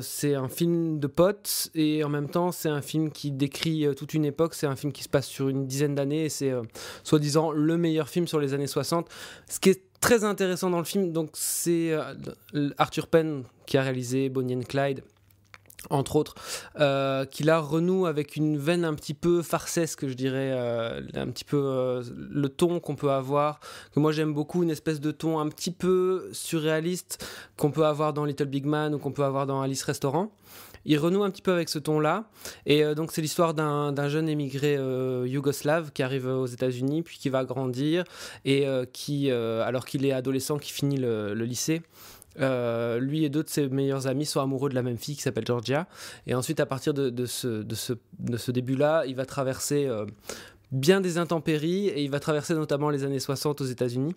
c'est 0.00 0.34
un 0.34 0.48
film 0.48 1.00
de 1.00 1.06
potes 1.06 1.70
et 1.74 2.04
en 2.04 2.08
même 2.08 2.28
temps 2.28 2.52
c'est 2.52 2.68
un 2.68 2.82
film 2.82 3.10
qui 3.10 3.30
décrit 3.30 3.86
toute 3.96 4.12
une 4.14 4.24
époque 4.24 4.33
C'est 4.52 4.66
un 4.66 4.76
film 4.76 4.92
qui 4.92 5.02
se 5.02 5.08
passe 5.08 5.26
sur 5.26 5.48
une 5.48 5.66
dizaine 5.66 5.94
d'années 5.94 6.24
et 6.24 6.28
c'est 6.28 6.52
soi-disant 7.02 7.50
le 7.50 7.76
meilleur 7.76 8.08
film 8.08 8.26
sur 8.26 8.40
les 8.40 8.54
années 8.54 8.66
60. 8.66 9.08
Ce 9.48 9.60
qui 9.60 9.70
est 9.70 9.82
très 10.00 10.24
intéressant 10.24 10.70
dans 10.70 10.78
le 10.78 10.84
film, 10.84 11.12
donc 11.12 11.30
c'est 11.34 11.92
Arthur 12.78 13.06
Penn 13.06 13.44
qui 13.66 13.78
a 13.78 13.82
réalisé 13.82 14.28
Bonnie 14.28 14.56
and 14.56 14.62
Clyde 14.68 15.02
entre 15.90 16.16
autres, 16.16 16.34
euh, 16.80 17.24
qui 17.24 17.42
là 17.42 17.60
renoue 17.60 18.06
avec 18.06 18.36
une 18.36 18.56
veine 18.56 18.84
un 18.84 18.94
petit 18.94 19.14
peu 19.14 19.42
farcesque, 19.42 20.06
je 20.06 20.14
dirais, 20.14 20.50
euh, 20.52 21.00
un 21.14 21.28
petit 21.28 21.44
peu 21.44 21.58
euh, 21.58 22.02
le 22.16 22.48
ton 22.48 22.80
qu'on 22.80 22.96
peut 22.96 23.10
avoir, 23.10 23.60
que 23.94 24.00
moi 24.00 24.12
j'aime 24.12 24.32
beaucoup, 24.32 24.62
une 24.62 24.70
espèce 24.70 25.00
de 25.00 25.10
ton 25.10 25.38
un 25.38 25.48
petit 25.48 25.70
peu 25.70 26.28
surréaliste 26.32 27.26
qu'on 27.56 27.70
peut 27.70 27.86
avoir 27.86 28.12
dans 28.12 28.24
Little 28.24 28.46
Big 28.46 28.64
Man 28.64 28.94
ou 28.94 28.98
qu'on 28.98 29.12
peut 29.12 29.24
avoir 29.24 29.46
dans 29.46 29.60
Alice 29.60 29.82
Restaurant. 29.82 30.30
Il 30.84 30.98
renoue 30.98 31.22
un 31.22 31.30
petit 31.30 31.42
peu 31.42 31.52
avec 31.52 31.68
ce 31.68 31.78
ton-là, 31.78 32.24
et 32.66 32.84
donc 32.94 33.12
c'est 33.12 33.22
l'histoire 33.22 33.54
d'un 33.54 34.08
jeune 34.08 34.28
émigré 34.28 34.74
yougoslave 35.24 35.92
qui 35.92 36.02
arrive 36.02 36.26
aux 36.26 36.46
États-Unis, 36.46 37.02
puis 37.02 37.18
qui 37.18 37.28
va 37.28 37.44
grandir, 37.44 38.04
et 38.44 38.66
qui, 38.92 39.30
alors 39.30 39.86
qu'il 39.86 40.04
est 40.04 40.12
adolescent, 40.12 40.58
qui 40.58 40.72
finit 40.72 40.98
le 40.98 41.32
lycée, 41.34 41.82
euh, 42.40 42.98
lui 42.98 43.24
et 43.24 43.28
deux 43.28 43.42
de 43.42 43.48
ses 43.48 43.68
meilleurs 43.68 44.06
amis 44.06 44.26
sont 44.26 44.40
amoureux 44.40 44.68
de 44.68 44.74
la 44.74 44.82
même 44.82 44.98
fille 44.98 45.16
qui 45.16 45.22
s'appelle 45.22 45.46
Georgia. 45.46 45.86
Et 46.26 46.34
ensuite, 46.34 46.60
à 46.60 46.66
partir 46.66 46.94
de, 46.94 47.26
ce, 47.26 48.50
début-là, 48.50 49.04
il 49.06 49.14
va 49.14 49.26
traverser 49.26 49.86
euh, 49.86 50.06
bien 50.72 51.00
des 51.00 51.18
intempéries 51.18 51.88
et 51.88 52.02
il 52.02 52.10
va 52.10 52.20
traverser 52.20 52.54
notamment 52.54 52.90
les 52.90 53.04
années 53.04 53.20
60 53.20 53.60
aux 53.60 53.64
États-Unis. 53.64 54.14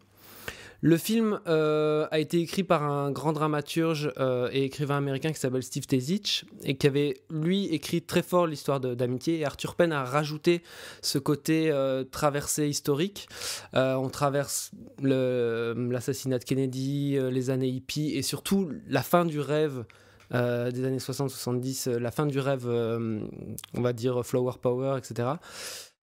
Le 0.82 0.98
film 0.98 1.40
euh, 1.48 2.08
a 2.12 2.20
été 2.20 2.40
écrit 2.40 2.64
par 2.64 2.84
un 2.84 3.12
grand 3.12 3.34
dramaturge 3.34 4.12
euh, 4.20 4.50
et 4.52 4.66
écrivain 4.66 4.98
américain 4.98 5.32
qui 5.32 5.40
s'appelle 5.40 5.64
Steve 5.64 5.88
Tezich 5.88 6.46
et 6.64 6.78
qui 6.78 6.86
avait, 6.86 7.24
lui, 7.32 7.66
écrit 7.66 8.04
très 8.04 8.22
fort 8.22 8.46
l'histoire 8.46 8.80
d'amitié. 8.80 9.40
Et 9.40 9.46
Arthur 9.46 9.76
Penn 9.76 9.92
a 9.92 10.04
rajouté 10.04 10.62
ce 11.02 11.18
côté 11.18 11.72
euh, 11.72 12.04
traversée 12.04 12.68
historique. 12.68 13.28
on 13.74 14.10
traverse 14.10 14.72
l'assassinat 15.02 16.40
de 16.40 16.44
Kennedy, 16.44 17.18
les 17.32 17.50
années 17.50 17.70
hippies 17.70 18.14
et 18.14 18.22
surtout 18.22 18.72
la 18.88 19.02
fin 19.02 19.26
du 19.26 19.40
rêve. 19.40 19.86
des 20.32 20.86
années 20.86 20.98
60-70, 20.98 21.98
la 21.98 22.12
fin 22.12 22.26
du 22.26 22.40
rêve, 22.40 22.68
on 22.68 23.82
va 23.82 23.94
dire 23.94 24.24
flower 24.26 24.54
power, 24.62 24.98
etc. 24.98 25.30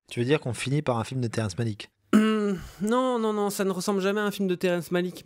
Tu 0.09 0.21
veux 0.21 0.27
dire 0.27 0.41
qu'on 0.41 0.55
finit 0.55 0.83
par 0.83 0.99
un 0.99 1.05
film 1.05 1.21
de 1.21 1.29
Terrence 1.29 1.57
Malick? 1.59 1.94
Non, 2.81 3.19
non, 3.19 3.33
non, 3.33 3.51
ça 3.51 3.65
ne 3.65 3.71
ressemble 3.71 4.01
jamais 4.01 4.21
à 4.21 4.25
un 4.25 4.31
film 4.31 4.49
de 4.49 4.55
Terence 4.55 4.91
Malick. 4.91 5.25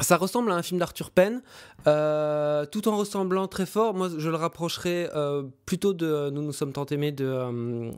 Ça 0.00 0.16
ressemble 0.16 0.50
à 0.50 0.54
un 0.54 0.62
film 0.62 0.78
d'Arthur 0.78 1.10
Penn, 1.10 1.42
euh, 1.86 2.64
tout 2.64 2.88
en 2.88 2.96
ressemblant 2.96 3.46
très 3.48 3.66
fort. 3.66 3.94
Moi, 3.94 4.08
je 4.16 4.30
le 4.30 4.36
rapprocherais 4.36 5.10
euh, 5.14 5.42
plutôt 5.66 5.92
de 5.92 6.30
Nous 6.30 6.42
nous 6.42 6.52
sommes 6.52 6.72
tant 6.72 6.86
aimés 6.86 7.12
de 7.12 7.26
euh, 7.26 7.90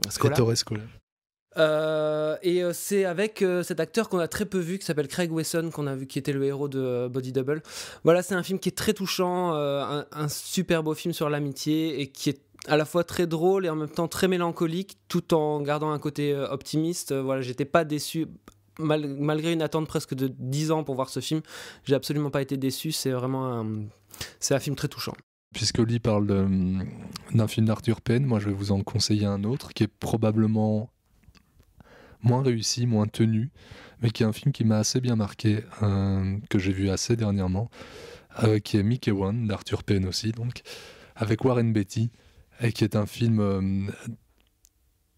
euh 1.56 2.36
et 2.42 2.62
c'est 2.72 3.04
avec 3.04 3.44
cet 3.62 3.78
acteur 3.78 4.08
qu'on 4.08 4.18
a 4.18 4.28
très 4.28 4.46
peu 4.46 4.58
vu, 4.58 4.78
qui 4.78 4.84
s'appelle 4.86 5.08
Craig 5.08 5.30
Wesson, 5.30 5.70
qu'on 5.72 5.86
a 5.86 5.94
vu, 5.94 6.06
qui 6.06 6.18
était 6.18 6.32
le 6.32 6.44
héros 6.44 6.68
de 6.68 7.08
Body 7.08 7.32
Double. 7.32 7.62
Voilà, 8.04 8.22
c'est 8.22 8.34
un 8.34 8.42
film 8.42 8.58
qui 8.58 8.68
est 8.68 8.76
très 8.76 8.94
touchant, 8.94 9.54
un, 9.54 10.06
un, 10.10 10.28
super 10.28 10.82
beau 10.82 10.94
film 10.94 11.12
sur 11.14 11.28
l'amitié 11.30 12.00
et 12.00 12.08
qui 12.08 12.30
est 12.30 12.40
à 12.66 12.76
la 12.76 12.84
fois 12.84 13.04
très 13.04 13.26
drôle 13.26 13.66
et 13.66 13.68
en 13.68 13.76
même 13.76 13.88
temps 13.88 14.08
très 14.08 14.28
mélancolique, 14.28 14.98
tout 15.08 15.34
en 15.34 15.60
gardant 15.60 15.90
un 15.90 15.98
côté 15.98 16.32
euh, 16.32 16.48
optimiste. 16.48 17.12
Euh, 17.12 17.22
voilà, 17.22 17.42
j'étais 17.42 17.64
pas 17.64 17.84
déçu. 17.84 18.26
malgré 18.78 19.52
une 19.52 19.62
attente 19.62 19.86
presque 19.86 20.14
de 20.14 20.32
10 20.38 20.70
ans 20.70 20.84
pour 20.84 20.94
voir 20.94 21.08
ce 21.08 21.20
film, 21.20 21.42
j'ai 21.84 21.94
absolument 21.94 22.30
pas 22.30 22.42
été 22.42 22.56
déçu. 22.56 22.92
C'est 22.92 23.10
vraiment 23.10 23.52
un, 23.52 23.66
c'est 24.40 24.54
un 24.54 24.60
film 24.60 24.76
très 24.76 24.88
touchant. 24.88 25.14
Puisque 25.54 25.78
Lee 25.78 25.98
parle 25.98 26.26
d'un 26.26 27.48
film 27.48 27.66
d'Arthur 27.66 28.00
Penn, 28.00 28.24
moi 28.24 28.38
je 28.38 28.46
vais 28.46 28.54
vous 28.54 28.72
en 28.72 28.82
conseiller 28.82 29.26
un 29.26 29.44
autre 29.44 29.74
qui 29.74 29.82
est 29.82 29.88
probablement 29.88 30.88
moins 32.22 32.42
réussi, 32.42 32.86
moins 32.86 33.06
tenu, 33.06 33.50
mais 34.00 34.10
qui 34.10 34.22
est 34.22 34.26
un 34.26 34.32
film 34.32 34.52
qui 34.52 34.64
m'a 34.64 34.78
assez 34.78 35.00
bien 35.00 35.16
marqué, 35.16 35.64
euh, 35.82 36.38
que 36.50 36.58
j'ai 36.58 36.72
vu 36.72 36.90
assez 36.90 37.16
dernièrement, 37.16 37.70
qui 38.64 38.78
est 38.78 38.82
Mickey 38.82 39.10
One 39.10 39.46
d'Arthur 39.46 39.84
Penn 39.84 40.06
aussi, 40.06 40.32
donc 40.32 40.62
avec 41.16 41.44
Warren 41.44 41.72
Beatty 41.72 42.10
et 42.60 42.72
qui 42.72 42.84
est 42.84 42.96
un 42.96 43.06
film, 43.06 43.40
euh, 43.40 43.90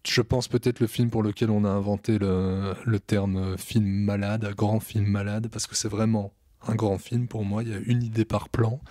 je 0.05 0.21
pense 0.21 0.47
peut-être 0.47 0.79
le 0.79 0.87
film 0.87 1.09
pour 1.09 1.23
lequel 1.23 1.49
on 1.49 1.63
a 1.63 1.69
inventé 1.69 2.17
le, 2.17 2.73
le, 2.85 2.99
terme 2.99 3.57
film 3.57 3.85
malade, 3.85 4.51
grand 4.55 4.79
film 4.79 5.05
malade, 5.05 5.47
parce 5.51 5.67
que 5.67 5.75
c'est 5.75 5.87
vraiment 5.87 6.33
un 6.67 6.75
grand 6.75 6.97
film 6.97 7.27
pour 7.27 7.45
moi. 7.45 7.63
Il 7.63 7.69
y 7.69 7.73
a 7.73 7.79
une 7.85 8.03
idée 8.03 8.25
par 8.25 8.49
plan. 8.49 8.81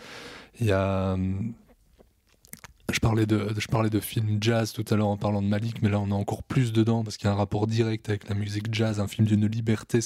Il 0.60 0.66
y 0.66 0.72
a. 0.72 1.16
Je 2.92 3.00
parlais, 3.00 3.26
de, 3.26 3.48
je 3.56 3.66
parlais 3.66 3.90
de 3.90 3.98
film 3.98 4.38
jazz 4.40 4.72
tout 4.72 4.84
à 4.90 4.96
l'heure 4.96 5.08
en 5.08 5.16
parlant 5.16 5.40
de 5.40 5.46
Malik, 5.46 5.80
mais 5.82 5.88
là 5.88 5.98
on 5.98 6.10
a 6.10 6.14
encore 6.14 6.42
plus 6.42 6.72
dedans 6.72 7.02
parce 7.02 7.16
qu'il 7.16 7.26
y 7.26 7.30
a 7.30 7.32
un 7.32 7.36
rapport 7.36 7.66
direct 7.66 8.08
avec 8.08 8.28
la 8.28 8.34
musique 8.34 8.72
jazz, 8.72 9.00
un 9.00 9.08
film 9.08 9.26
d'une 9.26 9.46
liberté, 9.46 10.00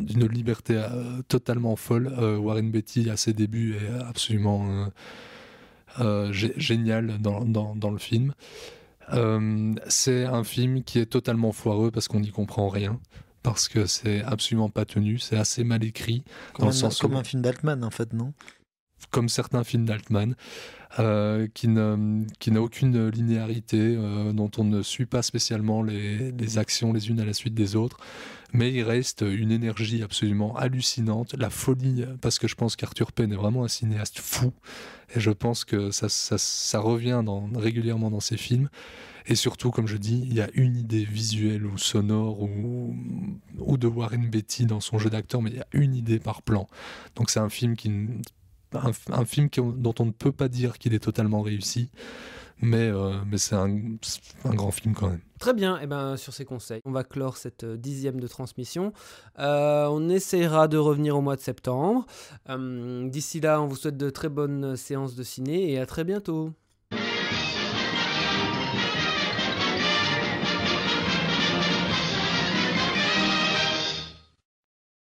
d'une 0.00 0.26
liberté 0.28 0.76
euh, 0.76 1.22
totalement 1.26 1.76
folle. 1.76 2.12
Euh, 2.18 2.36
Warren 2.36 2.70
Beatty 2.70 3.08
à 3.08 3.16
ses 3.16 3.32
débuts 3.32 3.76
est 3.76 4.02
absolument 4.02 4.88
euh, 6.00 6.32
génial 6.32 7.18
dans, 7.18 7.44
dans, 7.44 7.90
le 7.90 7.98
film. 7.98 8.34
C'est 9.88 10.24
un 10.24 10.44
film 10.44 10.84
qui 10.84 10.98
est 10.98 11.06
totalement 11.06 11.52
foireux 11.52 11.90
parce 11.90 12.08
qu'on 12.08 12.20
n'y 12.20 12.30
comprend 12.30 12.68
rien 12.68 13.00
parce 13.42 13.68
que 13.68 13.86
c'est 13.86 14.22
absolument 14.22 14.68
pas 14.68 14.84
tenu, 14.84 15.18
c'est 15.18 15.36
assez 15.36 15.64
mal 15.64 15.82
écrit. 15.84 16.24
Comme, 16.52 16.68
un, 16.68 16.72
sens 16.72 16.98
comme 16.98 17.16
un 17.16 17.24
film 17.24 17.42
d'Altman 17.42 17.82
en 17.84 17.90
fait, 17.90 18.12
non? 18.12 18.32
Comme 19.10 19.28
certains 19.28 19.64
films 19.64 19.86
d'Altman, 19.86 20.34
euh, 20.98 21.46
qui 21.54 21.68
n'a 21.68 22.60
aucune 22.60 23.08
linéarité, 23.08 23.96
dont 24.32 24.50
on 24.58 24.64
ne 24.64 24.82
suit 24.82 25.06
pas 25.06 25.22
spécialement 25.22 25.82
les, 25.82 26.58
actions 26.58 26.92
les 26.92 27.08
unes 27.08 27.20
à 27.20 27.24
la 27.24 27.32
suite 27.32 27.54
des 27.54 27.76
autres 27.76 27.98
mais 28.52 28.72
il 28.72 28.82
reste 28.82 29.22
une 29.22 29.52
énergie 29.52 30.02
absolument 30.02 30.56
hallucinante, 30.56 31.34
la 31.38 31.50
folie, 31.50 32.04
parce 32.20 32.38
que 32.38 32.48
je 32.48 32.54
pense 32.54 32.76
qu'Arthur 32.76 33.12
Penn 33.12 33.32
est 33.32 33.36
vraiment 33.36 33.64
un 33.64 33.68
cinéaste 33.68 34.18
fou, 34.18 34.52
et 35.14 35.20
je 35.20 35.30
pense 35.30 35.64
que 35.64 35.90
ça, 35.90 36.08
ça, 36.08 36.78
revient 36.80 37.22
régulièrement 37.54 38.10
dans 38.10 38.20
ses 38.20 38.36
films. 38.36 38.68
Et 39.26 39.34
surtout, 39.34 39.70
comme 39.70 39.86
je 39.86 39.96
dis, 39.96 40.22
il 40.24 40.34
y 40.34 40.40
a 40.40 40.48
une 40.54 40.76
idée 40.76 41.04
visuelle 41.04 41.66
ou 41.66 41.78
sonore 41.78 42.42
ou, 42.42 42.96
ou 43.58 43.76
de 43.76 43.86
Warren 43.86 44.28
Beatty 44.28 44.66
dans 44.66 44.80
son 44.80 44.98
jeu 44.98 45.10
d'acteur, 45.10 45.42
mais 45.42 45.50
il 45.50 45.56
y 45.56 45.60
a 45.60 45.66
une 45.72 45.94
idée 45.94 46.18
par 46.18 46.42
plan. 46.42 46.68
Donc 47.16 47.30
c'est 47.30 47.40
un 47.40 47.50
film, 47.50 47.76
qui, 47.76 47.90
un, 48.72 49.24
film 49.24 49.48
dont 49.76 49.94
on 49.98 50.06
ne 50.06 50.10
peut 50.10 50.32
pas 50.32 50.48
dire 50.48 50.78
qu'il 50.78 50.94
est 50.94 51.00
totalement 51.00 51.42
réussi, 51.42 51.90
mais, 52.62 52.90
euh, 52.90 53.12
c'est 53.36 53.54
un, 53.54 53.70
un, 54.44 54.54
grand 54.54 54.70
film 54.70 54.94
quand 54.94 55.08
même. 55.08 55.20
Très 55.38 55.54
bien, 55.54 55.78
et 55.78 55.84
eh 55.84 55.86
ben, 55.86 56.16
sur 56.16 56.34
ces 56.34 56.44
conseils, 56.44 56.80
on 56.84 56.92
va 56.92 57.04
clore 57.04 57.36
cette 57.36 57.64
euh, 57.64 57.76
dixième 57.76 58.20
de 58.20 58.28
transmission. 58.28 58.92
Euh, 59.38 59.86
on 59.86 60.08
essaiera 60.10 60.68
de 60.68 60.76
revenir 60.76 61.16
au 61.16 61.22
mois 61.22 61.36
de 61.36 61.40
septembre. 61.40 62.06
D'ici 62.48 63.40
là, 63.40 63.62
on 63.62 63.66
vous 63.66 63.76
souhaite 63.76 63.96
de 63.96 64.10
très 64.10 64.28
bonnes 64.28 64.76
séances 64.76 65.14
de 65.14 65.22
ciné 65.22 65.72
et 65.72 65.78
à 65.78 65.86
très 65.86 66.04
bientôt. 66.04 66.52